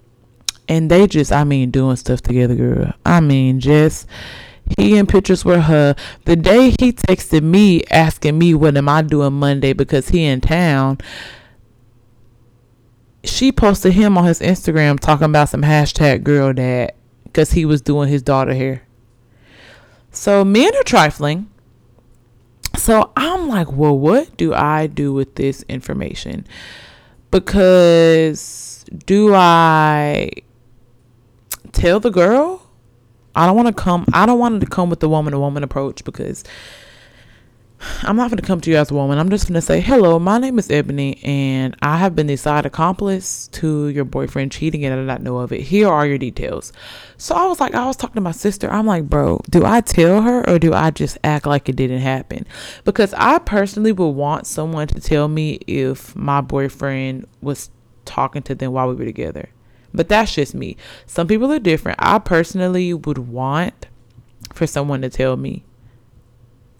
And 0.68 0.90
they 0.90 1.06
just, 1.06 1.32
I 1.32 1.44
mean, 1.44 1.70
doing 1.70 1.96
stuff 1.96 2.22
together, 2.22 2.54
girl. 2.54 2.94
I 3.04 3.20
mean, 3.20 3.60
just 3.60 4.06
he 4.78 4.96
in 4.96 5.06
pictures 5.06 5.44
with 5.44 5.64
her. 5.64 5.96
The 6.24 6.36
day 6.36 6.70
he 6.78 6.92
texted 6.92 7.42
me 7.42 7.84
asking 7.90 8.38
me 8.38 8.54
what 8.54 8.76
am 8.76 8.88
I 8.88 9.02
doing 9.02 9.34
Monday 9.34 9.74
because 9.74 10.08
he 10.08 10.24
in 10.24 10.40
town 10.40 10.98
she 13.24 13.52
posted 13.52 13.92
him 13.92 14.16
on 14.16 14.24
his 14.24 14.40
Instagram 14.40 14.98
talking 14.98 15.26
about 15.26 15.48
some 15.48 15.62
hashtag 15.62 16.22
girl 16.22 16.52
dad 16.52 16.92
because 17.24 17.52
he 17.52 17.64
was 17.64 17.80
doing 17.80 18.08
his 18.08 18.22
daughter 18.22 18.54
hair. 18.54 18.82
So 20.10 20.44
men 20.44 20.74
are 20.76 20.82
trifling. 20.82 21.48
So 22.76 23.12
I'm 23.16 23.48
like, 23.48 23.70
well, 23.72 23.98
what 23.98 24.36
do 24.36 24.54
I 24.54 24.86
do 24.86 25.12
with 25.12 25.34
this 25.34 25.62
information? 25.68 26.46
Because 27.30 28.84
do 29.06 29.34
I 29.34 30.30
tell 31.72 32.00
the 32.00 32.10
girl? 32.10 32.66
I 33.34 33.46
don't 33.46 33.56
want 33.56 33.68
to 33.68 33.74
come. 33.74 34.06
I 34.12 34.26
don't 34.26 34.38
want 34.38 34.60
to 34.60 34.66
come 34.66 34.90
with 34.90 35.00
the 35.00 35.08
woman 35.08 35.32
to 35.32 35.38
woman 35.38 35.62
approach 35.62 36.04
because 36.04 36.42
I'm 38.02 38.16
not 38.16 38.30
going 38.30 38.38
to 38.38 38.46
come 38.46 38.60
to 38.60 38.70
you 38.70 38.76
as 38.76 38.90
a 38.90 38.94
woman. 38.94 39.18
I'm 39.18 39.30
just 39.30 39.46
going 39.46 39.54
to 39.54 39.62
say, 39.62 39.80
hello, 39.80 40.18
my 40.18 40.38
name 40.38 40.58
is 40.58 40.70
Ebony, 40.70 41.18
and 41.22 41.74
I 41.80 41.96
have 41.96 42.14
been 42.14 42.26
the 42.26 42.36
side 42.36 42.66
accomplice 42.66 43.48
to 43.48 43.88
your 43.88 44.04
boyfriend 44.04 44.52
cheating, 44.52 44.84
and 44.84 44.92
I 44.92 44.96
did 44.98 45.06
not 45.06 45.22
know 45.22 45.38
of 45.38 45.52
it. 45.52 45.62
Here 45.62 45.88
are 45.88 46.06
your 46.06 46.18
details. 46.18 46.72
So 47.16 47.34
I 47.34 47.46
was 47.46 47.58
like, 47.58 47.74
I 47.74 47.86
was 47.86 47.96
talking 47.96 48.16
to 48.16 48.20
my 48.20 48.32
sister. 48.32 48.70
I'm 48.70 48.86
like, 48.86 49.08
bro, 49.08 49.40
do 49.48 49.64
I 49.64 49.80
tell 49.80 50.22
her 50.22 50.48
or 50.48 50.58
do 50.58 50.74
I 50.74 50.90
just 50.90 51.16
act 51.24 51.46
like 51.46 51.68
it 51.68 51.76
didn't 51.76 52.00
happen? 52.00 52.46
Because 52.84 53.14
I 53.14 53.38
personally 53.38 53.92
would 53.92 54.08
want 54.08 54.46
someone 54.46 54.88
to 54.88 55.00
tell 55.00 55.28
me 55.28 55.54
if 55.66 56.14
my 56.14 56.42
boyfriend 56.42 57.26
was 57.40 57.70
talking 58.04 58.42
to 58.42 58.54
them 58.54 58.72
while 58.72 58.88
we 58.88 58.94
were 58.94 59.04
together. 59.04 59.48
But 59.94 60.08
that's 60.08 60.34
just 60.34 60.54
me. 60.54 60.76
Some 61.06 61.26
people 61.26 61.50
are 61.52 61.58
different. 61.58 61.98
I 62.00 62.18
personally 62.18 62.92
would 62.92 63.18
want 63.18 63.86
for 64.52 64.66
someone 64.66 65.02
to 65.02 65.08
tell 65.08 65.36
me 65.36 65.64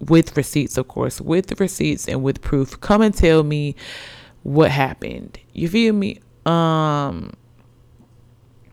with 0.01 0.37
receipts, 0.37 0.77
of 0.77 0.89
course, 0.89 1.21
with 1.21 1.49
the 1.49 1.55
receipts 1.57 2.09
and 2.09 2.23
with 2.23 2.41
proof. 2.41 2.81
Come 2.81 3.03
and 3.03 3.15
tell 3.15 3.43
me 3.43 3.77
what 4.43 4.71
happened. 4.71 5.39
You 5.53 5.69
feel 5.69 5.95
me? 5.95 6.21
Um, 6.47 7.33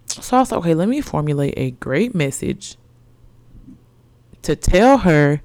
so 0.08 0.38
I 0.38 0.40
was 0.40 0.52
like, 0.52 0.60
okay, 0.60 0.74
let 0.74 0.88
me 0.88 1.02
formulate 1.02 1.54
a 1.58 1.72
great 1.72 2.16
message 2.16 2.78
to 4.42 4.56
tell 4.56 5.00
her 5.00 5.42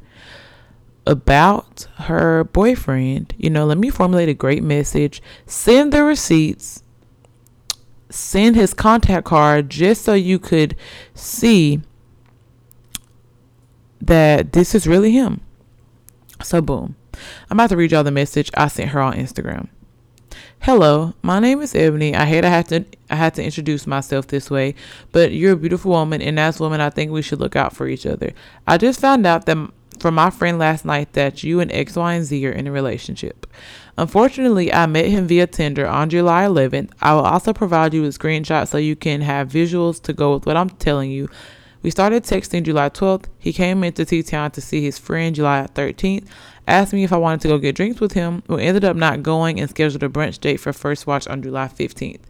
about 1.07 1.89
her 1.97 2.45
boyfriend. 2.45 3.35
You 3.37 3.51
know, 3.51 3.67
let 3.67 3.79
me 3.79 3.91
formulate 3.91 4.29
a 4.29 4.35
great 4.35 4.63
message, 4.63 5.21
send 5.47 5.93
the 5.93 6.05
receipts, 6.05 6.83
send 8.09 8.55
his 8.57 8.73
contact 8.73 9.27
card 9.27 9.69
just 9.69 10.03
so 10.03 10.15
you 10.15 10.39
could 10.39 10.77
see 11.15 11.81
that 14.01 14.53
this 14.53 14.75
is 14.75 14.87
really 14.87 15.13
him. 15.13 15.41
So, 16.43 16.61
boom. 16.61 16.97
I'm 17.51 17.59
about 17.59 17.71
to 17.71 17.77
read 17.77 17.93
y'all 17.93 18.05
the 18.05 18.11
message 18.11 18.51
I 18.55 18.69
sent 18.69 18.91
her 18.91 19.01
on 19.01 19.15
Instagram. 19.15 19.69
Hello, 20.61 21.15
my 21.23 21.41
name 21.41 21.61
is 21.61 21.75
Ebony. 21.75 22.15
I 22.15 22.25
hate 22.25 22.45
I 22.45 22.49
had 22.49 22.69
to 22.69 22.85
I 23.11 23.17
had 23.17 23.35
to 23.35 23.45
introduce 23.45 23.87
myself 23.87 24.29
this 24.29 24.51
way, 24.51 24.75
but 25.11 25.33
you're 25.33 25.53
a 25.53 25.57
beautiful 25.57 25.91
woman, 25.91 26.23
and 26.23 26.39
as 26.39 26.61
women, 26.61 26.81
I 26.81 26.91
think 26.91 27.11
we 27.11 27.23
should 27.23 27.41
look 27.41 27.57
out 27.57 27.75
for 27.75 27.87
each 27.87 28.07
other. 28.07 28.33
I 28.67 28.79
just 28.79 29.01
found 29.01 29.27
out 29.27 29.47
that 29.47 29.59
from 29.99 30.15
my 30.15 30.31
friend 30.31 30.59
last 30.59 30.85
night 30.85 31.13
that 31.13 31.43
you 31.43 31.61
and 31.61 31.71
X, 31.73 31.97
Y, 31.97 32.15
and 32.15 32.25
Z 32.25 32.47
are 32.47 32.53
in 32.53 32.67
a 32.67 32.73
relationship. 32.73 33.47
Unfortunately, 33.99 34.73
I 34.73 34.87
met 34.87 35.07
him 35.07 35.27
via 35.27 35.47
Tinder 35.47 35.87
on 35.87 36.11
July 36.11 36.45
11th. 36.45 36.91
I 37.01 37.15
will 37.15 37.23
also 37.23 37.53
provide 37.53 37.93
you 37.93 38.03
with 38.03 38.19
screenshots 38.19 38.69
so 38.69 38.79
you 38.79 38.97
can 38.97 39.21
have 39.21 39.49
visuals 39.49 40.01
to 40.03 40.13
go 40.13 40.35
with 40.35 40.47
what 40.47 40.57
I'm 40.57 40.71
telling 40.71 41.11
you. 41.11 41.29
We 41.83 41.91
started 41.91 42.23
texting 42.23 42.63
July 42.63 42.91
12th. 42.91 43.25
He 43.39 43.53
came 43.53 43.83
into 43.83 44.05
T 44.05 44.23
Town 44.23 44.53
to 44.53 44.61
see 44.61 44.83
his 44.83 44.99
friend 44.99 45.35
July 45.35 45.67
13th, 45.75 46.29
asked 46.69 46.93
me 46.93 47.03
if 47.03 47.13
I 47.13 47.17
wanted 47.17 47.41
to 47.41 47.49
go 47.49 47.59
get 47.59 47.75
drinks 47.75 48.01
with 48.01 48.13
him. 48.13 48.43
We 48.47 48.63
ended 48.63 48.85
up 48.85 48.97
not 48.97 49.23
going 49.23 49.59
and 49.59 49.69
scheduled 49.69 50.03
a 50.05 50.09
brunch 50.09 50.39
date 50.39 50.59
for 50.59 50.73
First 50.73 51.09
Watch 51.09 51.27
on 51.27 51.43
July 51.43 51.67
15th. 51.67 52.21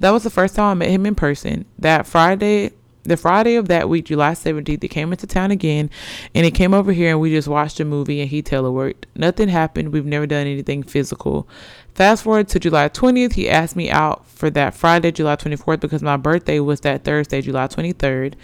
That 0.00 0.10
was 0.10 0.22
the 0.22 0.30
first 0.30 0.56
time 0.56 0.70
I 0.70 0.74
met 0.74 0.90
him 0.90 1.04
in 1.04 1.14
person. 1.14 1.66
That 1.78 2.06
Friday, 2.06 2.72
the 3.02 3.18
Friday 3.18 3.56
of 3.56 3.68
that 3.68 3.90
week, 3.90 4.06
July 4.06 4.32
17th, 4.32 4.82
he 4.82 4.88
came 4.88 5.12
into 5.12 5.26
town 5.26 5.50
again 5.50 5.90
and 6.34 6.46
he 6.46 6.50
came 6.50 6.72
over 6.72 6.92
here 6.92 7.10
and 7.10 7.20
we 7.20 7.30
just 7.30 7.46
watched 7.46 7.78
a 7.80 7.84
movie 7.84 8.22
and 8.22 8.30
he 8.30 8.42
teleworked. 8.42 9.04
Nothing 9.14 9.50
happened. 9.50 9.92
We've 9.92 10.06
never 10.06 10.26
done 10.26 10.46
anything 10.46 10.82
physical. 10.82 11.46
Fast 11.94 12.24
forward 12.24 12.48
to 12.48 12.58
July 12.58 12.88
20th, 12.88 13.34
he 13.34 13.50
asked 13.50 13.76
me 13.76 13.90
out 13.90 14.26
for 14.26 14.48
that 14.50 14.72
Friday, 14.72 15.12
July 15.12 15.36
24th, 15.36 15.80
because 15.80 16.02
my 16.02 16.16
birthday 16.16 16.58
was 16.58 16.80
that 16.80 17.04
Thursday, 17.04 17.42
July 17.42 17.66
23rd. 17.66 18.34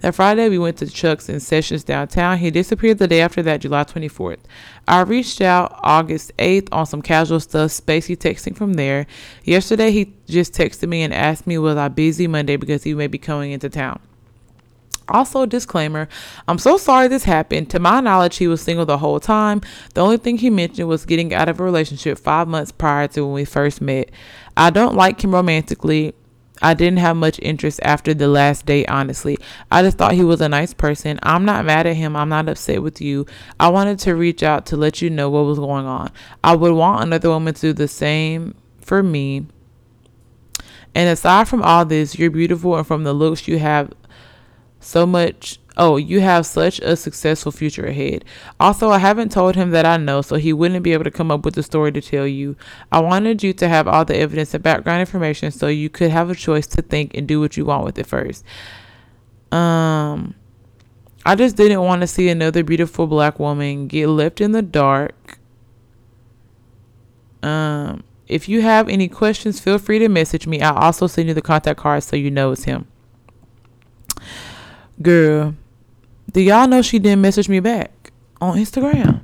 That 0.00 0.14
Friday, 0.14 0.48
we 0.48 0.58
went 0.58 0.76
to 0.78 0.86
Chuck's 0.86 1.28
in 1.28 1.40
Sessions 1.40 1.82
downtown. 1.82 2.38
He 2.38 2.52
disappeared 2.52 2.98
the 2.98 3.08
day 3.08 3.20
after 3.20 3.42
that, 3.42 3.60
July 3.60 3.82
24th. 3.82 4.38
I 4.86 5.00
reached 5.00 5.40
out 5.40 5.76
August 5.82 6.30
8th 6.36 6.68
on 6.70 6.86
some 6.86 7.02
casual 7.02 7.40
stuff, 7.40 7.70
spacey 7.72 8.16
texting 8.16 8.56
from 8.56 8.74
there. 8.74 9.08
Yesterday, 9.42 9.90
he 9.90 10.14
just 10.28 10.52
texted 10.52 10.88
me 10.88 11.02
and 11.02 11.12
asked 11.12 11.48
me 11.48 11.58
was 11.58 11.76
I 11.76 11.88
busy 11.88 12.28
Monday 12.28 12.54
because 12.54 12.84
he 12.84 12.94
may 12.94 13.08
be 13.08 13.18
coming 13.18 13.50
into 13.50 13.68
town. 13.68 13.98
Also, 15.08 15.46
disclaimer 15.46 16.06
I'm 16.46 16.58
so 16.58 16.76
sorry 16.76 17.08
this 17.08 17.24
happened. 17.24 17.70
To 17.70 17.80
my 17.80 18.00
knowledge, 18.00 18.36
he 18.36 18.46
was 18.46 18.60
single 18.60 18.86
the 18.86 18.98
whole 18.98 19.18
time. 19.18 19.62
The 19.94 20.02
only 20.02 20.18
thing 20.18 20.38
he 20.38 20.50
mentioned 20.50 20.86
was 20.86 21.06
getting 21.06 21.34
out 21.34 21.48
of 21.48 21.58
a 21.58 21.64
relationship 21.64 22.18
five 22.18 22.46
months 22.46 22.70
prior 22.70 23.08
to 23.08 23.22
when 23.22 23.32
we 23.32 23.44
first 23.44 23.80
met. 23.80 24.10
I 24.56 24.70
don't 24.70 24.94
like 24.94 25.24
him 25.24 25.34
romantically. 25.34 26.14
I 26.60 26.74
didn't 26.74 26.98
have 26.98 27.16
much 27.16 27.38
interest 27.40 27.80
after 27.82 28.14
the 28.14 28.28
last 28.28 28.66
date, 28.66 28.88
honestly. 28.88 29.38
I 29.70 29.82
just 29.82 29.98
thought 29.98 30.12
he 30.12 30.24
was 30.24 30.40
a 30.40 30.48
nice 30.48 30.74
person. 30.74 31.18
I'm 31.22 31.44
not 31.44 31.64
mad 31.64 31.86
at 31.86 31.96
him. 31.96 32.16
I'm 32.16 32.28
not 32.28 32.48
upset 32.48 32.82
with 32.82 33.00
you. 33.00 33.26
I 33.60 33.68
wanted 33.68 33.98
to 34.00 34.16
reach 34.16 34.42
out 34.42 34.66
to 34.66 34.76
let 34.76 35.00
you 35.00 35.10
know 35.10 35.30
what 35.30 35.44
was 35.44 35.58
going 35.58 35.86
on. 35.86 36.10
I 36.42 36.56
would 36.56 36.72
want 36.72 37.04
another 37.04 37.28
woman 37.28 37.54
to 37.54 37.60
do 37.60 37.72
the 37.72 37.88
same 37.88 38.54
for 38.80 39.02
me. 39.02 39.46
And 40.94 41.08
aside 41.08 41.48
from 41.48 41.62
all 41.62 41.84
this, 41.84 42.18
you're 42.18 42.30
beautiful, 42.30 42.76
and 42.76 42.86
from 42.86 43.04
the 43.04 43.12
looks 43.12 43.46
you 43.46 43.58
have 43.58 43.92
so 44.80 45.06
much 45.06 45.60
Oh, 45.80 45.96
you 45.96 46.18
have 46.20 46.44
such 46.44 46.80
a 46.80 46.96
successful 46.96 47.52
future 47.52 47.86
ahead. 47.86 48.24
Also, 48.58 48.90
I 48.90 48.98
haven't 48.98 49.30
told 49.30 49.54
him 49.54 49.70
that 49.70 49.86
I 49.86 49.96
know, 49.96 50.22
so 50.22 50.34
he 50.34 50.52
wouldn't 50.52 50.82
be 50.82 50.92
able 50.92 51.04
to 51.04 51.10
come 51.10 51.30
up 51.30 51.44
with 51.44 51.56
a 51.56 51.62
story 51.62 51.92
to 51.92 52.00
tell 52.00 52.26
you. 52.26 52.56
I 52.90 52.98
wanted 52.98 53.44
you 53.44 53.52
to 53.52 53.68
have 53.68 53.86
all 53.86 54.04
the 54.04 54.16
evidence 54.16 54.52
and 54.54 54.62
background 54.62 55.00
information 55.00 55.52
so 55.52 55.68
you 55.68 55.88
could 55.88 56.10
have 56.10 56.30
a 56.30 56.34
choice 56.34 56.66
to 56.68 56.82
think 56.82 57.14
and 57.14 57.28
do 57.28 57.40
what 57.40 57.56
you 57.56 57.64
want 57.64 57.84
with 57.84 57.96
it 57.96 58.06
first. 58.06 58.44
Um, 59.52 60.34
I 61.24 61.36
just 61.36 61.54
didn't 61.56 61.80
want 61.80 62.00
to 62.00 62.08
see 62.08 62.28
another 62.28 62.64
beautiful 62.64 63.06
black 63.06 63.38
woman 63.38 63.86
get 63.86 64.08
left 64.08 64.40
in 64.40 64.50
the 64.50 64.62
dark. 64.62 65.38
Um, 67.40 68.02
if 68.26 68.48
you 68.48 68.62
have 68.62 68.88
any 68.88 69.06
questions, 69.06 69.60
feel 69.60 69.78
free 69.78 70.00
to 70.00 70.08
message 70.08 70.44
me. 70.46 70.60
I'll 70.60 70.74
also 70.74 71.06
send 71.06 71.28
you 71.28 71.34
the 71.34 71.42
contact 71.42 71.78
card 71.78 72.02
so 72.02 72.16
you 72.16 72.32
know 72.32 72.50
it's 72.50 72.64
him. 72.64 72.88
Girl, 75.00 75.54
do 76.32 76.40
y'all 76.40 76.68
know 76.68 76.82
she 76.82 76.98
didn't 76.98 77.22
message 77.22 77.48
me 77.48 77.60
back 77.60 78.12
on 78.40 78.56
Instagram? 78.58 79.22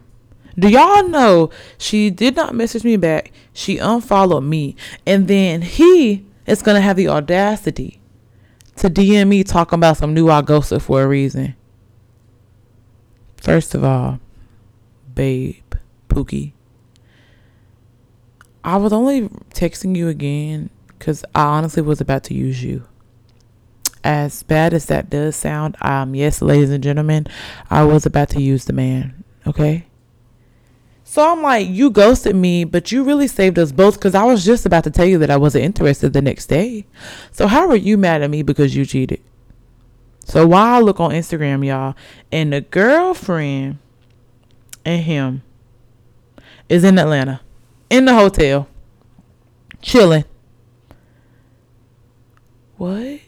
Do 0.59 0.69
y'all 0.69 1.09
know 1.09 1.51
she 1.79 2.11
did 2.11 2.37
not 2.37 2.55
message 2.55 2.85
me 2.85 2.97
back? 2.97 3.33
She 3.53 3.79
unfollowed 3.79 4.45
me. 4.45 4.77
And 5.05 5.27
then 5.27 5.63
he 5.63 6.25
is 6.47 6.63
gonna 6.63 6.81
have 6.81 6.97
the 6.97 7.09
audacity 7.09 8.01
to 8.77 8.89
DM 8.89 9.29
me 9.29 9.45
talking 9.45 9.79
about 9.79 9.97
some 9.97 10.15
new 10.15 10.27
ghosted 10.43 10.83
for 10.83 11.03
a 11.03 11.09
reason. 11.09 11.55
First 13.37 13.75
of 13.75 13.85
all, 13.85 14.21
babe, 15.15 15.75
Pookie, 16.09 16.53
I 18.63 18.77
was 18.77 18.93
only 18.93 19.29
texting 19.51 19.97
you 19.97 20.09
again 20.09 20.71
because 20.87 21.25
I 21.35 21.45
honestly 21.45 21.83
was 21.83 22.01
about 22.01 22.25
to 22.25 22.35
use 22.35 22.63
you. 22.63 22.87
As 24.05 24.43
bad 24.43 24.75
as 24.75 24.85
that 24.87 25.09
does 25.09 25.35
sound, 25.35 25.77
um, 25.81 26.15
yes, 26.15 26.43
ladies 26.43 26.71
and 26.71 26.85
gentlemen, 26.85 27.27
I 27.71 27.85
was 27.85 28.05
about 28.05 28.29
to 28.31 28.43
use 28.43 28.67
the 28.67 28.75
man. 28.75 29.25
Okay. 29.47 29.87
So 31.05 31.33
I'm 31.33 31.43
like, 31.43 31.69
you 31.69 31.91
ghosted 31.91 32.37
me, 32.37 32.65
but 32.65 32.93
you 32.93 33.03
really 33.03 33.29
saved 33.29 33.59
us 33.59 33.73
both 33.73 33.95
because 33.95 34.15
I 34.15 34.25
was 34.25 34.45
just 34.45 34.67
about 34.67 34.85
to 34.85 34.91
tell 34.91 35.07
you 35.07 35.19
that 35.19 35.31
I 35.31 35.37
wasn't 35.37 35.65
interested 35.65 36.13
the 36.13 36.21
next 36.21 36.47
day. 36.47 36.87
So 37.33 37.47
how 37.47 37.69
are 37.69 37.77
you 37.77 37.97
mad 37.97 38.23
at 38.23 38.31
me 38.31 38.43
because 38.43 38.77
you 38.77 38.85
cheated? 38.85 39.23
So 40.25 40.47
while 40.47 40.75
I 40.75 40.81
look 40.81 41.01
on 41.01 41.13
Instagram, 41.13 41.65
y'all, 41.65 41.95
and 42.33 42.53
the 42.53 42.63
girlfriend 42.63 43.79
and 44.85 45.03
him 45.03 45.43
is 46.69 46.85
in 46.85 46.99
Atlanta, 46.99 47.41
in 47.91 48.07
the 48.07 48.15
hotel, 48.15 48.69
chilling. 49.81 50.25
What? 52.77 53.21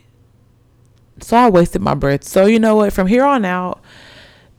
So 1.20 1.36
I 1.36 1.48
wasted 1.48 1.82
my 1.82 1.94
breath. 1.94 2.24
So 2.24 2.46
you 2.46 2.58
know 2.58 2.76
what? 2.76 2.92
From 2.92 3.06
here 3.06 3.24
on 3.24 3.44
out, 3.44 3.80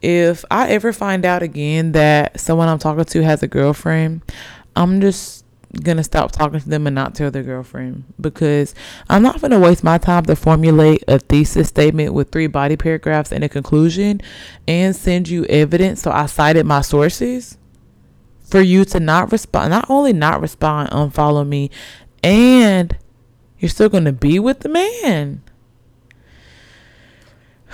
if 0.01 0.45
I 0.51 0.69
ever 0.69 0.93
find 0.93 1.25
out 1.25 1.43
again 1.43 1.91
that 1.93 2.39
someone 2.39 2.67
I'm 2.67 2.79
talking 2.79 3.05
to 3.05 3.23
has 3.23 3.43
a 3.43 3.47
girlfriend, 3.47 4.21
I'm 4.75 5.01
just 5.01 5.45
gonna 5.83 6.03
stop 6.03 6.31
talking 6.31 6.59
to 6.59 6.69
them 6.69 6.87
and 6.87 6.95
not 6.95 7.13
tell 7.13 7.29
their 7.29 7.43
girlfriend 7.43 8.05
because 8.19 8.73
I'm 9.09 9.21
not 9.21 9.41
gonna 9.41 9.59
waste 9.59 9.83
my 9.83 9.97
time 9.97 10.25
to 10.25 10.35
formulate 10.35 11.03
a 11.07 11.19
thesis 11.19 11.67
statement 11.67 12.13
with 12.13 12.31
three 12.31 12.47
body 12.47 12.77
paragraphs 12.77 13.31
and 13.31 13.43
a 13.43 13.49
conclusion 13.49 14.21
and 14.67 14.95
send 14.95 15.27
you 15.29 15.45
evidence. 15.45 16.01
So 16.01 16.11
I 16.11 16.25
cited 16.27 16.65
my 16.65 16.81
sources 16.81 17.57
for 18.43 18.61
you 18.61 18.85
to 18.85 18.99
not 18.99 19.31
respond, 19.31 19.71
not 19.71 19.89
only 19.89 20.13
not 20.13 20.41
respond, 20.41 20.89
unfollow 20.91 21.45
me, 21.47 21.69
and 22.23 22.97
you're 23.59 23.69
still 23.69 23.89
gonna 23.89 24.13
be 24.13 24.39
with 24.39 24.61
the 24.61 24.69
man. 24.69 25.41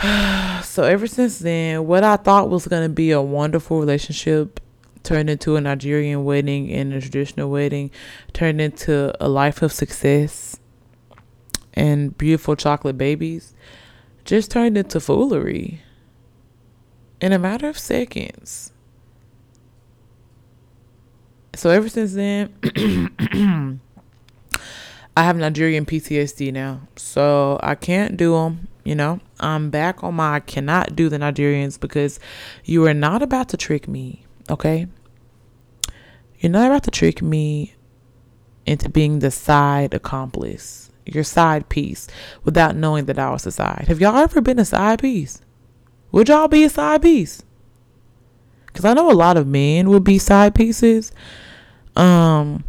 so 0.63 0.83
ever 0.83 1.07
since 1.07 1.39
then, 1.39 1.87
what 1.87 2.03
I 2.03 2.17
thought 2.17 2.49
was 2.49 2.67
gonna 2.67 2.89
be 2.89 3.11
a 3.11 3.21
wonderful 3.21 3.79
relationship 3.79 4.59
turned 5.03 5.29
into 5.29 5.55
a 5.55 5.61
Nigerian 5.61 6.25
wedding 6.25 6.71
and 6.71 6.93
a 6.93 7.01
traditional 7.01 7.49
wedding, 7.49 7.91
turned 8.33 8.59
into 8.59 9.13
a 9.23 9.27
life 9.29 9.61
of 9.61 9.71
success 9.71 10.59
and 11.73 12.17
beautiful 12.17 12.55
chocolate 12.55 12.97
babies, 12.97 13.53
just 14.25 14.51
turned 14.51 14.77
into 14.77 14.99
foolery 14.99 15.81
in 17.21 17.31
a 17.31 17.39
matter 17.39 17.69
of 17.69 17.77
seconds. 17.77 18.71
So 21.55 21.69
ever 21.69 21.87
since 21.87 22.13
then, 22.13 22.53
I 25.15 25.23
have 25.23 25.37
Nigerian 25.37 25.85
PTSD 25.85 26.51
now. 26.51 26.81
So 26.95 27.59
I 27.61 27.75
can't 27.75 28.17
do 28.17 28.33
them, 28.33 28.67
you 28.83 28.95
know. 28.95 29.19
I'm 29.39 29.69
back 29.69 30.03
on 30.03 30.15
my 30.15 30.35
I 30.35 30.39
cannot 30.39 30.95
do 30.95 31.09
the 31.09 31.17
Nigerians 31.17 31.79
because 31.79 32.19
you 32.63 32.85
are 32.87 32.93
not 32.93 33.21
about 33.21 33.49
to 33.49 33.57
trick 33.57 33.87
me, 33.87 34.25
okay? 34.49 34.87
You're 36.39 36.51
not 36.51 36.67
about 36.67 36.83
to 36.83 36.91
trick 36.91 37.21
me 37.21 37.75
into 38.65 38.89
being 38.89 39.19
the 39.19 39.31
side 39.31 39.93
accomplice, 39.93 40.91
your 41.05 41.23
side 41.23 41.69
piece, 41.69 42.07
without 42.43 42.75
knowing 42.75 43.05
that 43.05 43.19
I 43.19 43.31
was 43.31 43.45
a 43.45 43.51
side. 43.51 43.85
Have 43.87 43.99
y'all 43.99 44.17
ever 44.17 44.41
been 44.41 44.59
a 44.59 44.65
side 44.65 44.99
piece? 44.99 45.41
Would 46.11 46.29
y'all 46.29 46.47
be 46.47 46.63
a 46.63 46.69
side 46.69 47.01
piece? 47.01 47.43
Because 48.67 48.85
I 48.85 48.93
know 48.93 49.11
a 49.11 49.13
lot 49.13 49.37
of 49.37 49.47
men 49.47 49.89
would 49.89 50.03
be 50.03 50.17
side 50.17 50.55
pieces 50.55 51.11
um, 51.95 52.63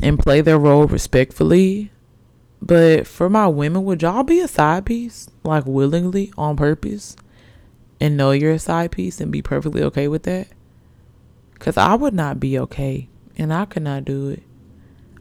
and 0.00 0.18
play 0.18 0.40
their 0.40 0.58
role 0.58 0.86
respectfully. 0.86 1.90
But 2.64 3.08
for 3.08 3.28
my 3.28 3.48
women, 3.48 3.84
would 3.84 4.02
y'all 4.02 4.22
be 4.22 4.38
a 4.38 4.46
side 4.46 4.86
piece? 4.86 5.28
Like 5.42 5.66
willingly, 5.66 6.32
on 6.38 6.56
purpose? 6.56 7.16
And 8.00 8.16
know 8.16 8.30
you're 8.30 8.52
a 8.52 8.58
side 8.60 8.92
piece 8.92 9.20
and 9.20 9.32
be 9.32 9.42
perfectly 9.42 9.82
okay 9.82 10.06
with 10.06 10.22
that? 10.22 10.46
Because 11.54 11.76
I 11.76 11.94
would 11.94 12.14
not 12.14 12.38
be 12.38 12.56
okay. 12.60 13.08
And 13.36 13.52
I 13.52 13.64
could 13.64 13.82
not 13.82 14.04
do 14.04 14.28
it. 14.28 14.44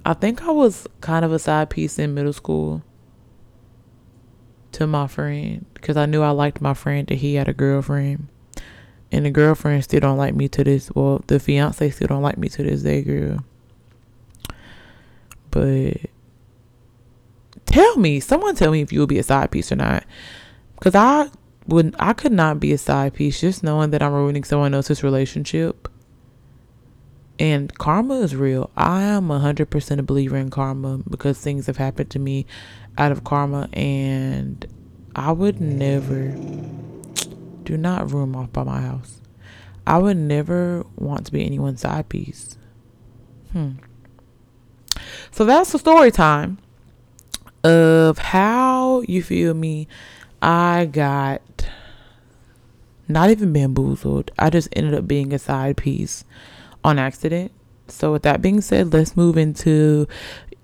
I 0.05 0.13
think 0.13 0.43
I 0.43 0.51
was 0.51 0.87
kind 1.01 1.25
of 1.25 1.31
a 1.33 1.39
side 1.39 1.71
piece 1.71 1.97
in 1.97 2.13
middle 2.13 2.33
school 2.33 2.83
to 4.73 4.85
my 4.85 5.07
friend. 5.07 5.65
Because 5.73 5.97
I 5.97 6.05
knew 6.05 6.21
I 6.21 6.29
liked 6.29 6.61
my 6.61 6.75
friend 6.75 7.07
that 7.07 7.15
he 7.15 7.35
had 7.35 7.49
a 7.49 7.53
girlfriend. 7.53 8.27
And 9.11 9.25
the 9.25 9.31
girlfriend 9.31 9.83
still 9.83 9.99
don't 10.01 10.17
like 10.17 10.35
me 10.35 10.47
to 10.49 10.63
this. 10.63 10.91
Well, 10.93 11.23
the 11.25 11.39
fiance 11.39 11.89
still 11.89 12.07
don't 12.07 12.21
like 12.21 12.37
me 12.37 12.49
to 12.49 12.61
this 12.61 12.83
day, 12.83 13.01
girl. 13.01 13.43
But 15.49 15.97
tell 17.71 17.97
me, 17.97 18.19
someone 18.19 18.55
tell 18.55 18.71
me 18.71 18.81
if 18.81 18.91
you 18.91 18.99
would 18.99 19.09
be 19.09 19.19
a 19.19 19.23
side 19.23 19.51
piece 19.51 19.71
or 19.71 19.77
not. 19.77 20.03
Because 20.77 20.95
I 20.95 21.29
would, 21.67 21.95
I 21.97 22.13
could 22.13 22.31
not 22.31 22.59
be 22.59 22.73
a 22.73 22.77
side 22.77 23.13
piece 23.13 23.39
just 23.39 23.63
knowing 23.63 23.91
that 23.91 24.03
I'm 24.03 24.13
ruining 24.13 24.43
someone 24.43 24.73
else's 24.73 25.03
relationship. 25.03 25.87
And 27.39 27.73
karma 27.77 28.19
is 28.19 28.35
real. 28.35 28.69
I 28.75 29.03
am 29.03 29.29
100% 29.29 29.99
a 29.99 30.03
believer 30.03 30.37
in 30.37 30.49
karma 30.49 30.99
because 31.09 31.39
things 31.39 31.65
have 31.67 31.77
happened 31.77 32.09
to 32.11 32.19
me 32.19 32.45
out 32.97 33.11
of 33.11 33.23
karma. 33.23 33.69
And 33.73 34.65
I 35.15 35.31
would 35.31 35.59
never, 35.61 36.35
do 37.63 37.77
not 37.77 38.11
room 38.11 38.35
off 38.35 38.51
by 38.51 38.63
my 38.63 38.81
house. 38.81 39.21
I 39.87 39.97
would 39.97 40.17
never 40.17 40.85
want 40.97 41.25
to 41.27 41.31
be 41.31 41.43
anyone's 41.45 41.81
side 41.81 42.09
piece. 42.09 42.57
Hmm. 43.53 43.71
So 45.31 45.45
that's 45.45 45.71
the 45.71 45.79
story 45.79 46.11
time 46.11 46.59
of 47.63 48.17
how 48.17 49.01
you 49.01 49.21
feel 49.21 49.53
me. 49.53 49.87
I 50.41 50.85
got 50.91 51.67
not 53.07 53.29
even 53.29 53.53
bamboozled. 53.53 54.31
I 54.39 54.49
just 54.49 54.69
ended 54.73 54.95
up 54.95 55.07
being 55.07 55.33
a 55.33 55.39
side 55.39 55.77
piece 55.77 56.23
on 56.83 56.97
accident. 56.97 57.51
So 57.87 58.13
with 58.13 58.23
that 58.23 58.41
being 58.41 58.61
said, 58.61 58.93
let's 58.93 59.17
move 59.17 59.37
into 59.37 60.07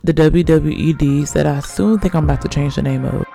the 0.03 0.14
WWEDs 0.14 1.34
that 1.34 1.45
I 1.45 1.60
soon 1.60 1.99
think 1.99 2.15
I'm 2.15 2.24
about 2.24 2.41
to 2.41 2.48
change 2.48 2.76
the 2.76 2.82
name 2.82 3.06
of. 3.06 3.26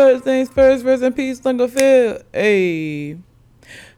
First 0.00 0.24
things 0.24 0.48
first, 0.48 0.82
rest 0.82 1.02
in 1.02 1.12
peace, 1.12 1.40
Lingerfield. 1.42 2.22
Hey. 2.32 3.18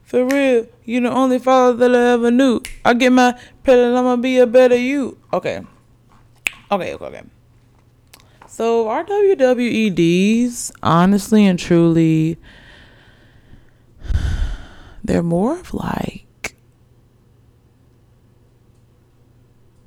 For 0.03 0.25
real, 0.25 0.67
you 0.83 0.99
the 0.99 1.09
only 1.09 1.39
father 1.39 1.77
that 1.77 1.95
I 1.95 2.11
ever 2.11 2.29
knew. 2.29 2.61
I 2.83 2.93
get 2.93 3.13
my 3.13 3.39
and 3.63 3.97
I'ma 3.97 4.17
be 4.17 4.37
a 4.39 4.45
better 4.45 4.75
you. 4.75 5.17
Okay. 5.31 5.61
Okay, 6.69 6.93
okay, 6.93 7.05
okay. 7.05 7.21
So 8.47 8.89
our 8.89 9.05
WWEDs, 9.05 10.73
honestly 10.83 11.45
and 11.45 11.57
truly, 11.57 12.37
they're 15.05 15.23
more 15.23 15.57
of 15.57 15.73
like 15.73 16.57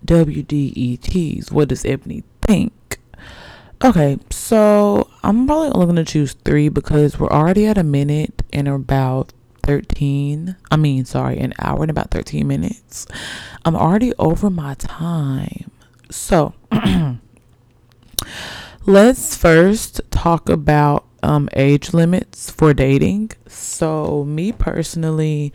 WDETs. 0.06 1.52
What 1.52 1.68
does 1.68 1.84
Ebony 1.84 2.24
think? 2.40 2.72
Okay, 3.84 4.18
so 4.30 5.10
I'm 5.22 5.46
probably 5.46 5.68
only 5.68 5.84
going 5.84 5.96
to 5.96 6.04
choose 6.04 6.32
three 6.32 6.70
because 6.70 7.18
we're 7.18 7.28
already 7.28 7.66
at 7.66 7.76
a 7.76 7.82
minute 7.82 8.42
and 8.50 8.66
about 8.68 9.34
13. 9.64 10.56
I 10.70 10.76
mean, 10.76 11.04
sorry, 11.04 11.38
an 11.38 11.52
hour 11.58 11.82
and 11.82 11.90
about 11.90 12.10
13 12.10 12.48
minutes. 12.48 13.06
I'm 13.66 13.76
already 13.76 14.14
over 14.18 14.48
my 14.48 14.74
time. 14.74 15.70
So, 16.10 16.54
let's 18.86 19.36
first 19.36 20.00
talk 20.10 20.48
about 20.48 21.04
um, 21.22 21.50
age 21.52 21.92
limits 21.92 22.50
for 22.50 22.72
dating. 22.72 23.32
So, 23.46 24.24
me 24.24 24.52
personally, 24.52 25.52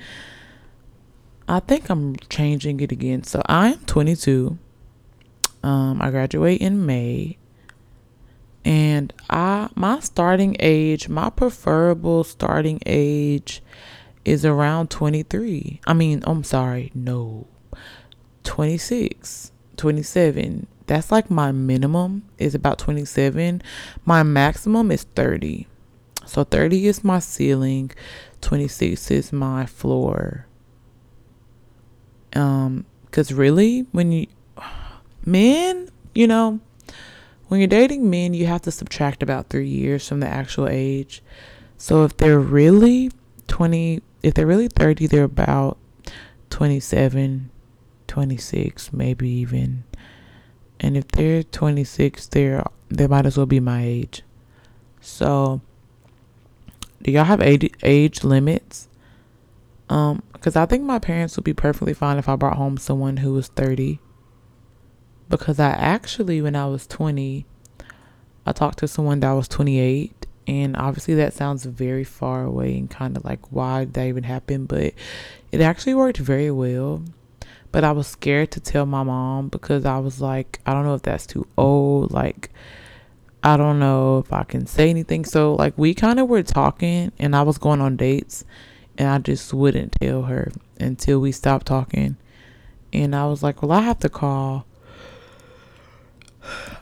I 1.48 1.60
think 1.60 1.90
I'm 1.90 2.18
changing 2.30 2.82
it 2.82 2.92
again. 2.92 3.24
So, 3.24 3.42
I 3.48 3.70
am 3.70 3.80
22. 3.86 4.60
Um, 5.64 6.00
I 6.00 6.12
graduate 6.12 6.62
in 6.62 6.86
May 6.86 7.38
and 8.64 9.14
I 9.30 9.70
my 9.76 10.00
starting 10.00 10.56
age, 10.60 11.10
my 11.10 11.30
preferable 11.30 12.24
starting 12.24 12.80
age 12.86 13.64
is 14.24 14.46
around 14.46 14.90
23. 14.90 15.82
I 15.88 15.94
mean, 15.94 16.24
I'm 16.26 16.44
sorry, 16.44 16.92
no. 16.94 17.48
26, 18.44 19.52
27. 19.78 20.68
That's 20.88 21.12
like 21.12 21.32
my 21.32 21.52
minimum 21.52 22.24
is 22.38 22.54
about 22.54 22.80
27. 22.80 23.62
My 24.06 24.24
maximum 24.24 24.92
is 24.92 25.04
30. 25.16 25.68
So 26.26 26.44
30 26.44 26.88
is 26.88 27.04
my 27.04 27.20
ceiling, 27.20 27.92
26 28.42 29.10
is 29.12 29.34
my 29.34 29.66
floor. 29.66 30.46
Um 32.34 32.86
cuz 33.12 33.34
really 33.34 33.88
when 33.92 34.12
you 34.12 34.28
men, 35.26 35.90
you 36.14 36.28
know, 36.28 36.60
when 37.52 37.60
you're 37.60 37.68
dating 37.68 38.10
men, 38.10 38.34
you 38.34 38.46
have 38.46 38.62
to 38.62 38.72
subtract 38.72 39.22
about 39.22 39.50
3 39.50 39.68
years 39.68 40.08
from 40.08 40.22
the 40.22 40.28
actual 40.28 40.70
age. 40.70 41.22
So 41.78 42.06
if 42.06 42.16
they're 42.16 42.40
really 42.40 43.12
20, 43.50 44.02
if 44.24 44.36
they're 44.36 44.48
really 44.48 44.70
30, 44.70 45.08
they're 45.08 45.26
about 45.26 45.78
27, 46.50 47.50
26, 48.08 48.94
maybe 48.94 49.30
even. 49.30 49.84
And 50.80 50.96
if 50.96 51.10
they're 51.10 51.44
26, 51.44 52.28
they're 52.28 52.64
they 52.88 53.08
might 53.08 53.26
as 53.26 53.36
well 53.36 53.46
be 53.46 53.60
my 53.60 53.84
age. 53.84 54.24
So, 55.02 55.60
do 57.02 57.12
y'all 57.12 57.26
have 57.26 57.42
age 57.42 57.70
age 57.84 58.24
limits? 58.24 58.88
Um, 59.90 60.24
because 60.32 60.56
I 60.56 60.66
think 60.66 60.86
my 60.86 61.00
parents 61.00 61.36
would 61.36 61.44
be 61.44 61.54
perfectly 61.54 61.94
fine 61.94 62.18
if 62.18 62.30
I 62.30 62.38
brought 62.38 62.56
home 62.56 62.78
someone 62.78 63.18
who 63.18 63.34
was 63.34 63.50
30. 63.50 64.00
Because 65.32 65.60
I 65.60 65.70
actually, 65.70 66.42
when 66.42 66.58
I 66.58 66.68
was 66.68 66.86
20, 66.86 67.46
I 68.46 68.52
talked 68.52 68.80
to 68.80 68.88
someone 68.88 69.22
that 69.22 69.32
was 69.32 69.48
28 69.48 70.28
and 70.46 70.76
obviously 70.76 71.14
that 71.16 71.34
sounds 71.34 71.64
very 71.64 72.04
far 72.04 72.44
away 72.44 72.78
and 72.78 72.90
kind 72.90 73.16
of 73.16 73.24
like 73.24 73.52
why 73.52 73.86
that 73.86 74.06
even 74.08 74.24
happen 74.24 74.66
but 74.66 74.94
it 75.52 75.62
actually 75.62 75.94
worked 75.94 76.18
very 76.18 76.52
well. 76.52 77.04
But 77.72 77.86
i 77.86 77.92
was 77.94 78.08
scared 78.08 78.52
to 78.52 78.60
tell 78.60 78.86
my 78.86 79.04
mom 79.04 79.48
because 79.48 79.86
i 79.86 79.98
was 80.00 80.20
like 80.20 80.60
i 80.66 80.74
don't 80.74 80.84
know 80.86 80.96
if 80.96 81.04
that's 81.04 81.26
too 81.26 81.48
old 81.58 82.12
like 82.12 82.50
i 83.44 83.56
don't 83.56 83.80
know 83.80 84.18
if 84.18 84.34
i 84.34 84.44
can 84.44 84.66
say 84.66 84.90
anything. 84.90 85.24
So 85.24 85.54
like 85.56 85.78
we 85.78 85.94
kind 85.94 86.20
of 86.20 86.28
were 86.28 86.44
talking 86.44 87.12
and 87.20 87.36
i 87.36 87.44
was 87.44 87.58
going 87.58 87.80
on 87.80 87.96
dates 87.96 88.44
and 88.98 89.08
i 89.08 89.20
just 89.20 89.54
wouldn't 89.54 89.94
tell 90.02 90.24
her 90.24 90.52
until 90.80 91.20
we 91.20 91.32
stopped 91.32 91.68
talking. 91.68 92.18
And 92.92 93.16
i 93.16 93.26
was 93.28 93.44
like 93.44 93.62
well 93.62 93.72
i 93.72 93.82
have 93.82 94.00
to 94.00 94.10
call 94.10 94.66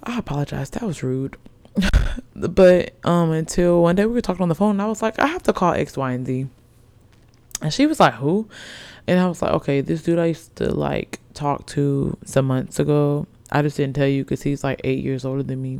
i 0.03 0.17
apologize 0.17 0.69
that 0.71 0.83
was 0.83 1.03
rude 1.03 1.37
but 2.35 2.93
um 3.03 3.31
until 3.31 3.81
one 3.81 3.95
day 3.95 4.05
we 4.05 4.13
were 4.13 4.21
talking 4.21 4.41
on 4.41 4.49
the 4.49 4.55
phone 4.55 4.71
and 4.71 4.81
I 4.81 4.87
was 4.87 5.01
like, 5.01 5.19
I 5.19 5.27
have 5.27 5.43
to 5.43 5.53
call 5.53 5.73
X, 5.73 5.97
Y, 5.97 6.11
and 6.11 6.25
Z. 6.25 6.47
And 7.61 7.73
she 7.73 7.85
was 7.85 7.99
like, 7.99 8.15
Who? 8.15 8.47
And 9.07 9.19
I 9.19 9.27
was 9.27 9.41
like, 9.41 9.51
Okay, 9.53 9.81
this 9.81 10.03
dude 10.03 10.19
I 10.19 10.27
used 10.27 10.55
to 10.57 10.73
like 10.73 11.19
talk 11.33 11.65
to 11.67 12.17
some 12.25 12.45
months 12.45 12.79
ago. 12.79 13.27
I 13.51 13.61
just 13.61 13.77
didn't 13.77 13.95
tell 13.95 14.07
you 14.07 14.23
because 14.23 14.43
he's 14.43 14.63
like 14.63 14.81
eight 14.83 15.03
years 15.03 15.25
older 15.25 15.43
than 15.43 15.61
me. 15.61 15.79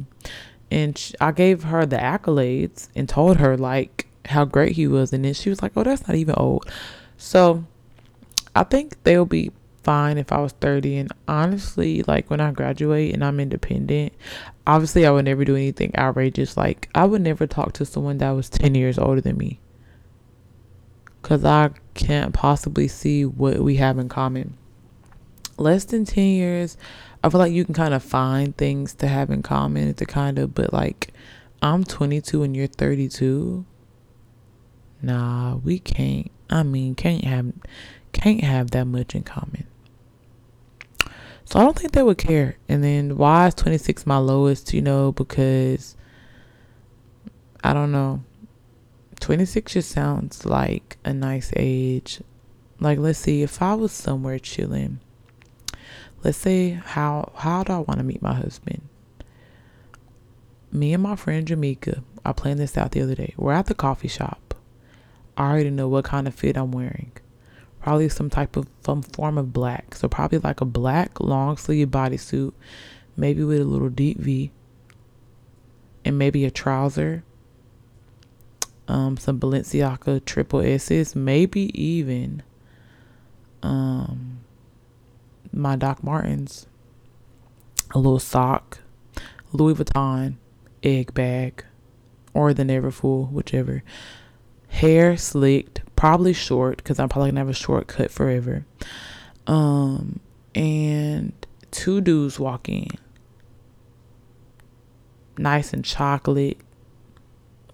And 0.72 0.98
she, 0.98 1.14
I 1.20 1.32
gave 1.32 1.64
her 1.64 1.86
the 1.86 1.98
accolades 1.98 2.90
and 2.96 3.08
told 3.08 3.38
her 3.38 3.58
like 3.58 4.08
how 4.26 4.46
great 4.46 4.74
he 4.74 4.88
was. 4.88 5.14
And 5.14 5.26
then 5.26 5.34
she 5.34 5.50
was 5.50 5.62
like, 5.62 5.74
Oh, 5.76 5.84
that's 5.84 6.08
not 6.08 6.16
even 6.16 6.36
old. 6.38 6.70
So 7.18 7.66
I 8.56 8.64
think 8.64 9.02
they'll 9.04 9.26
be 9.26 9.52
fine 9.90 10.20
if 10.20 10.32
I 10.32 10.38
was 10.38 10.52
30. 10.52 10.98
And 10.98 11.12
honestly, 11.28 12.04
like 12.04 12.30
when 12.30 12.40
I 12.40 12.52
graduate 12.52 13.12
and 13.12 13.26
I'm 13.26 13.40
independent, 13.40 14.14
obviously 14.68 15.08
I 15.08 15.10
would 15.10 15.26
never 15.26 15.44
do 15.44 15.56
anything 15.56 15.92
outrageous. 15.98 16.56
Like 16.56 16.88
I 16.94 17.06
would 17.06 17.24
never 17.24 17.48
talk 17.48 17.74
to 17.74 17.86
someone 17.88 18.20
that 18.20 18.30
was 18.30 18.52
10 18.52 18.76
years 18.76 19.00
older 19.00 19.20
than 19.20 19.36
me. 19.36 19.60
Cause 21.24 21.44
I 21.44 21.72
can't 21.96 22.36
possibly 22.36 22.88
see 22.88 23.26
what 23.26 23.62
we 23.62 23.78
have 23.78 23.98
in 23.98 24.10
common. 24.10 24.56
Less 25.58 25.86
than 25.86 26.06
10 26.06 26.24
years, 26.24 26.78
I 27.24 27.30
feel 27.30 27.40
like 27.40 27.52
you 27.52 27.66
can 27.66 27.74
kind 27.74 27.96
of 27.96 28.04
find 28.04 28.56
things 28.56 28.94
to 28.94 29.08
have 29.08 29.32
in 29.32 29.42
common 29.42 29.96
to 29.96 30.06
kind 30.06 30.38
of, 30.38 30.54
but 30.54 30.72
like 30.72 31.12
I'm 31.64 31.84
22 31.84 32.44
and 32.44 32.56
you're 32.56 32.68
32. 32.68 33.66
Nah, 35.02 35.56
we 35.56 35.80
can't. 35.80 36.30
I 36.48 36.62
mean, 36.62 36.94
can't 36.94 37.24
have 37.24 37.54
can't 38.14 38.44
have 38.44 38.70
that 38.72 38.86
much 38.86 39.16
in 39.16 39.24
common. 39.24 39.66
So 41.50 41.60
I 41.60 41.64
don't 41.64 41.76
think 41.76 41.94
they 41.94 42.04
would 42.04 42.20
care. 42.20 42.58
And 42.68 42.84
then 42.84 43.18
why 43.18 43.48
is 43.48 43.56
26 43.56 44.06
my 44.06 44.18
lowest, 44.18 44.72
you 44.72 44.84
know, 44.84 45.12
because 45.12 45.96
I 47.64 47.74
don't 47.74 47.92
know. 47.92 48.24
26 49.20 49.74
just 49.74 49.90
sounds 49.90 50.46
like 50.46 50.98
a 51.04 51.12
nice 51.12 51.52
age. 51.56 52.22
Like 52.80 53.00
let's 53.00 53.18
see 53.18 53.42
if 53.42 53.64
I 53.64 53.74
was 53.74 53.92
somewhere 53.92 54.38
chilling. 54.38 55.00
Let's 56.24 56.38
say 56.38 56.70
how 56.70 57.32
how 57.36 57.64
do 57.64 57.74
I 57.74 57.80
want 57.80 57.98
to 57.98 58.04
meet 58.04 58.22
my 58.22 58.36
husband? 58.36 58.88
Me 60.72 60.94
and 60.94 61.02
my 61.02 61.16
friend 61.16 61.48
Jamaica, 61.48 62.04
I 62.24 62.32
planned 62.32 62.60
this 62.60 62.78
out 62.78 62.92
the 62.92 63.02
other 63.02 63.16
day. 63.16 63.34
We're 63.38 63.54
at 63.54 63.66
the 63.66 63.74
coffee 63.74 64.08
shop. 64.08 64.54
I 65.36 65.50
already 65.50 65.72
know 65.72 65.88
what 65.88 66.06
kind 66.06 66.28
of 66.28 66.36
fit 66.36 66.58
I'm 66.58 66.72
wearing 66.72 67.12
probably 67.82 68.10
some 68.10 68.30
type 68.30 68.56
of 68.56 68.68
some 68.84 69.02
form 69.02 69.38
of 69.38 69.54
black. 69.54 69.96
So 69.96 70.08
probably 70.08 70.40
like 70.40 70.62
a 70.62 70.66
black 70.66 71.20
long 71.20 71.58
sleeve 71.58 71.90
bodysuit, 71.90 72.54
maybe 73.16 73.44
with 73.44 73.62
a 73.62 73.66
little 73.66 73.90
deep 73.90 74.20
V, 74.20 74.52
and 76.06 76.18
maybe 76.18 76.46
a 76.46 76.52
trouser. 76.52 77.24
Um, 78.88 79.18
some 79.18 79.40
Balenciaga 79.40 80.26
triple 80.26 80.62
S's, 80.62 81.16
maybe 81.16 81.72
even 81.80 82.42
um 83.62 84.40
my 85.52 85.76
Doc 85.76 86.04
Martens, 86.04 86.68
a 87.92 87.98
little 87.98 88.20
sock, 88.20 88.80
Louis 89.52 89.74
Vuitton 89.74 90.36
egg 90.84 91.14
bag, 91.14 91.66
or 92.34 92.54
the 92.54 92.64
Neverfull, 92.64 93.32
whichever. 93.32 93.84
Hair 94.70 95.18
slicked, 95.18 95.82
probably 95.96 96.34
short 96.34 96.78
because 96.78 97.00
I'm 97.00 97.10
probably 97.10 97.32
gonna 97.32 97.42
have 97.42 97.50
a 97.50 97.54
short 97.54 97.88
cut 97.88 98.12
forever. 98.12 98.66
Um, 99.48 100.20
and 100.56 101.34
two 101.72 102.02
dudes 102.02 102.40
walk 102.40 102.70
in, 102.70 102.88
nice 105.38 105.74
and 105.74 105.84
chocolate, 105.84 106.58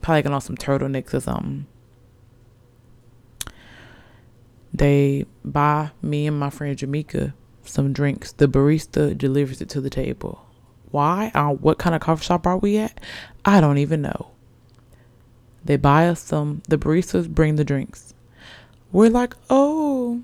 probably 0.01 0.21
gonna 0.23 0.35
on 0.35 0.41
some 0.41 0.57
turtlenecks 0.57 1.13
or 1.13 1.19
something. 1.19 1.67
They 4.73 5.25
buy 5.43 5.91
me 6.01 6.27
and 6.27 6.37
my 6.37 6.49
friend 6.49 6.77
Jamaica 6.77 7.33
some 7.63 7.93
drinks. 7.93 8.31
The 8.31 8.47
barista 8.47 9.17
delivers 9.17 9.61
it 9.61 9.69
to 9.69 9.81
the 9.81 9.89
table. 9.89 10.45
Why? 10.91 11.31
Uh, 11.33 11.49
what 11.49 11.77
kind 11.77 11.95
of 11.95 12.01
coffee 12.01 12.23
shop 12.23 12.45
are 12.47 12.57
we 12.57 12.77
at? 12.77 12.99
I 13.43 13.61
don't 13.61 13.77
even 13.77 14.01
know. 14.01 14.31
They 15.65 15.75
buy 15.75 16.07
us 16.07 16.21
some. 16.21 16.61
The 16.69 16.77
baristas 16.77 17.27
bring 17.27 17.55
the 17.55 17.65
drinks 17.65 18.13
we're 18.95 19.09
like, 19.09 19.35
oh, 19.49 20.23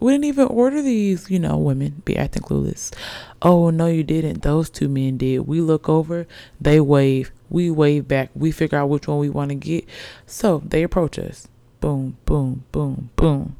we 0.00 0.10
didn't 0.10 0.24
even 0.24 0.48
order 0.48 0.82
these. 0.82 1.30
You 1.30 1.38
know, 1.38 1.56
women 1.56 2.02
be 2.04 2.16
acting 2.16 2.42
clueless. 2.42 2.92
Oh, 3.40 3.70
no, 3.70 3.86
you 3.86 4.02
didn't. 4.02 4.42
Those 4.42 4.68
two 4.68 4.88
men 4.88 5.18
did. 5.18 5.46
We 5.46 5.60
look 5.60 5.88
over, 5.88 6.26
they 6.60 6.80
wave, 6.80 7.30
we 7.48 7.70
wave 7.70 8.08
back, 8.08 8.30
we 8.34 8.50
figure 8.50 8.78
out 8.78 8.88
which 8.88 9.06
one 9.06 9.18
we 9.18 9.30
want 9.30 9.50
to 9.50 9.54
get. 9.54 9.88
So 10.26 10.62
they 10.66 10.82
approach 10.82 11.16
us. 11.16 11.46
Boom, 11.78 12.16
boom, 12.24 12.64
boom, 12.72 13.10
boom. 13.14 13.56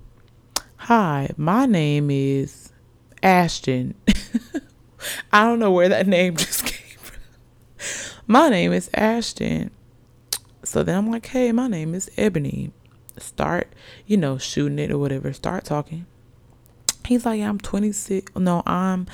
Hi, 0.77 1.31
my 1.37 1.67
name 1.67 2.11
is 2.11 2.73
Ashton. 3.23 3.95
I 5.33 5.45
don't 5.45 5.61
know 5.61 5.71
where 5.71 5.89
that 5.89 6.09
name 6.09 6.37
just 6.37 6.67
came 6.67 6.99
from. 6.99 7.21
My 8.27 8.49
name 8.49 8.73
is 8.73 8.91
Ashton. 8.93 9.71
So 10.73 10.83
then 10.83 10.97
I'm 10.97 11.11
like, 11.11 11.27
hey, 11.27 11.53
my 11.53 11.69
name 11.69 11.95
is 11.95 12.11
Ebony 12.17 12.73
start, 13.19 13.71
you 14.07 14.17
know, 14.17 14.39
shooting 14.39 14.79
it 14.79 14.91
or 14.91 14.97
whatever. 14.97 15.35
Start 15.35 15.67
talking. 15.67 16.07
He's 17.05 17.27
like, 17.27 17.43
I'm 17.43 17.59
26. 17.59 18.35
No, 18.37 18.63
I'm 18.65 19.07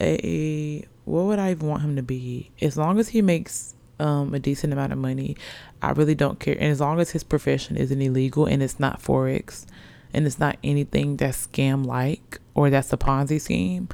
a, 0.00 0.82
what 1.04 1.24
would 1.24 1.38
I 1.38 1.52
want 1.52 1.82
him 1.82 1.96
to 1.96 2.02
be? 2.02 2.52
As 2.62 2.78
long 2.78 2.98
as 2.98 3.08
he 3.10 3.20
makes 3.20 3.74
um, 4.00 4.32
a 4.32 4.38
decent 4.38 4.72
amount 4.72 4.94
of 4.94 4.98
money, 4.98 5.36
I 5.82 5.90
really 5.90 6.14
don't 6.14 6.40
care. 6.40 6.54
And 6.54 6.72
as 6.72 6.80
long 6.80 6.98
as 6.98 7.10
his 7.10 7.22
profession 7.22 7.76
isn't 7.76 8.00
illegal 8.00 8.46
and 8.46 8.62
it's 8.62 8.80
not 8.80 9.02
Forex 9.02 9.66
and 10.14 10.26
it's 10.26 10.38
not 10.38 10.56
anything 10.64 11.18
that's 11.18 11.46
scam 11.46 11.84
like 11.84 12.40
or 12.54 12.70
that's 12.70 12.94
a 12.94 12.96
Ponzi 12.96 13.38
scheme, 13.38 13.90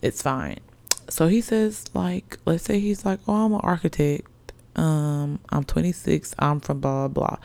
it's 0.00 0.22
fine. 0.22 0.60
So 1.10 1.28
he 1.28 1.42
says, 1.42 1.84
like, 1.92 2.38
let's 2.46 2.64
say 2.64 2.80
he's 2.80 3.04
like, 3.04 3.20
oh, 3.28 3.44
I'm 3.44 3.52
an 3.52 3.60
architect. 3.62 4.26
Um, 4.78 5.40
I'm 5.50 5.64
26. 5.64 6.34
I'm 6.38 6.60
from 6.60 6.80
blah, 6.80 7.08
blah, 7.08 7.28
blah 7.28 7.38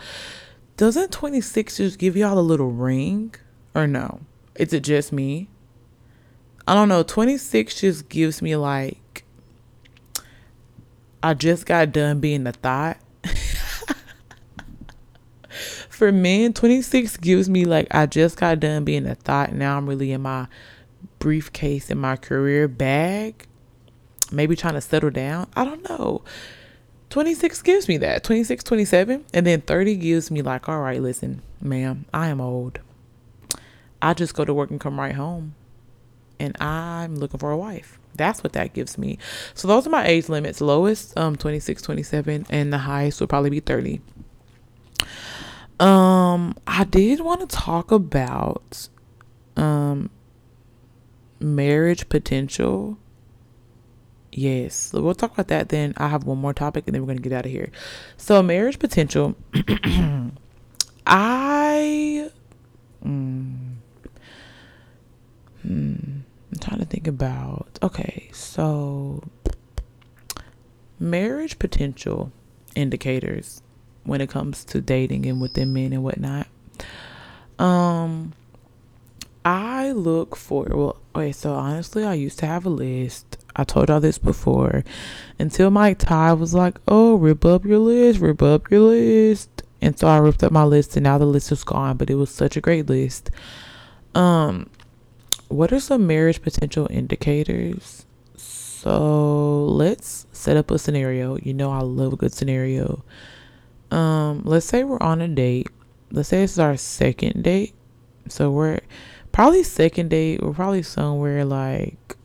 doesn't 0.77 1.11
26 1.11 1.77
just 1.77 1.99
give 1.99 2.18
y'all 2.18 2.39
a 2.39 2.41
little 2.41 2.72
ring? 2.72 3.34
Or 3.76 3.88
no? 3.88 4.22
Is 4.55 4.73
it 4.73 4.81
just 4.81 5.11
me? 5.11 5.49
I 6.68 6.73
don't 6.73 6.89
know. 6.89 7.03
26 7.03 7.80
just 7.80 8.10
gives 8.10 8.41
me 8.41 8.55
like, 8.55 9.23
I 11.22 11.34
just 11.34 11.65
got 11.65 11.91
done 11.91 12.19
being 12.19 12.47
a 12.47 12.51
thought. 12.51 12.97
For 15.89 16.11
men, 16.11 16.53
26 16.53 17.18
gives 17.18 17.49
me 17.49 17.65
like, 17.65 17.88
I 17.91 18.05
just 18.05 18.38
got 18.38 18.60
done 18.60 18.84
being 18.84 19.05
a 19.05 19.15
thought. 19.15 19.53
Now 19.53 19.77
I'm 19.77 19.88
really 19.88 20.11
in 20.11 20.22
my 20.22 20.47
briefcase 21.19 21.89
in 21.89 21.97
my 21.97 22.15
career 22.15 22.68
bag. 22.68 23.47
maybe 24.31 24.55
trying 24.55 24.73
to 24.73 24.81
settle 24.81 25.11
down. 25.11 25.47
I 25.55 25.64
don't 25.64 25.88
know. 25.88 26.23
26 27.14 27.61
gives 27.61 27.88
me 27.88 27.98
that. 27.98 28.23
26 28.23 28.64
27 28.64 29.23
and 29.35 29.45
then 29.45 29.61
30 29.61 29.98
gives 29.98 30.31
me 30.31 30.41
like 30.41 30.68
all 30.68 30.80
right 30.80 30.99
listen 30.99 31.44
ma'am 31.61 32.06
i 32.11 32.27
am 32.27 32.41
old. 32.41 32.80
I 34.02 34.15
just 34.15 34.34
go 34.34 34.44
to 34.44 34.52
work 34.52 34.72
and 34.72 34.80
come 34.80 34.99
right 34.99 35.14
home 35.14 35.53
and 36.40 36.60
i'm 36.60 37.15
looking 37.15 37.40
for 37.40 37.52
a 37.52 37.57
wife. 37.57 37.99
That's 38.15 38.44
what 38.44 38.53
that 38.53 38.73
gives 38.73 38.98
me. 38.98 39.19
So 39.53 39.68
those 39.68 39.85
are 39.85 39.91
my 39.91 40.07
age 40.07 40.27
limits. 40.27 40.60
Lowest 40.60 41.15
um 41.15 41.35
26 41.35 41.84
27 41.84 42.48
and 42.49 42.73
the 42.73 42.80
highest 42.80 43.19
would 43.19 43.30
probably 43.30 43.52
be 43.52 43.60
30 43.60 44.02
um 45.80 46.56
i 46.65 46.84
did 46.84 47.19
want 47.19 47.41
to 47.48 47.56
talk 47.56 47.91
about 47.91 48.88
um 49.56 50.10
marriage 51.40 52.10
potential 52.10 52.98
Yes, 54.35 54.91
we'll 54.93 55.14
talk 55.14 55.34
about 55.34 55.47
that. 55.49 55.69
Then 55.69 55.93
I 55.97 56.07
have 56.07 56.23
one 56.23 56.39
more 56.39 56.53
topic, 56.53 56.85
and 56.88 56.95
then 56.95 57.01
we're 57.01 57.07
gonna 57.07 57.19
get 57.19 57.34
out 57.34 57.45
of 57.45 57.51
here. 57.51 57.72
So, 58.18 58.41
marriage 58.41 58.80
potential. 58.80 59.35
I, 61.05 62.31
mm, 63.05 63.73
hmm, 65.61 65.93
I'm 65.93 66.60
trying 66.60 66.80
to 66.80 66.85
think 66.85 67.07
about. 67.07 67.77
Okay, 67.84 68.30
so 68.34 69.23
marriage 70.99 71.60
potential 71.60 72.31
indicators 72.76 73.61
when 74.03 74.22
it 74.22 74.30
comes 74.30 74.65
to 74.65 74.81
dating 74.81 75.26
and 75.26 75.39
within 75.39 75.73
men 75.73 75.93
and 75.93 76.03
whatnot. 76.03 76.47
Um, 77.60 78.34
I 79.45 79.91
look 79.91 80.35
for 80.35 80.65
well. 80.69 80.97
Okay, 81.15 81.31
so 81.31 81.53
honestly, 81.53 82.03
I 82.03 82.15
used 82.15 82.39
to 82.39 82.47
have 82.47 82.65
a 82.65 82.69
list 82.69 83.32
I 83.55 83.63
told 83.63 83.89
y'all 83.89 83.99
this 83.99 84.17
before. 84.17 84.84
Until 85.39 85.69
Mike 85.69 85.99
Ty 85.99 86.34
was 86.34 86.53
like, 86.53 86.77
oh, 86.88 87.15
rip 87.15 87.45
up 87.45 87.65
your 87.65 87.80
list, 87.80 88.19
rip 88.19 88.41
up 88.41 88.69
your 88.71 88.81
list. 88.81 89.63
And 89.81 89.97
so 89.97 90.07
I 90.07 90.17
ripped 90.17 90.43
up 90.43 90.51
my 90.51 90.63
list 90.63 90.95
and 90.95 91.03
now 91.03 91.17
the 91.17 91.25
list 91.25 91.51
is 91.51 91.63
gone, 91.63 91.97
but 91.97 92.09
it 92.09 92.15
was 92.15 92.30
such 92.30 92.55
a 92.55 92.61
great 92.61 92.88
list. 92.88 93.30
Um, 94.15 94.69
what 95.49 95.73
are 95.73 95.80
some 95.80 96.07
marriage 96.07 96.41
potential 96.41 96.88
indicators? 96.89 98.05
So 98.35 99.65
let's 99.65 100.25
set 100.31 100.57
up 100.57 100.71
a 100.71 100.80
scenario. 100.80 101.38
You 101.38 101.53
know 101.53 101.71
I 101.71 101.80
love 101.80 102.13
a 102.13 102.15
good 102.15 102.34
scenario. 102.34 103.03
Um, 103.91 104.41
let's 104.45 104.65
say 104.65 104.84
we're 104.84 105.01
on 105.01 105.21
a 105.21 105.27
date. 105.27 105.67
Let's 106.11 106.30
say 106.30 106.39
this 106.39 106.53
is 106.53 106.59
our 106.59 106.77
second 106.77 107.43
date. 107.43 107.75
So 108.30 108.51
we're 108.51 108.80
probably 109.31 109.63
second 109.63 110.09
date. 110.09 110.41
We're 110.41 110.53
probably 110.53 110.84
somewhere 110.84 111.45
like 111.45 112.15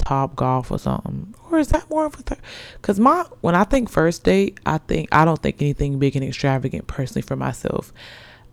Top 0.00 0.34
Golf 0.34 0.70
or 0.70 0.78
something. 0.78 1.34
Or 1.50 1.58
is 1.58 1.68
that 1.68 1.88
more 1.90 2.06
of 2.06 2.14
a? 2.14 2.36
Because 2.74 2.98
my 2.98 3.24
when 3.42 3.54
I 3.54 3.64
think 3.64 3.90
first 3.90 4.24
date, 4.24 4.58
I 4.64 4.78
think 4.78 5.08
I 5.12 5.24
don't 5.24 5.40
think 5.40 5.60
anything 5.60 5.98
big 5.98 6.16
and 6.16 6.24
extravagant 6.24 6.86
personally 6.86 7.22
for 7.22 7.36
myself. 7.36 7.92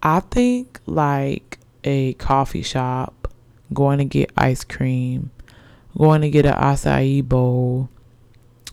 I 0.04 0.20
think 0.20 0.80
like 0.86 1.60
a 1.84 2.14
coffee 2.14 2.62
shop, 2.62 3.34
going 3.74 4.00
to 4.00 4.06
get 4.06 4.32
ice 4.38 4.64
cream, 4.64 5.32
going 5.98 6.22
to 6.22 6.30
get 6.30 6.46
an 6.46 6.54
acai 6.54 7.28
bowl, 7.28 7.90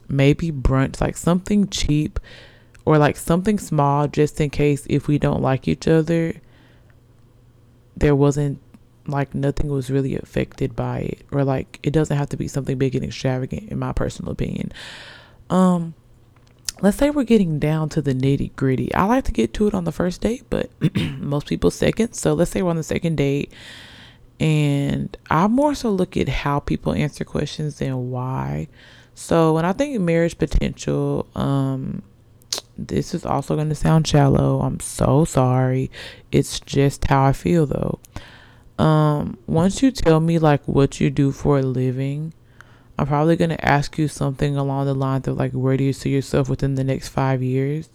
maybe 0.09 0.51
brunch, 0.51 1.01
like 1.01 1.17
something 1.17 1.69
cheap 1.69 2.19
or 2.85 2.99
like 2.99 3.17
something 3.17 3.59
small 3.59 4.09
just 4.09 4.41
in 4.41 4.51
case 4.51 4.87
if 4.91 5.07
we 5.07 5.19
don't 5.19 5.41
like 5.41 5.69
each 5.69 5.89
other, 5.89 6.35
there 7.97 8.17
wasn't 8.17 8.61
like 9.07 9.35
nothing 9.35 9.71
was 9.71 9.91
really 9.91 10.17
affected 10.17 10.75
by 10.75 11.01
it 11.01 11.23
or 11.31 11.45
like 11.45 11.79
it 11.83 11.93
doesn't 11.93 12.17
have 12.17 12.29
to 12.31 12.37
be 12.37 12.49
something 12.49 12.79
big 12.79 12.95
and 12.95 13.05
extravagant 13.05 13.71
in 13.71 13.79
my 13.79 13.93
personal 13.93 14.33
opinion. 14.33 14.73
Um 15.51 15.95
let's 16.81 16.97
say 16.97 17.11
we're 17.11 17.25
getting 17.25 17.59
down 17.59 17.89
to 17.89 18.03
the 18.03 18.15
nitty 18.15 18.55
gritty. 18.57 18.93
I 18.95 19.05
like 19.05 19.25
to 19.25 19.33
get 19.33 19.55
to 19.55 19.69
it 19.69 19.75
on 19.75 19.85
the 19.85 19.93
first 19.93 20.21
date 20.21 20.45
but 20.49 20.71
most 21.19 21.47
people 21.47 21.71
second. 21.71 22.15
So 22.15 22.35
let's 22.35 22.51
say 22.51 22.63
we're 22.63 22.71
on 22.71 22.77
the 22.77 22.83
second 22.83 23.17
date 23.17 23.53
and 24.41 25.17
i 25.31 25.47
more 25.47 25.77
so 25.77 25.89
look 25.91 26.17
at 26.17 26.29
how 26.29 26.59
people 26.59 26.93
answer 26.93 27.25
questions 27.25 27.79
than 27.79 28.11
why. 28.11 28.69
So 29.15 29.55
when 29.55 29.65
i 29.65 29.73
think 29.73 30.01
marriage 30.01 30.39
potential 30.39 31.27
um 31.35 32.03
this 32.77 33.15
is 33.15 33.25
also 33.25 33.55
going 33.55 33.69
to 33.69 33.75
sound 33.77 34.05
shallow. 34.07 34.61
I'm 34.61 34.81
so 34.81 35.25
sorry. 35.25 35.91
It's 36.33 36.59
just 36.59 37.05
how 37.05 37.25
i 37.27 37.33
feel 37.33 37.67
though 37.67 38.01
um, 38.79 39.39
once 39.47 39.83
you 39.83 39.91
tell 39.91 40.21
me 40.21 40.39
like 40.39 40.67
what 40.67 41.01
you 41.01 41.11
do 41.11 41.31
for 41.31 41.59
a 41.59 41.63
living, 41.63 42.33
I'm 42.99 43.07
probably 43.07 43.37
gonna 43.37 43.59
ask 43.61 43.99
you 43.99 44.09
something 44.09 44.57
along 44.57 44.87
the 44.87 44.95
lines 44.95 45.29
of 45.29 45.37
like, 45.37 45.53
where 45.53 45.77
do 45.77 45.85
you 45.85 45.93
see 45.93 46.11
yourself 46.11 46.49
within 46.49 46.75
the 46.75 46.85
next 46.85 47.09
five 47.09 47.43
years? 47.43 47.89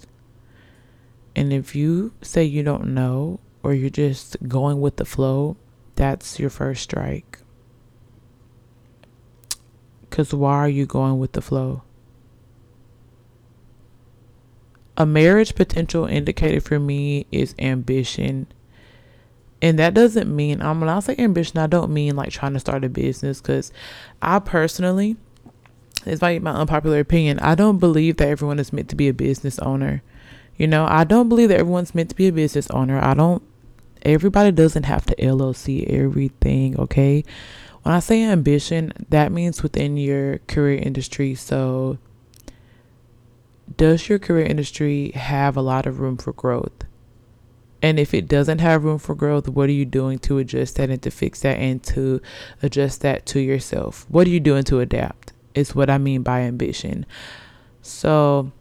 And 1.35 1.53
if 1.53 1.75
you 1.75 2.13
say 2.21 2.43
you 2.43 2.63
don't 2.63 2.93
know 2.93 3.39
or 3.63 3.73
you're 3.73 3.89
just 3.89 4.37
going 4.47 4.81
with 4.81 4.97
the 4.97 5.05
flow, 5.05 5.57
that's 5.95 6.39
your 6.39 6.49
first 6.49 6.83
strike. 6.83 7.39
Because 10.01 10.33
why 10.33 10.55
are 10.55 10.69
you 10.69 10.85
going 10.85 11.19
with 11.19 11.33
the 11.33 11.41
flow? 11.41 11.83
A 14.97 15.05
marriage 15.05 15.55
potential 15.55 16.05
indicator 16.05 16.59
for 16.59 16.79
me 16.79 17.25
is 17.31 17.55
ambition 17.57 18.47
and 19.61 19.77
that 19.79 19.93
doesn't 19.93 20.33
mean 20.33 20.61
I'm 20.61 20.79
when 20.79 20.89
I 20.89 20.99
say 20.99 21.15
ambition, 21.17 21.57
I 21.57 21.67
don't 21.67 21.91
mean 21.91 22.15
like 22.15 22.31
trying 22.31 22.53
to 22.53 22.59
start 22.59 22.83
a 22.83 22.89
business 22.89 23.41
because 23.41 23.71
I 24.21 24.39
personally, 24.39 25.17
it's 26.05 26.21
like 26.21 26.41
my 26.41 26.51
unpopular 26.51 26.99
opinion, 26.99 27.39
I 27.39 27.55
don't 27.55 27.77
believe 27.77 28.17
that 28.17 28.27
everyone 28.27 28.59
is 28.59 28.71
meant 28.71 28.89
to 28.89 28.95
be 28.95 29.07
a 29.07 29.13
business 29.13 29.59
owner. 29.59 30.01
You 30.55 30.67
know, 30.67 30.85
I 30.89 31.03
don't 31.03 31.29
believe 31.29 31.49
that 31.49 31.59
everyone's 31.59 31.95
meant 31.95 32.09
to 32.09 32.15
be 32.15 32.27
a 32.27 32.33
business 32.33 32.69
owner. 32.69 32.99
I 33.03 33.13
don't 33.13 33.43
everybody 34.03 34.51
doesn't 34.51 34.83
have 34.83 35.05
to 35.07 35.15
LLC 35.15 35.85
everything, 35.89 36.79
okay? 36.79 37.23
When 37.83 37.93
I 37.93 37.99
say 37.99 38.23
ambition, 38.23 38.93
that 39.09 39.31
means 39.31 39.63
within 39.63 39.97
your 39.97 40.39
career 40.39 40.77
industry. 40.77 41.35
So 41.35 41.97
does 43.75 44.09
your 44.09 44.19
career 44.19 44.45
industry 44.45 45.11
have 45.11 45.55
a 45.55 45.61
lot 45.61 45.85
of 45.85 45.99
room 45.99 46.17
for 46.17 46.33
growth? 46.33 46.85
And 47.81 47.99
if 47.99 48.13
it 48.13 48.27
doesn't 48.27 48.59
have 48.59 48.83
room 48.83 48.99
for 48.99 49.15
growth, 49.15 49.47
what 49.47 49.69
are 49.69 49.73
you 49.73 49.85
doing 49.85 50.19
to 50.19 50.37
adjust 50.37 50.75
that 50.75 50.89
and 50.89 51.01
to 51.01 51.11
fix 51.11 51.41
that 51.41 51.57
and 51.57 51.81
to 51.83 52.21
adjust 52.61 53.01
that 53.01 53.25
to 53.27 53.39
yourself? 53.39 54.05
What 54.09 54.27
are 54.27 54.31
you 54.31 54.39
doing 54.39 54.63
to 54.65 54.79
adapt? 54.79 55.33
Is 55.55 55.73
what 55.73 55.89
I 55.89 55.97
mean 55.97 56.21
by 56.21 56.41
ambition. 56.41 57.05
So, 57.81 58.51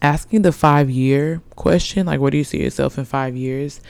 asking 0.00 0.42
the 0.42 0.52
five 0.52 0.88
year 0.88 1.42
question, 1.56 2.06
like, 2.06 2.20
what 2.20 2.30
do 2.30 2.38
you 2.38 2.44
see 2.44 2.62
yourself 2.62 2.98
in 2.98 3.04
five 3.04 3.36
years? 3.36 3.80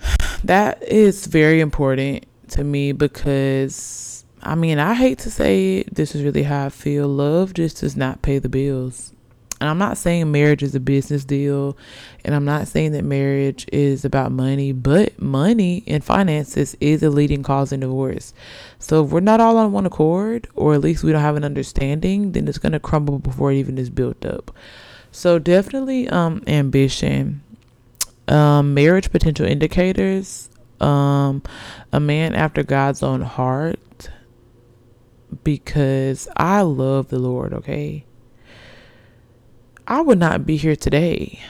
That 0.42 0.82
is 0.82 1.26
very 1.26 1.60
important 1.60 2.24
to 2.52 2.64
me 2.64 2.92
because, 2.92 4.24
I 4.40 4.54
mean, 4.54 4.78
I 4.78 4.94
hate 4.94 5.18
to 5.18 5.30
say 5.30 5.80
it, 5.80 5.94
this 5.94 6.14
is 6.14 6.22
really 6.22 6.44
how 6.44 6.64
I 6.64 6.68
feel. 6.70 7.06
Love 7.06 7.52
just 7.52 7.80
does 7.80 7.94
not 7.94 8.22
pay 8.22 8.38
the 8.38 8.48
bills. 8.48 9.12
And 9.60 9.68
I'm 9.68 9.78
not 9.78 9.98
saying 9.98 10.32
marriage 10.32 10.62
is 10.62 10.74
a 10.74 10.80
business 10.80 11.24
deal, 11.24 11.76
and 12.24 12.34
I'm 12.34 12.46
not 12.46 12.66
saying 12.66 12.92
that 12.92 13.04
marriage 13.04 13.66
is 13.70 14.06
about 14.06 14.32
money, 14.32 14.72
but 14.72 15.20
money 15.20 15.84
and 15.86 16.02
finances 16.02 16.74
is 16.80 17.02
a 17.02 17.10
leading 17.10 17.42
cause 17.42 17.70
in 17.70 17.80
divorce. 17.80 18.32
So 18.78 19.04
if 19.04 19.10
we're 19.10 19.20
not 19.20 19.40
all 19.40 19.58
on 19.58 19.72
one 19.72 19.84
accord, 19.84 20.48
or 20.54 20.72
at 20.72 20.80
least 20.80 21.04
we 21.04 21.12
don't 21.12 21.20
have 21.20 21.36
an 21.36 21.44
understanding, 21.44 22.32
then 22.32 22.48
it's 22.48 22.56
going 22.56 22.72
to 22.72 22.80
crumble 22.80 23.18
before 23.18 23.52
it 23.52 23.56
even 23.56 23.76
is 23.76 23.90
built 23.90 24.24
up. 24.24 24.50
So 25.12 25.38
definitely 25.38 26.08
um 26.08 26.42
ambition. 26.46 27.42
Um 28.28 28.74
marriage 28.74 29.10
potential 29.10 29.46
indicators. 29.46 30.48
Um 30.80 31.42
a 31.92 32.00
man 32.00 32.34
after 32.34 32.62
God's 32.62 33.02
own 33.02 33.22
heart 33.22 34.10
because 35.44 36.28
I 36.36 36.62
love 36.62 37.08
the 37.08 37.18
Lord, 37.18 37.52
okay? 37.52 38.04
I 39.90 40.00
would 40.00 40.20
not 40.20 40.46
be 40.46 40.56
here 40.56 40.76
today. 40.76 41.40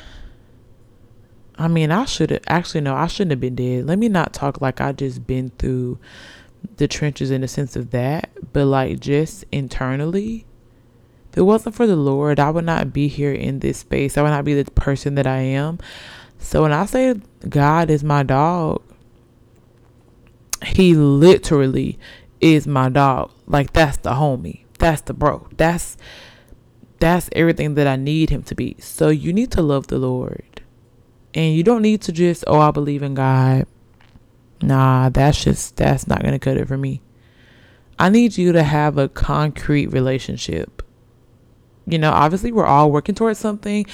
I 1.56 1.68
mean, 1.68 1.90
I 1.90 2.06
should 2.06 2.30
have 2.30 2.40
actually 2.46 2.80
no, 2.80 2.94
I 2.94 3.06
shouldn't 3.06 3.32
have 3.32 3.40
been 3.40 3.54
dead. 3.54 3.86
Let 3.86 3.98
me 3.98 4.08
not 4.08 4.32
talk 4.32 4.62
like 4.62 4.80
I 4.80 4.92
just 4.92 5.26
been 5.26 5.50
through 5.58 5.98
the 6.78 6.88
trenches 6.88 7.30
in 7.30 7.42
the 7.42 7.48
sense 7.48 7.76
of 7.76 7.90
that, 7.90 8.30
but 8.54 8.64
like 8.64 8.98
just 8.98 9.44
internally. 9.52 10.46
If 11.30 11.36
it 11.36 11.42
wasn't 11.42 11.74
for 11.74 11.86
the 11.86 11.96
Lord, 11.96 12.40
I 12.40 12.48
would 12.48 12.64
not 12.64 12.94
be 12.94 13.08
here 13.08 13.32
in 13.32 13.58
this 13.58 13.78
space. 13.78 14.16
I 14.16 14.22
would 14.22 14.30
not 14.30 14.46
be 14.46 14.54
the 14.54 14.70
person 14.70 15.16
that 15.16 15.26
I 15.26 15.40
am. 15.40 15.78
So 16.38 16.62
when 16.62 16.72
I 16.72 16.86
say 16.86 17.16
God 17.46 17.90
is 17.90 18.02
my 18.02 18.22
dog, 18.22 18.82
he 20.64 20.94
literally 20.94 21.98
is 22.40 22.66
my 22.66 22.88
dog. 22.88 23.32
Like 23.46 23.74
that's 23.74 23.98
the 23.98 24.12
homie. 24.12 24.64
That's 24.78 25.02
the 25.02 25.12
bro. 25.12 25.46
That's 25.58 25.98
that's 27.00 27.28
everything 27.32 27.74
that 27.74 27.86
I 27.86 27.96
need 27.96 28.30
him 28.30 28.42
to 28.44 28.54
be. 28.54 28.76
So 28.78 29.08
you 29.08 29.32
need 29.32 29.50
to 29.52 29.62
love 29.62 29.88
the 29.88 29.98
Lord. 29.98 30.62
And 31.34 31.54
you 31.54 31.62
don't 31.62 31.82
need 31.82 32.02
to 32.02 32.12
just, 32.12 32.44
oh, 32.46 32.60
I 32.60 32.70
believe 32.70 33.02
in 33.02 33.14
God. 33.14 33.66
Nah, 34.62 35.08
that's 35.08 35.42
just, 35.42 35.76
that's 35.76 36.06
not 36.06 36.20
going 36.20 36.32
to 36.32 36.38
cut 36.38 36.56
it 36.56 36.68
for 36.68 36.76
me. 36.76 37.00
I 37.98 38.08
need 38.08 38.36
you 38.36 38.52
to 38.52 38.62
have 38.62 38.98
a 38.98 39.08
concrete 39.08 39.88
relationship. 39.88 40.82
You 41.86 41.98
know, 41.98 42.10
obviously 42.10 42.52
we're 42.52 42.66
all 42.66 42.90
working 42.90 43.14
towards 43.14 43.38
something 43.38 43.86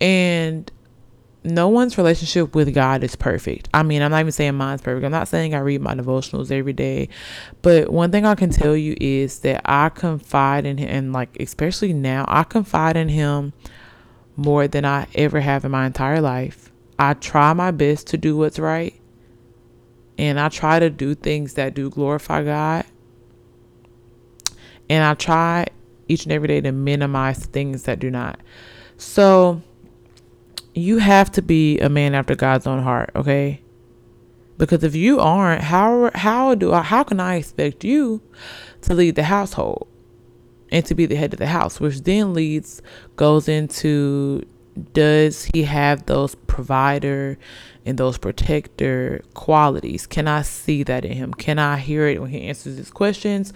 and 0.00 0.70
no 1.42 1.68
one's 1.68 1.96
relationship 1.96 2.54
with 2.54 2.74
God 2.74 3.02
is 3.02 3.16
perfect. 3.16 3.68
I 3.72 3.82
mean, 3.82 4.02
I'm 4.02 4.10
not 4.10 4.20
even 4.20 4.32
saying 4.32 4.54
mine's 4.54 4.82
perfect. 4.82 5.04
I'm 5.04 5.10
not 5.10 5.28
saying 5.28 5.54
I 5.54 5.60
read 5.60 5.80
my 5.80 5.94
devotionals 5.94 6.50
every 6.50 6.74
day. 6.74 7.08
But 7.62 7.90
one 7.90 8.10
thing 8.10 8.26
I 8.26 8.34
can 8.34 8.50
tell 8.50 8.76
you 8.76 8.94
is 9.00 9.40
that 9.40 9.62
I 9.64 9.88
confide 9.88 10.66
in 10.66 10.76
him 10.76 10.88
and 10.90 11.12
like 11.12 11.34
especially 11.40 11.92
now, 11.92 12.26
I 12.28 12.44
confide 12.44 12.96
in 12.96 13.08
him 13.08 13.54
more 14.36 14.68
than 14.68 14.84
I 14.84 15.06
ever 15.14 15.40
have 15.40 15.64
in 15.64 15.70
my 15.70 15.86
entire 15.86 16.20
life. 16.20 16.70
I 16.98 17.14
try 17.14 17.54
my 17.54 17.70
best 17.70 18.08
to 18.08 18.18
do 18.18 18.36
what's 18.36 18.58
right. 18.58 18.94
And 20.18 20.38
I 20.38 20.50
try 20.50 20.78
to 20.78 20.90
do 20.90 21.14
things 21.14 21.54
that 21.54 21.72
do 21.72 21.88
glorify 21.88 22.44
God. 22.44 22.84
And 24.90 25.02
I 25.02 25.14
try 25.14 25.68
each 26.08 26.24
and 26.24 26.32
every 26.32 26.48
day 26.48 26.60
to 26.60 26.72
minimize 26.72 27.46
things 27.46 27.84
that 27.84 27.98
do 27.98 28.10
not. 28.10 28.40
So 28.98 29.62
you 30.74 30.98
have 30.98 31.30
to 31.32 31.42
be 31.42 31.78
a 31.80 31.88
man 31.88 32.14
after 32.14 32.34
God's 32.34 32.66
own 32.66 32.82
heart, 32.82 33.10
okay? 33.16 33.62
Because 34.56 34.84
if 34.84 34.94
you 34.94 35.20
aren't, 35.20 35.62
how 35.62 36.10
how 36.14 36.54
do 36.54 36.72
I 36.72 36.82
how 36.82 37.02
can 37.02 37.18
I 37.18 37.36
expect 37.36 37.82
you 37.82 38.22
to 38.82 38.94
lead 38.94 39.14
the 39.14 39.24
household 39.24 39.88
and 40.70 40.84
to 40.86 40.94
be 40.94 41.06
the 41.06 41.16
head 41.16 41.32
of 41.32 41.38
the 41.38 41.46
house, 41.46 41.80
which 41.80 42.02
then 42.02 42.34
leads 42.34 42.82
goes 43.16 43.48
into 43.48 44.42
does 44.92 45.46
he 45.52 45.64
have 45.64 46.06
those 46.06 46.34
provider 46.34 47.38
and 47.84 47.98
those 47.98 48.18
protector 48.18 49.22
qualities? 49.34 50.06
Can 50.06 50.28
I 50.28 50.42
see 50.42 50.82
that 50.84 51.04
in 51.04 51.12
him? 51.12 51.34
Can 51.34 51.58
I 51.58 51.78
hear 51.78 52.06
it 52.06 52.20
when 52.20 52.30
he 52.30 52.42
answers 52.42 52.76
his 52.76 52.90
questions? 52.90 53.52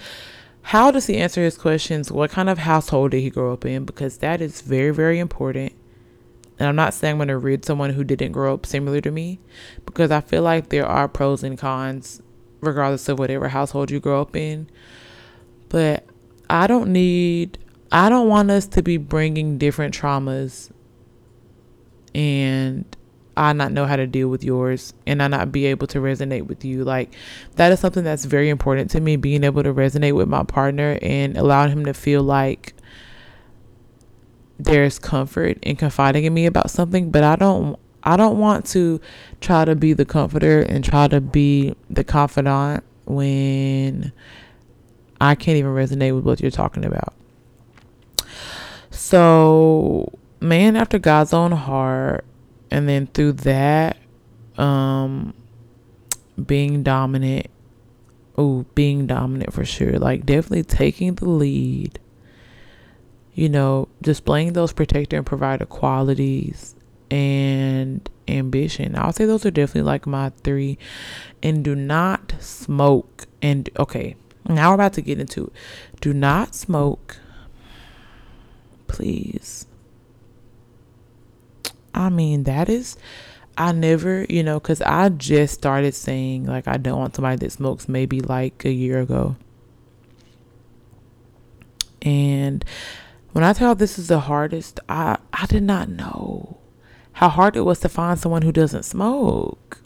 How 0.63 0.91
does 0.91 1.07
he 1.07 1.19
answer 1.19 1.43
his 1.43 1.59
questions? 1.59 2.11
What 2.11 2.31
kind 2.31 2.49
of 2.49 2.59
household 2.59 3.11
did 3.11 3.21
he 3.21 3.31
grow 3.31 3.53
up 3.53 3.65
in? 3.67 3.85
Because 3.85 4.19
that 4.19 4.41
is 4.41 4.63
very, 4.63 4.91
very 4.91 5.19
important. 5.19 5.75
And 6.59 6.69
I'm 6.69 6.77
not 6.77 6.95
saying 6.95 7.13
I'm 7.13 7.19
going 7.19 7.29
to 7.29 7.39
read 7.39 7.65
someone 7.65 7.91
who 7.91 8.05
didn't 8.05 8.33
grow 8.33 8.55
up 8.55 8.67
similar 8.67 9.01
to 9.01 9.11
me 9.11 9.41
because 9.85 10.11
I 10.11 10.21
feel 10.21 10.43
like 10.43 10.69
there 10.69 10.87
are 10.87 11.09
pros 11.09 11.43
and 11.43 11.59
cons 11.59 12.23
regardless 12.61 13.09
of 13.09 13.19
whatever 13.19 13.49
household 13.49 13.91
you 13.91 14.01
grow 14.01 14.21
up 14.21 14.37
in. 14.37 14.69
But 15.69 16.07
I 16.49 16.67
don't 16.67 16.93
need, 16.93 17.59
I 17.91 18.09
don't 18.09 18.29
want 18.29 18.51
us 18.51 18.67
to 18.69 18.83
be 18.83 18.97
bringing 18.97 19.59
different 19.59 19.95
traumas 19.95 20.71
and 22.15 22.85
I 23.37 23.53
not 23.53 23.73
know 23.73 23.87
how 23.87 23.97
to 23.97 24.07
deal 24.07 24.29
with 24.29 24.45
yours 24.45 24.95
and 25.07 25.23
I 25.23 25.29
not 25.29 25.51
be 25.51 25.67
able 25.67 25.87
to 25.89 25.99
resonate 25.99 26.47
with 26.47 26.65
you. 26.65 26.85
Like 26.85 27.15
that 27.57 27.73
is 27.73 27.81
something 27.81 28.05
that's 28.05 28.25
very 28.25 28.49
important 28.49 28.91
to 28.93 29.01
me, 29.01 29.17
being 29.17 29.45
able 29.45 29.63
to 29.63 29.75
resonate 29.75 30.15
with 30.15 30.29
my 30.29 30.45
partner 30.45 30.99
and 31.03 31.37
allowing 31.37 31.73
him 31.73 31.85
to 31.87 31.95
feel 31.95 32.23
like 32.23 32.75
there's 34.59 34.99
comfort 34.99 35.59
in 35.63 35.77
confiding 35.77 36.25
in 36.25 36.35
me 36.35 36.47
about 36.47 36.71
something, 36.71 37.11
but 37.11 37.25
I 37.25 37.37
don't 37.37 37.79
I 38.03 38.17
don't 38.17 38.39
want 38.39 38.67
to 38.67 39.01
try 39.41 39.65
to 39.65 39.75
be 39.75 39.95
the 39.95 40.05
comforter 40.05 40.61
and 40.61 40.85
try 40.85 41.09
to 41.09 41.21
be 41.21 41.75
the 41.89 42.05
confidant 42.05 42.85
when 43.07 44.13
I 45.21 45.35
can't 45.35 45.57
even 45.57 45.73
resonate 45.73 46.15
with 46.15 46.25
what 46.25 46.41
you're 46.41 46.51
talking 46.51 46.85
about. 46.85 47.15
So, 48.91 50.13
man 50.41 50.77
after 50.77 50.99
God's 50.99 51.33
own 51.33 51.53
heart 51.53 52.25
and 52.71 52.89
then 52.89 53.07
through 53.09 53.33
that 53.33 53.97
um 54.59 55.33
being 56.47 56.83
dominant 56.83 57.47
oh 58.37 58.65
being 58.75 59.07
dominant 59.07 59.53
for 59.53 59.65
sure 59.65 59.99
like 59.99 60.27
definitely 60.27 60.63
taking 60.63 61.15
the 61.15 61.29
lead 61.29 61.99
you 63.35 63.49
know, 63.49 63.89
displaying 64.01 64.53
those 64.53 64.73
protector 64.73 65.17
and 65.17 65.27
provider 65.27 65.67
qualities 65.67 66.75
and 67.11 68.09
ambition. 68.29 68.97
I'll 68.97 69.13
say 69.13 69.25
those 69.25 69.45
are 69.45 69.51
definitely 69.51 69.83
like 69.83 70.07
my 70.07 70.31
three. 70.43 70.79
And 71.43 71.65
do 71.65 71.75
not 71.75 72.35
smoke. 72.41 73.27
And 73.43 73.69
okay, 73.79 74.17
now 74.49 74.71
we're 74.71 74.77
about 74.77 74.95
to 74.95 75.03
get 75.03 75.21
into 75.21 75.47
it. 75.47 75.53
Do 76.01 76.15
not 76.15 76.55
smoke. 76.55 77.19
Please. 78.87 79.67
I 81.93 82.09
mean, 82.09 82.45
that 82.45 82.69
is, 82.69 82.97
I 83.57 83.73
never, 83.73 84.27
you 84.29 84.43
know, 84.43 84.59
because 84.59 84.83
I 84.83 85.09
just 85.11 85.55
started 85.55 85.95
saying 85.95 86.47
like 86.47 86.67
I 86.67 86.77
don't 86.77 86.99
want 86.99 87.15
somebody 87.15 87.37
that 87.37 87.53
smokes 87.53 87.89
maybe 87.89 88.21
like 88.21 88.65
a 88.65 88.73
year 88.73 89.01
ago. 89.01 89.37
And 92.03 92.65
when 93.35 93.43
I 93.43 93.53
tell 93.53 93.75
this 93.75 93.99
is 93.99 94.07
the 94.07 94.21
hardest, 94.21 94.79
I 94.89 95.19
I 95.33 95.47
did 95.47 95.65
not 95.65 95.89
know 95.89 96.59
how 97.15 97.29
hard 97.29 97.57
it 97.57 97.63
was 97.63 97.81
to 97.81 97.89
find 97.89 98.17
someone 98.17 98.43
who 98.43 98.53
doesn't 98.53 98.85
smoke. 98.85 99.83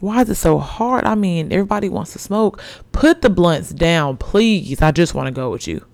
Why 0.00 0.22
is 0.22 0.30
it 0.30 0.36
so 0.36 0.58
hard? 0.58 1.04
I 1.04 1.16
mean, 1.16 1.52
everybody 1.52 1.90
wants 1.90 2.14
to 2.14 2.18
smoke. 2.18 2.62
Put 2.92 3.20
the 3.20 3.28
blunts 3.28 3.70
down, 3.70 4.16
please. 4.16 4.80
I 4.80 4.90
just 4.90 5.12
want 5.12 5.26
to 5.26 5.32
go 5.32 5.50
with 5.50 5.68
you. 5.68 5.84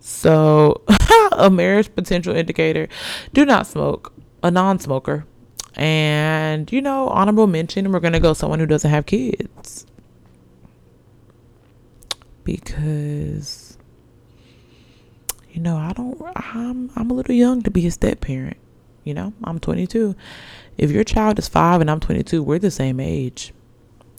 So, 0.00 0.82
a 1.32 1.50
marriage 1.50 1.94
potential 1.94 2.34
indicator 2.34 2.88
do 3.32 3.44
not 3.44 3.68
smoke, 3.68 4.12
a 4.42 4.50
non 4.50 4.80
smoker. 4.80 5.24
And, 5.74 6.72
you 6.72 6.80
know, 6.80 7.08
honorable 7.10 7.46
mention, 7.46 7.92
we're 7.92 8.00
going 8.00 8.12
to 8.12 8.18
go 8.18 8.32
someone 8.32 8.58
who 8.58 8.66
doesn't 8.66 8.90
have 8.90 9.06
kids. 9.06 9.86
Because 12.42 13.67
you 15.58 15.64
know, 15.64 15.76
I 15.76 15.92
don't 15.92 16.22
I'm 16.36 16.88
I'm 16.94 17.10
a 17.10 17.14
little 17.14 17.34
young 17.34 17.62
to 17.62 17.70
be 17.72 17.84
a 17.88 17.90
step 17.90 18.20
parent. 18.20 18.58
You 19.02 19.12
know, 19.12 19.32
I'm 19.42 19.58
22. 19.58 20.14
If 20.76 20.92
your 20.92 21.02
child 21.02 21.36
is 21.40 21.48
5 21.48 21.80
and 21.80 21.90
I'm 21.90 21.98
22, 21.98 22.44
we're 22.44 22.60
the 22.60 22.70
same 22.70 23.00
age 23.00 23.52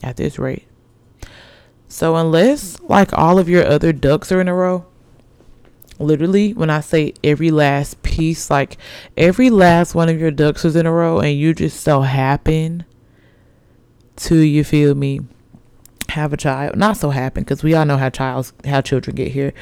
at 0.03 0.17
this 0.17 0.37
rate. 0.37 0.67
So 1.87 2.17
unless 2.17 2.77
like 2.81 3.17
all 3.17 3.39
of 3.39 3.47
your 3.47 3.65
other 3.65 3.93
ducks 3.93 4.33
are 4.33 4.41
in 4.41 4.49
a 4.49 4.53
row, 4.53 4.85
literally 5.97 6.53
when 6.53 6.69
I 6.69 6.81
say 6.81 7.13
every 7.23 7.51
last 7.51 8.03
piece, 8.03 8.49
like 8.49 8.75
every 9.15 9.49
last 9.49 9.95
one 9.95 10.09
of 10.09 10.19
your 10.19 10.31
ducks 10.31 10.65
is 10.65 10.75
in 10.75 10.85
a 10.85 10.91
row 10.91 11.19
and 11.19 11.39
you 11.39 11.53
just 11.53 11.79
so 11.79 12.01
happen 12.01 12.83
to 14.17 14.35
you 14.35 14.65
feel 14.65 14.93
me 14.93 15.21
have 16.09 16.33
a 16.33 16.37
child. 16.37 16.75
Not 16.75 16.97
so 16.97 17.11
happen 17.11 17.43
because 17.43 17.63
we 17.63 17.75
all 17.75 17.85
know 17.85 17.95
how 17.95 18.09
childs 18.09 18.51
how 18.65 18.81
children 18.81 19.15
get 19.15 19.31
here. 19.31 19.53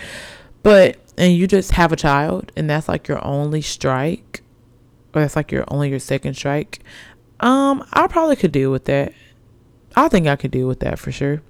But 0.67 0.97
and 1.17 1.31
you 1.31 1.47
just 1.47 1.71
have 1.71 1.93
a 1.93 1.95
child 1.95 2.51
and 2.57 2.69
that's 2.69 2.89
like 2.89 3.07
your 3.07 3.25
only 3.25 3.61
strike 3.61 4.41
or 5.15 5.21
that's 5.21 5.37
like 5.37 5.49
your 5.49 5.63
only 5.69 5.89
your 5.89 5.99
second 5.99 6.33
strike 6.33 6.79
um 7.39 7.87
i 7.93 8.05
probably 8.07 8.35
could 8.35 8.51
deal 8.51 8.69
with 8.69 8.83
that. 8.83 9.13
I 9.95 10.09
think 10.09 10.27
i 10.27 10.35
could 10.35 10.51
deal 10.51 10.67
with 10.67 10.81
that 10.81 10.99
for 10.99 11.09
sure. 11.09 11.41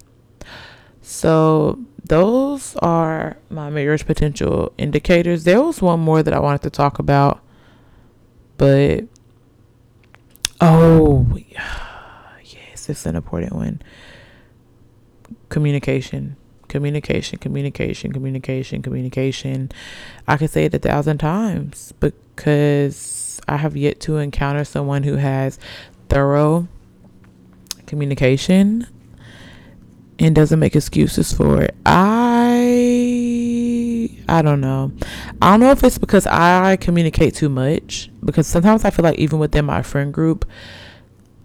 So 1.02 1.80
those 2.04 2.76
are 2.76 3.38
my 3.50 3.70
marriage 3.70 4.06
potential 4.06 4.72
indicators. 4.78 5.42
There 5.42 5.62
was 5.62 5.82
one 5.82 5.98
more 5.98 6.22
that 6.22 6.32
i 6.32 6.38
wanted 6.38 6.62
to 6.62 6.70
talk 6.70 7.00
about 7.00 7.40
but 8.56 9.02
oh 10.60 11.26
yes 12.44 12.88
it's 12.88 13.04
an 13.04 13.16
important 13.16 13.52
one. 13.52 13.82
Communication 15.48 16.36
communication, 16.68 17.38
communication, 17.38 18.12
communication, 18.12 18.82
communication. 18.82 19.70
I 20.26 20.36
could 20.36 20.50
say 20.50 20.66
it 20.66 20.74
a 20.74 20.78
thousand 20.78 21.18
times 21.18 21.92
because 22.00 23.40
I 23.48 23.56
have 23.56 23.76
yet 23.76 24.00
to 24.00 24.18
encounter 24.18 24.64
someone 24.64 25.02
who 25.02 25.16
has 25.16 25.58
thorough 26.08 26.68
communication 27.86 28.86
and 30.18 30.34
doesn't 30.34 30.58
make 30.58 30.74
excuses 30.76 31.32
for 31.32 31.62
it. 31.62 31.74
I 31.86 33.28
I 34.28 34.42
don't 34.42 34.60
know. 34.60 34.92
I 35.40 35.52
don't 35.52 35.60
know 35.60 35.70
if 35.70 35.82
it's 35.82 35.96
because 35.98 36.26
I 36.26 36.76
communicate 36.76 37.34
too 37.34 37.48
much 37.48 38.10
because 38.24 38.46
sometimes 38.46 38.84
I 38.84 38.90
feel 38.90 39.04
like 39.04 39.18
even 39.18 39.38
within 39.38 39.64
my 39.64 39.82
friend 39.82 40.12
group 40.12 40.44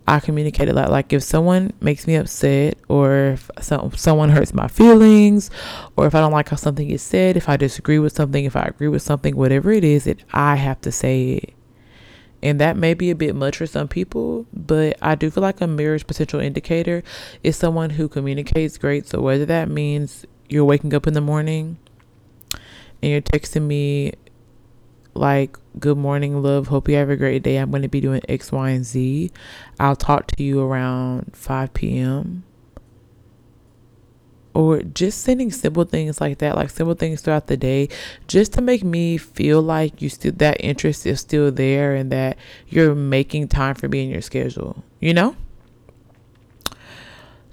I 0.08 0.20
communicate 0.20 0.70
a 0.70 0.74
lot. 0.74 0.92
Like 0.92 1.14
if 1.14 1.24
someone 1.24 1.72
makes 1.80 2.08
me 2.08 2.16
upset, 2.16 2.78
or 2.90 3.30
if 3.30 3.50
some, 3.62 3.92
someone 3.96 4.30
hurts 4.30 4.54
my 4.54 4.68
feelings, 4.68 5.50
or 5.96 6.08
if 6.08 6.16
I 6.16 6.20
don't 6.20 6.34
like 6.34 6.50
how 6.50 6.58
something 6.58 6.90
is 6.90 7.02
said, 7.02 7.38
if 7.38 7.48
I 7.48 7.58
disagree 7.58 8.00
with 8.00 8.14
something, 8.14 8.44
if 8.44 8.56
I 8.56 8.64
agree 8.64 8.90
with 8.90 9.02
something, 9.02 9.36
whatever 9.36 9.72
it 9.72 9.84
is, 9.84 10.04
that 10.04 10.24
I 10.34 10.56
have 10.56 10.82
to 10.82 10.92
say 10.92 11.34
it. 11.34 11.54
And 12.42 12.60
that 12.60 12.76
may 12.76 12.94
be 12.94 13.10
a 13.10 13.16
bit 13.16 13.36
much 13.36 13.58
for 13.58 13.66
some 13.66 13.88
people, 13.88 14.46
but 14.52 14.98
I 15.02 15.16
do 15.16 15.32
feel 15.32 15.42
like 15.42 15.62
a 15.62 15.68
marriage 15.68 16.06
potential 16.06 16.42
indicator 16.42 17.02
is 17.42 17.56
someone 17.56 17.92
who 17.92 18.10
communicates 18.10 18.78
great. 18.78 19.08
So 19.08 19.22
whether 19.22 19.46
that 19.46 19.70
means 19.70 20.26
you're 20.50 20.66
waking 20.66 20.94
up 20.94 21.08
in 21.08 21.14
the 21.14 21.22
morning 21.22 21.78
and 23.02 23.12
you're 23.12 23.22
texting 23.22 23.62
me 23.62 24.14
like 25.14 25.58
good 25.80 25.98
morning 25.98 26.42
love. 26.42 26.68
Hope 26.68 26.88
you 26.90 26.96
have 26.96 27.10
a 27.10 27.16
great 27.16 27.44
day. 27.44 27.58
I'm 27.58 27.72
going 27.72 27.84
to 27.84 27.90
be 27.90 28.02
doing 28.02 28.22
x 28.28 28.52
y 28.52 28.70
and 28.72 28.86
z. 28.86 29.32
I'll 29.80 29.96
talk 29.96 30.28
to 30.28 30.44
you 30.44 30.62
around 30.62 31.36
5 31.36 31.74
p.m 31.74 32.44
or 34.54 34.82
just 34.82 35.22
sending 35.22 35.52
simple 35.52 35.84
things 35.84 36.22
like 36.22 36.38
that, 36.40 36.56
like 36.56 36.70
simple 36.70 36.94
things 36.94 37.22
throughout 37.22 37.48
the 37.48 37.58
day, 37.58 37.90
just 38.28 38.54
to 38.54 38.62
make 38.62 38.84
me 38.84 39.18
feel 39.18 39.62
like 39.62 40.02
you 40.02 40.10
still 40.10 40.32
that 40.34 40.58
interest 40.60 41.06
is 41.06 41.20
still 41.20 41.52
there 41.52 41.96
and 41.96 42.12
that 42.12 42.38
you're 42.68 42.96
making 42.96 43.48
time 43.48 43.76
for 43.76 43.88
me 43.88 44.04
in 44.04 44.10
your 44.10 44.22
schedule, 44.22 44.84
you 45.00 45.14
know? 45.14 45.36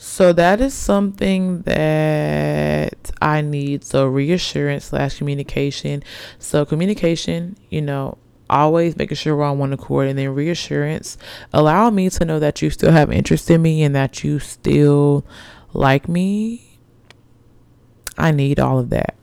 So 0.02 0.32
that 0.32 0.62
is 0.62 0.72
something 0.72 1.60
that 1.62 3.10
I 3.20 3.43
need. 3.43 3.85
So 3.85 4.06
reassurance 4.06 4.86
slash 4.86 5.18
communication. 5.18 6.02
So 6.39 6.64
communication, 6.64 7.59
you 7.68 7.82
know, 7.82 8.16
always 8.48 8.97
making 8.97 9.16
sure 9.18 9.36
we're 9.36 9.44
on 9.44 9.59
one 9.59 9.74
accord 9.74 10.09
and 10.09 10.18
then 10.18 10.35
reassurance 10.35 11.18
allow 11.52 11.90
me 11.90 12.09
to 12.10 12.24
know 12.24 12.40
that 12.40 12.60
you 12.62 12.70
still 12.70 12.90
have 12.90 13.12
interest 13.12 13.48
in 13.51 13.62
me 13.62 13.82
and 13.82 13.94
that 13.94 14.24
you 14.24 14.40
still 14.40 15.24
like 15.72 16.09
me 16.09 16.78
I 18.18 18.32
need 18.32 18.59
all 18.59 18.78
of 18.78 18.90
that. 18.90 19.14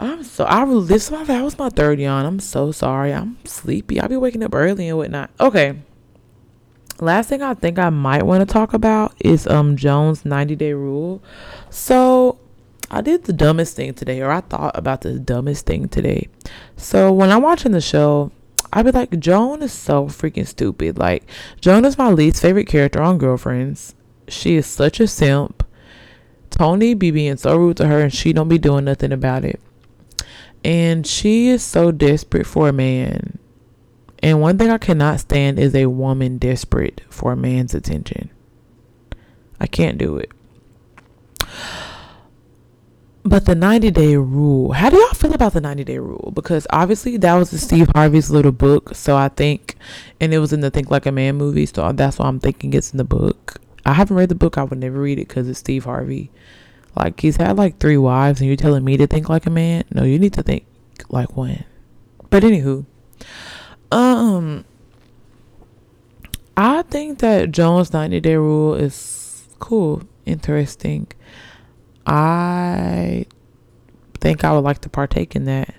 I'm 0.00 0.22
so 0.22 0.46
I 0.48 0.64
this 0.86 1.08
that 1.08 1.42
was 1.42 1.58
my 1.58 1.68
third 1.68 1.98
yawn. 1.98 2.24
I'm 2.24 2.40
so 2.40 2.72
sorry. 2.72 3.12
I'm 3.12 3.36
sleepy. 3.44 4.00
I'll 4.00 4.08
be 4.08 4.16
waking 4.16 4.42
up 4.44 4.54
early 4.54 4.88
and 4.88 4.96
whatnot. 4.96 5.30
Okay. 5.40 5.76
Last 7.00 7.28
thing 7.28 7.42
I 7.42 7.54
think 7.54 7.78
I 7.78 7.90
might 7.90 8.24
want 8.24 8.46
to 8.46 8.52
talk 8.52 8.72
about 8.72 9.14
is 9.20 9.46
um 9.46 9.76
Joan's 9.76 10.24
90 10.24 10.56
day 10.56 10.72
rule. 10.72 11.22
So 11.70 12.38
I 12.90 13.00
did 13.00 13.24
the 13.24 13.32
dumbest 13.32 13.76
thing 13.76 13.94
today, 13.94 14.20
or 14.20 14.30
I 14.30 14.40
thought 14.40 14.76
about 14.78 15.00
the 15.00 15.18
dumbest 15.18 15.66
thing 15.66 15.88
today. 15.88 16.28
So 16.76 17.12
when 17.12 17.30
I'm 17.30 17.42
watching 17.42 17.72
the 17.72 17.80
show, 17.80 18.30
I'd 18.72 18.84
be 18.84 18.92
like, 18.92 19.18
Joan 19.18 19.62
is 19.62 19.72
so 19.72 20.06
freaking 20.06 20.46
stupid. 20.46 20.98
Like, 20.98 21.24
Joan 21.60 21.84
is 21.84 21.98
my 21.98 22.10
least 22.10 22.42
favorite 22.42 22.66
character 22.66 23.00
on 23.00 23.18
Girlfriends. 23.18 23.94
She 24.28 24.56
is 24.56 24.66
such 24.66 25.00
a 25.00 25.06
simp. 25.06 25.64
Tony 26.50 26.94
be 26.94 27.10
being 27.10 27.36
so 27.36 27.56
rude 27.56 27.76
to 27.78 27.86
her 27.86 28.00
and 28.00 28.12
she 28.12 28.32
don't 28.32 28.48
be 28.48 28.58
doing 28.58 28.84
nothing 28.84 29.12
about 29.12 29.44
it. 29.44 29.60
And 30.64 31.06
she 31.06 31.48
is 31.48 31.62
so 31.62 31.90
desperate 31.90 32.46
for 32.46 32.68
a 32.68 32.72
man. 32.72 33.38
And 34.24 34.40
one 34.40 34.56
thing 34.56 34.70
I 34.70 34.78
cannot 34.78 35.20
stand 35.20 35.58
is 35.58 35.74
a 35.74 35.84
woman 35.84 36.38
desperate 36.38 37.02
for 37.10 37.32
a 37.32 37.36
man's 37.36 37.74
attention. 37.74 38.30
I 39.60 39.66
can't 39.66 39.98
do 39.98 40.16
it. 40.16 40.32
But 43.22 43.44
the 43.44 43.54
90 43.54 43.90
day 43.90 44.16
rule, 44.16 44.72
how 44.72 44.88
do 44.88 44.96
y'all 44.96 45.12
feel 45.12 45.34
about 45.34 45.52
the 45.52 45.60
90 45.60 45.84
day 45.84 45.98
rule? 45.98 46.32
Because 46.34 46.66
obviously 46.70 47.18
that 47.18 47.34
was 47.34 47.50
Steve 47.60 47.90
Harvey's 47.94 48.30
little 48.30 48.50
book. 48.50 48.94
So 48.94 49.14
I 49.14 49.28
think, 49.28 49.76
and 50.22 50.32
it 50.32 50.38
was 50.38 50.54
in 50.54 50.60
the 50.60 50.70
Think 50.70 50.90
Like 50.90 51.04
a 51.04 51.12
Man 51.12 51.36
movie. 51.36 51.66
So 51.66 51.92
that's 51.92 52.18
why 52.18 52.24
I'm 52.26 52.40
thinking 52.40 52.72
it's 52.72 52.92
in 52.92 52.96
the 52.96 53.04
book. 53.04 53.60
I 53.84 53.92
haven't 53.92 54.16
read 54.16 54.30
the 54.30 54.34
book. 54.34 54.56
I 54.56 54.62
would 54.62 54.78
never 54.78 55.00
read 55.00 55.18
it 55.18 55.28
because 55.28 55.50
it's 55.50 55.58
Steve 55.58 55.84
Harvey. 55.84 56.30
Like 56.96 57.20
he's 57.20 57.36
had 57.36 57.58
like 57.58 57.78
three 57.78 57.98
wives, 57.98 58.40
and 58.40 58.48
you're 58.48 58.56
telling 58.56 58.84
me 58.84 58.96
to 58.96 59.06
think 59.06 59.28
like 59.28 59.44
a 59.44 59.50
man? 59.50 59.84
No, 59.90 60.02
you 60.02 60.18
need 60.18 60.32
to 60.32 60.42
think 60.42 60.64
like 61.10 61.36
one. 61.36 61.64
But 62.30 62.42
anywho, 62.42 62.86
um, 63.94 64.64
I 66.56 66.82
think 66.82 67.20
that 67.20 67.52
Joan's 67.52 67.92
90 67.92 68.20
day 68.20 68.36
rule 68.36 68.74
is 68.74 69.48
cool, 69.60 70.02
interesting. 70.26 71.06
I 72.06 73.26
think 74.20 74.44
I 74.44 74.52
would 74.52 74.64
like 74.64 74.80
to 74.80 74.88
partake 74.88 75.36
in 75.36 75.44
that. 75.44 75.74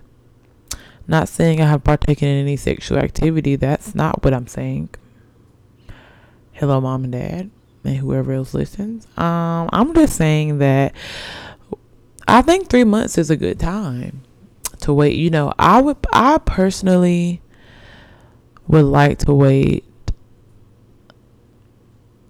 Not 1.07 1.27
saying 1.29 1.61
I 1.61 1.67
have 1.67 1.83
partaken 1.83 2.27
in 2.27 2.37
any 2.37 2.55
sexual 2.55 2.97
activity. 2.97 3.57
That's 3.57 3.93
not 3.93 4.23
what 4.23 4.33
I'm 4.33 4.47
saying. 4.47 4.89
Hello, 6.53 6.79
mom 6.79 7.03
and 7.03 7.13
dad 7.13 7.51
and 7.83 7.97
whoever 7.97 8.31
else 8.31 8.53
listens. 8.53 9.05
Um, 9.17 9.69
I'm 9.73 9.93
just 9.93 10.15
saying 10.15 10.59
that 10.59 10.95
I 12.27 12.41
think 12.41 12.69
three 12.69 12.85
months 12.85 13.17
is 13.17 13.29
a 13.29 13.35
good 13.35 13.59
time 13.59 14.23
to 14.79 14.93
wait. 14.93 15.15
You 15.15 15.29
know, 15.29 15.53
I 15.59 15.81
would, 15.81 15.97
I 16.13 16.37
personally 16.39 17.41
would 18.67 18.85
like 18.85 19.19
to 19.19 19.33
wait 19.33 19.85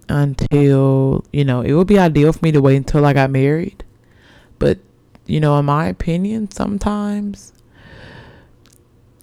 until, 0.09 1.25
you 1.31 1.45
know, 1.45 1.61
it 1.61 1.73
would 1.73 1.87
be 1.87 1.99
ideal 1.99 2.33
for 2.33 2.39
me 2.43 2.51
to 2.51 2.61
wait 2.61 2.77
until 2.77 3.05
I 3.05 3.13
got 3.13 3.29
married. 3.29 3.83
But, 4.59 4.79
you 5.25 5.39
know, 5.39 5.57
in 5.57 5.65
my 5.65 5.87
opinion, 5.87 6.51
sometimes 6.51 7.53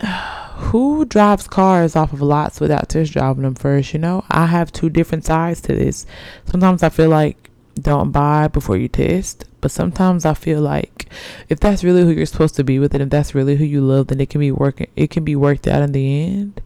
who 0.55 1.05
drives 1.05 1.47
cars 1.47 1.97
off 1.97 2.13
of 2.13 2.23
lots 2.23 2.61
without 2.61 2.89
test 2.89 3.13
driving 3.13 3.45
them 3.45 3.55
first? 3.55 3.93
You 3.93 4.01
know, 4.01 4.25
I 4.31 4.47
have 4.47 4.73
two 4.73 4.91
different 4.91 5.25
sides 5.25 5.61
to 5.63 5.75
this. 5.75 6.07
Sometimes 6.47 6.83
I 6.83 6.89
feel 6.89 7.09
like 7.09 7.51
don't 7.75 8.13
buy 8.13 8.49
before 8.49 8.77
you 8.77 8.89
test, 8.89 9.45
but 9.61 9.71
sometimes 9.71 10.25
I 10.25 10.35
feel 10.35 10.61
like 10.61 11.09
if 11.49 11.59
that's 11.61 11.85
really 11.85 12.03
who 12.03 12.11
you're 12.11 12.27
supposed 12.27 12.57
to 12.57 12.65
be 12.65 12.79
with, 12.79 12.95
and 12.95 13.03
if 13.03 13.11
that's 13.11 13.35
really 13.35 13.57
who 13.57 13.65
you 13.65 13.81
love, 13.81 14.09
then 14.09 14.21
it 14.21 14.31
can 14.31 14.41
be 14.41 14.53
working. 14.53 14.89
It 14.97 15.11
can 15.11 15.25
be 15.25 15.37
worked 15.37 15.67
out 15.67 15.83
in 15.83 15.93
the 15.93 16.23
end. 16.23 16.61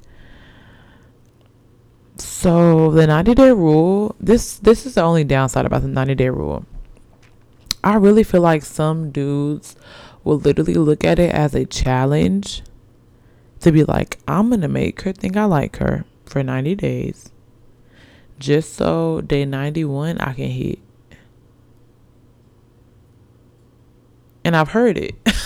So 2.18 2.90
the 2.90 3.06
90 3.06 3.34
day 3.34 3.50
rule. 3.50 4.16
This 4.20 4.58
this 4.58 4.86
is 4.86 4.94
the 4.94 5.02
only 5.02 5.24
downside 5.24 5.66
about 5.66 5.82
the 5.82 5.88
90 5.88 6.14
day 6.14 6.30
rule. 6.30 6.64
I 7.84 7.96
really 7.96 8.24
feel 8.24 8.40
like 8.40 8.64
some 8.64 9.10
dudes 9.10 9.76
will 10.24 10.38
literally 10.38 10.74
look 10.74 11.04
at 11.04 11.18
it 11.18 11.32
as 11.32 11.54
a 11.54 11.64
challenge 11.64 12.62
to 13.60 13.70
be 13.70 13.84
like, 13.84 14.18
I'm 14.26 14.50
to 14.50 14.68
make 14.68 15.02
her 15.02 15.12
think 15.12 15.36
I 15.36 15.44
like 15.44 15.76
her 15.76 16.04
for 16.24 16.42
90 16.42 16.74
days. 16.74 17.30
Just 18.38 18.74
so 18.74 19.20
day 19.20 19.44
91 19.44 20.18
I 20.18 20.32
can 20.32 20.50
hit. 20.50 20.78
And 24.44 24.56
I've 24.56 24.70
heard 24.70 24.96
it. 24.96 25.14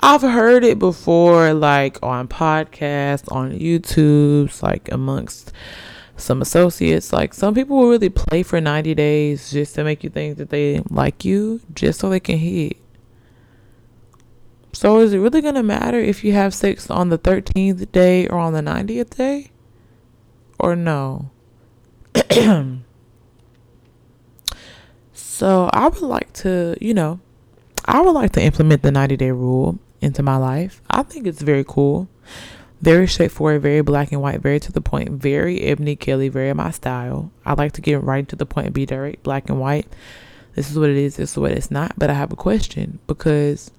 I've 0.00 0.22
heard 0.22 0.64
it 0.64 0.78
before, 0.78 1.52
like 1.54 1.98
on 2.02 2.28
podcasts, 2.28 3.30
on 3.32 3.58
YouTube's, 3.58 4.62
like 4.62 4.90
amongst 4.92 5.52
some 6.16 6.40
associates. 6.40 7.12
Like 7.12 7.34
some 7.34 7.54
people 7.54 7.76
will 7.76 7.88
really 7.88 8.08
play 8.08 8.42
for 8.44 8.60
90 8.60 8.94
days 8.94 9.50
just 9.50 9.74
to 9.74 9.84
make 9.84 10.04
you 10.04 10.10
think 10.10 10.38
that 10.38 10.50
they 10.50 10.82
like 10.88 11.24
you, 11.24 11.60
just 11.74 11.98
so 12.00 12.08
they 12.08 12.20
can 12.20 12.38
hit. 12.38 12.76
So 14.72 15.00
is 15.00 15.12
it 15.12 15.18
really 15.18 15.40
going 15.40 15.56
to 15.56 15.62
matter 15.64 15.98
if 15.98 16.22
you 16.22 16.32
have 16.34 16.54
sex 16.54 16.88
on 16.90 17.08
the 17.08 17.18
13th 17.18 17.90
day 17.90 18.28
or 18.28 18.38
on 18.38 18.52
the 18.52 18.60
90th 18.60 19.16
day? 19.16 19.50
Or 20.60 20.76
no? 20.76 21.30
so 25.12 25.70
I 25.72 25.88
would 25.88 26.02
like 26.02 26.32
to, 26.34 26.76
you 26.80 26.94
know, 26.94 27.18
I 27.84 28.00
would 28.00 28.12
like 28.12 28.32
to 28.32 28.42
implement 28.42 28.82
the 28.82 28.92
90 28.92 29.16
day 29.16 29.32
rule 29.32 29.80
into 30.00 30.22
my 30.22 30.36
life. 30.36 30.82
I 30.90 31.02
think 31.02 31.26
it's 31.26 31.42
very 31.42 31.64
cool. 31.66 32.08
Very 32.80 33.08
straightforward, 33.08 33.62
very 33.62 33.80
black 33.80 34.12
and 34.12 34.22
white, 34.22 34.40
very 34.40 34.60
to 34.60 34.70
the 34.70 34.80
point, 34.80 35.10
very 35.10 35.62
Ebony 35.62 35.96
Kelly, 35.96 36.28
very 36.28 36.52
my 36.54 36.70
style. 36.70 37.32
I 37.44 37.54
like 37.54 37.72
to 37.72 37.80
get 37.80 38.02
right 38.04 38.28
to 38.28 38.36
the 38.36 38.46
point, 38.46 38.72
be 38.72 38.86
direct, 38.86 39.24
black 39.24 39.50
and 39.50 39.58
white. 39.58 39.88
This 40.54 40.70
is 40.70 40.78
what 40.78 40.90
it 40.90 40.96
is, 40.96 41.16
this 41.16 41.32
is 41.32 41.36
what 41.36 41.52
it's 41.52 41.70
not. 41.70 41.98
But 41.98 42.10
I 42.10 42.14
have 42.14 42.32
a 42.32 42.36
question 42.36 43.00
because 43.08 43.72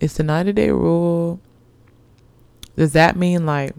it's 0.00 0.14
the 0.14 0.22
90 0.22 0.52
day 0.54 0.70
rule. 0.70 1.40
Does 2.76 2.92
that 2.92 3.16
mean 3.16 3.44
like 3.44 3.74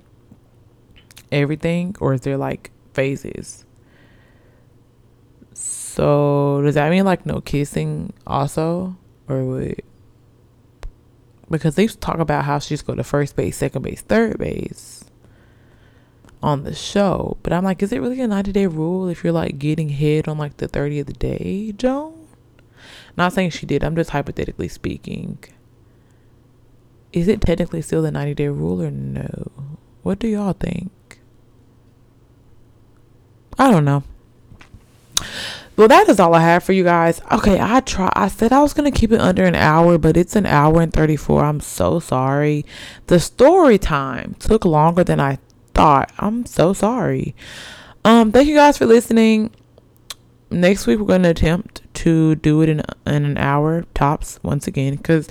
everything 1.31 1.95
or 1.99 2.13
is 2.13 2.21
there 2.21 2.37
like 2.37 2.71
phases? 2.93 3.65
So 5.53 6.61
does 6.63 6.75
that 6.75 6.91
mean 6.91 7.05
like 7.05 7.25
no 7.25 7.41
kissing 7.41 8.13
also? 8.27 8.95
Or 9.27 9.43
would 9.43 9.81
because 11.49 11.75
they 11.75 11.87
talk 11.87 12.19
about 12.19 12.45
how 12.45 12.59
she's 12.59 12.81
go 12.81 12.95
to 12.95 13.03
first 13.03 13.35
base, 13.35 13.57
second 13.57 13.81
base, 13.81 14.01
third 14.01 14.37
base 14.37 15.05
on 16.41 16.63
the 16.63 16.73
show. 16.73 17.37
But 17.43 17.53
I'm 17.53 17.63
like, 17.63 17.81
is 17.83 17.91
it 17.91 17.99
really 17.99 18.21
a 18.21 18.27
90 18.27 18.51
day 18.51 18.67
rule 18.67 19.09
if 19.09 19.23
you're 19.23 19.33
like 19.33 19.59
getting 19.59 19.89
hit 19.89 20.27
on 20.27 20.37
like 20.37 20.57
the 20.57 20.67
30th 20.67 21.17
day, 21.19 21.73
Joan? 21.75 22.27
Not 23.17 23.33
saying 23.33 23.49
she 23.49 23.65
did, 23.65 23.83
I'm 23.83 23.95
just 23.95 24.11
hypothetically 24.11 24.67
speaking 24.67 25.39
is 27.11 27.27
it 27.27 27.41
technically 27.41 27.81
still 27.81 28.01
the 28.01 28.11
90 28.11 28.33
day 28.35 28.47
rule 28.47 28.81
or 28.81 28.91
no? 28.91 29.51
What 30.03 30.19
do 30.19 30.27
y'all 30.27 30.53
think? 30.53 30.91
I 33.57 33.71
don't 33.71 33.85
know. 33.85 34.03
Well, 35.79 35.87
that 35.87 36.09
is 36.09 36.19
all 36.19 36.35
I 36.35 36.41
have 36.41 36.65
for 36.65 36.73
you 36.73 36.83
guys. 36.83 37.21
Okay, 37.31 37.57
I 37.57 37.79
try. 37.79 38.11
I 38.13 38.27
said 38.27 38.51
I 38.51 38.61
was 38.61 38.73
gonna 38.73 38.91
keep 38.91 39.13
it 39.13 39.21
under 39.21 39.45
an 39.45 39.55
hour, 39.55 39.97
but 39.97 40.17
it's 40.17 40.35
an 40.35 40.45
hour 40.45 40.81
and 40.81 40.91
thirty 40.91 41.15
four. 41.15 41.45
I'm 41.45 41.61
so 41.61 42.01
sorry. 42.01 42.65
The 43.07 43.17
story 43.17 43.77
time 43.77 44.35
took 44.39 44.65
longer 44.65 45.05
than 45.05 45.21
I 45.21 45.37
thought. 45.73 46.11
I'm 46.19 46.45
so 46.45 46.73
sorry. 46.73 47.33
Um, 48.03 48.33
thank 48.33 48.49
you 48.49 48.55
guys 48.55 48.77
for 48.77 48.85
listening. 48.85 49.51
Next 50.51 50.85
week 50.85 50.99
we're 50.99 51.05
gonna 51.05 51.29
attempt 51.29 51.81
to 51.93 52.35
do 52.35 52.61
it 52.61 52.67
in 52.67 52.81
in 53.07 53.23
an 53.23 53.37
hour 53.37 53.85
tops 53.93 54.37
once 54.43 54.67
again 54.67 54.97
because 54.97 55.29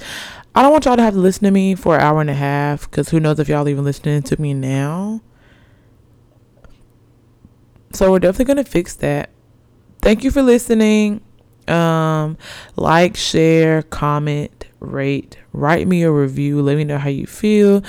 I 0.55 0.63
don't 0.63 0.73
want 0.73 0.87
y'all 0.87 0.97
to 0.97 1.03
have 1.03 1.13
to 1.13 1.21
listen 1.21 1.45
to 1.45 1.51
me 1.51 1.75
for 1.75 1.97
an 1.97 2.01
hour 2.01 2.23
and 2.23 2.31
a 2.31 2.35
half 2.35 2.91
because 2.91 3.11
who 3.11 3.21
knows 3.21 3.39
if 3.39 3.51
y'all 3.51 3.69
even 3.69 3.85
listening 3.85 4.23
to 4.23 4.41
me 4.41 4.55
now. 4.55 5.21
So 7.93 8.11
we're 8.11 8.21
definitely 8.21 8.47
gonna 8.47 8.65
fix 8.65 8.95
that. 8.95 9.29
Thank 10.01 10.25
you 10.25 10.31
for 10.31 10.43
listening. 10.43 11.21
Um, 11.67 12.39
like, 12.77 13.17
share, 13.17 13.83
comment, 13.83 14.67
rate, 14.81 15.39
write 15.53 15.87
me 15.87 16.03
a 16.03 16.11
review. 16.11 16.63
Let 16.63 16.77
me 16.77 16.85
know 16.85 16.99
how 16.99 17.11
you 17.11 17.27
feel. 17.27 17.83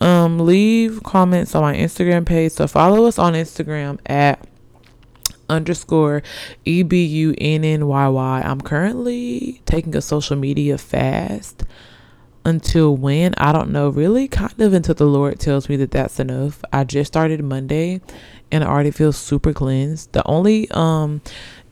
Um, 0.00 0.38
leave 0.38 1.02
comments 1.02 1.54
on 1.54 1.62
my 1.62 1.74
Instagram 1.74 2.26
page. 2.26 2.52
So 2.52 2.66
follow 2.66 3.06
us 3.06 3.18
on 3.18 3.32
Instagram 3.32 3.98
at 4.06 4.46
underscore 5.48 6.22
E 6.64 6.82
B 6.82 7.04
U 7.04 7.34
N 7.38 7.64
N 7.64 7.86
Y 7.86 8.08
Y. 8.08 8.42
I'm 8.44 8.60
currently 8.60 9.62
taking 9.66 9.96
a 9.96 10.02
social 10.02 10.36
media 10.36 10.76
fast 10.78 11.64
until 12.44 12.96
when 12.96 13.34
I 13.38 13.52
don't 13.52 13.70
know, 13.70 13.88
really 13.88 14.28
kind 14.28 14.60
of 14.60 14.72
until 14.74 14.94
the 14.94 15.06
Lord 15.06 15.40
tells 15.40 15.68
me 15.68 15.76
that 15.76 15.90
that's 15.92 16.20
enough. 16.20 16.62
I 16.72 16.84
just 16.84 17.08
started 17.08 17.42
Monday 17.42 18.00
and 18.54 18.62
I 18.62 18.68
already 18.68 18.92
feel 18.92 19.12
super 19.12 19.52
cleansed. 19.52 20.12
The 20.12 20.24
only 20.26 20.70
um 20.70 21.20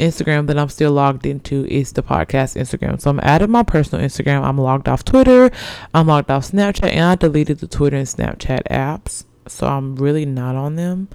Instagram 0.01 0.49
that 0.49 0.59
I'm 0.59 0.69
still 0.69 0.91
logged 0.91 1.25
into 1.27 1.65
is 1.67 1.93
the 1.93 2.03
podcast 2.03 2.61
Instagram. 2.61 3.01
So 3.01 3.11
I'm 3.11 3.21
out 3.21 3.41
of 3.41 3.49
my 3.49 3.63
personal 3.63 4.05
Instagram. 4.05 4.43
I'm 4.43 4.59
logged 4.59 4.89
off 4.89 5.05
Twitter. 5.05 5.53
I'm 5.95 6.09
logged 6.09 6.31
off 6.31 6.51
Snapchat 6.51 6.91
and 6.91 7.05
I 7.05 7.15
deleted 7.15 7.61
the 7.61 7.69
Twitter 7.69 7.97
and 7.97 8.07
Snapchat 8.07 8.65
apps. 8.69 9.25
So 9.47 9.69
I'm 9.69 9.95
really 9.95 10.27
not 10.27 10.57
on 10.57 10.75
them. 10.75 11.09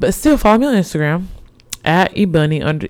But 0.00 0.12
still 0.12 0.36
follow 0.36 0.58
me 0.58 0.66
on 0.66 0.74
Instagram 0.74 1.26
at 1.84 2.12
ebunny 2.14 2.64
under 2.64 2.88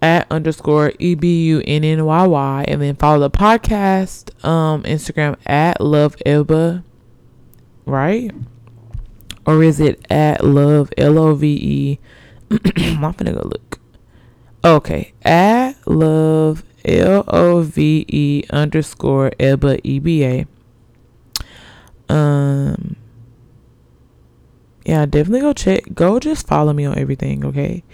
at 0.00 0.26
underscore 0.30 0.92
e 0.98 1.14
b 1.14 1.44
u 1.48 1.60
n 1.66 1.84
n 1.84 2.06
y 2.06 2.26
y 2.26 2.64
and 2.66 2.80
then 2.80 2.96
follow 2.96 3.18
the 3.18 3.30
podcast 3.30 4.32
um 4.44 4.82
Instagram 4.84 5.36
at 5.44 5.80
love 5.80 6.16
elba 6.24 6.82
right 7.84 8.30
or 9.48 9.62
is 9.62 9.80
it 9.80 9.96
at 10.10 10.44
love 10.44 10.92
l 10.98 11.18
o 11.18 11.34
v 11.34 11.42
e 11.56 11.98
I'm 12.76 13.12
gonna 13.16 13.32
go 13.32 13.48
look 13.54 13.80
okay 14.76 15.12
at 15.24 15.74
love 15.86 16.62
l 16.84 17.24
o 17.26 17.62
v 17.62 18.04
e 18.08 18.44
underscore 18.50 19.32
elba 19.40 19.78
e 19.82 19.98
b 19.98 20.24
a 20.24 20.46
um 22.08 22.96
yeah, 24.88 25.04
definitely 25.04 25.40
go 25.40 25.52
check. 25.52 25.84
Go 25.92 26.18
just 26.18 26.46
follow 26.46 26.72
me 26.72 26.86
on 26.86 26.98
everything, 26.98 27.44
okay? 27.44 27.84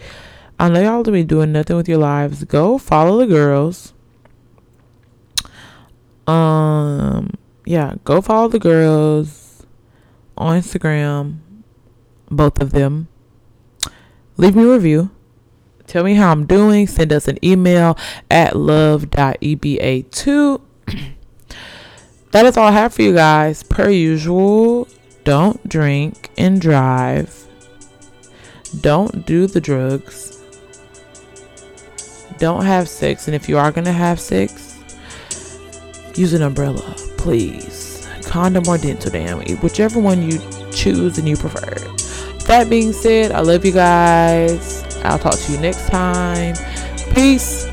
I 0.57 0.69
know 0.69 0.81
y'all 0.81 1.03
to 1.03 1.11
be 1.11 1.25
doing 1.25 1.51
nothing 1.51 1.75
with 1.75 1.89
your 1.89 1.97
lives. 1.97 2.45
Go 2.45 2.77
follow 2.77 3.17
the 3.17 3.27
girls. 3.27 3.93
Um, 6.25 7.33
yeah, 7.65 7.95
go 8.05 8.21
follow 8.21 8.47
the 8.47 8.59
girls 8.59 9.65
on 10.37 10.61
Instagram, 10.61 11.39
both 12.29 12.61
of 12.61 12.71
them. 12.71 13.07
Leave 14.37 14.55
me 14.55 14.63
a 14.63 14.73
review. 14.73 15.11
Tell 15.87 16.03
me 16.03 16.15
how 16.15 16.31
I'm 16.31 16.45
doing. 16.45 16.87
Send 16.87 17.13
us 17.13 17.27
an 17.27 17.37
email 17.43 17.97
at 18.29 18.55
love.eba2. 18.55 20.61
that 22.31 22.45
is 22.45 22.57
all 22.57 22.67
I 22.67 22.71
have 22.71 22.93
for 22.93 23.01
you 23.01 23.13
guys. 23.13 23.63
Per 23.63 23.89
usual, 23.89 24.87
don't 25.23 25.67
drink 25.69 26.31
and 26.37 26.59
drive. 26.59 27.47
Don't 28.81 29.25
do 29.25 29.47
the 29.47 29.61
drugs. 29.61 30.41
Don't 32.39 32.65
have 32.65 32.89
sex. 32.89 33.27
And 33.27 33.35
if 33.35 33.47
you 33.47 33.57
are 33.57 33.71
going 33.71 33.85
to 33.85 33.93
have 33.93 34.19
sex, 34.19 34.77
use 36.15 36.33
an 36.33 36.41
umbrella, 36.41 36.95
please. 37.17 38.07
Condom 38.23 38.67
or 38.67 38.77
dental 38.77 39.11
dam, 39.11 39.39
whichever 39.61 39.99
one 39.99 40.29
you 40.29 40.41
choose 40.71 41.17
and 41.17 41.29
you 41.29 41.37
prefer. 41.37 41.94
That 42.45 42.69
being 42.69 42.93
said, 42.93 43.31
I 43.31 43.41
love 43.41 43.65
you 43.65 43.71
guys. 43.71 44.83
I'll 45.03 45.17
talk 45.17 45.37
to 45.37 45.51
you 45.51 45.57
next 45.59 45.87
time. 45.89 46.55
Peace. 47.13 47.65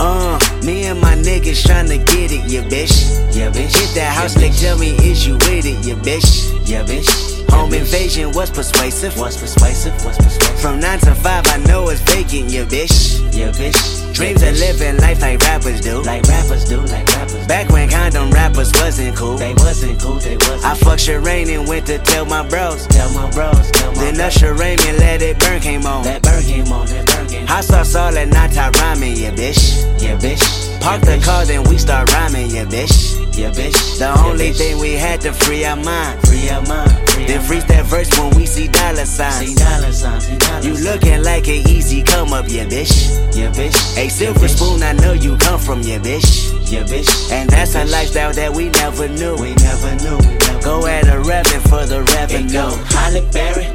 Uh, 0.00 0.38
me 0.64 0.86
and 0.86 1.00
my 1.00 1.14
niggas 1.14 1.64
get 1.98 2.32
it, 2.32 2.50
bitch. 2.64 3.36
Yeah, 3.36 3.50
bitch. 3.50 3.76
Hit 3.78 3.94
that 3.94 4.12
house, 4.12 4.36
yeah, 4.36 4.48
nigga, 4.48 4.60
tell 4.60 4.78
me, 4.78 4.90
is 5.08 5.26
you 5.26 5.34
with 5.34 5.66
it, 5.66 5.86
bitch. 5.96 6.68
Yeah, 6.68 6.84
bitch. 6.84 7.37
Home 7.50 7.72
invasion 7.74 8.32
was 8.32 8.50
persuasive. 8.50 9.18
Was 9.18 9.36
persuasive, 9.36 9.92
was 10.04 10.16
persuasive. 10.16 10.60
From 10.60 10.80
9 10.80 10.98
to 11.00 11.14
5, 11.14 11.46
I 11.46 11.56
know 11.66 11.88
it's 11.88 12.00
vacant, 12.00 12.50
yeah, 12.50 12.64
bitch. 12.64 13.20
Yeah, 13.34 13.50
bitch. 13.50 14.14
Dreams 14.14 14.42
of 14.42 14.58
living 14.58 14.96
life 14.98 15.20
like 15.20 15.40
rappers 15.40 15.80
do. 15.80 16.02
Like 16.02 16.24
rappers 16.24 16.64
do, 16.64 16.80
like 16.80 17.06
rappers. 17.14 17.46
Back 17.46 17.70
when 17.70 17.88
condom 17.88 18.30
rappers 18.30 18.72
wasn't 18.74 19.16
cool. 19.16 19.36
They 19.36 19.54
wasn't 19.54 20.00
cool, 20.00 20.16
they 20.16 20.36
wasn't. 20.36 20.64
I 20.64 20.74
fucked 20.74 21.02
Sherane 21.02 21.48
and 21.48 21.68
went 21.68 21.86
to 21.86 21.98
tell 21.98 22.24
my 22.24 22.46
bros. 22.48 22.86
Tell 22.88 23.12
my 23.14 23.30
bros, 23.30 23.70
tell 23.70 23.92
my 23.92 24.00
Then 24.00 24.20
Usher 24.20 24.54
Raymond 24.54 24.98
let 24.98 25.22
it 25.22 25.38
burn 25.38 25.60
came 25.60 25.86
on. 25.86 26.02
That 26.04 26.22
burn 26.22 26.42
came 26.42 26.72
on, 26.72 26.86
that 26.86 27.06
burn 27.06 27.28
came 27.28 27.42
on. 27.42 27.46
Hot 27.46 27.64
sauce 27.64 27.94
all 27.94 28.12
that 28.12 28.28
night 28.28 28.56
I 28.56 28.70
rhyming, 28.70 29.16
yeah, 29.16 29.30
bitch. 29.30 30.02
Yeah, 30.02 30.16
bitch. 30.16 30.42
Park 30.80 31.02
the 31.02 31.20
car, 31.24 31.44
then 31.44 31.62
we 31.68 31.78
start 31.78 32.12
rhyming, 32.12 32.50
yeah, 32.50 32.64
bitch. 32.64 33.14
Yeah, 33.38 33.50
bitch. 33.50 33.98
The 33.98 34.18
only 34.26 34.52
thing 34.52 34.78
we 34.80 34.94
had 34.94 35.20
to 35.20 35.32
free 35.32 35.64
our 35.64 35.76
mind. 35.76 36.20
Free 36.26 36.48
our 36.50 36.62
mind. 36.66 36.90
Then 37.38 37.46
freeze 37.46 37.64
that 37.66 37.86
verse 37.86 38.10
when 38.18 38.34
we 38.34 38.46
see 38.46 38.66
dollar 38.66 39.04
signs. 39.04 39.46
See 39.46 39.54
dollar 39.54 39.92
signs. 39.92 40.26
See 40.26 40.38
dollar 40.38 40.60
you 40.60 40.74
looking 40.74 41.22
like 41.22 41.46
an 41.46 41.62
easy 41.68 42.02
come 42.02 42.32
up, 42.32 42.46
yeah, 42.48 42.64
bitch. 42.66 42.90
Yeah, 43.36 43.52
bitch. 43.52 43.76
A 43.96 44.08
silver 44.08 44.48
spoon, 44.48 44.82
I 44.82 44.92
know 44.92 45.12
you 45.12 45.36
come 45.36 45.60
from, 45.60 45.82
yeah, 45.82 45.98
bitch. 45.98 46.50
Yeah, 46.70 46.82
bitch. 46.82 47.30
And 47.30 47.48
that's 47.48 47.76
a 47.76 47.84
lifestyle 47.84 48.32
that 48.32 48.52
we 48.52 48.70
never 48.70 49.06
knew. 49.08 49.36
We 49.36 49.54
never 49.54 49.94
knew. 50.02 50.18
We 50.18 50.34
never 50.34 50.62
go 50.62 50.86
at 50.86 51.06
a 51.06 51.20
revenue 51.20 51.60
for 51.70 51.86
the 51.86 52.02
revenue. 52.18 52.52
Go 52.52 52.74
Halle 52.90 53.22
Berry 53.30 53.70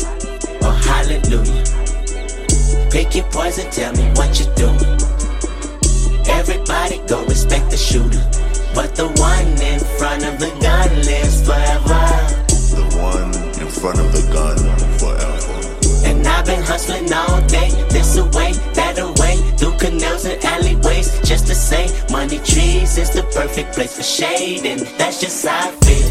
or 0.60 0.74
Hallelujah. 0.84 1.64
Pick 2.92 3.16
your 3.16 3.26
poison, 3.32 3.72
tell 3.72 3.94
me 3.94 4.12
what 4.20 4.40
you 4.40 4.46
do. 4.60 4.68
Everybody 6.28 7.00
go 7.08 7.24
respect 7.26 7.72
the 7.72 7.78
shooter. 7.78 8.28
But 8.76 8.96
the 8.96 9.08
one 9.22 9.48
in 9.64 9.80
front 9.98 10.26
of 10.26 10.38
the 10.40 10.52
gun 10.60 10.90
lives 11.08 11.48
forever. 11.48 12.43
The 12.74 12.86
one 12.98 13.30
in 13.62 13.70
front 13.70 14.00
of 14.00 14.12
the 14.12 14.24
gun 14.34 14.58
forever. 14.98 15.56
And 16.10 16.26
I've 16.26 16.46
been 16.46 16.64
hustling 16.64 17.12
all 17.14 17.40
day, 17.48 17.70
this 17.90 18.18
away, 18.18 18.54
that 18.74 18.98
away, 18.98 19.38
through 19.58 19.78
canals 19.78 20.26
and 20.26 20.44
alleyways, 20.44 21.20
just 21.22 21.46
to 21.48 21.56
say, 21.56 21.88
money 22.12 22.40
trees 22.40 22.98
is 22.98 23.12
the 23.12 23.24
perfect 23.34 23.74
place 23.74 23.96
for 23.96 24.04
shade, 24.04 24.66
and 24.66 24.82
that's 24.98 25.22
just 25.22 25.46
how 25.46 25.70
I 25.70 25.72
feel. 25.86 26.10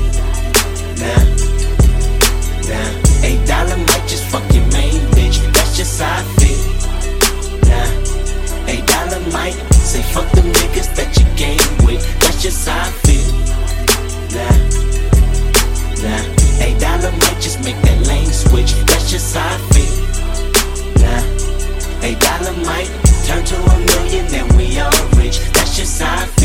Nah, 1.03 1.23
nah, 2.71 3.27
eight 3.27 3.45
dollar 3.47 3.77
might 3.77 4.07
just 4.07 4.25
fuck 4.31 4.47
your 4.55 4.67
main 4.73 5.01
bitch, 5.17 5.43
that's 5.53 5.77
just 5.77 6.01
how 6.01 6.21
I 6.21 6.23
feel. 6.39 6.63
Nah, 7.69 8.71
eight 8.71 8.87
dollar 8.87 9.21
might 9.33 9.57
say 9.75 10.03
fuck 10.15 10.31
them 10.33 10.47
niggas 10.47 10.95
that 10.95 11.11
you 11.19 11.27
game 11.37 11.87
with, 11.87 12.03
that's 12.21 12.41
just 12.41 12.69
how 12.69 12.87
I 12.87 12.91
feel. 13.03 13.29
Nah, 14.33 14.57
nah, 16.03 16.32
might 17.11 17.41
just 17.41 17.65
make 17.65 17.81
that 17.83 18.07
lane 18.07 18.31
switch, 18.31 18.73
that's 18.87 19.11
just 19.11 19.35
how 19.35 19.49
I 19.49 19.59
feel. 19.75 19.95
Nah, 21.03 22.07
eight 22.07 22.21
dollar 22.21 22.55
might 22.65 22.91
turn 23.27 23.45
to 23.45 23.57
a 23.57 23.79
million, 23.91 24.27
then 24.29 24.47
we 24.57 24.79
all 24.79 24.93
rich, 25.17 25.41
that's 25.53 25.77
just 25.77 26.01
how 26.01 26.23
I 26.23 26.27
feel. 26.27 26.43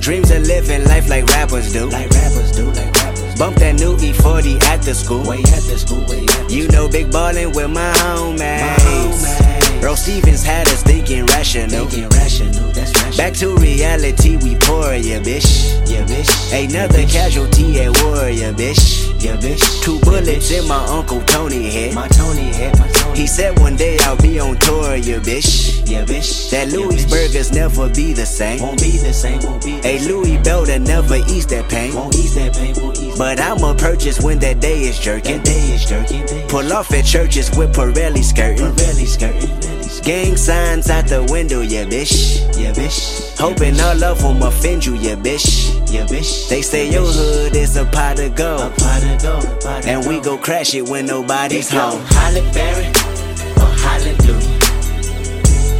Dreams 0.00 0.32
of 0.32 0.42
living 0.48 0.84
life 0.86 1.08
like 1.08 1.24
rappers 1.26 1.72
do. 1.72 1.86
Like 1.86 2.10
rappers 2.10 2.50
do, 2.50 2.66
like 2.72 2.92
rappers. 2.96 3.38
Bump 3.38 3.56
that 3.58 3.76
new 3.76 3.96
E40 3.96 4.60
at 4.64 4.82
the 4.82 4.94
school. 4.94 5.22
Way 5.22 5.38
at 5.38 5.62
the 5.62 5.78
school, 5.78 6.00
way 6.06 6.24
at 6.24 6.48
the 6.48 6.54
You 6.54 6.66
know, 6.68 6.88
big 6.88 7.12
ballin' 7.12 7.52
with 7.52 7.70
my 7.70 7.92
homies. 7.92 8.38
My 8.38 8.74
homies. 8.80 9.51
Earl 9.82 9.96
Stevens 9.96 10.44
had 10.44 10.68
us 10.68 10.82
thinking 10.82 11.26
rational. 11.26 11.86
Thinking 11.86 12.08
rational, 12.10 12.70
that's 12.70 12.92
rational. 13.02 13.16
Back 13.16 13.32
to 13.34 13.56
reality, 13.56 14.36
we 14.36 14.54
pour, 14.54 14.94
yeah, 14.94 15.18
bitch. 15.18 15.74
Yeah, 15.90 16.06
bitch. 16.06 16.30
Another 16.54 17.04
casualty 17.08 17.80
at 17.80 17.90
war, 18.04 18.30
yeah, 18.30 18.52
bitch. 18.52 19.10
Yeah, 19.20 19.36
bitch. 19.36 19.82
Two 19.82 19.98
bullets 20.00 20.52
in 20.52 20.68
my 20.68 20.84
Uncle 20.86 21.20
Tony 21.22 21.68
head. 21.68 21.94
My 21.94 22.06
Tony 22.08 22.52
head, 22.54 22.78
my 22.78 22.86
Tony. 22.88 23.18
He 23.18 23.26
said 23.26 23.58
one 23.58 23.74
day 23.74 23.96
I'll 24.02 24.16
be 24.16 24.38
on 24.38 24.56
tour, 24.58 24.94
yeah, 24.94 25.18
bitch. 25.18 25.88
Yeah, 25.90 26.04
bitch. 26.04 26.50
That 26.50 26.68
Louis 26.68 27.04
burgers 27.06 27.52
never 27.52 27.88
be 27.88 28.12
the 28.12 28.24
same. 28.24 28.60
Won't 28.62 28.80
be 28.80 28.98
the 28.98 29.12
same, 29.12 29.42
won't 29.42 29.64
be. 29.64 29.80
A 29.82 29.98
Louis 30.06 30.36
that 30.38 30.80
never 30.80 31.16
ease 31.28 31.46
that 31.48 31.68
pain. 31.68 31.92
Won't 31.94 32.14
ease 32.14 32.34
that 32.36 32.54
pain, 32.54 32.74
won't 32.80 32.98
ease 32.98 33.18
But 33.18 33.40
I'ma 33.40 33.74
purchase 33.74 34.20
when 34.20 34.38
that 34.38 34.60
day 34.60 34.82
is 34.82 34.98
jerking. 34.98 35.38
That 35.38 35.44
day 35.44 35.74
is 35.74 35.84
jerking. 35.84 36.24
Pull 36.48 36.72
off 36.72 36.92
at 36.92 37.04
churches 37.04 37.50
with 37.56 37.74
Pirelli 37.74 38.22
skirting. 38.22 38.66
Pirelli 38.72 39.06
skirting. 39.06 39.71
Gang 40.00 40.36
signs 40.36 40.88
out 40.90 41.06
the 41.06 41.22
window, 41.30 41.60
yeah, 41.60 41.84
bitch. 41.84 42.40
Yeah, 42.58 42.72
bitch. 42.72 43.38
Hoping 43.38 43.78
all 43.80 44.02
of 44.02 44.20
them 44.22 44.42
offend 44.42 44.86
you, 44.86 44.94
yeah, 44.94 45.14
bitch. 45.14 45.74
Yeah, 45.92 46.06
bitch. 46.06 46.48
They 46.48 46.62
say 46.62 46.90
your 46.90 47.04
hood 47.04 47.54
is 47.54 47.76
a 47.76 47.84
pot 47.84 48.18
of 48.18 48.34
gold. 48.34 48.60
A 48.62 48.70
pot 48.70 49.02
of 49.04 49.22
gold. 49.22 49.60
pot 49.60 49.78
of 49.80 49.86
And 49.86 50.06
we 50.06 50.20
go 50.20 50.38
crash 50.38 50.74
it 50.74 50.88
when 50.88 51.06
nobody's 51.06 51.68
home. 51.70 52.00
Halle 52.06 52.40
Berry 52.52 52.86
or 53.60 53.70
Hallelujah. 53.84 54.58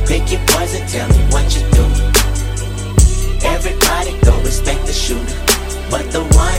Pick 0.06 0.30
your 0.30 0.42
poison, 0.46 0.86
tell 0.86 1.08
me 1.08 1.22
what 1.32 1.48
you 1.56 1.62
do. 1.72 1.84
Everybody 3.48 4.12
go 4.24 4.38
respect 4.42 4.84
the 4.86 4.92
shooter. 4.92 5.38
But 5.90 6.10
the 6.12 6.20
one 6.36 6.51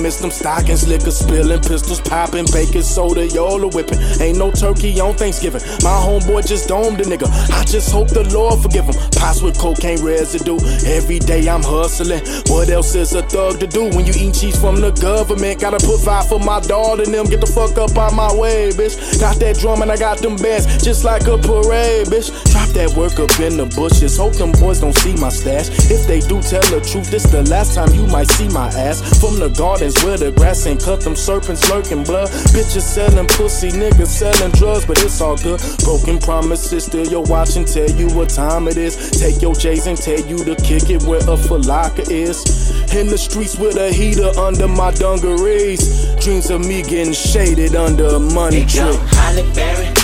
miss 0.00 0.16
them 0.16 0.30
stockings. 0.30 0.86
Liquor 0.86 1.10
spilling, 1.10 1.60
pistols 1.60 2.00
popping, 2.00 2.46
baking 2.52 2.82
soda, 2.82 3.26
y'all 3.28 3.62
are 3.62 3.68
whipping. 3.68 3.98
Ain't 4.20 4.38
no 4.38 4.50
turkey 4.50 5.00
on 5.00 5.14
Thanksgiving. 5.14 5.62
My 5.82 5.96
homeboy 6.00 6.46
just 6.46 6.68
domed 6.68 7.00
a 7.00 7.04
nigga. 7.04 7.28
I 7.52 7.64
just 7.64 7.90
hope 7.92 8.08
the 8.08 8.24
Lord 8.32 8.60
forgive 8.60 8.86
him. 8.86 8.94
Pots 9.16 9.42
with 9.42 9.58
cocaine 9.58 10.02
residue. 10.02 10.58
Every 10.86 11.18
day 11.18 11.48
I'm 11.48 11.62
hustling. 11.62 12.22
What 12.48 12.68
else 12.68 12.94
is 12.94 13.14
a 13.14 13.22
thug 13.22 13.60
to 13.60 13.66
do 13.66 13.84
when 13.90 14.06
you 14.06 14.14
eat 14.16 14.34
cheese 14.34 14.58
from 14.58 14.80
the 14.80 14.90
government? 14.90 15.60
Gotta 15.60 15.84
put 15.84 16.00
five 16.00 16.28
for 16.28 16.38
my 16.38 16.60
dog 16.60 17.00
and 17.00 17.12
them. 17.12 17.26
Get 17.26 17.40
the 17.40 17.46
fuck 17.46 17.76
up 17.78 17.96
out 17.96 18.14
my 18.14 18.32
way, 18.34 18.70
bitch. 18.70 19.20
Got 19.20 19.36
that 19.40 19.58
drum 19.58 19.82
and 19.82 19.90
I 19.90 19.96
got 19.96 20.18
them 20.18 20.36
bands 20.36 20.82
just 20.82 21.04
like 21.04 21.26
a 21.26 21.36
parade, 21.38 22.06
bitch. 22.06 22.30
That 22.70 22.94
work 22.94 23.18
up 23.18 23.34
in 23.40 23.56
the 23.56 23.66
bushes. 23.74 24.16
Hope 24.16 24.34
them 24.34 24.52
boys 24.52 24.80
don't 24.80 24.96
see 25.02 25.12
my 25.16 25.28
stash. 25.28 25.68
If 25.90 26.06
they 26.06 26.20
do 26.20 26.40
tell 26.40 26.62
the 26.70 26.78
truth, 26.80 27.10
this 27.10 27.24
the 27.24 27.42
last 27.50 27.74
time 27.74 27.92
you 27.92 28.06
might 28.06 28.30
see 28.30 28.48
my 28.48 28.68
ass. 28.68 29.02
From 29.18 29.40
the 29.40 29.48
gardens 29.50 29.98
where 30.04 30.16
the 30.16 30.30
grass 30.30 30.66
ain't 30.66 30.80
cut, 30.80 31.00
them 31.00 31.16
serpents 31.16 31.68
lurking 31.68 32.04
blood. 32.04 32.28
Bitches 32.54 32.86
selling 32.86 33.26
pussy, 33.26 33.70
niggas 33.74 34.06
selling 34.06 34.52
drugs, 34.52 34.86
but 34.86 35.02
it's 35.02 35.20
all 35.20 35.36
good. 35.36 35.60
Broken 35.82 36.18
promises, 36.18 36.86
still 36.86 37.06
your 37.06 37.24
watch 37.24 37.56
and 37.56 37.66
tell 37.66 37.90
you 37.90 38.08
what 38.14 38.30
time 38.30 38.68
it 38.68 38.78
is. 38.78 38.94
Take 39.18 39.42
your 39.42 39.54
J's 39.54 39.86
and 39.86 39.98
tell 39.98 40.20
you 40.20 40.38
to 40.44 40.54
kick 40.54 40.88
it 40.88 41.02
where 41.02 41.20
a 41.26 41.36
Flocka 41.36 42.08
is. 42.08 42.70
In 42.94 43.08
the 43.08 43.18
streets 43.18 43.58
with 43.58 43.76
a 43.76 43.92
heater 43.92 44.30
under 44.38 44.68
my 44.68 44.92
dungarees. 44.92 46.14
Dreams 46.22 46.48
of 46.50 46.64
me 46.64 46.82
getting 46.82 47.12
shaded 47.12 47.74
under 47.74 48.06
a 48.06 48.20
money 48.20 48.64
They 48.64 48.78
go 48.78 48.96
tree. 48.96 49.06
Halle 49.10 49.54
Berry 49.54 49.99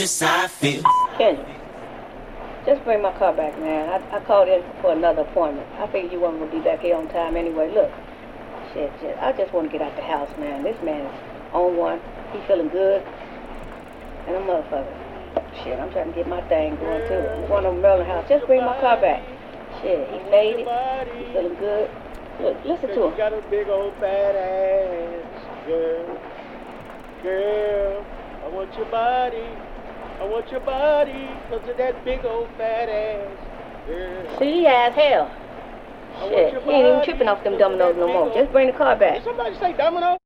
just 0.00 0.18
how 0.22 0.44
I 0.44 0.48
feel. 0.48 0.82
Kendrick, 1.18 1.60
just 2.64 2.82
bring 2.84 3.02
my 3.02 3.12
car 3.18 3.34
back, 3.36 3.58
man. 3.60 3.86
I, 3.90 4.16
I 4.16 4.20
called 4.24 4.48
in 4.48 4.64
for 4.80 4.92
another 4.92 5.28
appointment. 5.28 5.68
I 5.76 5.86
figured 5.92 6.10
you 6.10 6.20
weren't 6.20 6.38
gonna 6.38 6.50
be 6.50 6.60
back 6.60 6.80
here 6.80 6.96
on 6.96 7.06
time 7.08 7.36
anyway. 7.36 7.70
Look, 7.74 7.92
shit, 8.72 8.90
shit. 8.98 9.18
I 9.18 9.32
just 9.32 9.52
want 9.52 9.70
to 9.70 9.72
get 9.78 9.84
out 9.84 9.94
the 9.96 10.02
house, 10.02 10.30
man. 10.38 10.62
This 10.64 10.80
man 10.82 11.04
is 11.04 11.20
on 11.52 11.76
one. 11.76 12.00
He 12.32 12.40
feeling 12.48 12.70
good, 12.70 13.02
and 14.26 14.36
a 14.36 14.40
motherfucker. 14.40 14.88
Shit, 15.62 15.78
I'm 15.78 15.92
trying 15.92 16.08
to 16.08 16.16
get 16.16 16.26
my 16.26 16.40
thing 16.48 16.76
going 16.76 17.06
too. 17.06 17.20
I'm 17.20 17.46
going 17.48 17.64
to 17.64 17.72
Merlin 17.72 18.06
House. 18.06 18.26
Just 18.26 18.46
bring 18.46 18.64
my 18.64 18.80
car 18.80 18.98
back. 18.98 19.22
Shit, 19.82 20.08
he 20.08 20.30
made 20.30 20.64
it. 20.64 21.08
He 21.12 21.32
feeling 21.34 21.56
good. 21.56 21.90
Look, 22.40 22.56
listen 22.64 22.88
to 22.88 23.04
him. 23.04 23.16
got 23.18 23.34
a 23.34 23.42
big 23.50 23.68
old 23.68 23.92
fat 24.00 24.34
ass, 24.34 25.66
girl. 25.66 26.18
Girl, 27.22 28.06
I 28.44 28.48
want 28.48 28.74
your 28.78 28.86
body. 28.86 29.44
I 30.20 30.24
want 30.24 30.50
your 30.50 30.60
body 30.60 31.28
because 31.48 31.66
of 31.66 31.76
that 31.78 32.04
big 32.04 32.24
old 32.26 32.48
fat 32.58 32.88
ass. 32.90 33.86
Girl. 33.86 34.38
See, 34.38 34.52
he 34.52 34.66
as 34.66 34.92
hell. 34.94 35.32
Shit, 36.28 36.62
he 36.62 36.70
ain't 36.70 36.86
even 36.86 37.04
tripping 37.04 37.28
off 37.28 37.42
them 37.42 37.56
dominoes 37.56 37.96
no 37.96 38.06
more. 38.06 38.34
Just 38.34 38.52
bring 38.52 38.66
the 38.66 38.76
car 38.76 38.96
back. 38.96 39.14
Did 39.14 39.24
somebody 39.24 39.56
say 39.56 39.72
domino? 39.72 40.18